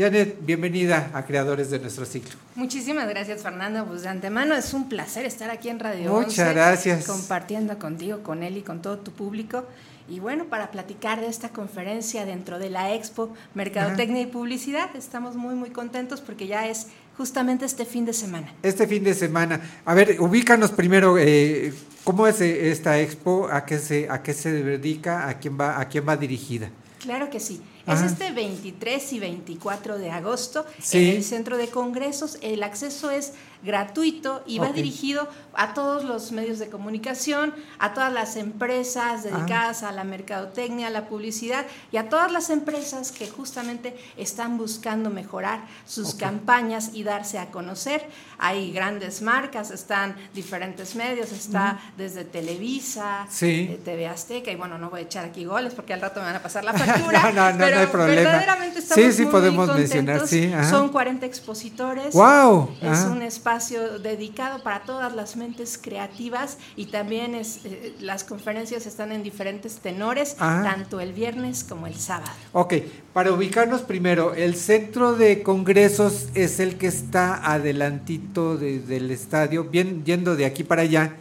Janet, 0.00 0.38
bienvenida 0.40 1.10
a 1.12 1.26
Creadores 1.26 1.68
de 1.68 1.78
nuestro 1.78 2.06
ciclo. 2.06 2.30
Muchísimas 2.54 3.06
gracias, 3.06 3.42
Fernando. 3.42 3.84
Pues 3.84 4.00
de 4.00 4.08
antemano 4.08 4.54
es 4.54 4.72
un 4.72 4.88
placer 4.88 5.26
estar 5.26 5.50
aquí 5.50 5.68
en 5.68 5.78
Radio 5.78 6.10
Muchas 6.10 6.38
11, 6.38 6.54
gracias. 6.54 7.04
Compartiendo 7.04 7.78
contigo, 7.78 8.22
con 8.22 8.42
él 8.42 8.56
y 8.56 8.62
con 8.62 8.80
todo 8.80 8.96
tu 8.96 9.10
público. 9.10 9.66
Y 10.08 10.18
bueno, 10.18 10.46
para 10.46 10.70
platicar 10.70 11.20
de 11.20 11.26
esta 11.26 11.50
conferencia 11.50 12.24
dentro 12.24 12.58
de 12.58 12.70
la 12.70 12.94
Expo 12.94 13.34
Mercadotecnia 13.52 14.22
y 14.22 14.26
Publicidad, 14.26 14.88
estamos 14.96 15.36
muy, 15.36 15.54
muy 15.54 15.68
contentos 15.68 16.22
porque 16.22 16.46
ya 16.46 16.66
es 16.66 16.86
justamente 17.18 17.66
este 17.66 17.84
fin 17.84 18.06
de 18.06 18.14
semana. 18.14 18.54
Este 18.62 18.86
fin 18.86 19.04
de 19.04 19.12
semana. 19.12 19.60
A 19.84 19.92
ver, 19.92 20.18
ubícanos 20.18 20.70
primero, 20.70 21.18
eh, 21.18 21.74
¿cómo 22.04 22.26
es 22.26 22.40
eh, 22.40 22.70
esta 22.70 22.98
expo? 22.98 23.50
¿A 23.52 23.66
qué 23.66 23.78
se, 23.78 24.08
a 24.08 24.22
qué 24.22 24.32
se 24.32 24.50
dedica? 24.50 25.28
¿A 25.28 25.38
quién 25.38 25.60
va, 25.60 25.78
a 25.78 25.86
quién 25.90 26.08
va 26.08 26.16
dirigida? 26.16 26.70
Claro 27.00 27.28
que 27.28 27.38
sí. 27.38 27.60
Ajá. 27.86 28.04
Es 28.06 28.12
este 28.12 28.30
23 28.32 29.12
y 29.14 29.18
24 29.20 29.98
de 29.98 30.10
agosto 30.10 30.66
Sí. 30.82 31.10
en 31.10 31.16
el 31.16 31.24
Centro 31.24 31.56
de 31.56 31.68
Congresos. 31.68 32.38
El 32.42 32.62
acceso 32.62 33.10
es 33.10 33.32
gratuito 33.62 34.42
y 34.46 34.58
va 34.58 34.68
Ok. 34.68 34.74
dirigido 34.74 35.28
a 35.54 35.74
todos 35.74 36.04
los 36.04 36.32
medios 36.32 36.58
de 36.58 36.68
comunicación, 36.68 37.54
a 37.78 37.92
todas 37.92 38.12
las 38.12 38.36
empresas 38.36 39.22
dedicadas 39.24 39.82
a 39.82 39.92
la 39.92 40.04
mercadotecnia, 40.04 40.86
a 40.86 40.90
la 40.90 41.08
publicidad 41.08 41.66
y 41.92 41.96
a 41.96 42.08
todas 42.08 42.30
las 42.32 42.50
empresas 42.50 43.12
que 43.12 43.28
justamente 43.28 43.96
están 44.16 44.56
buscando 44.58 45.10
mejorar 45.10 45.60
sus 45.86 46.14
Ok. 46.14 46.20
campañas 46.20 46.90
y 46.94 47.02
darse 47.02 47.38
a 47.38 47.50
conocer. 47.50 48.06
Hay 48.38 48.72
grandes 48.72 49.20
marcas, 49.22 49.70
están 49.70 50.16
diferentes 50.34 50.94
medios, 50.94 51.32
está 51.32 51.78
desde 51.98 52.24
Televisa, 52.24 53.26
Sí. 53.28 53.68
eh, 53.70 53.80
TV 53.84 54.06
Azteca 54.06 54.50
y 54.50 54.56
bueno, 54.56 54.78
no 54.78 54.88
voy 54.90 55.00
a 55.00 55.02
echar 55.02 55.24
aquí 55.26 55.44
goles 55.44 55.74
porque 55.74 55.92
al 55.92 56.00
rato 56.00 56.20
me 56.20 56.26
van 56.26 56.36
a 56.36 56.42
pasar 56.42 56.64
la 56.64 56.72
factura. 56.74 57.30
No, 57.32 57.32
no, 57.32 57.52
no, 57.52 57.58
pero 57.58 57.76
no 57.76 57.80
hay 57.82 57.86
problema. 57.88 58.22
Verdaderamente 58.22 58.78
estamos 58.78 59.04
Sí, 59.04 59.12
sí, 59.12 59.22
muy, 59.24 59.32
podemos 59.32 59.68
muy 59.68 59.78
mencionar, 59.78 60.26
sí, 60.26 60.50
ajá. 60.52 60.70
Son 60.70 60.88
40 60.88 61.26
expositores. 61.26 62.14
¡Guau! 62.14 62.70
Es 62.80 62.88
Ajá. 63.00 63.10
un 63.10 63.22
espacio 63.22 63.49
dedicado 63.58 64.62
para 64.62 64.82
todas 64.84 65.14
las 65.14 65.36
mentes 65.36 65.78
creativas 65.80 66.58
y 66.76 66.86
también 66.86 67.34
es, 67.34 67.60
eh, 67.64 67.94
las 68.00 68.22
conferencias 68.24 68.86
están 68.86 69.10
en 69.12 69.22
diferentes 69.22 69.76
tenores, 69.78 70.36
Ajá. 70.38 70.62
tanto 70.62 71.00
el 71.00 71.12
viernes 71.12 71.64
como 71.64 71.86
el 71.86 71.94
sábado. 71.96 72.30
Ok, 72.52 72.74
para 73.12 73.32
ubicarnos 73.32 73.80
primero, 73.82 74.34
el 74.34 74.54
centro 74.56 75.14
de 75.14 75.42
congresos 75.42 76.28
es 76.34 76.60
el 76.60 76.76
que 76.78 76.86
está 76.86 77.52
adelantito 77.52 78.56
de- 78.56 78.78
del 78.80 79.10
estadio, 79.10 79.64
bien, 79.64 80.04
yendo 80.04 80.36
de 80.36 80.44
aquí 80.46 80.62
para 80.64 80.82
allá, 80.82 81.16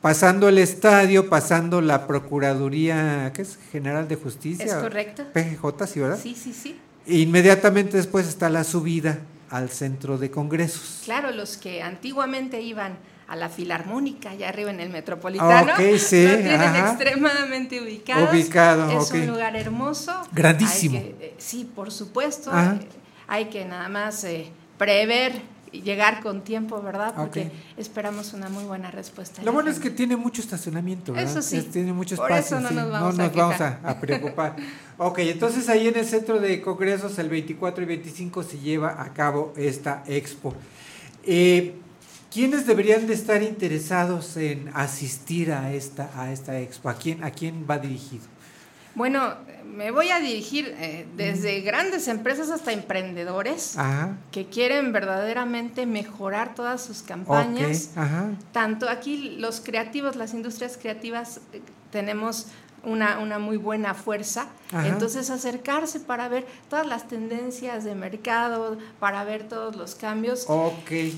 pasando 0.00 0.48
el 0.48 0.58
estadio, 0.58 1.28
pasando 1.28 1.80
la 1.80 2.06
Procuraduría, 2.06 3.32
¿qué 3.34 3.42
es? 3.42 3.58
General 3.72 4.08
de 4.08 4.16
Justicia. 4.16 4.64
¿Es 4.64 4.74
correcto? 4.74 5.24
PGJ, 5.32 5.86
sí, 5.86 6.00
¿verdad? 6.00 6.18
Sí, 6.22 6.34
sí, 6.34 6.52
sí. 6.52 6.76
Inmediatamente 7.06 7.96
después 7.96 8.26
está 8.28 8.50
la 8.50 8.64
subida 8.64 9.18
al 9.50 9.70
centro 9.70 10.18
de 10.18 10.30
congresos. 10.30 11.00
Claro, 11.04 11.30
los 11.30 11.56
que 11.56 11.82
antiguamente 11.82 12.60
iban 12.60 12.98
a 13.26 13.36
la 13.36 13.48
Filarmónica, 13.50 14.30
allá 14.30 14.48
arriba 14.48 14.70
en 14.70 14.80
el 14.80 14.88
Metropolitano, 14.88 15.72
Ok, 15.74 15.98
sí, 15.98 16.22
lo 16.26 16.36
tienen 16.38 16.60
ajá. 16.60 16.90
extremadamente 16.92 17.80
ubicados. 17.82 18.30
Ubicado, 18.32 18.90
es 19.00 19.10
un 19.12 19.26
lugar 19.26 19.54
hermoso. 19.56 20.12
Grandísimo. 20.32 20.98
Que- 20.98 21.16
eh, 21.20 21.34
sí, 21.38 21.70
por 21.74 21.90
supuesto. 21.90 22.50
Eh, 22.58 22.78
hay 23.26 23.46
que 23.46 23.64
nada 23.66 23.88
más 23.90 24.24
eh, 24.24 24.50
prever 24.78 25.42
llegar 25.70 26.20
con 26.20 26.42
tiempo, 26.42 26.80
¿verdad? 26.82 27.14
Porque 27.16 27.50
esperamos 27.76 28.32
una 28.32 28.48
muy 28.48 28.64
buena 28.64 28.90
respuesta. 28.90 29.42
Lo 29.42 29.52
bueno 29.52 29.70
es 29.70 29.78
que 29.78 29.90
tiene 29.90 30.16
mucho 30.16 30.40
estacionamiento, 30.40 31.12
¿verdad? 31.12 31.30
Eso 31.30 31.42
sí. 31.42 31.62
Tiene 31.62 31.92
mucho 31.92 32.16
Por 32.16 32.30
espacio. 32.30 32.58
eso 32.58 32.68
no 32.68 32.70
nos 32.70 32.90
vamos 32.90 33.18
a 33.18 33.22
nos 33.22 33.34
vamos 33.34 33.60
a, 33.60 33.80
a 33.84 34.00
preocupar. 34.00 34.56
ok, 34.98 35.18
entonces 35.20 35.68
ahí 35.68 35.88
en 35.88 35.96
el 35.96 36.06
centro 36.06 36.40
de 36.40 36.60
congresos, 36.60 37.18
el 37.18 37.28
24 37.28 37.82
y 37.82 37.86
25, 37.86 38.42
se 38.42 38.58
lleva 38.58 39.02
a 39.02 39.12
cabo 39.12 39.52
esta 39.56 40.02
expo. 40.06 40.54
Eh, 41.24 41.74
¿Quiénes 42.32 42.66
deberían 42.66 43.06
de 43.06 43.14
estar 43.14 43.42
interesados 43.42 44.36
en 44.36 44.70
asistir 44.74 45.50
a 45.50 45.72
esta, 45.72 46.10
a 46.14 46.30
esta 46.30 46.60
expo? 46.60 46.90
¿A 46.90 46.94
quién, 46.94 47.24
¿A 47.24 47.30
quién 47.30 47.66
va 47.68 47.78
dirigido? 47.78 48.24
Bueno, 48.94 49.34
me 49.78 49.92
voy 49.92 50.10
a 50.10 50.18
dirigir 50.18 50.74
eh, 50.80 51.06
desde 51.16 51.60
grandes 51.60 52.08
empresas 52.08 52.50
hasta 52.50 52.72
emprendedores 52.72 53.78
Ajá. 53.78 54.16
que 54.32 54.46
quieren 54.46 54.92
verdaderamente 54.92 55.86
mejorar 55.86 56.56
todas 56.56 56.82
sus 56.82 57.02
campañas. 57.02 57.90
Ok, 57.92 57.98
ajá. 57.98 58.30
Tanto 58.50 58.88
aquí 58.88 59.36
los 59.38 59.60
creativos, 59.60 60.16
las 60.16 60.34
industrias 60.34 60.76
creativas, 60.76 61.40
eh, 61.52 61.60
tenemos 61.92 62.46
una, 62.84 63.18
una 63.18 63.38
muy 63.38 63.56
buena 63.56 63.94
fuerza. 63.94 64.48
Ajá. 64.72 64.86
Entonces 64.88 65.30
acercarse 65.30 65.98
para 66.00 66.28
ver 66.28 66.46
todas 66.68 66.86
las 66.86 67.08
tendencias 67.08 67.84
de 67.84 67.94
mercado, 67.94 68.76
para 69.00 69.24
ver 69.24 69.48
todos 69.48 69.76
los 69.76 69.94
cambios. 69.94 70.46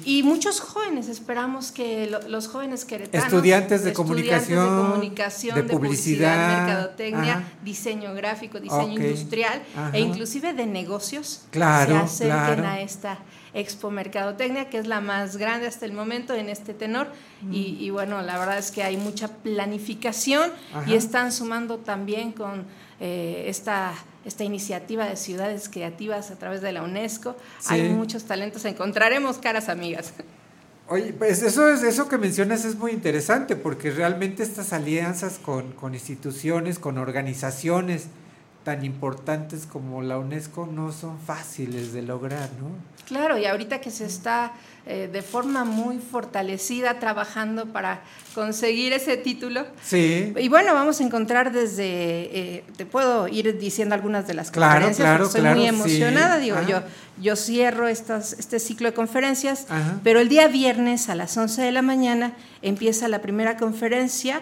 Y 0.05 0.23
muchos 0.23 0.61
jóvenes, 0.61 1.09
esperamos 1.09 1.73
que 1.73 2.07
lo- 2.09 2.23
los 2.28 2.47
jóvenes 2.49 2.85
queretanos, 2.85 3.27
Estudiantes 3.27 3.85
de 3.85 3.91
estudiantes 3.91 3.97
comunicación, 3.97 4.65
de, 4.77 4.82
comunicación, 4.93 5.55
de 5.57 5.62
de 5.62 5.69
publicidad, 5.69 6.35
publicidad, 6.35 6.66
mercadotecnia, 6.66 7.32
ajá. 7.35 7.43
diseño 7.65 8.15
gráfico, 8.15 8.61
diseño 8.61 8.93
industrial 9.01 9.62
ajá. 9.77 9.91
e 9.97 10.01
inclusive 10.01 10.53
de 10.53 10.66
negocios 10.66 11.43
Claro, 11.51 12.07
se 12.09 12.31
acerquen 12.31 12.55
claro. 12.57 12.69
a 12.69 12.81
esta 12.81 13.19
Expo 13.55 13.90
Mercadotecnia, 13.90 14.68
que 14.68 14.78
es 14.78 14.86
la 14.86 15.01
más 15.01 15.36
grande 15.36 15.66
hasta 15.66 15.86
el 15.86 15.93
momento 15.93 16.35
en 16.35 16.48
este 16.48 16.74
tenor. 16.74 17.09
Mm. 17.43 17.52
Y, 17.52 17.77
y 17.81 17.90
bueno, 17.90 18.22
la 18.22 18.39
verdad 18.39 18.59
es 18.59 18.70
que 18.70 18.82
hay 18.82 18.97
mucha 18.97 19.28
planificación 19.28 20.51
Ajá. 20.72 20.90
y 20.90 20.94
están 20.94 21.32
sumando 21.32 21.78
también 21.78 22.32
con 22.32 22.64
eh, 23.01 23.44
esta, 23.48 23.94
esta 24.24 24.44
iniciativa 24.44 25.06
de 25.06 25.16
ciudades 25.16 25.68
creativas 25.68 26.31
a 26.31 26.39
través 26.39 26.60
de 26.60 26.72
la 26.72 26.82
UNESCO. 26.82 27.35
Hay 27.66 27.89
muchos 27.89 28.24
talentos, 28.24 28.64
encontraremos 28.66 29.39
caras 29.39 29.68
amigas. 29.68 30.12
Oye, 30.86 31.12
pues 31.12 31.43
eso 31.43 31.70
es 31.70 31.85
eso 31.85 32.09
que 32.09 32.18
mencionas 32.18 32.64
es 32.64 32.77
muy 32.77 32.90
interesante 32.90 33.55
porque 33.55 33.93
realmente 33.93 34.43
estas 34.43 34.72
alianzas 34.72 35.39
con, 35.39 35.70
con 35.72 35.94
instituciones, 35.94 36.81
con 36.81 36.98
organizaciones 36.98 38.09
tan 38.64 38.85
importantes 38.85 39.66
como 39.66 40.02
la 40.02 40.18
UNESCO 40.18 40.66
no 40.66 40.93
son 40.93 41.18
fáciles 41.18 41.93
de 41.93 42.02
lograr, 42.02 42.51
¿no? 42.60 42.68
Claro, 43.11 43.37
y 43.37 43.45
ahorita 43.45 43.81
que 43.81 43.91
se 43.91 44.05
está 44.05 44.53
eh, 44.87 45.11
de 45.12 45.20
forma 45.23 45.65
muy 45.65 45.99
fortalecida 45.99 47.01
trabajando 47.01 47.66
para 47.66 48.03
conseguir 48.37 48.93
ese 48.93 49.16
título. 49.16 49.66
Sí. 49.82 50.32
Y 50.39 50.49
bueno, 50.49 50.74
vamos 50.74 51.01
a 51.01 51.03
encontrar 51.05 51.51
desde, 51.53 51.85
eh, 51.87 52.65
te 52.77 52.87
puedo 52.87 53.27
ir 53.27 53.59
diciendo 53.59 53.97
algunas 53.97 54.28
de 54.28 54.35
las 54.35 54.53
Claro, 54.53 54.74
conferencias, 54.87 55.07
claro, 55.09 55.28
claro, 55.28 55.57
muy 55.57 55.65
sí. 55.65 55.69
emocionada, 55.69 56.39
digo, 56.39 56.57
Ajá. 56.57 56.69
yo, 56.69 56.82
yo 57.20 57.35
cierro 57.35 57.89
estas, 57.89 58.32
este 58.35 58.61
ciclo 58.61 58.89
de 58.89 58.95
conferencias, 58.95 59.66
Ajá. 59.69 59.99
pero 60.05 60.20
el 60.20 60.28
día 60.28 60.47
viernes 60.47 61.09
a 61.09 61.16
las 61.16 61.37
11 61.37 61.62
de 61.62 61.73
la 61.73 61.82
mañana 61.82 62.35
empieza 62.62 63.09
la 63.09 63.20
primera 63.20 63.57
conferencia, 63.57 64.41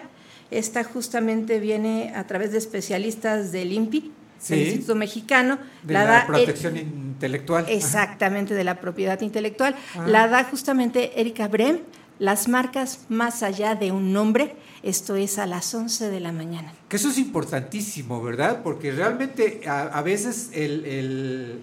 esta 0.51 0.83
justamente 0.83 1.59
viene 1.59 2.13
a 2.15 2.27
través 2.27 2.51
de 2.51 2.59
especialistas 2.59 3.51
del 3.51 3.73
INPI, 3.73 4.11
Sí. 4.39 4.53
del 4.55 4.63
Instituto 4.67 4.95
Mexicano, 4.95 5.59
De 5.83 5.93
la 5.93 6.03
la, 6.05 6.09
da 6.11 6.19
el- 6.21 6.27
protección 6.27 6.77
intelectual. 6.77 7.65
Ajá. 7.65 7.73
Exactamente, 7.73 8.53
de 8.53 8.63
la 8.63 8.79
propiedad 8.79 9.19
intelectual. 9.21 9.75
Ah. 9.95 10.05
La 10.07 10.27
da 10.27 10.43
justamente 10.45 11.19
Erika 11.19 11.47
Brem, 11.47 11.79
las 12.19 12.47
marcas 12.47 13.01
más 13.09 13.43
allá 13.43 13.75
de 13.75 13.91
un 13.91 14.11
nombre, 14.13 14.55
esto 14.83 15.15
es 15.15 15.37
a 15.39 15.45
las 15.45 15.73
11 15.73 16.09
de 16.09 16.19
la 16.19 16.31
mañana. 16.31 16.73
Que 16.87 16.95
eso 16.97 17.09
es 17.09 17.17
importantísimo, 17.17 18.21
¿verdad? 18.21 18.61
Porque 18.63 18.91
realmente 18.91 19.61
a, 19.67 19.81
a 19.83 20.01
veces 20.01 20.49
el, 20.53 20.85
el, 20.85 21.59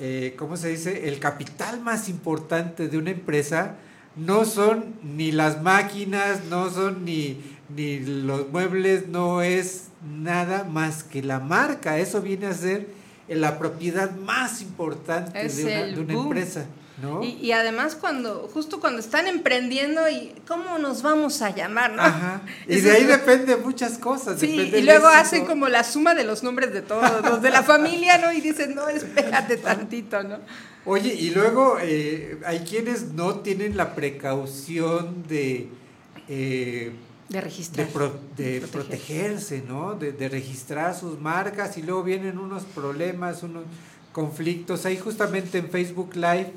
eh, 0.00 0.34
¿cómo 0.38 0.56
se 0.56 0.68
dice? 0.68 1.08
El 1.08 1.18
capital 1.20 1.80
más 1.80 2.08
importante 2.08 2.88
de 2.88 2.98
una 2.98 3.10
empresa 3.10 3.76
no 4.16 4.44
son 4.44 4.94
ni 5.02 5.32
las 5.32 5.62
máquinas, 5.62 6.44
no 6.50 6.68
son 6.70 7.04
ni, 7.04 7.40
ni 7.74 8.00
los 8.00 8.50
muebles, 8.50 9.08
no 9.08 9.40
es 9.42 9.84
nada 10.04 10.64
más 10.64 11.04
que 11.04 11.22
la 11.22 11.40
marca. 11.40 11.98
Eso 11.98 12.20
viene 12.22 12.46
a 12.46 12.54
ser 12.54 12.88
la 13.28 13.58
propiedad 13.58 14.10
más 14.16 14.60
importante 14.60 15.44
Es 15.44 15.56
de 15.56 15.64
una, 15.64 15.82
de 15.86 16.00
una 16.00 16.12
empresa. 16.12 16.66
¿no? 17.00 17.22
Y, 17.24 17.30
y 17.40 17.52
además 17.52 17.96
cuando, 17.96 18.48
justo 18.52 18.78
cuando 18.78 19.00
están 19.00 19.26
emprendiendo 19.26 20.08
y 20.08 20.34
cómo 20.46 20.78
nos 20.78 21.02
vamos 21.02 21.40
a 21.42 21.54
llamar, 21.54 21.92
¿no? 21.92 22.02
Ajá. 22.02 22.42
Y 22.68 22.80
de 22.80 22.92
ahí 22.92 23.04
depende 23.18 23.56
muchas 23.56 23.98
cosas. 23.98 24.38
Sí, 24.38 24.48
depende 24.48 24.78
y 24.78 24.82
luego 24.82 25.08
hacen 25.08 25.46
como 25.46 25.68
la 25.68 25.84
suma 25.84 26.14
de 26.14 26.24
los 26.24 26.42
nombres 26.42 26.72
de 26.72 26.82
todos, 26.82 27.22
los 27.24 27.42
de 27.42 27.50
la 27.50 27.62
familia, 27.72 28.18
¿no? 28.18 28.32
Y 28.32 28.40
dicen, 28.40 28.74
no, 28.74 28.88
espérate 28.88 29.56
tantito, 29.56 30.22
¿no? 30.22 30.38
Oye, 30.84 31.14
y 31.14 31.30
luego 31.30 31.78
eh, 31.80 32.38
hay 32.44 32.60
quienes 32.60 33.12
no 33.12 33.36
tienen 33.36 33.76
la 33.76 33.94
precaución 33.94 35.24
de... 35.28 35.68
eh, 36.28 36.92
De 37.32 37.40
registrar. 37.40 37.86
de, 37.86 37.92
pro- 37.92 38.14
de 38.36 38.60
protegerse, 38.70 39.64
¿no? 39.66 39.94
De, 39.94 40.12
de 40.12 40.28
registrar 40.28 40.94
sus 40.94 41.18
marcas 41.18 41.76
y 41.78 41.82
luego 41.82 42.02
vienen 42.02 42.38
unos 42.38 42.64
problemas, 42.64 43.42
unos 43.42 43.64
conflictos. 44.12 44.84
Ahí 44.86 44.98
justamente 44.98 45.58
en 45.58 45.68
Facebook 45.70 46.14
Live 46.14 46.52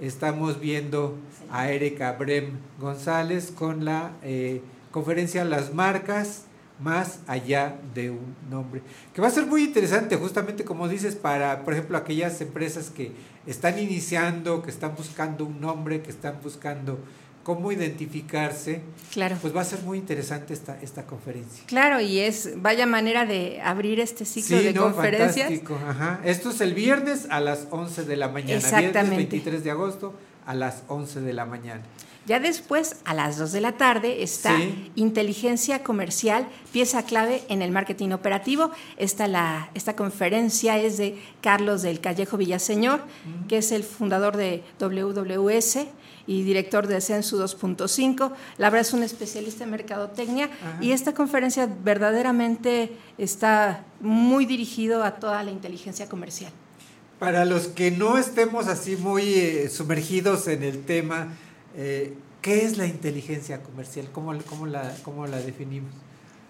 estamos 0.00 0.60
viendo 0.60 1.16
a 1.50 1.70
Erika 1.70 2.12
Brem 2.12 2.50
González 2.78 3.50
con 3.50 3.84
la 3.84 4.12
eh, 4.22 4.60
conferencia 4.90 5.44
Las 5.44 5.72
marcas 5.74 6.44
más 6.80 7.18
allá 7.26 7.76
de 7.92 8.10
un 8.10 8.36
nombre, 8.50 8.82
que 9.12 9.20
va 9.20 9.26
a 9.26 9.30
ser 9.32 9.46
muy 9.46 9.64
interesante 9.64 10.14
justamente 10.14 10.62
como 10.64 10.86
dices 10.86 11.16
para, 11.16 11.64
por 11.64 11.72
ejemplo, 11.74 11.98
aquellas 11.98 12.40
empresas 12.40 12.90
que 12.90 13.10
están 13.48 13.80
iniciando, 13.80 14.62
que 14.62 14.70
están 14.70 14.94
buscando 14.94 15.44
un 15.44 15.60
nombre, 15.60 16.02
que 16.02 16.10
están 16.10 16.38
buscando 16.40 17.00
cómo 17.48 17.72
identificarse, 17.72 18.82
Claro. 19.10 19.38
pues 19.40 19.56
va 19.56 19.62
a 19.62 19.64
ser 19.64 19.80
muy 19.80 19.96
interesante 19.96 20.52
esta, 20.52 20.78
esta 20.82 21.06
conferencia. 21.06 21.62
Claro, 21.66 21.98
y 21.98 22.18
es, 22.18 22.60
vaya 22.60 22.84
manera 22.84 23.24
de 23.24 23.58
abrir 23.62 24.00
este 24.00 24.26
ciclo 24.26 24.58
de 24.62 24.74
no, 24.74 24.82
conferencias. 24.82 25.46
fantástico, 25.48 25.78
ajá. 25.88 26.20
Esto 26.26 26.50
es 26.50 26.60
el 26.60 26.74
viernes 26.74 27.26
a 27.30 27.40
las 27.40 27.66
11 27.70 28.04
de 28.04 28.16
la 28.16 28.28
mañana. 28.28 28.52
Exactamente. 28.56 29.00
Viernes 29.00 29.16
23 29.16 29.64
de 29.64 29.70
agosto 29.70 30.12
a 30.44 30.54
las 30.54 30.82
11 30.88 31.22
de 31.22 31.32
la 31.32 31.46
mañana. 31.46 31.80
Ya 32.26 32.38
después, 32.38 32.96
a 33.06 33.14
las 33.14 33.38
2 33.38 33.52
de 33.52 33.62
la 33.62 33.78
tarde, 33.78 34.22
está 34.22 34.54
Sí. 34.54 34.92
Inteligencia 34.96 35.82
Comercial, 35.82 36.46
pieza 36.70 37.02
clave 37.06 37.40
en 37.48 37.62
el 37.62 37.70
marketing 37.70 38.10
operativo. 38.10 38.70
Esta, 38.98 39.26
la, 39.26 39.70
esta 39.72 39.96
conferencia 39.96 40.76
es 40.76 40.98
de 40.98 41.16
Carlos 41.40 41.80
del 41.80 42.00
Callejo 42.00 42.36
Villaseñor, 42.36 43.00
que 43.48 43.56
es 43.56 43.72
el 43.72 43.84
fundador 43.84 44.36
de 44.36 44.62
WWS 44.78 45.86
y 46.28 46.42
director 46.42 46.86
de 46.86 47.00
Censu 47.00 47.38
2.5. 47.38 48.32
La 48.58 48.68
verdad 48.68 48.86
es 48.86 48.92
un 48.92 49.02
especialista 49.02 49.64
en 49.64 49.70
mercadotecnia 49.70 50.44
Ajá. 50.44 50.78
y 50.80 50.92
esta 50.92 51.14
conferencia 51.14 51.66
verdaderamente 51.82 52.92
está 53.16 53.84
muy 54.00 54.44
dirigido 54.44 55.02
a 55.02 55.16
toda 55.16 55.42
la 55.42 55.50
inteligencia 55.50 56.06
comercial. 56.08 56.52
Para 57.18 57.46
los 57.46 57.66
que 57.68 57.90
no 57.90 58.18
estemos 58.18 58.68
así 58.68 58.96
muy 58.96 59.22
eh, 59.34 59.68
sumergidos 59.70 60.46
en 60.48 60.62
el 60.62 60.84
tema, 60.84 61.32
eh, 61.74 62.14
¿qué 62.42 62.64
es 62.64 62.76
la 62.76 62.86
inteligencia 62.86 63.62
comercial? 63.62 64.10
¿Cómo, 64.12 64.36
cómo, 64.46 64.66
la, 64.66 64.94
cómo 65.02 65.26
la 65.26 65.38
definimos? 65.38 65.90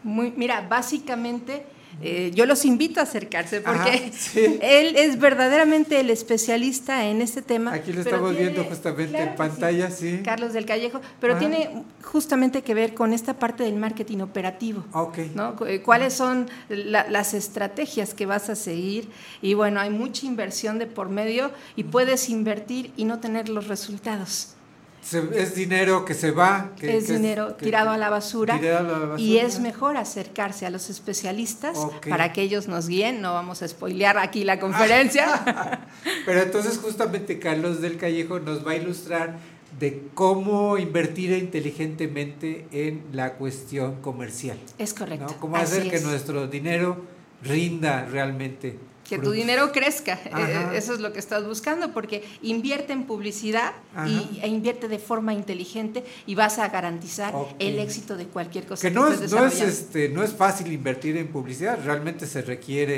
Muy, 0.03 0.33
mira, 0.37 0.67
básicamente 0.69 1.65
eh, 2.03 2.31
yo 2.35 2.47
los 2.47 2.65
invito 2.65 3.01
a 3.01 3.03
acercarse 3.03 3.61
porque 3.61 3.81
Ajá, 3.81 4.13
sí. 4.13 4.59
él 4.63 4.95
es 4.97 5.19
verdaderamente 5.19 5.99
el 6.01 6.11
especialista 6.11 7.07
en 7.07 7.21
este 7.23 7.43
tema. 7.43 7.73
Aquí 7.75 7.93
lo 7.93 8.01
estamos 8.03 8.31
tiene- 8.37 8.51
viendo 8.53 8.69
justamente 8.69 9.13
claro 9.13 9.31
en 9.31 9.37
pantalla, 9.37 9.91
sí. 9.91 10.21
Carlos 10.25 10.53
del 10.53 10.65
Callejo, 10.67 11.01
pero 11.21 11.35
Ah. 11.35 11.39
tiene 11.39 11.85
justamente 12.05 12.63
que 12.63 12.75
ver 12.75 12.95
con 12.95 13.13
esta 13.13 13.35
parte 13.39 13.65
del 13.65 13.77
marketing 13.77 14.19
operativo. 14.21 14.85
Ok. 14.93 15.19
¿no? 15.35 15.57
Cu- 15.57 15.67
eh, 15.67 15.83
¿Cuáles 15.83 16.15
son 16.15 16.49
la- 16.69 17.09
las 17.11 17.35
estrategias 17.35 18.15
que 18.15 18.27
vas 18.27 18.49
a 18.49 18.55
seguir? 18.55 19.09
Y 19.43 19.55
bueno, 19.55 19.81
hay 19.81 19.91
mucha 19.91 20.25
inversión 20.27 20.79
de 20.79 20.87
por 20.87 21.09
medio 21.09 21.51
y 21.77 21.85
puedes 21.85 22.29
invertir 22.31 22.93
y 22.97 23.05
no 23.05 23.19
tener 23.19 23.49
los 23.49 23.67
resultados. 23.69 24.55
Se- 25.03 25.23
es 25.41 25.55
dinero 25.55 26.05
que 26.05 26.13
se 26.15 26.31
va. 26.33 26.73
que- 26.79 26.97
es 26.99 27.07
que 27.07 27.15
dinero 27.15 27.57
que- 27.57 27.65
tirado 27.65 27.91
a 27.91 27.97
la 27.99 28.11
basura. 28.11 28.59
tirado 28.59 28.95
a 28.95 28.99
la 28.99 29.07
basura. 29.07 29.21
Y 29.21 29.39
es 29.39 29.59
mejor 29.61 29.97
acercarse 29.97 30.67
a 30.67 30.71
los 30.71 30.91
especialistas 30.91 31.79
para 32.09 32.33
que 32.33 32.43
ellos 32.43 32.69
nos 32.69 32.89
guíen. 32.89 33.21
No 33.23 33.33
vamos 33.35 33.63
a 33.63 33.69
spoilear 33.69 34.19
aquí 34.19 34.45
la 34.45 34.59
conferencia. 34.61 35.87
Pero 36.27 36.43
entonces 36.43 36.79
justamente 36.79 37.39
Carlos 37.39 37.81
del 37.81 37.97
Callejo 37.97 38.39
nos 38.41 38.67
va 38.67 38.73
a 38.73 38.77
ilustrar 38.77 39.39
de 39.79 40.09
cómo 40.15 40.77
invertir 40.77 41.31
inteligentemente 41.33 42.67
en 42.73 43.05
la 43.13 43.35
cuestión 43.35 44.01
comercial. 44.03 44.59
es 44.79 44.93
correcto. 44.95 45.27
¿no? 45.33 45.41
Cómo 45.41 45.57
así 45.57 45.77
hacer 45.77 45.91
que 45.91 45.97
es. 45.97 46.05
nuestro 46.05 46.47
dinero 46.49 47.05
rinda 47.43 48.05
realmente. 48.05 48.79
Que 49.09 49.19
tu 49.19 49.31
dinero 49.31 49.73
crezca. 49.73 50.21
Ajá. 50.31 50.75
Eh, 50.75 50.79
Eso 50.79 50.93
es 50.95 51.01
lo 51.01 51.13
que 51.13 51.19
estás 51.19 51.47
buscando, 51.47 51.93
porque 51.93 52.25
invierte 52.43 52.93
en 52.93 53.05
publicidad 53.05 53.73
y, 54.07 54.41
e 54.43 54.49
invierte 54.49 54.89
de 54.89 54.99
forma 54.99 55.33
inteligente 55.33 56.05
y 56.27 56.35
vas 56.35 56.59
a 56.59 56.69
garantizar 56.69 57.35
el 57.59 57.79
éxito 57.79 58.17
de 58.17 58.27
cualquier 58.27 58.67
cosa 58.67 58.83
Que 58.83 58.89
que, 58.89 58.95
no 58.95 59.09
es, 59.09 59.33
no, 59.33 59.47
es, 59.47 59.61
este, 59.61 60.09
no 60.11 60.23
es 60.23 60.33
fácil 60.33 60.73
invertir 60.73 61.17
en 61.17 61.29
publicidad, 61.29 61.79
realmente 61.85 62.27
se 62.27 62.43
requiere 62.43 62.97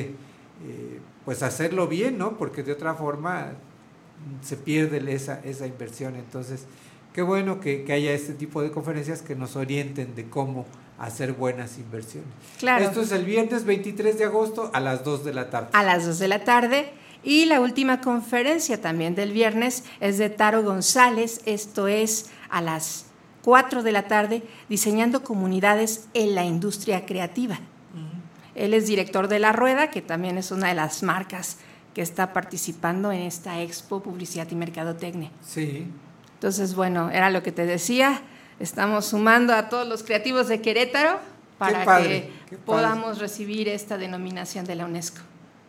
eh, 0.66 1.00
pues 1.24 1.42
hacerlo 1.42 1.86
bien, 1.86 2.18
¿no? 2.18 2.36
Porque 2.36 2.62
de 2.62 2.72
otra 2.72 2.94
forma 2.94 3.52
mm, 3.52 4.44
se 4.44 4.56
pierde 4.56 5.14
esa, 5.14 5.40
esa 5.44 5.66
inversión. 5.66 6.16
Entonces, 6.16 6.64
qué 7.14 7.22
bueno 7.22 7.60
que, 7.60 7.84
que 7.84 7.92
haya 7.92 8.12
este 8.12 8.34
tipo 8.34 8.62
de 8.62 8.70
conferencias 8.70 9.22
que 9.22 9.36
nos 9.36 9.56
orienten 9.56 10.14
de 10.14 10.28
cómo 10.28 10.66
hacer 11.00 11.32
buenas 11.32 11.78
inversiones. 11.78 12.28
Claro. 12.58 12.84
Esto 12.84 13.00
es 13.00 13.10
el 13.10 13.24
viernes 13.24 13.64
23 13.64 14.18
de 14.18 14.24
agosto 14.24 14.70
a 14.72 14.80
las 14.80 15.02
2 15.02 15.24
de 15.24 15.34
la 15.34 15.50
tarde. 15.50 15.68
a 15.72 15.82
las 15.82 16.06
2 16.06 16.18
de 16.18 16.28
la 16.28 16.44
tarde. 16.44 16.92
Y 17.22 17.46
la 17.46 17.60
última 17.60 18.00
conferencia 18.00 18.80
también 18.80 19.14
del 19.14 19.32
viernes 19.32 19.84
es 20.00 20.18
de 20.18 20.30
Taro 20.30 20.62
González, 20.62 21.42
esto 21.44 21.86
es 21.86 22.30
a 22.48 22.62
las 22.62 23.06
4 23.42 23.82
de 23.82 23.92
la 23.92 24.08
tarde, 24.08 24.42
diseñando 24.68 25.22
comunidades 25.22 26.08
en 26.14 26.34
la 26.34 26.44
industria 26.44 27.04
creativa. 27.04 27.58
Él 28.54 28.74
es 28.74 28.86
director 28.86 29.28
de 29.28 29.38
La 29.38 29.52
Rueda, 29.52 29.90
que 29.90 30.02
también 30.02 30.36
es 30.36 30.50
una 30.50 30.68
de 30.68 30.74
las 30.74 31.02
marcas 31.02 31.58
que 31.94 32.02
está 32.02 32.32
participando 32.32 33.12
en 33.12 33.20
esta 33.20 33.60
Expo 33.62 34.02
Publicidad 34.02 34.48
y 34.50 34.54
Mercadotecnia. 34.54 35.30
Sí. 35.46 35.86
Entonces, 36.34 36.74
bueno, 36.74 37.10
era 37.10 37.30
lo 37.30 37.42
que 37.42 37.52
te 37.52 37.64
decía, 37.64 38.22
estamos 38.60 39.06
sumando 39.06 39.54
a 39.54 39.68
todos 39.68 39.88
los 39.88 40.02
creativos 40.02 40.46
de 40.48 40.60
Querétaro 40.60 41.18
para 41.58 41.84
padre, 41.84 42.30
que 42.48 42.56
podamos 42.56 43.18
recibir 43.18 43.68
esta 43.68 43.98
denominación 43.98 44.64
de 44.64 44.76
la 44.76 44.84
UNESCO. 44.84 45.18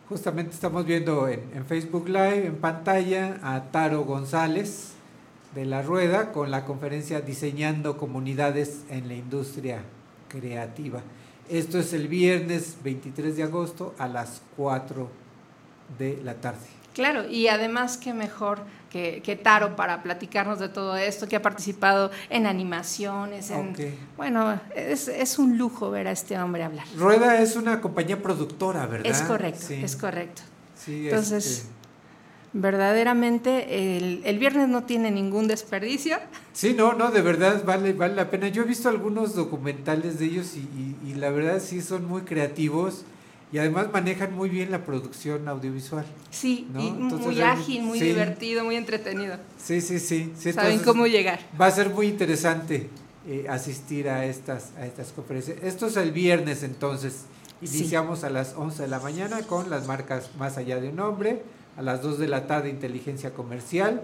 Justamente 0.07 0.53
estamos 0.53 0.85
viendo 0.85 1.27
en, 1.27 1.41
en 1.53 1.65
Facebook 1.65 2.07
Live, 2.07 2.45
en 2.45 2.57
pantalla, 2.57 3.39
a 3.41 3.71
Taro 3.71 4.03
González 4.03 4.91
de 5.55 5.65
la 5.65 5.81
Rueda 5.81 6.31
con 6.31 6.51
la 6.51 6.65
conferencia 6.65 7.21
Diseñando 7.21 7.97
Comunidades 7.97 8.83
en 8.89 9.07
la 9.07 9.15
Industria 9.15 9.83
Creativa. 10.27 11.01
Esto 11.49 11.79
es 11.79 11.91
el 11.93 12.07
viernes 12.07 12.77
23 12.83 13.35
de 13.35 13.43
agosto 13.43 13.93
a 13.97 14.07
las 14.07 14.41
4 14.55 15.09
de 15.97 16.19
la 16.23 16.35
tarde. 16.35 16.67
Claro, 16.93 17.29
y 17.29 17.47
además 17.47 17.97
qué 17.97 18.13
mejor 18.13 18.59
que, 18.91 19.21
que 19.23 19.35
Taro 19.35 19.75
para 19.75 20.03
platicarnos 20.03 20.59
de 20.59 20.67
todo 20.69 20.97
esto, 20.97 21.27
que 21.27 21.35
ha 21.37 21.41
participado 21.41 22.11
en 22.29 22.45
animaciones, 22.45 23.49
en, 23.49 23.73
bueno, 24.17 24.59
es, 24.75 25.07
es 25.07 25.39
un 25.39 25.57
lujo 25.57 25.89
ver 25.89 26.07
a 26.07 26.11
este 26.11 26.37
hombre 26.37 26.63
hablar. 26.63 26.85
Rueda 26.97 27.39
es 27.41 27.55
una 27.55 27.79
compañía 27.81 28.21
productora, 28.21 28.85
¿verdad? 28.85 29.07
Es 29.09 29.21
correcto, 29.21 29.65
Sí. 29.67 29.79
es 29.83 29.95
correcto. 29.95 30.41
Sí, 30.75 31.07
Entonces, 31.07 31.45
este, 31.47 31.69
verdaderamente 32.53 33.97
el, 33.97 34.21
el 34.25 34.39
viernes 34.39 34.67
no 34.67 34.83
tiene 34.83 35.09
ningún 35.11 35.47
desperdicio. 35.47 36.17
Sí, 36.53 36.73
no, 36.77 36.93
no, 36.93 37.11
de 37.11 37.21
verdad 37.21 37.63
vale, 37.65 37.93
vale 37.93 38.15
la 38.15 38.29
pena. 38.29 38.49
Yo 38.49 38.63
he 38.63 38.65
visto 38.65 38.89
algunos 38.89 39.35
documentales 39.35 40.19
de 40.19 40.25
ellos 40.25 40.55
y, 40.55 40.59
y- 40.59 40.97
y 41.11 41.13
la 41.15 41.29
verdad 41.29 41.61
sí 41.63 41.81
son 41.81 42.05
muy 42.05 42.23
creativos 42.23 43.05
y 43.51 43.57
además 43.57 43.87
manejan 43.91 44.33
muy 44.33 44.49
bien 44.49 44.71
la 44.71 44.85
producción 44.85 45.47
audiovisual. 45.47 46.05
Sí, 46.29 46.67
¿no? 46.71 46.81
y 46.81 46.87
Entonces, 46.87 47.27
muy 47.27 47.41
ágil, 47.41 47.83
muy 47.83 47.99
sí, 47.99 48.05
divertido, 48.05 48.63
muy 48.63 48.75
entretenido. 48.75 49.37
Sí, 49.57 49.81
sí, 49.81 49.99
sí. 49.99 50.31
sí, 50.37 50.53
Saben 50.53 50.79
cómo 50.79 51.05
llegar. 51.05 51.39
Va 51.59 51.65
a 51.65 51.71
ser 51.71 51.89
muy 51.89 52.07
interesante 52.07 52.89
eh, 53.27 53.45
asistir 53.49 54.07
a 54.07 54.25
estas, 54.25 54.71
a 54.77 54.85
estas 54.85 55.11
conferencias. 55.11 55.57
Esto 55.63 55.87
es 55.87 55.97
el 55.97 56.11
viernes 56.11 56.63
entonces. 56.63 57.25
Sí. 57.63 57.77
Iniciamos 57.77 58.23
a 58.23 58.29
las 58.29 58.55
11 58.55 58.83
de 58.83 58.87
la 58.87 58.99
mañana 58.99 59.41
con 59.43 59.69
las 59.69 59.85
marcas 59.85 60.31
Más 60.39 60.57
allá 60.57 60.79
de 60.81 60.89
un 60.89 60.99
hombre, 60.99 61.43
a 61.77 61.81
las 61.81 62.01
2 62.01 62.19
de 62.19 62.27
la 62.27 62.47
tarde 62.47 62.69
Inteligencia 62.69 63.33
Comercial 63.33 64.01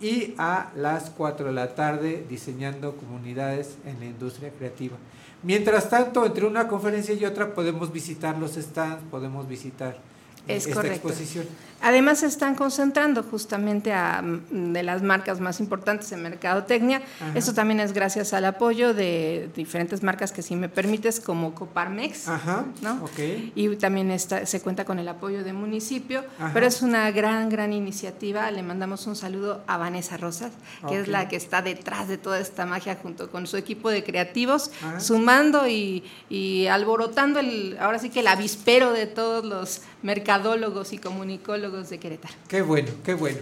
y 0.00 0.34
a 0.38 0.70
las 0.76 1.10
4 1.10 1.46
de 1.46 1.52
la 1.52 1.74
tarde 1.74 2.24
diseñando 2.28 2.96
comunidades 2.96 3.76
en 3.84 4.00
la 4.00 4.06
industria 4.06 4.50
creativa. 4.50 4.96
Mientras 5.42 5.88
tanto, 5.88 6.26
entre 6.26 6.46
una 6.46 6.66
conferencia 6.66 7.14
y 7.14 7.24
otra 7.24 7.54
podemos 7.54 7.92
visitar 7.92 8.36
los 8.38 8.52
stands, 8.54 9.02
podemos 9.10 9.48
visitar 9.48 9.98
Es 10.48 10.64
esta 10.64 10.74
correcto. 10.76 11.08
exposición. 11.08 11.46
Además 11.80 12.18
se 12.20 12.26
están 12.26 12.54
concentrando 12.54 13.22
justamente 13.22 13.92
a 13.92 14.20
mm, 14.22 14.72
de 14.72 14.82
las 14.82 15.02
marcas 15.02 15.38
más 15.40 15.60
importantes 15.60 16.10
en 16.12 16.22
mercadotecnia. 16.22 17.02
Ajá. 17.20 17.32
Eso 17.38 17.54
también 17.54 17.78
es 17.80 17.92
gracias 17.92 18.32
al 18.32 18.44
apoyo 18.46 18.94
de 18.94 19.48
diferentes 19.54 20.02
marcas 20.02 20.32
que 20.32 20.42
si 20.42 20.56
me 20.56 20.68
permites 20.68 21.20
como 21.20 21.54
Coparmex, 21.54 22.28
Ajá, 22.28 22.64
¿no? 22.82 23.04
ok. 23.04 23.18
Y 23.54 23.76
también 23.76 24.10
está, 24.10 24.44
se 24.46 24.60
cuenta 24.60 24.84
con 24.84 24.98
el 24.98 25.06
apoyo 25.08 25.44
de 25.44 25.52
municipio, 25.52 26.24
Ajá. 26.38 26.50
pero 26.52 26.66
es 26.66 26.82
una 26.82 27.10
gran, 27.12 27.48
gran 27.48 27.72
iniciativa. 27.72 28.50
Le 28.50 28.62
mandamos 28.62 29.06
un 29.06 29.14
saludo 29.14 29.62
a 29.66 29.76
Vanessa 29.76 30.16
Rosas, 30.16 30.52
que 30.88 30.96
es 30.96 31.02
Ok. 31.02 31.08
la 31.12 31.28
que 31.28 31.36
está 31.36 31.62
detrás 31.62 32.08
de 32.08 32.18
toda 32.18 32.40
esta 32.40 32.66
magia 32.66 32.98
junto 33.00 33.30
con 33.30 33.46
su 33.46 33.56
equipo 33.56 33.90
de 33.90 34.02
creativos, 34.02 34.70
sumando 34.98 35.68
y, 35.68 36.02
y 36.28 36.66
alborotando 36.66 37.38
el, 37.40 37.76
ahora 37.80 37.98
sí 37.98 38.10
que 38.10 38.20
el 38.20 38.26
avispero 38.26 38.92
de 38.92 39.06
todos 39.06 39.44
los 39.44 39.82
mercadólogos 40.02 40.92
y 40.92 40.98
comunicólogos 40.98 41.67
de 41.70 41.98
Querétaro. 41.98 42.34
Qué 42.48 42.62
bueno, 42.62 42.88
qué 43.04 43.14
bueno. 43.14 43.38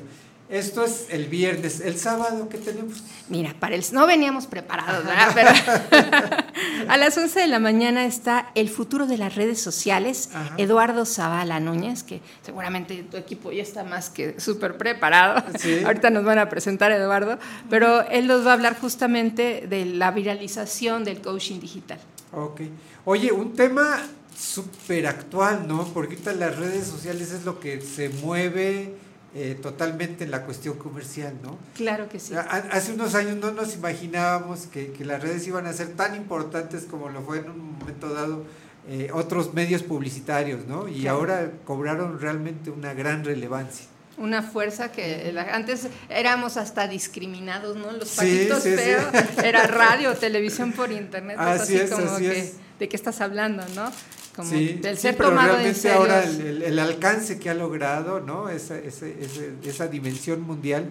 Esto 0.49 0.85
es 0.85 1.07
el 1.11 1.27
viernes. 1.27 1.81
El 1.81 1.99
sábado, 1.99 2.49
¿qué 2.49 2.59
tenemos? 2.59 3.03
Mira, 3.29 3.53
para 3.59 3.75
el, 3.75 3.85
no 3.91 4.07
veníamos 4.07 4.47
preparados, 4.47 5.05
¿verdad? 5.05 5.33
Pero 5.35 5.51
a 6.89 6.97
las 6.97 7.19
11 7.19 7.41
de 7.41 7.47
la 7.49 7.59
mañana 7.59 8.05
está 8.05 8.53
el 8.55 8.69
futuro 8.69 9.07
de 9.07 9.19
las 9.19 9.35
redes 9.35 9.61
sociales, 9.61 10.31
Ajá. 10.33 10.55
Eduardo 10.57 11.05
Zavala 11.05 11.59
Núñez, 11.59 12.05
que 12.05 12.21
seguramente 12.43 13.03
tu 13.11 13.17
equipo 13.17 13.51
ya 13.51 13.63
está 13.63 13.83
más 13.83 14.09
que 14.09 14.39
súper 14.39 14.77
preparado. 14.77 15.43
Sí. 15.59 15.83
Ahorita 15.85 16.11
nos 16.11 16.25
van 16.25 16.39
a 16.39 16.49
presentar 16.49 16.93
a 16.93 16.97
Eduardo, 16.97 17.41
pero 17.69 18.09
él 18.09 18.29
nos 18.29 18.47
va 18.47 18.51
a 18.51 18.55
hablar 18.55 18.79
justamente 18.79 19.67
de 19.69 19.85
la 19.85 20.13
viralización 20.13 21.03
del 21.03 21.21
coaching 21.21 21.59
digital. 21.59 21.99
Ok. 22.33 22.61
Oye, 23.05 23.33
un 23.33 23.53
tema 23.55 24.01
súper 24.39 25.07
actual, 25.07 25.67
¿no? 25.67 25.85
Porque 25.93 26.15
ahorita 26.15 26.33
las 26.35 26.57
redes 26.57 26.87
sociales 26.87 27.33
es 27.33 27.45
lo 27.45 27.59
que 27.61 27.81
se 27.81 28.09
mueve 28.11 28.95
eh, 29.35 29.59
totalmente 29.61 30.25
en 30.25 30.31
la 30.31 30.45
cuestión 30.45 30.77
comercial, 30.79 31.35
¿no? 31.43 31.59
Claro 31.75 32.09
que 32.09 32.19
sí. 32.21 32.35
Ha- 32.35 32.41
Hace 32.73 32.93
unos 32.93 33.15
años 33.15 33.37
no 33.37 33.53
nos 33.53 33.75
imaginábamos 33.75 34.61
que, 34.67 34.93
que 34.93 35.05
las 35.05 35.23
redes 35.23 35.47
iban 35.47 35.67
a 35.67 35.73
ser 35.73 35.89
tan 35.95 36.15
importantes 36.15 36.85
como 36.85 37.09
lo 37.09 37.23
fue 37.23 37.39
en 37.39 37.51
un 37.51 37.79
momento 37.79 38.13
dado 38.13 38.45
eh, 38.89 39.11
otros 39.13 39.53
medios 39.53 39.83
publicitarios, 39.83 40.67
¿no? 40.67 40.87
Y 40.89 41.03
Claro. 41.03 41.19
ahora 41.19 41.51
cobraron 41.65 42.21
realmente 42.21 42.71
una 42.71 42.95
gran 42.95 43.25
relevancia. 43.25 43.87
Una 44.19 44.43
fuerza 44.43 44.93
que 44.93 45.31
la- 45.35 45.55
antes 45.55 45.89
éramos 46.09 46.57
hasta 46.57 46.89
discriminados, 46.89 47.77
¿no? 47.77 47.91
Los 47.93 48.09
Sí, 48.09 48.17
patitos 48.17 48.63
sí, 48.63 48.71
sí. 48.71 48.77
feos, 48.77 49.05
era 49.45 49.67
radio, 49.67 50.15
televisión 50.15 50.73
por 50.73 50.91
internet, 50.93 51.37
pues 51.37 51.61
Así 51.63 51.75
así, 51.77 51.85
es, 51.85 51.91
como 51.91 52.11
así 52.11 52.23
que, 52.23 52.39
es. 52.41 52.53
¿de 52.79 52.89
qué 52.89 52.97
estás 52.97 53.21
hablando, 53.21 53.63
no? 53.75 53.91
Como 54.37 54.51
Sí, 54.51 54.75
del 54.83 54.97
sí, 54.97 55.03
ser 55.03 55.17
pero 55.17 55.31
tomado 55.31 55.49
en 55.49 55.55
realmente 55.55 55.81
serio. 55.81 55.97
ahora 55.99 56.23
el, 56.25 56.41
el- 56.43 56.63
el 56.63 56.79
alcance 56.79 57.39
que 57.39 57.49
ha 57.49 57.55
logrado, 57.55 58.21
¿no? 58.21 58.51
Esa, 58.51 58.77
ese- 58.79 59.17
ese- 59.21 59.55
esa 59.65 59.89
dimensión 59.89 60.43
mundial 60.43 60.91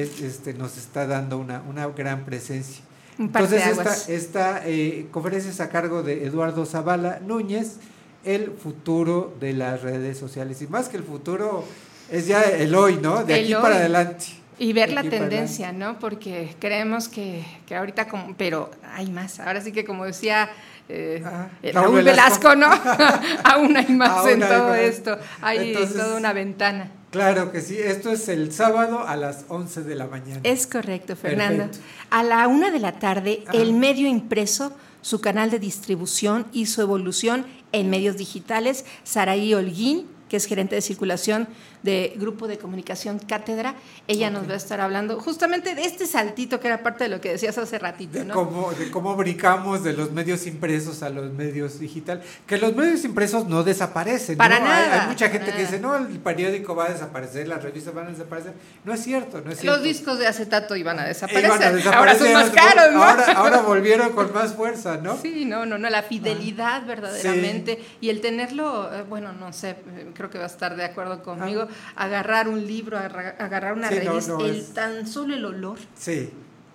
es- 0.00 0.22
este, 0.22 0.54
nos 0.54 0.78
está 0.78 1.06
dando 1.06 1.36
una, 1.36 1.60
una 1.68 1.86
gran 1.88 2.24
presencia. 2.24 2.82
Un 3.18 3.26
Entonces 3.26 3.66
esta, 3.66 4.12
esta 4.12 4.62
eh, 4.66 5.06
conferencia 5.10 5.50
es 5.50 5.60
a 5.60 5.68
cargo 5.68 6.02
de 6.02 6.24
Eduardo 6.26 6.64
Zavala 6.66 7.20
Núñez, 7.20 7.74
el 8.24 8.50
futuro 8.52 9.34
de 9.40 9.52
las 9.52 9.82
redes 9.82 10.18
sociales. 10.18 10.60
Y 10.62 10.66
más 10.66 10.88
que 10.88 10.96
el 10.96 11.04
futuro, 11.04 11.64
es 12.10 12.26
ya 12.26 12.42
el 12.42 12.74
hoy, 12.74 12.98
¿no? 13.02 13.24
De 13.24 13.34
El 13.34 13.44
aquí 13.44 13.54
hoy. 13.54 13.62
para 13.62 13.76
adelante. 13.76 14.26
Y 14.58 14.72
ver 14.72 14.92
la 14.92 15.02
tendencia, 15.02 15.72
¿no? 15.72 15.98
Porque 15.98 16.54
creemos 16.58 17.08
que, 17.08 17.44
que 17.66 17.76
ahorita 17.76 18.08
como, 18.08 18.34
pero 18.36 18.70
hay 18.94 19.10
más. 19.10 19.38
Ahora 19.40 19.60
sí 19.60 19.70
que 19.72 19.84
como 19.84 20.04
decía 20.06 20.48
eh, 20.88 21.22
eh, 21.62 21.72
Raúl 21.72 21.96
Velasco. 21.96 22.50
Velasco, 22.50 22.56
¿no? 22.56 22.70
Aún 23.44 23.76
hay 23.76 23.88
más 23.88 24.10
Aún 24.10 24.30
en 24.30 24.42
hay 24.42 24.48
todo 24.48 24.68
más. 24.68 24.78
esto. 24.78 25.18
Hay 25.42 25.68
Entonces- 25.70 25.96
toda 25.96 26.16
una 26.16 26.32
ventana. 26.32 26.90
Claro 27.10 27.50
que 27.50 27.60
sí, 27.62 27.78
esto 27.78 28.10
es 28.10 28.28
el 28.28 28.52
sábado 28.52 29.06
a 29.06 29.16
las 29.16 29.44
11 29.48 29.82
de 29.84 29.94
la 29.94 30.06
mañana. 30.06 30.40
Es 30.42 30.66
correcto, 30.66 31.16
Fernando. 31.16 31.64
Perfecto. 31.64 31.86
A 32.10 32.22
la 32.22 32.46
una 32.46 32.70
de 32.70 32.78
la 32.78 32.92
tarde, 32.98 33.44
el 33.54 33.72
medio 33.72 34.06
impreso, 34.06 34.72
su 35.00 35.20
canal 35.20 35.50
de 35.50 35.58
distribución 35.58 36.46
y 36.52 36.66
su 36.66 36.82
evolución 36.82 37.46
en 37.72 37.88
medios 37.88 38.16
digitales, 38.18 38.84
Saraí 39.04 39.54
Holguín, 39.54 40.06
que 40.28 40.36
es 40.36 40.46
gerente 40.46 40.74
de 40.74 40.80
circulación 40.80 41.48
de 41.82 42.14
Grupo 42.16 42.48
de 42.48 42.58
Comunicación 42.58 43.18
Cátedra, 43.18 43.76
ella 44.08 44.28
nos 44.28 44.48
va 44.48 44.54
a 44.54 44.56
estar 44.56 44.80
hablando 44.80 45.20
justamente 45.20 45.74
de 45.74 45.84
este 45.84 46.06
saltito 46.06 46.58
que 46.58 46.66
era 46.66 46.82
parte 46.82 47.04
de 47.04 47.10
lo 47.10 47.20
que 47.20 47.30
decías 47.30 47.56
hace 47.58 47.78
ratito, 47.78 48.24
¿no? 48.24 48.34
Cómo, 48.34 48.72
de 48.72 48.90
cómo 48.90 49.14
brincamos 49.14 49.84
de 49.84 49.92
los 49.92 50.10
medios 50.10 50.46
impresos 50.46 51.02
a 51.02 51.10
los 51.10 51.32
medios 51.32 51.78
digitales. 51.78 52.26
Que 52.46 52.58
los 52.58 52.74
medios 52.74 53.04
impresos 53.04 53.46
no 53.46 53.62
desaparecen. 53.62 54.36
Para 54.36 54.58
nada, 54.58 55.02
Hay, 55.02 55.08
mucha 55.08 55.28
gente 55.28 55.52
que 55.52 55.60
dice, 55.60 55.78
no, 55.78 55.96
el 55.96 56.18
periódico 56.18 56.74
va 56.74 56.86
a 56.86 56.92
desaparecer, 56.92 57.46
las 57.46 57.62
revistas 57.62 57.94
van 57.94 58.08
a 58.08 58.10
desaparecer. 58.10 58.52
No 58.84 58.92
es 58.92 59.02
cierto, 59.02 59.40
no 59.40 59.52
es 59.52 59.60
cierto. 59.60 59.76
Los 59.76 59.84
discos 59.84 60.18
de 60.18 60.26
acetato 60.26 60.74
iban 60.74 60.98
a 60.98 61.04
desaparecer. 61.04 61.78
Iban 61.78 61.94
a 61.94 61.98
Ahora 61.98 62.14
son 62.14 62.26
desaparecer, 62.28 62.34
más 62.34 62.50
caros, 62.50 62.94
¿no? 62.94 63.02
Ahora, 63.04 63.32
ahora 63.32 63.60
volvieron 63.62 64.12
con 64.12 64.32
más 64.32 64.54
fuerza, 64.54 64.96
¿no? 64.96 65.16
Sí, 65.16 65.44
no, 65.44 65.66
no, 65.66 65.78
no, 65.78 65.88
la 65.88 66.02
fidelidad 66.02 66.84
verdaderamente 66.84 67.80
y 68.00 68.10
el 68.10 68.20
tenerlo, 68.20 68.92
eh, 68.92 69.04
bueno, 69.08 69.32
no 69.32 69.52
sé, 69.52 69.70
eh, 69.70 70.10
creo 70.16 70.30
que 70.30 70.38
va 70.38 70.44
a 70.44 70.48
estar 70.48 70.74
de 70.76 70.84
acuerdo 70.84 71.22
conmigo, 71.22 71.68
agarrar 71.94 72.48
un 72.48 72.66
libro, 72.66 72.96
agarra- 72.98 73.36
agarrar 73.38 73.74
una 73.74 73.88
Ah. 73.88 73.90
Sí, 73.90 73.98
revista, 74.00 74.32
no, 74.32 74.44
el 74.44 74.56
es- 74.56 74.74
tan 74.74 75.06
solo 75.06 75.34
el 75.34 75.44
olor, 75.44 75.78
Sí. 75.96 76.30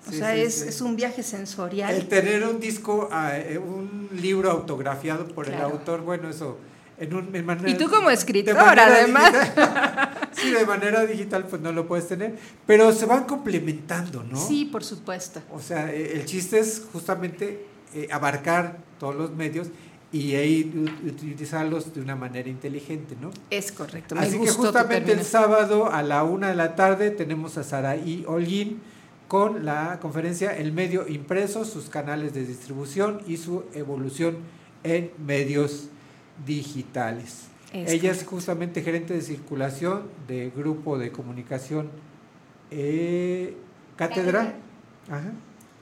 o 0.08 0.12
sí, 0.12 0.18
sea, 0.18 0.34
sí, 0.36 0.42
es, 0.42 0.62
es 0.62 0.82
un 0.82 0.96
viaje 0.96 1.24
sensorial. 1.24 1.94
El 1.94 2.08
tener 2.08 2.44
un 2.46 2.60
disco, 2.60 3.10
ah, 3.12 3.38
eh, 3.38 3.58
un 3.58 4.10
libro 4.14 4.52
autografiado 4.52 5.28
por 5.28 5.48
el 5.50 5.56
autor, 5.62 6.02
bueno, 6.02 6.30
eso. 6.30 6.58
En 6.98 7.16
un, 7.16 7.36
en 7.36 7.44
manera- 7.48 7.68
Y 7.68 7.74
tú 7.80 7.90
como 7.90 8.12
escritor, 8.12 8.56
además. 8.60 9.32
digital- 9.34 10.10
sí, 10.34 10.52
de 10.52 10.66
manera 10.68 11.04
digital, 11.04 11.46
pues 11.48 11.60
no 11.60 11.72
lo 11.72 11.88
puedes 11.88 12.08
tener. 12.08 12.38
Pero 12.68 12.92
se 12.94 13.08
van 13.08 13.24
complementando, 13.24 14.22
¿no? 14.24 14.38
Sí, 14.38 14.66
por 14.66 14.84
supuesto. 14.84 15.42
O 15.52 15.60
sea, 15.60 15.92
eh, 15.92 16.12
el 16.14 16.26
chiste 16.26 16.60
es 16.60 16.84
justamente 16.94 17.66
eh, 17.96 18.08
abarcar 18.12 18.78
todos 19.00 19.16
los 19.16 19.32
medios 19.32 19.68
y 20.12 20.36
ahí 20.36 20.72
utilizarlos 21.06 21.94
de 21.94 22.02
una 22.02 22.16
manera 22.16 22.50
inteligente, 22.50 23.16
¿no? 23.20 23.32
Es 23.50 23.72
correcto. 23.72 24.16
Me 24.16 24.22
Así 24.22 24.40
que 24.40 24.50
justamente 24.50 25.14
el 25.14 25.24
sábado 25.24 25.92
a 25.92 26.04
la 26.04 26.24
una 26.24 26.50
de 26.50 26.56
la 26.56 26.76
tarde 26.76 27.12
tenemos 27.12 27.58
a 27.58 27.64
Saraí 27.64 28.26
Holguín 28.28 28.82
con 29.30 29.64
la 29.64 30.00
conferencia 30.02 30.58
El 30.58 30.74
medio 30.74 31.08
impreso, 31.08 31.64
sus 31.64 31.88
canales 31.88 32.34
de 32.34 32.46
distribución 32.46 33.22
y 33.26 33.38
su 33.38 33.64
evolución 33.74 34.40
en 34.84 35.12
medios 35.26 35.88
digitales. 36.46 37.46
Es 37.72 37.92
Ella 37.92 38.12
es 38.12 38.26
justamente 38.26 38.82
gerente 38.82 39.14
de 39.14 39.22
circulación 39.22 40.04
de 40.28 40.52
grupo 40.54 40.98
de 40.98 41.14
comunicación 41.14 41.90
eh, 42.70 43.56
Cátedra, 43.96 44.56
ajá, 45.08 45.32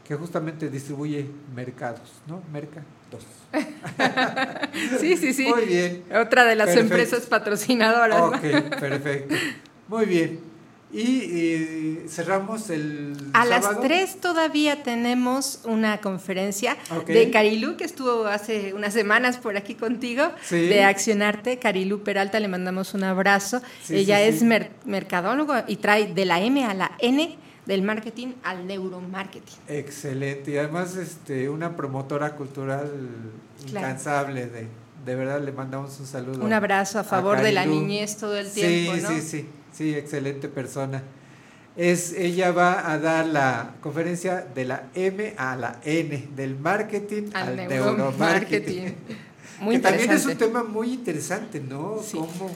que 0.03 0.15
justamente 0.15 0.69
distribuye 0.69 1.25
mercados, 1.55 2.21
¿no? 2.27 2.43
Merca 2.51 2.83
2. 3.11 3.21
Sí, 4.99 5.17
sí, 5.17 5.33
sí. 5.33 5.45
Muy 5.47 5.65
bien. 5.65 6.03
Otra 6.15 6.45
de 6.45 6.55
las 6.55 6.67
Perfecto. 6.67 6.93
empresas 6.95 7.25
patrocinadoras. 7.27 8.19
¿no? 8.19 8.27
Ok, 8.27 8.41
perfecto. 8.79 9.35
Muy 9.87 10.05
bien. 10.05 10.39
Y 10.91 12.07
cerramos 12.07 12.69
el 12.71 13.15
A 13.33 13.45
las 13.45 13.63
sábado. 13.65 13.81
3 13.83 14.21
todavía 14.21 14.81
tenemos 14.81 15.59
una 15.65 15.99
conferencia 16.01 16.77
de 17.05 17.29
Carilú, 17.29 17.77
que 17.77 17.83
estuvo 17.83 18.25
hace 18.25 18.73
unas 18.73 18.93
semanas 18.93 19.37
por 19.37 19.55
aquí 19.55 19.75
contigo, 19.75 20.31
Sí. 20.41 20.67
de 20.67 20.83
Accionarte. 20.83 21.59
Carilú 21.59 22.01
Peralta, 22.03 22.39
le 22.39 22.47
mandamos 22.47 22.95
un 22.95 23.03
abrazo. 23.03 23.61
Sí, 23.83 23.97
Ella 23.97 24.17
sí, 24.17 24.23
es 24.23 24.41
mer- 24.43 24.71
mercadólogo 24.85 25.53
y 25.67 25.75
trae 25.75 26.11
de 26.11 26.25
la 26.25 26.41
M 26.41 26.63
a 26.65 26.73
la 26.73 26.91
N 26.99 27.37
del 27.69 27.83
marketing 27.83 28.33
al 28.43 28.65
neuromarketing. 28.67 29.55
Excelente. 29.67 30.51
Y 30.51 30.57
además 30.57 30.95
este, 30.97 31.47
una 31.49 31.75
promotora 31.77 32.35
cultural 32.35 32.89
Claro. 33.71 33.87
incansable. 33.87 34.47
De, 34.47 34.67
de 35.05 35.15
verdad 35.15 35.39
le 35.41 35.51
mandamos 35.51 35.99
un 35.99 36.07
saludo. 36.07 36.43
Un 36.43 36.51
abrazo 36.53 36.97
a 36.99 37.03
favor 37.03 37.41
de 37.41 37.51
la 37.51 37.65
niñez 37.65 38.17
todo 38.17 38.37
el 38.37 38.49
tiempo, 38.51 38.95
sí, 38.95 39.01
¿no? 39.01 39.09
Sí, 39.09 39.21
sí, 39.21 39.45
sí, 39.71 39.93
excelente 39.95 40.49
persona. 40.49 41.03
Es, 41.77 42.11
ella 42.13 42.51
va 42.51 42.91
a 42.91 42.97
dar 42.97 43.25
la 43.27 43.75
conferencia 43.81 44.45
de 44.55 44.65
la 44.65 44.83
M 44.95 45.33
a 45.37 45.55
la 45.55 45.79
N, 45.85 46.27
del 46.35 46.57
marketing 46.57 47.29
Al 47.33 47.49
al, 47.49 47.55
neuromarketing. 47.67 48.83
neuromarketing. 48.83 48.95
Muy 49.61 49.75
que 49.75 49.81
también 49.81 50.11
es 50.11 50.25
un 50.25 50.31
interesante. 50.31 50.45
tema 50.45 50.63
muy 50.63 50.93
interesante, 50.93 51.59
¿no? 51.59 51.97
Cómo, 52.11 52.49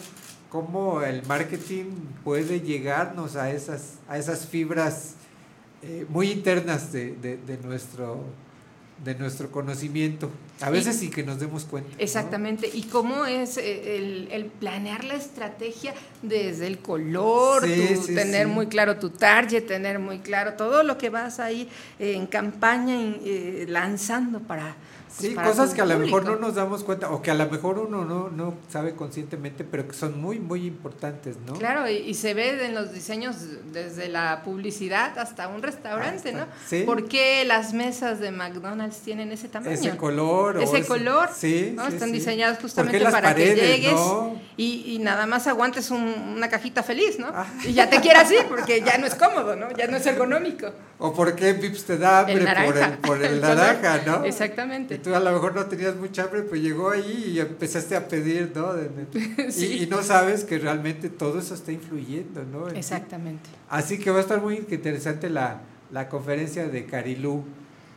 cómo 0.57 1.01
el 1.01 1.25
marketing 1.25 1.85
puede 2.23 2.61
llegarnos 2.61 3.35
a 3.35 3.49
esas, 3.49 3.95
a 4.07 4.19
esas 4.19 4.45
fibras 4.45 5.15
eh, 5.81 6.05
muy 6.09 6.29
internas 6.29 6.91
de, 6.93 7.15
de- 7.15 7.37
de 7.37 7.57
nuestro, 7.57 8.19
de 9.03 9.15
nuestro 9.15 9.49
conocimiento. 9.49 10.29
A 10.61 10.69
veces 10.69 10.97
Y- 10.97 10.99
sin 10.99 11.11
que 11.11 11.23
nos 11.23 11.39
demos 11.39 11.65
cuenta. 11.65 11.89
¿no? 11.89 11.95
Exactamente, 11.97 12.69
y 12.71 12.83
cómo 12.83 13.25
es 13.25 13.57
eh, 13.57 13.97
el, 13.97 14.27
el 14.31 14.45
planear 14.45 15.03
la 15.05 15.15
estrategia 15.15 15.95
desde 16.21 16.67
el 16.67 16.77
color, 16.77 17.65
Sí, 17.65 17.95
tu- 17.95 18.03
sí, 18.03 18.13
tener 18.15 18.45
sí. 18.45 18.53
muy 18.53 18.67
claro 18.67 18.97
tu 18.97 19.09
target, 19.09 19.65
tener 19.65 19.97
muy 19.97 20.19
claro 20.19 20.53
todo 20.53 20.83
lo 20.83 20.99
que 20.99 21.09
vas 21.09 21.39
ahí 21.39 21.67
eh, 21.97 22.13
en 22.13 22.27
campaña 22.27 22.95
eh, 23.25 23.65
lanzando 23.67 24.39
para, 24.39 24.75
pues, 25.17 25.29
Sí, 25.31 25.35
cosas 25.35 25.73
que 25.73 25.81
a 25.81 25.85
lo 25.85 25.99
mejor 25.99 26.25
no 26.25 26.35
nos 26.37 26.55
damos 26.55 26.83
cuenta 26.83 27.11
o 27.11 27.21
que 27.21 27.29
a 27.31 27.33
lo 27.35 27.47
mejor 27.49 27.77
uno 27.79 28.03
no, 28.03 28.29
no 28.29 28.55
sabe 28.69 28.95
conscientemente, 28.95 29.63
pero 29.63 29.87
que 29.87 29.93
son 29.93 30.19
muy, 30.21 30.39
muy 30.39 30.65
importantes, 30.65 31.35
¿no? 31.45 31.53
Claro, 31.53 31.87
y, 31.89 31.97
y 31.97 32.13
se 32.15 32.33
ve 32.33 32.65
en 32.65 32.73
los 32.73 32.91
diseños 32.93 33.35
desde 33.71 34.09
la 34.09 34.41
publicidad 34.43 35.17
hasta 35.19 35.47
un 35.47 35.61
restaurante, 35.61 36.29
Hasta- 36.29 36.45
¿no? 36.45 36.47
sí. 36.67 36.83
¿Por 36.83 37.07
qué 37.07 37.43
las 37.45 37.73
mesas 37.73 38.19
de 38.19 38.31
McDonald's 38.31 38.97
tienen 38.99 39.31
ese 39.31 39.47
tamaño? 39.49 39.71
Ese 39.73 39.95
color 39.97 40.61
Ese 40.61 40.79
ese- 40.79 40.87
color. 40.87 41.29
sí, 41.35 41.73
¿no? 41.75 41.87
sí, 41.87 41.93
Están 41.93 42.09
sí. 42.09 42.15
diseñadas 42.15 42.55
¿Por 42.57 42.63
justamente 42.63 42.99
para 43.01 43.21
paredes, 43.21 43.59
que 43.59 43.67
llegues 43.67 43.93
no? 43.93 44.39
y, 44.57 44.93
y 44.95 44.99
nada 44.99 45.25
más 45.25 45.45
aguantes 45.47 45.91
un- 45.91 46.33
una 46.35 46.49
cajita 46.49 46.81
feliz, 46.83 47.19
¿no? 47.19 47.27
Ah. 47.33 47.45
Y 47.63 47.73
ya 47.73 47.89
te 47.89 47.99
quieras 48.01 48.31
ir 48.31 48.45
porque 48.47 48.81
ya 48.81 48.97
no 48.97 49.05
es 49.05 49.15
cómodo, 49.15 49.55
¿no? 49.55 49.71
Ya 49.77 49.87
no 49.87 49.97
es 49.97 50.05
ergonómico. 50.05 50.71
O 50.99 51.13
por 51.13 51.35
qué 51.35 51.53
Vips 51.53 51.83
te 51.85 51.97
da 51.97 52.19
hambre 52.19 52.35
El 52.35 52.65
por 52.65 52.77
el, 52.77 52.91
por 52.99 53.23
el 53.23 53.41
naranja, 53.41 54.01
¿no? 54.05 54.23
Exactamente. 54.23 54.95
Tú 55.03 55.13
a 55.13 55.19
lo 55.19 55.31
mejor 55.31 55.53
no 55.53 55.65
tenías 55.65 55.95
mucha 55.95 56.23
hambre, 56.23 56.43
pues 56.43 56.61
llegó 56.61 56.89
ahí 56.89 57.33
y 57.35 57.39
empezaste 57.39 57.95
a 57.95 58.07
pedir, 58.07 58.51
¿no? 58.55 58.73
Sí. 59.51 59.77
y, 59.79 59.83
y 59.83 59.87
no 59.87 60.01
sabes 60.01 60.43
que 60.43 60.57
realmente 60.57 61.09
todo 61.09 61.39
eso 61.39 61.53
está 61.53 61.71
influyendo, 61.71 62.43
¿no? 62.43 62.67
En 62.67 62.73
ti. 62.73 62.79
Exactamente. 62.79 63.49
Así 63.69 63.99
que 63.99 64.09
va 64.11 64.19
a 64.19 64.21
estar 64.21 64.41
muy 64.41 64.55
interesante 64.55 65.29
la, 65.29 65.61
la 65.91 66.09
conferencia 66.09 66.67
de 66.67 66.85
Carilú 66.85 67.43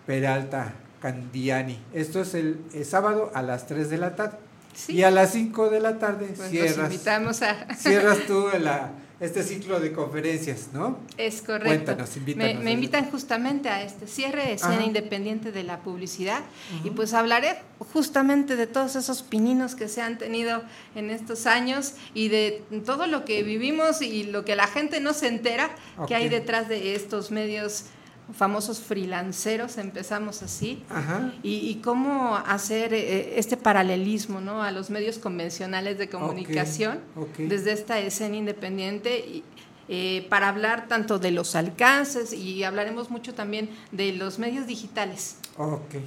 Peralta 0.06 0.74
Candiani. 1.00 1.78
Esto 1.92 2.20
es 2.22 2.34
el, 2.34 2.60
el 2.74 2.84
sábado 2.84 3.30
a 3.34 3.42
las 3.42 3.66
3 3.66 3.88
de 3.90 3.98
la 3.98 4.16
tarde. 4.16 4.38
Sí. 4.74 4.94
Y 4.94 5.02
a 5.04 5.10
las 5.10 5.32
5 5.32 5.70
de 5.70 5.80
la 5.80 5.98
tarde 5.98 6.26
Pues 6.36 6.50
cierras, 6.50 6.92
invitamos 6.92 7.42
a... 7.42 7.74
cierras 7.74 8.18
tú 8.26 8.46
la, 8.60 8.90
este 9.18 9.42
ciclo 9.42 9.80
de 9.80 9.92
conferencias, 9.92 10.68
¿no? 10.74 10.98
Es 11.16 11.40
correcto. 11.40 11.68
Cuéntanos, 11.68 12.16
invítanos. 12.16 12.62
me 12.62 12.72
invitan 12.72 13.10
justamente 13.10 13.70
a 13.70 13.82
este 13.82 14.06
cierre 14.06 14.44
de 14.44 14.52
escena 14.54 14.74
Ajá. 14.74 14.84
independiente 14.84 15.52
de 15.52 15.62
la 15.62 15.80
publicidad 15.80 16.40
y 16.84 16.90
pues 16.90 17.14
hablaré 17.14 17.56
justamente 17.92 18.56
de 18.56 18.66
todos 18.66 18.94
esos 18.94 19.22
pininos 19.22 19.74
que 19.74 19.88
se 19.88 20.02
han 20.02 20.18
tenido 20.18 20.62
en 20.94 21.10
estos 21.10 21.46
años 21.46 21.94
y 22.12 22.28
de 22.28 22.62
todo 22.84 23.06
lo 23.06 23.24
que 23.24 23.42
vivimos 23.42 24.02
y 24.02 24.24
lo 24.24 24.44
que 24.44 24.54
la 24.54 24.66
gente 24.66 25.00
no 25.00 25.14
se 25.14 25.28
entera 25.28 25.74
que 26.06 26.14
hay 26.14 26.28
detrás 26.28 26.68
de 26.68 26.94
estos 26.94 27.30
medios 27.30 27.84
famosos 28.32 28.80
freelanceros, 28.80 29.78
empezamos 29.78 30.42
así, 30.42 30.82
Ajá. 30.90 31.32
y, 31.42 31.68
y 31.68 31.76
cómo 31.76 32.36
hacer 32.36 32.92
eh, 32.92 33.38
este 33.38 33.56
paralelismo 33.56 34.40
¿no? 34.40 34.62
a 34.62 34.70
los 34.72 34.90
medios 34.90 35.18
convencionales 35.18 35.96
de 35.98 36.08
comunicación 36.08 36.98
desde 37.38 37.72
esta 37.72 37.98
escena 38.00 38.36
independiente 38.36 39.18
y, 39.18 39.44
eh, 39.88 40.26
para 40.28 40.48
hablar 40.48 40.88
tanto 40.88 41.20
de 41.20 41.30
los 41.30 41.54
alcances 41.54 42.32
y 42.32 42.64
hablaremos 42.64 43.08
mucho 43.10 43.34
también 43.34 43.70
de 43.92 44.12
los 44.14 44.40
medios 44.40 44.66
digitales. 44.66 45.36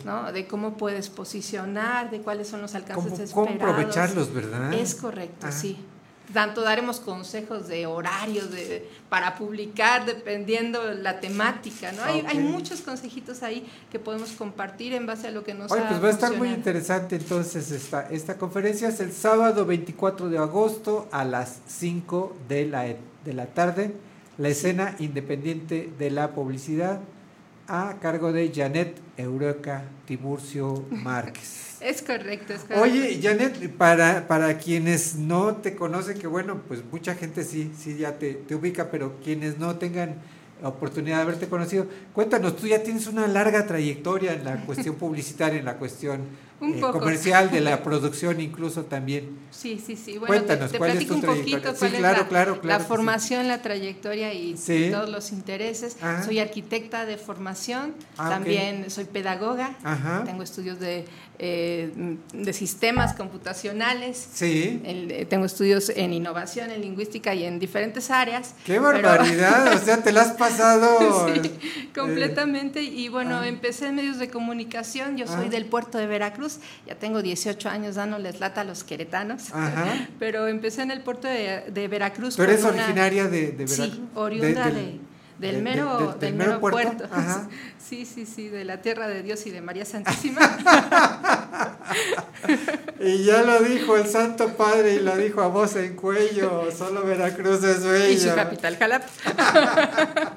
¿no? 0.06 0.32
de 0.32 0.46
cómo 0.46 0.78
puedes 0.78 1.10
posicionar, 1.10 2.12
de 2.12 2.20
cuáles 2.22 2.48
son 2.50 2.62
los 2.62 2.76
alcances 2.76 3.32
¿Cómo, 3.32 3.46
cómo 3.48 3.50
esperados. 3.50 3.74
aprovecharlos, 3.78 4.34
verdad? 4.34 4.74
Es 4.74 4.94
correcto, 4.94 5.48
Ah. 5.48 5.52
sí. 5.52 5.78
Tanto 6.34 6.62
daremos 6.62 7.00
consejos 7.00 7.68
de 7.68 7.88
horarios 7.88 8.52
de, 8.52 8.88
para 9.10 9.36
publicar 9.36 10.06
dependiendo 10.06 10.94
la 10.94 11.20
temática, 11.20 11.92
¿no? 11.92 12.04
Hay, 12.04 12.40
muchos 12.40 12.82
consejitos 12.82 13.42
ahí 13.42 13.68
que 13.92 14.00
podemos 14.00 14.32
compartir 14.32 14.94
en 14.94 15.06
base 15.06 15.28
a 15.28 15.32
lo 15.32 15.44
que 15.44 15.54
nos 15.54 15.72
Oye, 15.72 15.84
pues 15.90 16.04
va 16.04 16.08
a 16.08 16.12
estar 16.12 16.38
muy 16.38 16.50
interesante 16.50 17.16
entonces 17.16 17.72
esta, 17.72 18.10
esta 18.10 18.38
conferencia. 18.38 18.90
Es 18.90 19.00
el 19.00 19.12
sábado 19.12 19.66
24 19.66 20.30
de 20.30 20.38
agosto 20.38 21.08
a 21.12 21.24
las 21.24 21.60
5 21.68 22.36
de 22.48 22.66
la, 22.66 22.84
de 22.84 23.34
la 23.34 23.48
tarde. 23.48 23.94
La 24.38 24.50
escena 24.50 24.96
independiente 25.00 25.92
de 25.98 26.12
la 26.12 26.32
publicidad 26.32 27.02
a 27.68 27.96
cargo 28.02 28.32
de 28.32 28.52
Janet 28.54 28.98
Eureka 29.18 29.84
Tiburcio 30.06 30.86
Márquez. 30.90 31.69
Es 31.82 32.02
correcto, 32.02 32.54
es 32.54 32.62
correcto. 32.62 32.82
Oye, 32.84 33.20
Janet, 33.22 33.72
para, 33.78 34.28
para 34.28 34.58
quienes 34.58 35.16
no 35.16 35.56
te 35.56 35.76
conocen, 35.76 36.18
que 36.20 36.28
bueno, 36.28 36.62
pues 36.68 36.82
mucha 36.92 37.16
gente 37.16 37.44
sí, 37.44 37.72
sí 37.78 37.98
ya 37.98 38.18
te, 38.18 38.34
te 38.34 38.56
ubica, 38.56 38.92
pero 38.92 39.16
quienes 39.24 39.58
no 39.58 39.76
tengan 39.78 40.16
oportunidad 40.62 41.18
de 41.18 41.22
haberte 41.22 41.48
conocido, 41.48 41.88
cuéntanos, 42.14 42.58
tú 42.58 42.68
ya 42.68 42.84
tienes 42.84 43.08
una 43.08 43.28
larga 43.28 43.66
trayectoria 43.66 44.34
en 44.34 44.44
la 44.44 44.58
cuestión 44.66 44.96
publicitaria, 44.96 45.58
en 45.58 45.64
la 45.64 45.78
cuestión 45.78 46.24
eh, 46.62 46.82
comercial, 46.82 47.50
de 47.50 47.62
la 47.62 47.82
producción 47.84 48.42
incluso 48.42 48.84
también. 48.84 49.38
Sí, 49.52 49.82
sí, 49.84 49.96
sí. 49.96 50.18
Bueno, 50.18 50.34
Cuéntanos, 50.36 50.66
te, 50.68 50.74
te 50.74 50.78
¿cuál 50.80 50.90
es 50.90 50.96
platico 50.98 51.14
tu 51.14 51.16
un 51.16 51.22
trayectoria? 51.22 51.58
poquito 51.60 51.74
Sí, 51.74 51.80
cuál 51.80 51.92
claro, 52.02 52.16
es 52.18 52.22
la, 52.24 52.28
claro, 52.28 52.56
la 52.56 52.62
claro 52.62 52.84
sí. 52.84 52.88
formación, 52.90 53.48
la 53.48 53.62
trayectoria 53.62 54.34
y 54.34 54.58
Sí. 54.58 54.90
todos 54.92 55.08
los 55.10 55.32
intereses. 55.32 55.96
Ajá. 56.02 56.24
Soy 56.24 56.40
arquitecta 56.40 57.06
de 57.06 57.16
formación, 57.18 57.94
Ah, 58.18 58.30
también 58.30 58.90
soy 58.92 59.06
pedagoga, 59.06 59.78
Ajá. 59.82 60.24
tengo 60.26 60.44
estudios 60.44 60.78
de, 60.82 61.06
eh, 61.40 61.92
de 62.34 62.54
sistemas 62.54 63.14
computacionales. 63.14 64.28
Sí. 64.34 64.82
El- 64.86 65.12
eh, 65.12 65.26
tengo 65.26 65.46
estudios 65.46 65.90
en 65.90 66.14
innovación, 66.14 66.70
en 66.70 66.82
lingüística 66.82 67.34
y 67.34 67.46
en 67.46 67.60
diferentes 67.60 68.12
áreas. 68.12 68.54
¡Qué 68.66 68.74
pero- 68.74 68.84
barbaridad! 68.84 69.74
o 69.74 69.78
sea, 69.80 70.04
te 70.04 70.12
la 70.12 70.22
has 70.22 70.34
pasado. 70.34 70.90
Sí, 71.34 71.42
eh, 71.44 71.90
completamente. 71.96 72.82
Y 72.84 73.08
bueno, 73.10 73.40
ah. 73.40 73.48
empecé 73.48 73.88
en 73.88 73.96
medios 73.96 74.20
de 74.20 74.30
comunicación. 74.30 75.18
Yo 75.18 75.28
soy 75.28 75.48
Ah. 75.48 75.50
del 75.50 75.66
puerto 75.66 75.98
de 75.98 76.08
Veracruz. 76.08 76.58
Ya 76.88 76.96
tengo 76.96 77.22
18 77.22 77.70
años 77.70 77.96
dándoles 77.96 78.40
lata 78.40 78.62
a 78.62 78.64
los 78.64 78.84
queretanos. 78.84 79.54
Ajá. 79.54 80.08
Pero 80.20 80.48
empecé 80.48 80.82
en 80.82 80.92
el 80.92 81.02
puerto 81.02 81.28
de, 81.28 81.64
de 81.72 81.88
Veracruz. 81.88 82.36
¿Tú 82.36 82.44
eres 82.44 82.62
una- 82.64 82.72
originaria 82.72 83.28
de, 83.28 83.52
de 83.52 83.66
Veracruz? 83.66 83.76
Sí, 83.94 84.04
oriunda 84.16 84.66
De- 84.70 84.74
de, 84.74 85.00
del- 85.40 85.56
del 85.56 85.56
de- 85.56 85.62
mero, 85.62 85.98
de- 85.98 86.06
de- 86.06 86.12
del 86.12 86.20
del 86.20 86.34
mero 86.36 86.50
mero 86.50 86.60
puerto. 86.62 86.82
puerto. 86.98 87.10
Ajá. 87.12 87.48
Sí, 87.90 88.06
sí, 88.06 88.28
sí, 88.28 88.50
de 88.50 88.66
la 88.66 88.84
tierra 88.84 89.08
de 89.08 89.24
Dios 89.24 89.48
y 89.48 89.50
de 89.50 89.62
María 89.62 89.84
Santísima. 89.84 90.42
Y 93.02 93.24
ya 93.24 93.44
lo 93.44 93.60
dijo 93.62 93.96
el 93.96 94.06
Santo 94.08 94.56
Padre 94.58 94.96
y 94.96 95.00
lo 95.00 95.16
dijo 95.16 95.42
a 95.42 95.48
voz 95.48 95.76
en 95.78 95.96
cuello, 95.96 96.70
solo 96.78 97.04
Veracruz 97.06 97.64
es 97.64 97.84
bella. 97.86 98.10
y 98.10 98.18
su 98.20 98.36
capital, 98.36 98.76
Jalapa. 98.78 99.06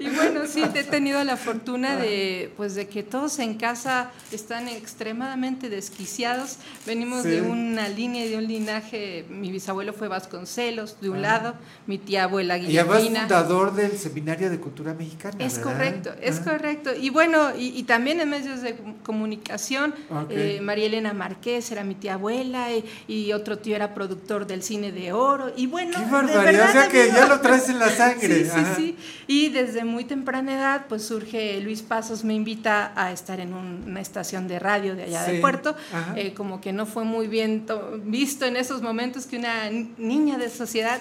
y 0.00 0.08
bueno, 0.10 0.40
sí, 0.48 0.64
he 0.74 0.82
tenido 0.82 1.22
la 1.22 1.36
fortuna 1.36 1.96
de, 1.96 2.52
pues, 2.56 2.74
de 2.74 2.88
que 2.88 3.04
todos 3.04 3.38
en 3.38 3.54
casa 3.54 4.10
están 4.32 4.66
extremadamente 4.68 5.68
desquiciados. 5.68 6.56
Venimos 6.86 7.22
Sí. 7.22 7.30
de 7.30 7.42
una 7.42 7.88
línea 7.88 8.26
y 8.26 8.30
de 8.30 8.36
un 8.36 8.48
linaje. 8.48 9.24
Mi 9.30 9.52
bisabuelo 9.52 9.92
fue 9.92 10.08
Vasconcelos, 10.08 11.00
de 11.00 11.08
un 11.10 11.18
Ah. 11.18 11.20
lado, 11.20 11.54
mi 11.86 11.98
tía 11.98 12.24
abuela 12.24 12.58
Y 12.58 12.66
Guillermina. 12.66 13.20
fundador 13.20 13.74
del 13.74 13.96
Seminario 13.96 14.31
de 14.38 14.58
Cultura 14.58 14.94
Mexicana. 14.94 15.36
Es 15.38 15.56
¿verdad? 15.58 15.72
correcto, 15.72 16.10
es 16.20 16.38
Ah. 16.40 16.44
correcto. 16.44 16.90
Y 16.98 17.10
bueno, 17.10 17.54
y, 17.56 17.68
y 17.78 17.82
también 17.84 18.20
en 18.20 18.30
medios 18.30 18.62
de 18.62 18.76
com- 18.76 18.94
comunicación, 19.02 19.94
Ok. 20.10 20.30
eh, 20.30 20.60
María 20.62 20.86
Elena 20.86 21.12
Márquez 21.12 21.70
era 21.70 21.84
mi 21.84 21.94
tía 21.94 22.14
abuela 22.14 22.68
y, 22.72 22.84
y 23.08 23.32
otro 23.32 23.58
tío 23.58 23.76
era 23.76 23.94
productor 23.94 24.46
del 24.46 24.62
cine 24.62 24.92
de 24.92 25.12
oro. 25.12 25.52
Y 25.56 25.66
bueno, 25.66 25.92
¡Qué 25.98 26.04
de 26.04 26.10
barbaridad! 26.10 26.44
verdad 26.44 26.68
O 26.68 26.72
sea 26.72 26.88
que 26.88 27.08
ya 27.08 27.26
lo 27.26 27.40
traes 27.40 27.68
en 27.68 27.78
la 27.78 27.88
sangre. 27.90 28.12
Sí, 28.32 28.44
sí, 28.44 28.50
Ajá. 28.60 28.74
sí. 28.76 28.96
Y 29.26 29.48
desde 29.50 29.84
muy 29.84 30.04
temprana 30.04 30.54
edad, 30.54 30.86
pues 30.88 31.02
surge 31.04 31.60
Luis 31.60 31.82
Pasos, 31.82 32.24
me 32.24 32.34
invita 32.34 32.92
a 32.96 33.12
estar 33.12 33.40
en 33.40 33.52
un- 33.54 33.84
una 33.86 34.00
estación 34.00 34.48
de 34.48 34.58
radio 34.58 34.94
de 34.96 35.04
allá 35.04 35.24
Sí, 35.24 35.32
del 35.32 35.40
puerto. 35.40 35.76
Eh, 36.16 36.32
como 36.34 36.60
que 36.60 36.72
no 36.72 36.86
fue 36.86 37.04
muy 37.04 37.26
bien 37.28 37.66
to- 37.66 38.00
visto 38.04 38.44
en 38.46 38.56
esos 38.56 38.82
momentos 38.82 39.26
que 39.26 39.36
una 39.36 39.68
ni- 39.70 39.92
niña 39.98 40.38
de 40.38 40.48
sociedad 40.50 41.00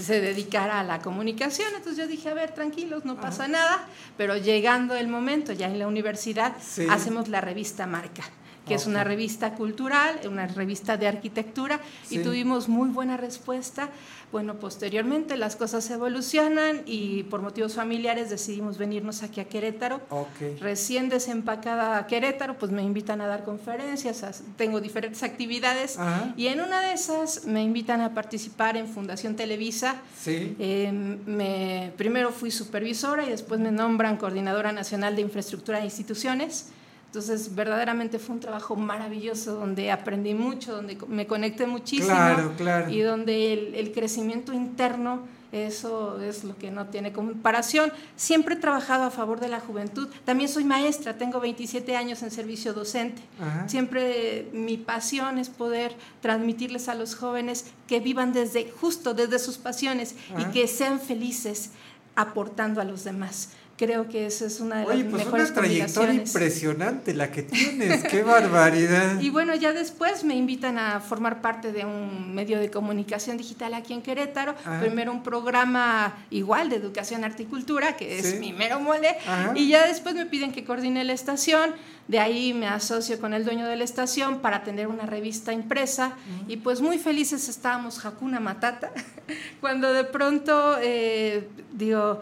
se 0.00 0.20
dedicara 0.20 0.80
a 0.80 0.84
la 0.84 1.00
comunicación. 1.00 1.68
Entonces 1.76 1.96
yo 2.04 2.06
dije, 2.08 2.28
a 2.28 2.34
ver, 2.34 2.41
tranquilos, 2.50 3.04
no 3.04 3.20
pasa 3.20 3.46
nada. 3.48 3.86
Pero 4.16 4.36
llegando 4.36 4.94
el 4.96 5.08
momento, 5.08 5.52
ya 5.52 5.66
en 5.68 5.78
la 5.78 5.86
universidad, 5.86 6.54
Sí. 6.60 6.86
hacemos 6.90 7.28
la 7.28 7.40
revista 7.40 7.86
Marca 7.86 8.22
que 8.66 8.74
es 8.74 8.86
una 8.86 9.02
revista 9.04 9.54
cultural, 9.54 10.20
una 10.26 10.46
revista 10.46 10.96
de 10.96 11.08
arquitectura, 11.08 11.80
Sí. 12.06 12.16
y 12.18 12.22
tuvimos 12.22 12.68
muy 12.68 12.88
buena 12.90 13.16
respuesta. 13.16 13.90
Bueno, 14.30 14.54
posteriormente 14.54 15.36
las 15.36 15.56
cosas 15.56 15.90
evolucionan 15.90 16.82
y 16.86 17.24
por 17.24 17.42
motivos 17.42 17.74
familiares 17.74 18.30
decidimos 18.30 18.78
venirnos 18.78 19.22
aquí 19.22 19.40
a 19.40 19.44
Querétaro. 19.44 20.00
Ok. 20.08 20.58
Recién 20.60 21.08
desempacada 21.10 21.98
a 21.98 22.06
Querétaro, 22.06 22.56
pues 22.56 22.72
me 22.72 22.82
invitan 22.82 23.20
a 23.20 23.26
dar 23.26 23.44
conferencias, 23.44 24.42
tengo 24.56 24.80
diferentes 24.80 25.22
actividades 25.22 25.98
Ajá. 25.98 26.32
y 26.36 26.46
en 26.46 26.60
una 26.60 26.80
de 26.80 26.92
esas 26.94 27.44
me 27.44 27.62
invitan 27.62 28.00
a 28.00 28.14
participar 28.14 28.76
en 28.76 28.86
Fundación 28.88 29.36
Televisa. 29.36 29.96
Sí. 30.18 30.56
Eh, 30.58 30.90
me, 31.26 31.92
primero 31.98 32.30
fui 32.32 32.50
supervisora 32.50 33.26
y 33.26 33.30
después 33.30 33.60
me 33.60 33.70
nombran 33.70 34.16
coordinadora 34.16 34.72
nacional 34.72 35.14
de 35.16 35.22
infraestructura 35.22 35.80
e 35.80 35.84
instituciones. 35.84 36.68
Entonces, 37.12 37.54
verdaderamente 37.54 38.18
fue 38.18 38.36
un 38.36 38.40
trabajo 38.40 38.74
maravilloso 38.74 39.52
donde 39.56 39.90
aprendí 39.90 40.32
mucho, 40.32 40.74
donde 40.76 40.96
me 41.08 41.26
conecté 41.26 41.66
muchísimo 41.66 42.06
Claro, 42.06 42.54
claro. 42.56 42.90
y 42.90 43.00
donde 43.02 43.52
el, 43.52 43.74
el 43.74 43.92
crecimiento 43.92 44.54
interno, 44.54 45.20
eso 45.52 46.18
es 46.22 46.42
lo 46.42 46.56
que 46.56 46.70
no 46.70 46.86
tiene 46.86 47.12
comparación. 47.12 47.92
Siempre 48.16 48.54
he 48.54 48.56
trabajado 48.58 49.04
a 49.04 49.10
favor 49.10 49.40
de 49.40 49.50
la 49.50 49.60
juventud. 49.60 50.08
También 50.24 50.48
soy 50.48 50.64
maestra, 50.64 51.18
tengo 51.18 51.38
27 51.38 51.94
años 51.96 52.22
en 52.22 52.30
servicio 52.30 52.72
docente. 52.72 53.20
Ajá. 53.38 53.68
Siempre 53.68 54.48
mi 54.54 54.78
pasión 54.78 55.36
es 55.36 55.50
poder 55.50 55.94
transmitirles 56.22 56.88
a 56.88 56.94
los 56.94 57.14
jóvenes 57.14 57.66
que 57.86 58.00
vivan 58.00 58.32
desde 58.32 58.70
justo 58.80 59.12
desde 59.12 59.38
sus 59.38 59.58
pasiones 59.58 60.14
Ajá. 60.34 60.40
y 60.48 60.52
que 60.52 60.66
sean 60.66 60.98
felices 60.98 61.72
aportando 62.16 62.80
a 62.80 62.84
los 62.84 63.04
demás. 63.04 63.50
Creo 63.76 64.08
que 64.08 64.26
esa 64.26 64.46
es 64.46 64.60
una 64.60 64.76
de 64.80 64.84
las 64.86 64.94
Oye, 64.94 65.04
pues 65.04 65.24
mejores 65.24 65.50
una 65.50 65.60
trayectoria 65.60 66.14
impresionante 66.14 67.14
la 67.14 67.30
que 67.32 67.42
tienes, 67.42 68.04
qué 68.04 68.22
barbaridad. 68.24 69.20
Y 69.20 69.30
bueno, 69.30 69.54
ya 69.54 69.72
después 69.72 70.24
me 70.24 70.34
invitan 70.36 70.78
a 70.78 71.00
formar 71.00 71.40
parte 71.40 71.72
de 71.72 71.84
un 71.84 72.34
medio 72.34 72.60
de 72.60 72.70
comunicación 72.70 73.36
digital 73.36 73.74
aquí 73.74 73.92
en 73.92 74.02
Querétaro. 74.02 74.54
Ajá. 74.64 74.80
Primero 74.80 75.10
un 75.12 75.22
programa 75.22 76.14
igual 76.30 76.68
de 76.68 76.76
educación, 76.76 77.24
arte 77.24 77.42
y 77.44 77.46
cultura, 77.46 77.96
que 77.96 78.18
es 78.18 78.26
Sí. 78.32 78.36
mi 78.38 78.52
mero 78.52 78.78
mole. 78.80 79.16
Ajá. 79.26 79.52
Y 79.56 79.68
ya 79.68 79.86
después 79.86 80.14
me 80.14 80.26
piden 80.26 80.52
que 80.52 80.64
coordine 80.64 81.02
la 81.04 81.12
estación. 81.12 81.72
De 82.08 82.18
ahí 82.18 82.52
me 82.52 82.66
asocio 82.66 83.18
con 83.20 83.32
el 83.32 83.44
dueño 83.44 83.66
de 83.66 83.76
la 83.76 83.84
estación 83.84 84.40
para 84.40 84.64
tener 84.64 84.86
una 84.88 85.06
revista 85.06 85.52
impresa. 85.52 86.12
Y 86.48 86.58
pues 86.58 86.80
muy 86.80 86.98
felices 86.98 87.48
estábamos, 87.48 88.04
Hakuna 88.04 88.38
Matata, 88.40 88.90
cuando 89.60 89.92
de 89.92 90.04
pronto, 90.04 90.76
eh, 90.82 91.48
digo, 91.72 92.20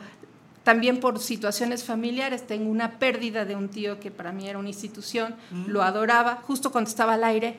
también 0.71 1.01
por 1.01 1.19
situaciones 1.19 1.83
familiares, 1.83 2.47
tengo 2.47 2.71
una 2.71 3.01
pérdida 3.01 3.45
de 3.45 3.57
un 3.57 3.69
tío 3.69 3.99
que 3.99 4.13
para 4.13 4.31
mí 4.31 4.49
era 4.49 4.57
una 4.57 4.69
institución, 4.69 5.35
lo 5.67 5.83
adoraba, 5.83 6.37
justo 6.47 6.71
cuando 6.71 6.89
estaba 6.89 7.15
al 7.15 7.25
aire. 7.25 7.57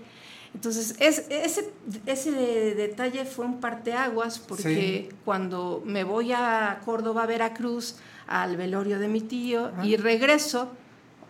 Entonces, 0.54 0.96
es, 0.98 1.26
ese, 1.30 1.74
ese 2.06 2.32
detalle 2.32 3.26
fue 3.26 3.44
un 3.46 3.60
parteaguas 3.60 4.40
porque 4.40 5.10
Sí. 5.10 5.16
cuando 5.26 5.84
me 5.86 6.06
voy 6.06 6.32
a 6.32 6.80
Córdoba, 6.86 7.26
Veracruz, 7.26 7.96
al 8.28 8.56
velorio 8.56 8.98
de 8.98 9.10
mi 9.10 9.20
tío 9.20 9.72
y 9.84 9.98
regreso 9.98 10.70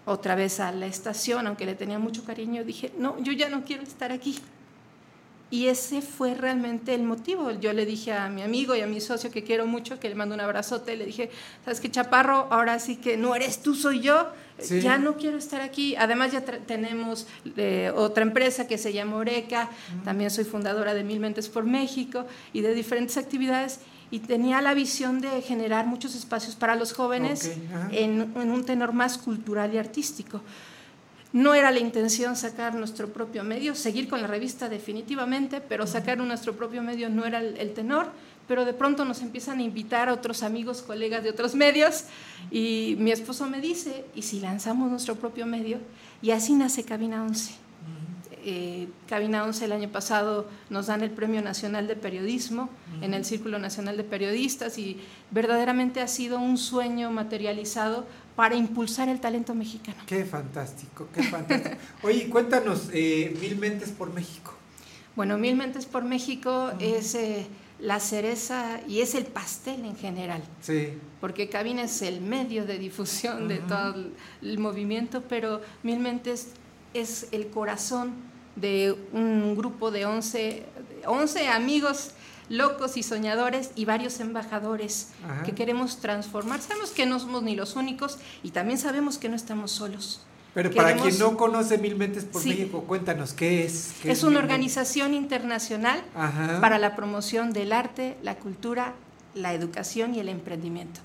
otra 0.05 0.35
vez 0.35 0.59
a 0.59 0.71
la 0.71 0.85
estación, 0.85 1.47
aunque 1.47 1.65
le 1.65 1.73
tenía 1.73 1.97
mucho 1.97 2.23
cariño, 2.23 2.63
dije, 2.63 2.91
no, 2.99 3.17
yo 3.23 3.31
ya 3.33 3.49
no 3.49 3.63
quiero 3.63 3.81
estar 3.81 4.11
aquí. 4.11 4.37
Y 5.51 5.67
ese 5.67 6.01
fue 6.01 6.33
realmente 6.33 6.95
el 6.95 7.03
motivo. 7.03 7.51
Yo 7.51 7.73
le 7.73 7.85
dije 7.85 8.13
a 8.13 8.29
mi 8.29 8.41
amigo 8.41 8.73
y 8.73 8.79
a 8.79 8.87
mi 8.87 9.01
socio 9.01 9.29
que 9.31 9.43
quiero 9.43 9.67
mucho, 9.67 9.99
que 9.99 10.07
le 10.07 10.15
mando 10.15 10.33
un 10.33 10.39
abrazote, 10.39 10.95
le 10.95 11.05
dije, 11.05 11.29
¿sabes 11.65 11.81
qué, 11.81 11.91
Chaparro? 11.91 12.47
Ahora 12.49 12.79
sí 12.79 12.95
que 12.95 13.17
no 13.17 13.35
eres 13.35 13.61
tú, 13.61 13.75
soy 13.75 13.99
yo. 13.99 14.29
Sí. 14.59 14.79
Ya 14.79 14.97
no 14.97 15.17
quiero 15.17 15.37
estar 15.37 15.59
aquí. 15.59 15.97
Además 15.97 16.31
ya 16.31 16.41
tenemos 16.41 17.27
eh, 17.57 17.91
otra 17.93 18.23
empresa 18.23 18.65
que 18.65 18.77
se 18.77 18.93
llama 18.93 19.17
Oreca. 19.17 19.69
También 20.05 20.31
soy 20.31 20.45
fundadora 20.45 20.93
de 20.93 21.03
Mil 21.03 21.19
Mentes 21.19 21.49
por 21.49 21.65
México 21.65 22.25
y 22.53 22.61
de 22.61 22.73
diferentes 22.73 23.17
actividades. 23.17 23.81
Y 24.09 24.19
tenía 24.19 24.61
la 24.61 24.73
visión 24.73 25.19
de 25.19 25.41
generar 25.41 25.85
muchos 25.85 26.15
espacios 26.15 26.55
para 26.55 26.75
los 26.75 26.93
jóvenes 26.93 27.51
en, 27.91 28.31
en 28.35 28.51
un 28.51 28.63
tenor 28.63 28.93
más 28.93 29.17
cultural 29.17 29.73
y 29.73 29.79
artístico. 29.79 30.41
No 31.33 31.53
era 31.53 31.71
la 31.71 31.79
intención 31.79 32.35
sacar 32.35 32.75
nuestro 32.75 33.13
propio 33.13 33.43
medio, 33.43 33.73
seguir 33.73 34.09
con 34.09 34.21
la 34.21 34.27
revista 34.27 34.67
definitivamente, 34.67 35.61
pero 35.61 35.87
sacar 35.87 36.17
nuestro 36.17 36.53
propio 36.53 36.81
medio 36.81 37.09
no 37.09 37.25
era 37.25 37.39
el, 37.39 37.57
el 37.57 37.73
tenor, 37.73 38.11
pero 38.47 38.65
de 38.65 38.73
pronto 38.73 39.05
nos 39.05 39.21
empiezan 39.21 39.59
a 39.59 39.63
invitar 39.63 40.09
a 40.09 40.13
otros 40.13 40.43
amigos, 40.43 40.81
colegas 40.81 41.23
de 41.23 41.29
otros 41.29 41.55
medios, 41.55 42.03
y 42.51 42.95
mi 42.99 43.11
esposo 43.11 43.49
me 43.49 43.61
dice, 43.61 44.03
¿y 44.13 44.23
si 44.23 44.41
lanzamos 44.41 44.89
nuestro 44.89 45.15
propio 45.15 45.45
medio? 45.45 45.77
Y 46.21 46.31
así 46.31 46.53
nace 46.53 46.83
Cabina 46.83 47.23
11. 47.23 47.60
Eh, 48.43 48.87
Cabina 49.07 49.43
11 49.43 49.65
el 49.65 49.71
año 49.71 49.89
pasado 49.89 50.47
nos 50.69 50.87
dan 50.87 51.01
el 51.01 51.11
Premio 51.11 51.41
Nacional 51.41 51.87
de 51.87 51.95
Periodismo 51.95 52.69
en 53.01 53.13
el 53.13 53.23
Círculo 53.23 53.59
Nacional 53.59 53.97
de 53.97 54.03
Periodistas 54.03 54.77
y 54.77 54.99
verdaderamente 55.29 56.01
ha 56.01 56.07
sido 56.07 56.39
un 56.39 56.57
sueño 56.57 57.11
materializado 57.11 58.05
para 58.35 58.55
impulsar 58.55 59.09
el 59.09 59.19
talento 59.19 59.53
mexicano. 59.53 59.97
Qué 60.07 60.25
fantástico, 60.25 61.07
qué 61.13 61.23
fantástico. 61.23 61.75
Oye, 62.03 62.29
cuéntanos, 62.29 62.89
eh, 62.93 63.37
Mil 63.39 63.57
Mentes 63.57 63.89
por 63.89 64.11
México. 64.13 64.53
Bueno, 65.15 65.37
Mil 65.37 65.55
Mentes 65.55 65.85
por 65.85 66.03
México 66.03 66.71
es 66.79 67.13
eh, 67.15 67.45
la 67.79 67.99
cereza 67.99 68.79
y 68.87 69.01
es 69.01 69.13
el 69.13 69.25
pastel 69.25 69.85
en 69.85 69.95
general. 69.95 70.41
Sí. 70.61 70.93
porque 71.19 71.49
Cabina 71.49 71.83
es 71.83 72.01
el 72.01 72.21
medio 72.21 72.65
de 72.65 72.79
difusión 72.79 73.47
de 73.47 73.57
todo 73.57 73.93
el, 73.93 74.13
el 74.41 74.57
movimiento, 74.57 75.21
pero 75.29 75.61
Mil 75.83 75.99
Mentes 75.99 76.53
es 76.93 77.27
el 77.31 77.47
corazón 77.47 78.30
de 78.55 78.95
un 79.13 79.55
grupo 79.55 79.91
de 79.91 80.05
11, 80.05 80.65
11 81.05 81.47
amigos 81.47 82.11
locos 82.49 82.97
y 82.97 83.03
soñadores 83.03 83.71
y 83.75 83.85
varios 83.85 84.19
embajadores 84.19 85.07
Ajá. 85.23 85.43
que 85.43 85.53
queremos 85.53 85.97
transformar. 86.01 86.61
Sabemos 86.61 86.91
que 86.91 87.05
no 87.05 87.17
somos 87.19 87.43
ni 87.43 87.55
los 87.55 87.75
únicos 87.77 88.17
y 88.43 88.51
también 88.51 88.77
sabemos 88.77 89.17
que 89.17 89.29
no 89.29 89.35
estamos 89.37 89.71
solos. 89.71 90.21
Pero 90.53 90.69
para 90.71 90.97
quien 90.97 91.17
no 91.17 91.37
conoce 91.37 91.77
Mil 91.77 91.95
Mentes 91.95 92.25
por 92.25 92.41
Sí. 92.41 92.49
México, 92.49 92.83
cuéntanos, 92.83 93.31
¿qué 93.31 93.63
es? 93.65 93.93
¿Qué 94.01 94.11
Es 94.11 94.23
una 94.23 94.39
organización 94.39 95.13
internacional 95.13 96.03
Ajá. 96.13 96.59
para 96.59 96.77
la 96.77 96.97
promoción 96.97 97.53
del 97.53 97.71
arte, 97.71 98.17
la 98.21 98.35
cultura, 98.35 98.95
la 99.33 99.53
educación 99.53 100.13
y 100.13 100.19
el 100.19 100.27
emprendimiento. 100.27 100.99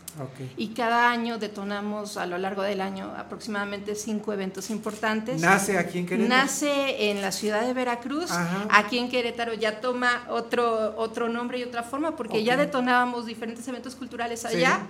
Y 0.56 0.68
cada 0.68 1.10
año 1.10 1.38
detonamos 1.38 2.16
a 2.16 2.26
lo 2.26 2.38
largo 2.38 2.62
del 2.62 2.80
año 2.80 3.12
aproximadamente 3.16 3.94
cinco 3.94 4.32
eventos 4.32 4.70
importantes. 4.70 5.40
¿Nace 5.40 5.78
aquí 5.78 5.98
en 5.98 6.06
Querétaro? 6.06 6.42
Nace 6.42 7.10
en 7.10 7.20
la 7.20 7.32
ciudad 7.32 7.62
de 7.66 7.72
Veracruz. 7.72 8.30
Ajá. 8.30 8.66
Aquí 8.70 8.98
en 8.98 9.08
Querétaro 9.08 9.54
ya 9.54 9.80
toma 9.80 10.24
otro, 10.28 10.94
otro 10.96 11.28
nombre 11.28 11.58
y 11.58 11.62
otra 11.62 11.82
forma 11.82 12.16
porque 12.16 12.42
ya 12.44 12.56
detonábamos 12.56 13.26
diferentes 13.26 13.66
eventos 13.68 13.94
culturales 13.94 14.44
allá. 14.44 14.86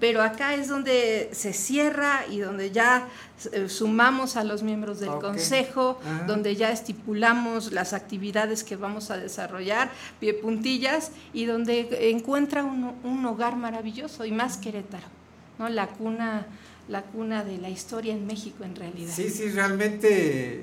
Pero 0.00 0.22
acá 0.22 0.54
es 0.54 0.68
donde 0.68 1.30
se 1.32 1.52
cierra 1.52 2.24
y 2.30 2.38
donde 2.38 2.70
ya 2.70 3.08
eh, 3.52 3.68
sumamos 3.68 4.36
a 4.36 4.44
los 4.44 4.62
miembros 4.62 5.00
del 5.00 5.10
consejo, 5.10 5.98
Ajá. 6.04 6.24
donde 6.26 6.56
ya 6.56 6.70
estipulamos 6.72 7.72
las 7.72 7.92
actividades 7.92 8.64
que 8.64 8.76
vamos 8.76 9.10
a 9.10 9.16
desarrollar, 9.16 9.90
pie 10.18 10.34
puntillas, 10.34 11.12
y 11.32 11.44
donde 11.44 12.10
encuentra 12.10 12.64
un, 12.64 12.94
un 13.04 13.24
hogar 13.26 13.56
maravilloso 13.56 14.24
y 14.24 14.32
más 14.32 14.56
Querétaro, 14.68 15.06
¿no? 15.58 15.70
La 15.70 15.86
cuna, 15.86 16.46
la 16.88 17.00
cuna 17.00 17.42
de 17.42 17.56
la 17.56 17.70
historia 17.70 18.12
en 18.12 18.26
México 18.26 18.64
en 18.64 18.76
realidad. 18.76 19.10
Sí, 19.14 19.30
sí, 19.30 19.48
realmente 19.48 20.62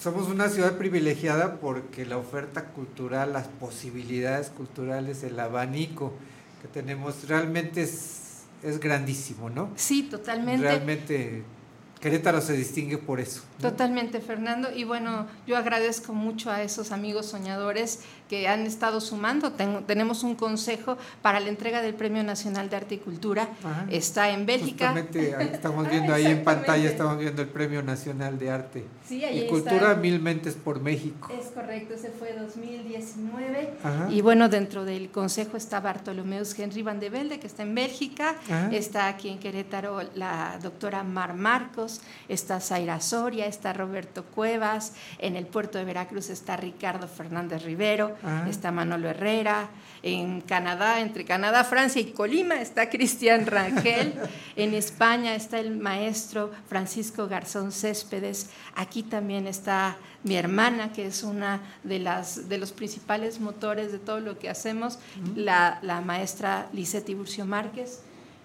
somos 0.00 0.28
una 0.28 0.48
ciudad 0.48 0.78
privilegiada 0.78 1.60
porque 1.60 2.06
la 2.06 2.16
oferta 2.16 2.64
cultural, 2.64 3.34
las 3.34 3.48
posibilidades 3.48 4.48
culturales, 4.48 5.22
el 5.24 5.38
abanico 5.38 6.14
que 6.62 6.68
tenemos 6.68 7.28
realmente 7.28 7.82
es, 7.82 8.44
es 8.62 8.80
grandísimo, 8.80 9.50
¿no? 9.50 9.68
Sí, 9.76 10.04
totalmente. 10.04 10.62
Realmente 10.62 11.42
Querétaro 12.04 12.42
se 12.42 12.52
distingue 12.54 12.98
por 12.98 13.18
eso. 13.18 13.42
¿no? 13.58 13.70
Totalmente, 13.70 14.20
Fernando. 14.20 14.68
Y 14.70 14.84
bueno, 14.84 15.26
yo 15.46 15.56
agradezco 15.56 16.12
mucho 16.12 16.50
a 16.50 16.62
esos 16.62 16.92
amigos 16.92 17.24
soñadores 17.24 18.00
que 18.28 18.48
han 18.48 18.66
estado 18.66 19.00
sumando. 19.00 19.52
Tengo- 19.52 19.80
tenemos 19.80 20.22
un 20.22 20.34
consejo 20.34 20.96
para 21.22 21.40
la 21.40 21.48
entrega 21.48 21.82
del 21.82 21.94
Premio 21.94 22.22
Nacional 22.24 22.70
de 22.70 22.76
Arte 22.76 22.94
y 22.96 22.98
Cultura. 22.98 23.48
Ajá. 23.62 23.86
Está 23.90 24.30
en 24.30 24.46
Bélgica. 24.46 24.88
Justamente 24.88 25.34
ahí 25.36 25.50
estamos 25.52 25.88
viendo 25.90 26.14
ahí 26.14 26.26
en 26.26 26.42
pantalla, 26.44 26.88
estamos 26.88 27.18
viendo 27.18 27.42
el 27.42 27.48
Premio 27.48 27.82
Nacional 27.82 28.38
de 28.38 28.50
Arte 28.50 28.84
Sí, 29.06 29.22
ahí 29.24 29.36
y 29.36 29.40
está. 29.40 29.50
Cultura 29.50 29.94
Mil 29.94 30.20
Mentes 30.20 30.54
por 30.54 30.80
México. 30.80 31.30
Es 31.38 31.48
correcto, 31.48 31.94
ese 31.94 32.10
fue 32.10 32.32
2019. 32.32 33.74
Ajá. 33.82 34.08
Y 34.10 34.20
bueno, 34.20 34.48
dentro 34.48 34.84
del 34.84 35.10
consejo 35.10 35.56
está 35.56 35.80
Bartolomeus 35.80 36.58
Henry 36.58 36.82
Van 36.82 37.00
de 37.00 37.10
Velde, 37.10 37.38
que 37.38 37.46
está 37.46 37.62
en 37.62 37.74
Bélgica. 37.74 38.36
Ajá. 38.46 38.70
Está 38.72 39.08
aquí 39.08 39.28
en 39.28 39.38
Querétaro 39.38 40.00
la 40.14 40.58
doctora 40.62 41.02
Mar 41.02 41.34
Marcos. 41.34 42.00
Está 42.28 42.60
Zaira 42.60 43.00
Soria, 43.00 43.46
está 43.46 43.72
Roberto 43.72 44.24
Cuevas. 44.24 44.92
En 45.18 45.36
el 45.36 45.46
puerto 45.46 45.78
de 45.78 45.84
Veracruz 45.84 46.30
está 46.30 46.56
Ricardo 46.56 47.08
Fernández 47.08 47.62
Rivero. 47.62 48.13
Ajá. 48.22 48.48
Está 48.48 48.70
Manolo 48.72 49.08
Herrera. 49.08 49.68
En 50.02 50.42
Canadá, 50.42 51.00
entre 51.00 51.24
Canadá, 51.24 51.64
Francia 51.64 51.98
y 51.98 52.12
Colima, 52.12 52.56
está 52.56 52.90
Cristian 52.90 53.46
Rangel. 53.46 54.12
en 54.56 54.74
España 54.74 55.34
está 55.34 55.58
el 55.58 55.78
maestro 55.78 56.50
Francisco 56.68 57.26
Garzón 57.26 57.72
Céspedes. 57.72 58.50
Aquí 58.74 59.02
también 59.02 59.46
está 59.46 59.96
mi 60.22 60.36
hermana, 60.36 60.92
que 60.92 61.06
es 61.06 61.22
una 61.22 61.62
de 61.84 62.00
las 62.00 62.50
de 62.50 62.58
los 62.58 62.72
principales 62.72 63.40
motores 63.40 63.92
de 63.92 63.98
todo 63.98 64.20
lo 64.20 64.38
que 64.38 64.50
hacemos, 64.50 64.98
la, 65.34 65.78
la 65.80 66.02
maestra 66.02 66.68
Lisette 66.74 67.06
Tiburcio 67.06 67.46
Márquez. 67.46 68.00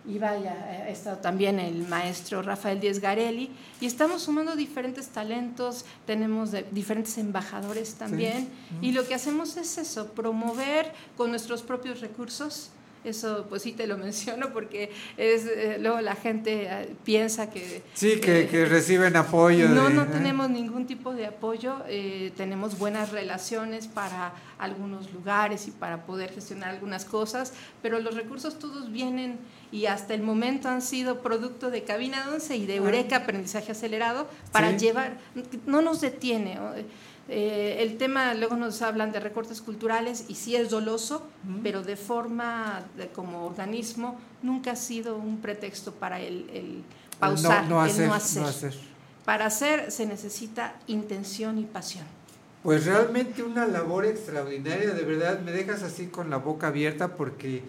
Y 0.08 0.18
vaya, 0.18 0.54
ha 0.54 0.90
estado 0.90 1.18
también 1.18 1.60
el 1.60 1.88
maestro 1.88 2.42
Rafael 2.42 2.80
Díez 2.80 3.00
Garelli. 3.00 3.52
Y 3.82 3.86
estamos 3.86 4.24
sumando 4.24 4.56
diferentes 4.56 5.10
talentos, 5.10 5.86
tenemos 6.08 6.52
de- 6.52 6.66
diferentes 6.72 7.18
embajadores 7.18 7.96
también. 7.96 8.50
Y 8.82 8.92
lo 8.94 9.06
que 9.08 9.14
hacemos 9.14 9.58
es 9.58 9.78
eso, 9.78 10.08
promover 10.14 10.94
con 11.18 11.30
nuestros 11.30 11.62
propios 11.62 12.00
recursos. 12.02 12.72
Eso, 13.04 13.46
pues 13.48 13.62
sí 13.62 13.72
te 13.72 13.88
lo 13.88 13.98
menciono 14.06 14.52
porque 14.52 14.92
es 15.18 15.46
eh, 15.46 15.78
luego 15.80 16.02
la 16.02 16.16
gente 16.16 16.68
eh, 16.70 16.90
piensa 17.06 17.50
que 17.50 17.82
Sí, 17.94 18.20
que, 18.20 18.48
que 18.48 18.66
reciben 18.66 19.16
apoyo. 19.16 19.70
no, 19.70 19.88
de- 19.88 19.94
no 19.94 20.04
¿eh? 20.04 20.08
tenemos 20.12 20.50
ningún 20.50 20.86
tipo 20.86 21.14
de 21.14 21.26
apoyo. 21.26 21.78
eh, 21.88 22.32
tenemos 22.36 22.78
buenas 22.78 23.12
relaciones 23.12 23.88
para 23.88 24.34
algunos 24.58 25.12
lugares 25.14 25.68
y 25.68 25.72
para 25.72 26.06
poder 26.06 26.34
gestionar 26.34 26.70
algunas 26.72 27.06
cosas, 27.06 27.54
pero 27.82 28.00
los 28.00 28.16
recursos 28.16 28.60
todos 28.60 28.92
vienen 28.92 29.38
y 29.72 29.86
hasta 29.86 30.14
el 30.14 30.22
momento 30.22 30.68
han 30.68 30.82
sido 30.82 31.20
producto 31.22 31.70
de 31.72 31.84
Cabina 31.84 32.26
11 32.34 32.58
y 32.58 32.66
de 32.66 32.76
Eureka 32.76 33.18
Aprendizaje 33.18 33.72
Acelerado 33.72 34.28
para 34.52 34.72
Sí. 34.72 34.86
llevar, 34.88 35.18
no 35.66 35.82
nos 35.82 36.02
detiene. 36.02 36.58
Eh, 37.32 37.78
el 37.84 37.98
tema, 37.98 38.34
luego 38.34 38.56
nos 38.56 38.82
hablan 38.82 39.12
de 39.12 39.20
recortes 39.20 39.62
culturales 39.62 40.26
y 40.30 40.36
sí 40.36 40.56
es 40.56 40.70
doloso, 40.72 41.28
pero 41.62 41.84
de 41.84 41.96
forma, 41.96 42.84
de- 42.98 43.10
como 43.10 43.46
organismo, 43.46 44.20
nunca 44.42 44.72
ha 44.72 44.76
sido 44.76 45.16
un 45.18 45.40
pretexto 45.40 45.94
para 45.94 46.20
el, 46.20 46.50
el 46.52 46.84
pausar, 47.20 47.64
no, 47.70 47.76
no 47.82 47.86
el 47.86 47.92
hacer, 47.92 48.08
no 48.08 48.14
hacer. 48.16 48.42
no 48.42 48.48
hacer. 48.48 48.74
Para 49.26 49.46
hacer 49.46 49.92
se 49.92 50.08
necesita 50.08 50.76
intención 50.88 51.60
y 51.60 51.66
pasión. 51.66 52.06
Pues 52.64 52.86
realmente 52.88 53.44
una 53.44 53.68
labor 53.68 54.06
extraordinaria, 54.06 54.92
de 54.94 55.04
verdad 55.04 55.40
me 55.42 55.52
dejas 55.52 55.84
así 55.84 56.08
con 56.08 56.30
la 56.32 56.38
boca 56.38 56.68
abierta 56.68 57.16
porque 57.16 57.62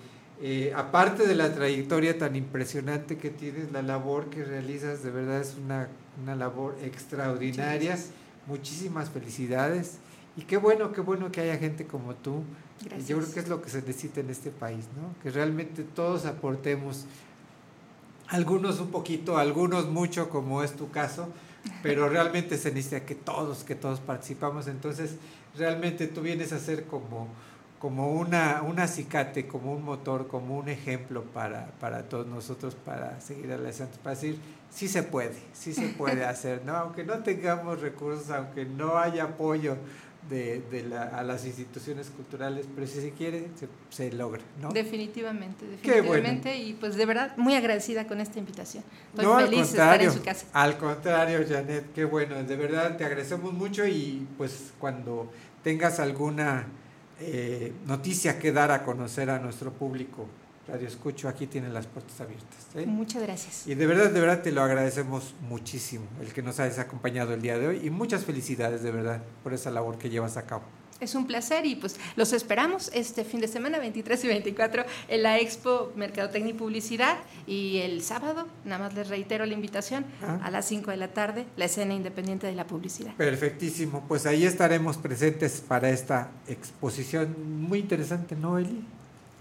eh, 0.43 0.73
aparte 0.75 1.27
de 1.27 1.35
la 1.35 1.53
trayectoria 1.55 2.17
tan 2.19 2.35
impresionante 2.35 3.19
que 3.19 3.29
tienes, 3.29 3.71
la 3.73 3.83
labor 3.83 4.31
que 4.31 4.43
realizas 4.43 5.03
de 5.03 5.11
verdad 5.11 5.41
es 5.43 5.55
una, 5.63 5.89
una 6.23 6.35
labor 6.35 6.77
extraordinaria. 6.83 7.99
Muchísimas 8.51 9.09
felicidades 9.09 9.99
y 10.37 10.43
qué 10.43 10.57
bueno, 10.57 10.93
qué 10.93 11.01
bueno 11.01 11.31
que 11.33 11.41
haya 11.41 11.57
gente 11.57 11.87
como 11.87 12.15
tú. 12.15 12.43
Gracias. 12.85 13.09
Yo 13.09 13.19
creo 13.19 13.33
que 13.33 13.41
es 13.41 13.49
lo 13.49 13.63
que 13.63 13.71
se 13.71 13.83
necesita 13.83 14.21
en 14.21 14.31
este 14.31 14.51
país, 14.51 14.87
¿no? 14.97 15.15
Que 15.23 15.31
realmente 15.31 15.83
todos 15.83 16.25
aportemos, 16.27 17.05
algunos 18.29 18.81
un 18.81 18.91
poquito, 18.91 19.39
algunos 19.39 19.89
mucho, 19.89 20.29
como 20.31 20.63
es 20.63 20.75
tu 20.75 20.91
caso, 20.91 21.29
pero 21.83 22.09
realmente 22.11 22.57
se 22.57 22.73
necesita 22.73 23.05
que 23.05 23.15
todos, 23.15 23.65
que 23.65 23.75
todos 23.75 24.01
participamos. 24.01 24.67
Entonces, 24.67 25.17
realmente 25.57 26.07
tú 26.07 26.23
vienes 26.23 26.53
a 26.53 26.59
ser 26.59 26.85
como, 26.85 27.29
como 27.81 28.13
una, 28.13 28.61
un 28.63 28.79
acicate, 28.79 29.47
como 29.49 29.73
un 29.73 29.83
motor, 29.83 30.29
como 30.29 30.59
un 30.59 30.69
ejemplo 30.69 31.25
para, 31.25 31.67
para 31.81 32.03
todos 32.11 32.27
nosotros, 32.27 32.75
para 32.77 33.19
seguir 33.23 33.51
adelante, 33.51 33.87
para 34.03 34.15
decir, 34.15 34.39
sí 34.71 34.87
se 34.87 35.03
puede, 35.03 35.33
sí 35.55 35.73
se 35.73 35.89
puede 35.99 36.25
hacer, 36.27 36.63
¿no? 36.67 36.77
Aunque 36.77 37.05
no 37.05 37.21
tengamos 37.23 37.81
recursos, 37.81 38.31
aunque 38.31 38.67
no 38.67 38.99
haya 38.99 39.25
apoyo 39.25 39.79
de, 40.29 40.61
de 40.71 40.83
la- 40.83 41.05
a 41.05 41.23
las 41.23 41.47
instituciones 41.47 42.11
culturales, 42.11 42.67
pero 42.75 42.87
si 42.87 43.01
se 43.01 43.13
quiere, 43.13 43.49
se, 43.57 43.67
se 43.89 44.13
logra, 44.13 44.43
¿no? 44.61 44.69
Definitivamente, 44.69 45.65
bueno. 45.65 45.79
definitivamente. 45.83 46.57
Y 46.59 46.75
pues 46.75 46.97
de 46.97 47.07
verdad, 47.07 47.35
muy 47.39 47.55
agradecida 47.55 48.07
con 48.07 48.21
esta 48.21 48.39
invitación. 48.39 48.85
Estoy 49.15 49.25
No, 49.25 49.39
feliz 49.39 49.73
de 49.73 49.79
estar 49.79 50.03
en 50.03 50.13
su 50.13 50.23
casa. 50.23 50.45
al 50.53 50.77
contrario, 50.77 51.41
Janet, 51.49 51.95
qué 51.95 52.05
bueno, 52.05 52.35
de 52.45 52.57
verdad 52.57 52.99
te 52.99 53.07
agradecemos 53.07 53.55
mucho 53.55 53.87
y 53.87 54.27
pues 54.37 54.75
cuando 54.79 55.33
tengas 55.65 55.99
alguna 55.99 56.67
eh, 57.21 57.73
noticia 57.87 58.39
que 58.39 58.53
dar 58.53 58.71
a 58.71 58.83
conocer 58.83 59.31
a 59.31 59.39
nuestro 59.39 59.73
público, 59.73 60.27
Radio 60.67 60.89
Escucho, 60.89 61.29
aquí 61.29 61.47
tienen 61.47 61.75
las 61.75 61.87
puertas 61.87 62.21
abiertas. 62.21 62.67
¿eh? 62.75 62.87
Muchas 62.87 63.23
gracias. 63.23 63.67
Y 63.67 63.75
de 63.75 63.87
verdad, 63.87 64.11
de 64.11 64.21
verdad 64.21 64.43
te 64.43 64.53
lo 64.53 64.63
agradecemos 64.63 65.35
muchísimo 65.49 66.07
el 66.21 66.33
que 66.33 66.43
nos 66.43 66.61
hayas 66.61 66.79
acompañado 66.79 67.35
el 67.35 67.43
día 67.43 67.59
de 67.59 67.67
hoy 67.67 67.81
y 67.83 67.91
muchas 67.91 68.25
felicidades 68.25 68.83
de 68.83 68.91
verdad 68.91 69.23
por 69.43 69.53
esa 69.53 69.71
labor 69.71 69.99
que 69.99 70.11
llevas 70.11 70.37
a 70.37 70.47
cabo. 70.47 70.63
Es 71.01 71.15
un 71.15 71.27
placer 71.27 71.65
y 71.67 71.77
pues 71.77 71.97
los 72.17 72.33
esperamos 72.33 72.91
este 72.93 73.25
fin 73.25 73.41
de 73.41 73.49
semana 73.49 73.79
23 73.79 74.25
y 74.25 74.29
24 74.29 74.85
en 75.09 75.23
la 75.23 75.39
Expo 75.39 75.93
Mercadotecnia 75.97 76.51
y 76.51 76.55
Publicidad 76.55 77.17
y 77.47 77.79
el 77.79 78.03
sábado, 78.03 78.47
nada 78.65 78.85
más 78.85 78.95
les 78.95 79.09
reitero 79.09 79.47
la 79.47 79.55
invitación, 79.55 80.05
Ah. 80.23 80.39
a 80.45 80.51
las 80.51 80.67
5 80.67 80.91
de 80.91 80.97
la 80.99 81.09
tarde, 81.09 81.47
la 81.57 81.65
escena 81.65 81.95
independiente 81.95 82.47
de 82.47 82.55
la 82.55 82.67
publicidad. 82.67 83.15
Perfectísimo, 83.15 84.05
pues 84.07 84.27
ahí 84.27 84.45
estaremos 84.45 84.97
presentes 84.99 85.63
para 85.67 85.91
esta 85.91 86.31
exposición 86.49 87.35
muy 87.69 87.79
interesante, 87.81 88.37
¿no, 88.37 88.59
Eli? 88.59 88.85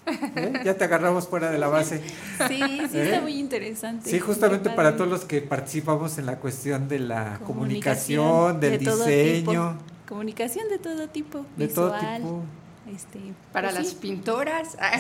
¿Eh? 0.06 0.54
Ya 0.64 0.76
te 0.76 0.84
agarramos 0.86 1.28
fuera 1.28 1.52
de 1.52 1.58
la 1.60 1.68
base. 1.68 2.02
Sí, 2.48 2.60
sí, 2.90 2.98
¿Eh? 2.98 3.04
está 3.10 3.22
muy 3.22 3.34
interesante. 3.38 4.10
Sí, 4.10 4.20
justamente 4.20 4.70
para 4.72 4.96
todos 4.96 5.10
los 5.10 5.26
que 5.26 5.42
participamos 5.42 6.18
en 6.18 6.26
la 6.26 6.38
cuestión 6.38 6.88
de 6.88 7.00
la 7.00 7.40
Comunicación 7.46 8.24
comunicación, 8.24 8.60
del 8.60 8.80
de 8.80 8.86
todo 8.86 9.06
diseño, 9.06 9.72
tipo. 9.78 9.84
Comunicación 10.10 10.68
de 10.70 10.80
todo 10.80 11.08
tipo. 11.08 11.46
de 11.56 11.68
todo 11.68 11.94
visual, 11.94 12.18
tipo. 12.22 12.44
Este, 12.94 13.20
Para 13.54 13.70
pues 13.70 13.80
las 13.80 13.90
sí. 13.92 13.98
pintoras. 14.02 14.70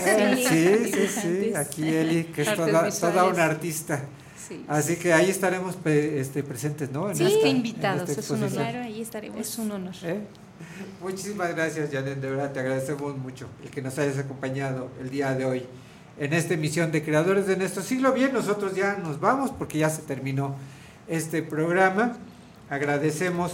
Sí, 0.47 0.91
sí, 0.93 1.07
sí, 1.07 1.53
aquí 1.55 1.87
Eli, 1.89 2.25
que 2.25 2.43
es 2.43 2.55
toda, 2.55 2.89
toda 2.91 3.25
una 3.25 3.45
artista. 3.45 4.03
Sí. 4.47 4.63
Así 4.67 4.95
que 4.97 5.11
ahí 5.13 5.29
estaremos 5.29 5.75
pe- 5.75 6.19
este, 6.19 6.43
presentes, 6.43 6.91
¿no? 6.91 7.09
En 7.09 7.15
Sí, 7.15 7.25
esta- 7.25 7.47
invitados, 7.47 8.07
es 8.09 8.29
un. 8.29 8.47
Claro, 8.47 8.81
ahí 8.81 9.01
estaremos. 9.01 9.39
Es 9.39 9.57
un 9.57 9.71
honor. 9.71 9.95
¿Eh? 10.03 10.19
Muchísimas 11.01 11.55
gracias, 11.55 11.89
Janet, 11.91 12.19
de 12.19 12.29
verdad 12.29 12.51
te 12.51 12.59
agradecemos 12.59 13.17
mucho 13.17 13.47
el 13.63 13.69
que 13.71 13.81
nos 13.81 13.97
hayas 13.97 14.17
acompañado 14.19 14.89
el 15.01 15.09
día 15.09 15.33
de 15.33 15.45
hoy 15.45 15.65
en 16.19 16.33
esta 16.33 16.53
emisión 16.53 16.91
de 16.91 17.03
Creadores 17.03 17.47
de 17.47 17.57
nuestro 17.57 17.81
siglo. 17.81 18.11
Bien, 18.13 18.31
nosotros 18.33 18.75
ya 18.75 18.95
nos 18.97 19.19
vamos 19.19 19.49
porque 19.57 19.79
ya 19.79 19.89
se 19.89 20.01
terminó 20.03 20.55
este 21.07 21.41
programa. 21.41 22.17
Agradecemos 22.69 23.53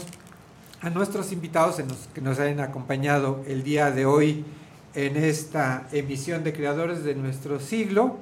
a 0.85 0.91
nuestros 0.91 1.31
invitados 1.31 1.79
en 1.79 1.87
los 1.87 1.97
que 2.13 2.21
nos 2.21 2.39
hayan 2.39 2.59
acompañado 2.59 3.43
el 3.47 3.63
día 3.63 3.89
de 3.89 4.05
hoy 4.05 4.45
en 4.93 5.17
esta 5.17 5.87
emisión 5.91 6.43
de 6.43 6.53
Creadores 6.53 7.03
de 7.03 7.15
nuestro 7.15 7.59
siglo. 7.59 8.17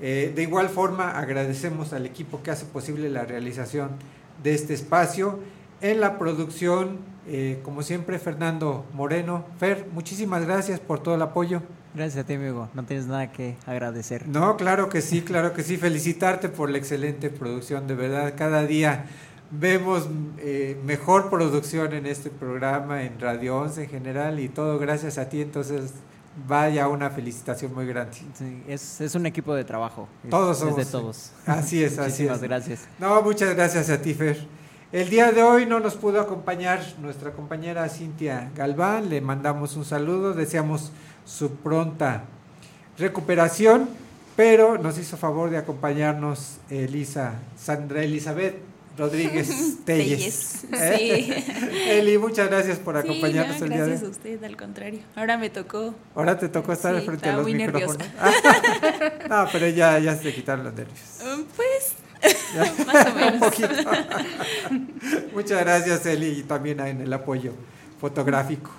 Eh, 0.00 0.32
de 0.32 0.42
igual 0.42 0.68
forma, 0.68 1.18
agradecemos 1.18 1.92
al 1.92 2.06
equipo 2.06 2.40
que 2.40 2.52
hace 2.52 2.66
posible 2.66 3.10
la 3.10 3.24
realización 3.24 3.90
de 4.44 4.54
este 4.54 4.74
espacio. 4.74 5.40
En 5.80 5.98
la 5.98 6.20
producción, 6.20 6.98
eh, 7.26 7.58
como 7.64 7.82
siempre, 7.82 8.20
Fernando 8.20 8.86
Moreno. 8.94 9.44
Fer, 9.58 9.88
muchísimas 9.92 10.46
gracias 10.46 10.78
por 10.78 11.02
todo 11.02 11.16
el 11.16 11.22
apoyo. 11.22 11.62
Gracias 11.96 12.24
a 12.24 12.26
ti, 12.28 12.34
amigo. 12.34 12.68
No 12.74 12.84
tienes 12.84 13.08
nada 13.08 13.32
que 13.32 13.56
agradecer. 13.66 14.28
No, 14.28 14.56
claro 14.56 14.88
que 14.88 15.02
sí, 15.02 15.22
claro 15.22 15.52
que 15.52 15.64
sí. 15.64 15.76
Felicitarte 15.76 16.48
por 16.48 16.70
la 16.70 16.78
excelente 16.78 17.28
producción, 17.28 17.88
de 17.88 17.96
verdad. 17.96 18.34
Cada 18.36 18.64
día 18.66 19.06
vemos 19.50 20.08
eh, 20.38 20.78
mejor 20.84 21.30
producción 21.30 21.92
en 21.92 22.06
este 22.06 22.30
programa, 22.30 23.02
en 23.02 23.18
Radio 23.20 23.58
11 23.58 23.84
en 23.84 23.90
general, 23.90 24.40
y 24.40 24.48
todo 24.48 24.78
gracias 24.78 25.18
a 25.18 25.28
ti. 25.28 25.40
Entonces, 25.40 25.92
vaya 26.46 26.88
una 26.88 27.10
felicitación 27.10 27.74
muy 27.74 27.86
grande. 27.86 28.16
Sí, 28.34 28.62
es, 28.68 29.00
es 29.00 29.14
un 29.14 29.26
equipo 29.26 29.54
de 29.54 29.64
trabajo. 29.64 30.08
Todos 30.28 30.58
es 30.58 30.62
somos. 30.62 30.76
de 30.76 30.84
todos. 30.84 31.32
Así 31.46 31.82
es, 31.82 31.98
así 31.98 32.22
Muchísimas 32.22 32.36
es. 32.36 32.42
gracias. 32.42 32.88
No, 32.98 33.22
muchas 33.22 33.54
gracias 33.54 33.90
a 33.90 34.00
ti, 34.00 34.14
Fer. 34.14 34.46
El 34.90 35.10
día 35.10 35.32
de 35.32 35.42
hoy 35.42 35.66
no 35.66 35.80
nos 35.80 35.96
pudo 35.96 36.20
acompañar 36.20 36.80
nuestra 37.00 37.32
compañera 37.32 37.88
Cintia 37.88 38.50
Galván. 38.54 39.10
Le 39.10 39.20
mandamos 39.20 39.76
un 39.76 39.84
saludo, 39.84 40.32
deseamos 40.32 40.92
su 41.26 41.50
pronta 41.56 42.24
recuperación, 42.96 43.88
pero 44.34 44.78
nos 44.78 44.98
hizo 44.98 45.16
favor 45.16 45.50
de 45.50 45.58
acompañarnos 45.58 46.58
Elisa, 46.70 47.34
Sandra 47.56 48.02
Elizabeth 48.02 48.67
Rodríguez 48.98 49.48
Telles. 49.84 50.64
Telles, 50.70 50.98
sí. 50.98 51.34
Eli, 51.88 52.18
muchas 52.18 52.48
gracias 52.48 52.78
por 52.78 53.00
Sí, 53.00 53.08
acompañarnos 53.08 53.58
no, 53.60 53.64
el 53.66 53.70
día 53.72 53.82
de 53.84 53.88
gracias 53.90 54.02
a 54.02 54.04
hoy. 54.06 54.10
usted, 54.10 54.44
al 54.44 54.56
contrario. 54.56 55.00
Ahora 55.16 55.38
me 55.38 55.48
tocó. 55.50 55.94
Ahora 56.14 56.36
te 56.38 56.48
tocó 56.48 56.72
estar 56.72 56.98
Sí, 56.98 57.06
frente 57.06 57.28
a 57.28 57.36
los 57.36 57.42
muy 57.42 57.54
micrófonos. 57.54 57.96
nerviosa. 57.98 59.28
no, 59.28 59.48
pero 59.52 59.68
ya, 59.68 59.98
ya 59.98 60.16
se 60.16 60.34
quitaron 60.34 60.64
los 60.64 60.74
nervios. 60.74 60.98
Um, 61.22 61.44
Pues, 61.56 61.94
más 62.86 63.06
o 63.06 63.10
Un 63.10 63.16
menos. 63.16 63.38
poquito. 63.40 63.68
Muchas 65.32 65.60
gracias, 65.60 66.04
Eli, 66.06 66.40
y 66.40 66.42
también 66.42 66.80
en 66.80 67.00
el 67.00 67.12
apoyo 67.12 67.52
fotográfico. 68.00 68.70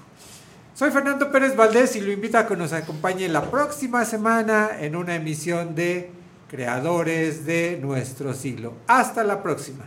Soy 0.76 0.92
Fernando 0.92 1.32
Pérez 1.32 1.56
Valdés 1.56 1.96
y 1.96 2.02
lo 2.02 2.12
invito 2.12 2.38
a 2.38 2.48
que 2.48 2.56
nos 2.56 2.72
acompañe 2.74 3.28
la 3.28 3.50
próxima 3.50 4.06
semana 4.06 4.70
en 4.80 4.96
una 4.96 5.16
emisión 5.16 5.76
de 5.76 6.12
Creadores 6.50 7.46
de 7.46 7.78
nuestro 7.82 8.34
siglo. 8.34 8.74
Hasta 8.88 9.24
la 9.24 9.44
próxima. 9.44 9.86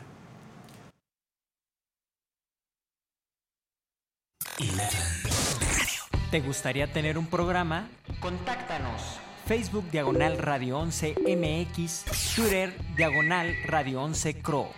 ¿Te 6.30 6.40
gustaría 6.40 6.92
tener 6.92 7.16
un 7.16 7.26
programa? 7.26 7.88
Contáctanos. 8.20 9.00
Facebook 9.46 9.90
Diagonal 9.90 10.38
Radio 10.38 10.78
11 10.78 11.14
MX, 11.20 12.04
Twitter 12.36 12.76
Diagonal 12.96 13.54
Radio 13.66 14.02
11 14.02 14.40
Cro. 14.40 14.68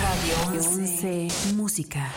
Radio 0.00 0.58
11 0.58 1.28
Música. 1.54 2.12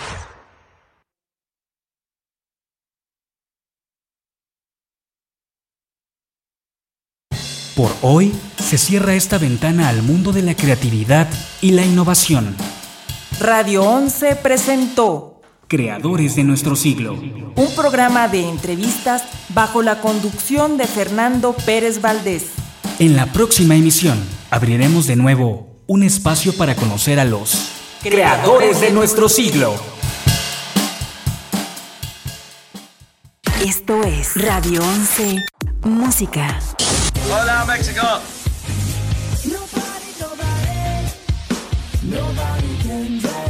Por 7.75 7.91
hoy 8.01 8.33
se 8.59 8.77
cierra 8.77 9.15
esta 9.15 9.37
ventana 9.37 9.89
al 9.89 10.03
mundo 10.03 10.31
de 10.31 10.41
la 10.41 10.55
creatividad 10.55 11.27
y 11.61 11.71
la 11.71 11.85
innovación. 11.85 12.55
Radio 13.39 13.83
11 13.83 14.35
presentó 14.35 15.30
Creadores 15.71 16.35
de 16.35 16.43
nuestro 16.43 16.75
siglo. 16.75 17.13
Un 17.13 17.75
programa 17.77 18.27
de 18.27 18.41
entrevistas 18.45 19.23
bajo 19.55 19.81
la 19.81 20.01
conducción 20.01 20.75
de 20.75 20.85
Fernando 20.85 21.53
Pérez 21.65 22.01
Valdés. 22.01 22.47
En 22.99 23.15
la 23.15 23.27
próxima 23.27 23.77
emisión 23.77 24.21
abriremos 24.49 25.07
de 25.07 25.15
nuevo 25.15 25.81
un 25.87 26.03
espacio 26.03 26.51
para 26.57 26.75
conocer 26.75 27.21
a 27.21 27.23
los 27.23 27.69
creadores 28.03 28.81
de 28.81 28.91
nuestro 28.91 29.29
siglo. 29.29 29.73
Esto 33.65 34.03
es 34.03 34.35
Radio 34.35 34.81
11 34.83 35.37
Música. 35.85 36.59
Hola 37.31 37.63
México. 37.65 38.05
Nobody, 39.45 40.11
nobody, 40.19 41.07
nobody 42.03 43.21
can 43.21 43.40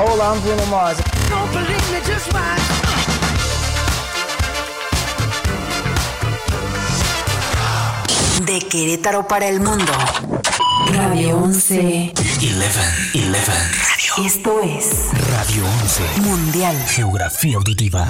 Hola, 0.00 0.32
I'm 0.32 0.40
Bruno 0.42 0.64
Mars. 0.66 0.98
Don't 1.28 1.52
believe 1.52 1.92
me, 1.92 1.98
just 2.06 2.32
watch. 2.32 2.62
De 8.46 8.60
Querétaro 8.60 9.26
para 9.26 9.48
el 9.48 9.58
mundo. 9.60 9.92
Radio 10.92 11.38
11. 11.38 12.12
11, 12.14 12.72
11. 13.24 14.24
Esto 14.24 14.60
es 14.62 15.10
Radio 15.30 15.64
11. 15.82 16.20
Mundial. 16.20 16.76
Geografía 16.86 17.56
auditiva. 17.56 18.06